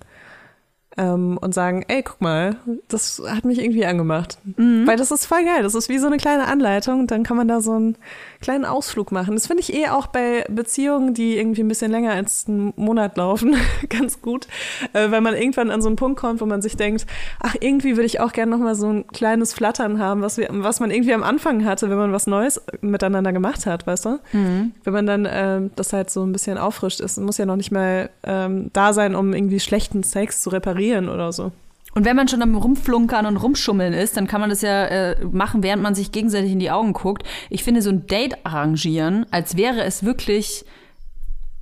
ähm, 0.96 1.38
und 1.40 1.54
sagen, 1.54 1.84
ey, 1.88 2.02
guck 2.02 2.20
mal, 2.20 2.56
das 2.88 3.22
hat 3.26 3.44
mich 3.44 3.58
irgendwie 3.58 3.86
angemacht. 3.86 4.38
Mhm. 4.56 4.86
Weil 4.86 4.96
das 4.96 5.10
ist 5.10 5.26
voll 5.26 5.44
geil. 5.44 5.62
Das 5.62 5.74
ist 5.74 5.88
wie 5.88 5.98
so 5.98 6.06
eine 6.06 6.16
kleine 6.16 6.46
Anleitung. 6.46 7.06
Dann 7.06 7.22
kann 7.22 7.36
man 7.36 7.48
da 7.48 7.60
so 7.60 7.72
einen 7.72 7.96
kleinen 8.44 8.64
Ausflug 8.64 9.12
machen. 9.12 9.34
Das 9.34 9.46
finde 9.46 9.62
ich 9.62 9.72
eh 9.72 9.88
auch 9.88 10.06
bei 10.06 10.44
Beziehungen, 10.48 11.14
die 11.14 11.36
irgendwie 11.38 11.62
ein 11.62 11.68
bisschen 11.68 11.90
länger 11.90 12.12
als 12.12 12.46
einen 12.46 12.72
Monat 12.76 13.16
laufen, 13.16 13.56
ganz 13.88 14.20
gut. 14.20 14.46
Äh, 14.92 15.10
weil 15.10 15.20
man 15.20 15.34
irgendwann 15.34 15.70
an 15.70 15.82
so 15.82 15.88
einen 15.88 15.96
Punkt 15.96 16.18
kommt, 16.20 16.40
wo 16.40 16.46
man 16.46 16.62
sich 16.62 16.76
denkt, 16.76 17.06
ach, 17.40 17.56
irgendwie 17.60 17.96
würde 17.96 18.06
ich 18.06 18.20
auch 18.20 18.32
gerne 18.32 18.50
nochmal 18.50 18.74
so 18.74 18.88
ein 18.88 19.06
kleines 19.08 19.54
Flattern 19.54 19.98
haben, 19.98 20.22
was, 20.22 20.36
wir, 20.36 20.48
was 20.50 20.80
man 20.80 20.90
irgendwie 20.90 21.14
am 21.14 21.22
Anfang 21.22 21.64
hatte, 21.64 21.90
wenn 21.90 21.98
man 21.98 22.12
was 22.12 22.26
Neues 22.26 22.60
miteinander 22.80 23.32
gemacht 23.32 23.66
hat, 23.66 23.86
weißt 23.86 24.04
du? 24.04 24.18
Mhm. 24.32 24.72
Wenn 24.84 24.92
man 24.92 25.06
dann 25.06 25.24
äh, 25.24 25.60
das 25.76 25.92
halt 25.92 26.10
so 26.10 26.22
ein 26.24 26.32
bisschen 26.32 26.58
auffrischt 26.58 27.00
ist, 27.00 27.18
muss 27.18 27.38
ja 27.38 27.46
noch 27.46 27.56
nicht 27.56 27.72
mal 27.72 28.10
ähm, 28.22 28.70
da 28.72 28.92
sein, 28.92 29.14
um 29.14 29.32
irgendwie 29.32 29.60
schlechten 29.60 30.02
Sex 30.02 30.42
zu 30.42 30.50
reparieren 30.50 30.74
reparieren 30.74 31.08
oder 31.08 31.32
so. 31.32 31.52
Und 31.94 32.04
wenn 32.04 32.16
man 32.16 32.28
schon 32.28 32.42
am 32.42 32.56
Rumflunkern 32.56 33.26
und 33.26 33.36
Rumschummeln 33.36 33.92
ist, 33.92 34.16
dann 34.16 34.26
kann 34.26 34.40
man 34.40 34.50
das 34.50 34.62
ja 34.62 34.86
äh, 34.86 35.24
machen, 35.24 35.62
während 35.62 35.82
man 35.82 35.94
sich 35.94 36.12
gegenseitig 36.12 36.52
in 36.52 36.58
die 36.58 36.70
Augen 36.70 36.92
guckt. 36.92 37.22
Ich 37.50 37.62
finde, 37.62 37.82
so 37.82 37.90
ein 37.90 38.06
Date 38.06 38.44
arrangieren, 38.44 39.26
als 39.30 39.56
wäre 39.56 39.84
es 39.84 40.04
wirklich, 40.04 40.64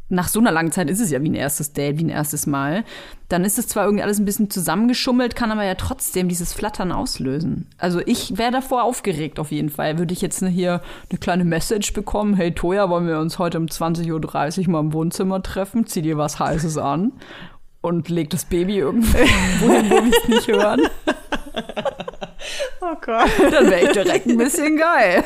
nach 0.09 0.29
so 0.29 0.41
einer 0.41 0.53
langen 0.53 0.73
Zeit 0.73 0.91
ist 0.91 1.01
es 1.01 1.11
ja 1.11 1.23
wie 1.23 1.31
ein 1.31 1.35
erstes 1.35 1.73
Date, 1.73 1.99
wie 1.99 2.05
ein 2.05 2.11
erstes 2.11 2.47
Mal, 2.47 2.85
dann 3.29 3.45
ist 3.45 3.59
es 3.59 3.67
zwar 3.67 3.85
irgendwie 3.85 4.03
alles 4.03 4.19
ein 4.19 4.27
bisschen 4.27 4.51
zusammengeschummelt, 4.51 5.37
kann 5.37 5.51
aber 5.51 5.65
ja 5.65 5.75
trotzdem 5.75 6.29
dieses 6.29 6.53
Flattern 6.53 6.93
auslösen. 6.93 7.67
Also 7.79 8.01
ich 8.05 8.37
wäre 8.37 8.53
davor 8.53 8.85
aufgeregt 8.85 9.39
auf 9.39 9.51
jeden 9.53 9.71
Fall. 9.71 9.99
Würde 9.99 10.13
ich 10.13 10.21
jetzt 10.21 10.43
ne, 10.43 10.49
hier 10.49 10.83
eine 11.09 11.19
kleine 11.19 11.45
Message 11.45 11.95
bekommen, 11.95 12.35
hey 12.35 12.53
Toja, 12.53 12.91
wollen 12.91 13.07
wir 13.07 13.21
uns 13.21 13.39
heute 13.39 13.59
um 13.59 13.67
20.30 13.67 14.67
Uhr 14.67 14.71
mal 14.71 14.81
im 14.81 14.93
Wohnzimmer 14.93 15.43
treffen? 15.43 15.87
Zieh 15.87 16.03
dir 16.03 16.19
was 16.19 16.39
Heißes 16.39 16.77
an 16.77 17.13
und 17.83 18.09
legt 18.09 18.33
das 18.33 18.47
Baby 18.47 18.79
irgendwo 18.79 19.19
hin, 19.19 19.29
wo 19.61 19.69
wir 19.69 20.11
es 20.11 20.29
nicht 20.29 20.49
hören. 20.49 20.89
Oh 22.81 22.95
Gott. 23.01 23.31
Dann 23.39 23.71
wäre 23.71 23.83
ich 23.83 23.93
direkt 23.93 24.27
ein 24.27 24.39
bisschen 24.39 24.77
geil. 24.77 25.23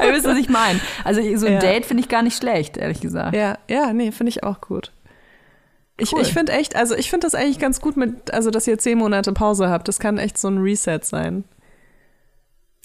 Ihr 0.00 0.12
wisst, 0.12 0.26
was 0.26 0.38
ich 0.38 0.48
meine. 0.48 0.80
Also 1.04 1.20
so 1.36 1.46
ein 1.46 1.54
ja. 1.54 1.58
Date 1.58 1.86
finde 1.86 2.02
ich 2.02 2.08
gar 2.08 2.22
nicht 2.22 2.36
schlecht, 2.36 2.76
ehrlich 2.76 3.00
gesagt. 3.00 3.34
Ja, 3.34 3.58
ja, 3.68 3.92
nee, 3.92 4.12
finde 4.12 4.30
ich 4.30 4.44
auch 4.44 4.60
gut. 4.60 4.92
Ich, 5.98 6.12
cool. 6.12 6.20
ich 6.20 6.32
finde 6.32 6.52
echt, 6.52 6.76
also 6.76 6.94
ich 6.94 7.08
finde 7.10 7.26
das 7.26 7.34
eigentlich 7.34 7.58
ganz 7.58 7.80
gut 7.80 7.96
mit, 7.96 8.32
also 8.32 8.50
dass 8.50 8.66
ihr 8.66 8.78
zehn 8.78 8.98
Monate 8.98 9.32
Pause 9.32 9.70
habt. 9.70 9.88
Das 9.88 9.98
kann 9.98 10.18
echt 10.18 10.36
so 10.36 10.48
ein 10.48 10.58
Reset 10.58 11.00
sein. 11.02 11.44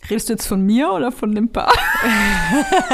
Redest 0.09 0.29
du 0.29 0.33
jetzt 0.33 0.47
von 0.47 0.65
mir 0.65 0.91
oder 0.91 1.11
von 1.11 1.33
dem 1.33 1.49
Paar? 1.49 1.71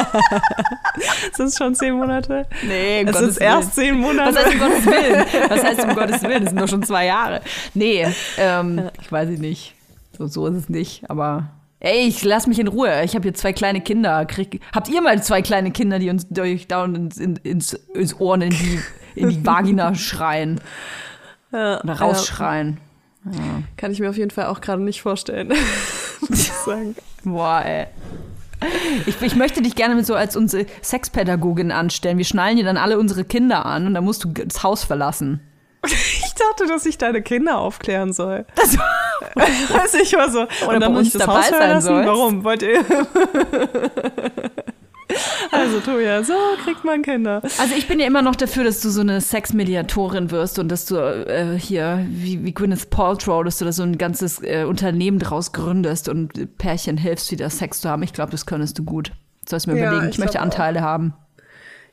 Sind 1.33 1.47
es 1.47 1.57
schon 1.57 1.73
zehn 1.73 1.95
Monate? 1.95 2.45
Nee, 2.67 3.01
um 3.01 3.07
es 3.07 3.13
Gottes 3.13 3.29
ist 3.29 3.39
Willen. 3.39 3.49
erst 3.49 3.75
zehn 3.75 3.97
Monate. 3.97 4.35
Was 4.35 4.45
heißt 4.45 4.53
um 4.53 4.59
Gottes 4.59 4.85
Willen? 4.85 5.25
Was 5.49 5.63
heißt 5.63 5.83
um 5.83 5.95
Gottes 5.95 6.23
Willen? 6.23 6.43
Das 6.43 6.49
sind 6.51 6.61
doch 6.61 6.67
schon 6.67 6.83
zwei 6.83 7.05
Jahre. 7.05 7.41
Nee, 7.73 8.05
ähm, 8.37 8.89
ich 9.01 9.11
weiß 9.11 9.29
es 9.29 9.39
nicht. 9.39 9.73
So, 10.17 10.27
so 10.27 10.47
ist 10.47 10.55
es 10.55 10.69
nicht, 10.69 11.09
aber 11.09 11.49
Ey, 11.79 12.07
ich 12.07 12.23
lass 12.23 12.47
mich 12.47 12.57
in 12.57 12.67
Ruhe. 12.67 13.03
Ich 13.03 13.13
habe 13.13 13.21
hier 13.23 13.35
zwei 13.35 13.53
kleine 13.53 13.81
Kinder. 13.81 14.25
Krieg, 14.25 14.61
habt 14.73 14.89
ihr 14.89 14.99
mal 15.01 15.21
zwei 15.21 15.43
kleine 15.43 15.69
Kinder, 15.71 15.99
die 15.99 16.09
uns 16.09 16.27
durch 16.27 16.67
dauernd 16.67 16.97
ins, 16.97 17.17
ins, 17.17 17.73
ins 17.93 18.19
Ohren 18.19 18.41
in 18.41 18.49
die, 18.49 18.79
in 19.15 19.29
die 19.29 19.45
Vagina 19.45 19.93
schreien? 19.95 20.59
Ja, 21.51 21.81
oder 21.83 21.93
rausschreien. 21.93 22.79
Ja. 23.25 23.63
Kann 23.77 23.91
ich 23.91 23.99
mir 23.99 24.09
auf 24.09 24.17
jeden 24.17 24.31
Fall 24.31 24.47
auch 24.47 24.59
gerade 24.59 24.81
nicht 24.81 25.01
vorstellen. 25.01 25.53
Sagen. 26.67 26.95
Boah, 27.23 27.61
ey. 27.65 27.87
Ich, 29.05 29.21
ich, 29.21 29.35
möchte 29.35 29.61
dich 29.61 29.75
gerne 29.75 29.93
mit 29.95 30.05
so 30.05 30.15
als 30.15 30.35
unsere 30.35 30.65
Sexpädagogin 30.81 31.71
anstellen. 31.71 32.17
Wir 32.17 32.25
schnallen 32.25 32.57
dir 32.57 32.65
dann 32.65 32.77
alle 32.77 32.97
unsere 32.97 33.23
Kinder 33.23 33.65
an 33.65 33.85
und 33.85 33.93
dann 33.93 34.03
musst 34.03 34.23
du 34.23 34.29
das 34.29 34.63
Haus 34.63 34.83
verlassen. 34.83 35.41
Ich 35.89 36.43
dachte, 36.43 36.67
dass 36.67 36.85
ich 36.85 36.99
deine 36.99 37.23
Kinder 37.23 37.57
aufklären 37.57 38.13
soll. 38.13 38.45
Das 38.53 38.77
weiß 38.77 39.93
ich 40.03 40.15
mal 40.15 40.31
so. 40.31 40.43
Oder 40.65 40.75
und 40.75 40.79
dann 40.81 40.93
muss 40.93 41.07
ich 41.07 41.13
das 41.13 41.25
Haus 41.25 41.47
verlassen. 41.47 42.05
Warum? 42.05 42.43
Wollt 42.43 42.61
ihr? 42.61 42.85
Also 45.51 45.79
Toja, 45.79 46.23
so 46.23 46.33
kriegt 46.63 46.83
man 46.83 47.01
Kinder. 47.01 47.41
Also 47.43 47.73
ich 47.77 47.87
bin 47.87 47.99
ja 47.99 48.07
immer 48.07 48.21
noch 48.21 48.35
dafür, 48.35 48.63
dass 48.63 48.81
du 48.81 48.89
so 48.89 49.01
eine 49.01 49.21
Sexmediatorin 49.21 50.29
wirst 50.31 50.59
und 50.59 50.69
dass 50.69 50.85
du 50.85 50.97
äh, 50.97 51.57
hier, 51.57 52.05
wie, 52.09 52.43
wie 52.43 52.53
Gwyneth 52.53 52.89
Paltrow, 52.89 53.43
dass 53.43 53.57
du 53.57 53.65
da 53.65 53.71
so 53.71 53.83
ein 53.83 53.97
ganzes 53.97 54.41
äh, 54.43 54.65
Unternehmen 54.67 55.19
draus 55.19 55.53
gründest 55.53 56.09
und 56.09 56.57
Pärchen 56.57 56.97
hilfst, 56.97 57.31
wieder 57.31 57.49
Sex 57.49 57.81
zu 57.81 57.89
haben. 57.89 58.03
Ich 58.03 58.13
glaube, 58.13 58.31
das 58.31 58.45
könntest 58.45 58.77
du 58.77 58.83
gut. 58.83 59.11
Sollst 59.47 59.67
mir 59.67 59.77
ja, 59.77 59.87
überlegen, 59.87 60.09
ich, 60.09 60.15
ich 60.15 60.19
möchte 60.19 60.41
Anteile 60.41 60.79
auch. 60.79 60.83
haben. 60.83 61.13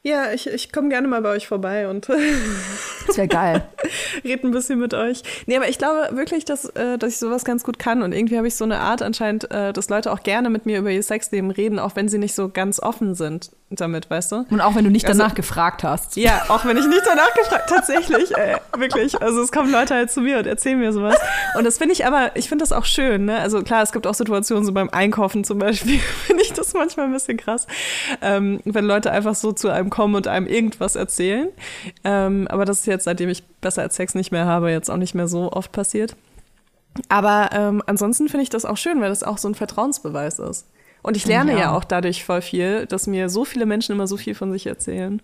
Ja, 0.07 0.33
ich, 0.33 0.47
ich 0.47 0.71
komme 0.71 0.91
gerne 0.91 1.09
mal 1.09 1.23
bei 1.23 1.31
euch 1.31 1.49
vorbei 1.49 1.89
und 1.89 2.07
das 3.07 3.17
wäre 3.17 3.27
geil. 3.27 3.67
Red 4.25 4.45
ein 4.45 4.51
bisschen 4.51 4.79
mit 4.79 4.93
euch. 4.93 5.23
Nee, 5.47 5.57
aber 5.57 5.67
ich 5.71 5.79
glaube 5.79 6.11
wirklich, 6.15 6.45
dass, 6.45 6.67
äh, 6.67 6.99
dass 6.99 7.15
ich 7.15 7.19
sowas 7.19 7.47
ganz 7.47 7.65
gut 7.65 7.79
kann 7.79 8.03
und 8.03 8.13
irgendwie 8.13 8.37
habe 8.37 8.47
ich 8.47 8.55
so 8.55 8.65
eine 8.65 8.81
Art 8.81 9.01
anscheinend, 9.01 9.51
äh, 9.51 9.73
dass 9.73 9.89
Leute 9.89 10.13
auch 10.13 10.23
gerne 10.23 10.51
mit 10.51 10.67
mir 10.67 10.81
über 10.81 10.91
ihr 10.91 11.03
Sexleben 11.03 11.51
reden, 11.51 11.79
auch 11.79 11.97
wenn 11.97 12.11
sie 12.11 12.19
nicht 12.19 12.35
so 12.35 12.51
ganz 12.51 12.81
offen 12.81 13.15
sind 13.15 13.51
damit, 13.81 14.11
weißt 14.11 14.33
du? 14.33 14.47
Und 14.51 14.61
auch 14.61 14.75
wenn 14.75 14.85
du 14.85 14.91
nicht 14.91 15.07
also, 15.07 15.19
danach 15.19 15.35
gefragt 15.35 15.85
hast. 15.85 16.17
Ja, 16.17 16.43
auch 16.49 16.65
wenn 16.65 16.77
ich 16.77 16.87
nicht 16.87 17.03
danach 17.05 17.33
gefragt 17.35 17.69
tatsächlich, 17.69 18.37
ey, 18.37 18.57
wirklich. 18.77 19.21
Also 19.21 19.43
es 19.43 19.53
kommen 19.53 19.71
Leute 19.71 19.95
halt 19.95 20.11
zu 20.11 20.21
mir 20.21 20.39
und 20.39 20.47
erzählen 20.47 20.79
mir 20.79 20.93
sowas. 20.93 21.17
Und 21.57 21.65
das 21.65 21.79
finde 21.79 21.93
ich 21.93 22.07
aber, 22.07 22.37
ich 22.37 22.49
finde 22.49 22.63
das 22.63 22.73
auch 22.73 22.85
schön, 22.85 23.25
ne? 23.25 23.39
Also 23.39 23.63
klar, 23.63 23.83
es 23.83 23.93
gibt 23.93 24.07
auch 24.07 24.15
Situationen, 24.15 24.65
so 24.65 24.73
beim 24.73 24.91
Einkaufen 24.91 25.45
zum 25.45 25.59
Beispiel, 25.59 25.99
finde 26.27 26.43
ich 26.43 26.53
das 26.53 26.75
manchmal 26.75 27.07
ein 27.07 27.13
bisschen 27.13 27.37
krass, 27.37 27.67
ähm, 28.21 28.61
wenn 28.65 28.85
Leute 28.85 29.11
einfach 29.11 29.35
so 29.35 29.53
zu 29.53 29.69
einem 29.69 29.91
kommen 29.91 30.15
und 30.15 30.29
einem 30.29 30.47
irgendwas 30.47 30.97
erzählen. 30.97 31.49
Ähm, 32.05 32.47
aber 32.49 32.65
das 32.65 32.81
ist 32.81 32.87
jetzt, 32.87 33.05
seitdem 33.05 33.29
ich 33.29 33.45
besser 33.61 33.83
als 33.83 33.97
Sex 33.97 34.15
nicht 34.15 34.33
mehr 34.33 34.47
habe, 34.47 34.71
jetzt 34.71 34.91
auch 34.91 34.97
nicht 34.97 35.15
mehr 35.15 35.29
so 35.29 35.53
oft 35.53 35.73
passiert. 35.73 36.17
Aber 37.09 37.51
ähm, 37.53 37.83
ansonsten 37.87 38.29
finde 38.29 38.45
ich 38.45 38.51
das 38.51 38.65
auch 38.65 38.77
schön, 38.77 39.01
weil 39.01 39.09
das 39.09 39.23
auch 39.23 39.39
so 39.39 39.49
ein 39.49 39.55
Vertrauensbeweis 39.55 40.39
ist. 40.39 40.67
Und 41.05 41.19
ich 41.19 41.27
lerne 41.27 41.53
ja. 41.53 41.59
ja 41.59 41.77
auch 41.77 41.85
dadurch 41.85 42.25
voll 42.25 42.41
viel, 42.41 42.87
dass 42.87 43.07
mir 43.07 43.29
so 43.29 43.45
viele 43.45 43.67
Menschen 43.67 43.93
immer 43.93 44.07
so 44.07 44.17
viel 44.17 44.35
von 44.35 44.51
sich 44.51 44.67
erzählen. 44.67 45.21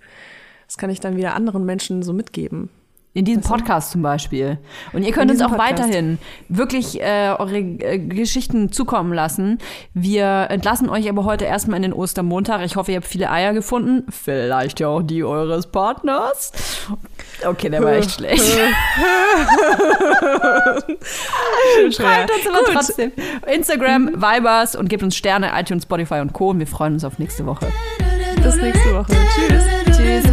Das 0.67 0.77
kann 0.77 0.91
ich 0.91 1.01
dann 1.01 1.17
wieder 1.17 1.35
anderen 1.35 1.65
Menschen 1.65 2.03
so 2.03 2.13
mitgeben. 2.13 2.69
In 3.13 3.25
diesem 3.25 3.43
Podcast 3.43 3.91
zum 3.91 4.03
Beispiel. 4.03 4.59
Und 4.93 5.03
ihr 5.03 5.11
könnt 5.11 5.33
uns 5.33 5.41
auch 5.43 5.49
Podcast. 5.49 5.81
weiterhin 5.81 6.19
wirklich 6.49 7.01
äh, 7.01 7.35
eure 7.37 7.59
äh, 7.59 7.99
Geschichten 7.99 8.71
zukommen 8.71 9.13
lassen. 9.13 9.59
Wir 9.95 10.47
entlassen 10.49 10.89
euch 10.89 11.09
aber 11.09 11.25
heute 11.25 11.45
erstmal 11.45 11.79
in 11.79 11.83
den 11.83 11.93
Ostermontag. 11.93 12.65
Ich 12.65 12.77
hoffe, 12.77 12.93
ihr 12.93 12.99
habt 12.99 13.09
viele 13.09 13.29
Eier 13.33 13.53
gefunden. 13.53 14.07
Vielleicht 14.13 14.79
ja 14.79 14.87
auch 14.87 15.03
die 15.03 15.25
eures 15.25 15.67
Partners. 15.67 16.53
Okay, 17.45 17.69
der 17.69 17.83
war 17.83 17.95
echt 17.95 18.13
schlecht. 18.13 18.45
Schreibt 21.91 22.31
uns 22.31 22.47
aber 22.47 22.59
Gut. 22.59 22.75
trotzdem. 22.75 23.11
Instagram, 23.53 24.03
mhm. 24.03 24.23
Vibers 24.23 24.77
und 24.77 24.89
gebt 24.89 25.03
uns 25.03 25.17
Sterne, 25.17 25.51
iTunes, 25.59 25.83
Spotify 25.83 26.21
und 26.21 26.33
Co. 26.33 26.51
Und 26.51 26.61
wir 26.61 26.69
freuen 26.69 26.93
uns 26.93 27.05
auf 27.05 27.19
nächste 27.19 27.45
Woche. 27.45 27.67
Bis 28.41 28.55
nächste 28.55 28.95
Woche. 28.95 29.17
Tschüss. 29.35 29.65
Tschüss. 29.97 30.31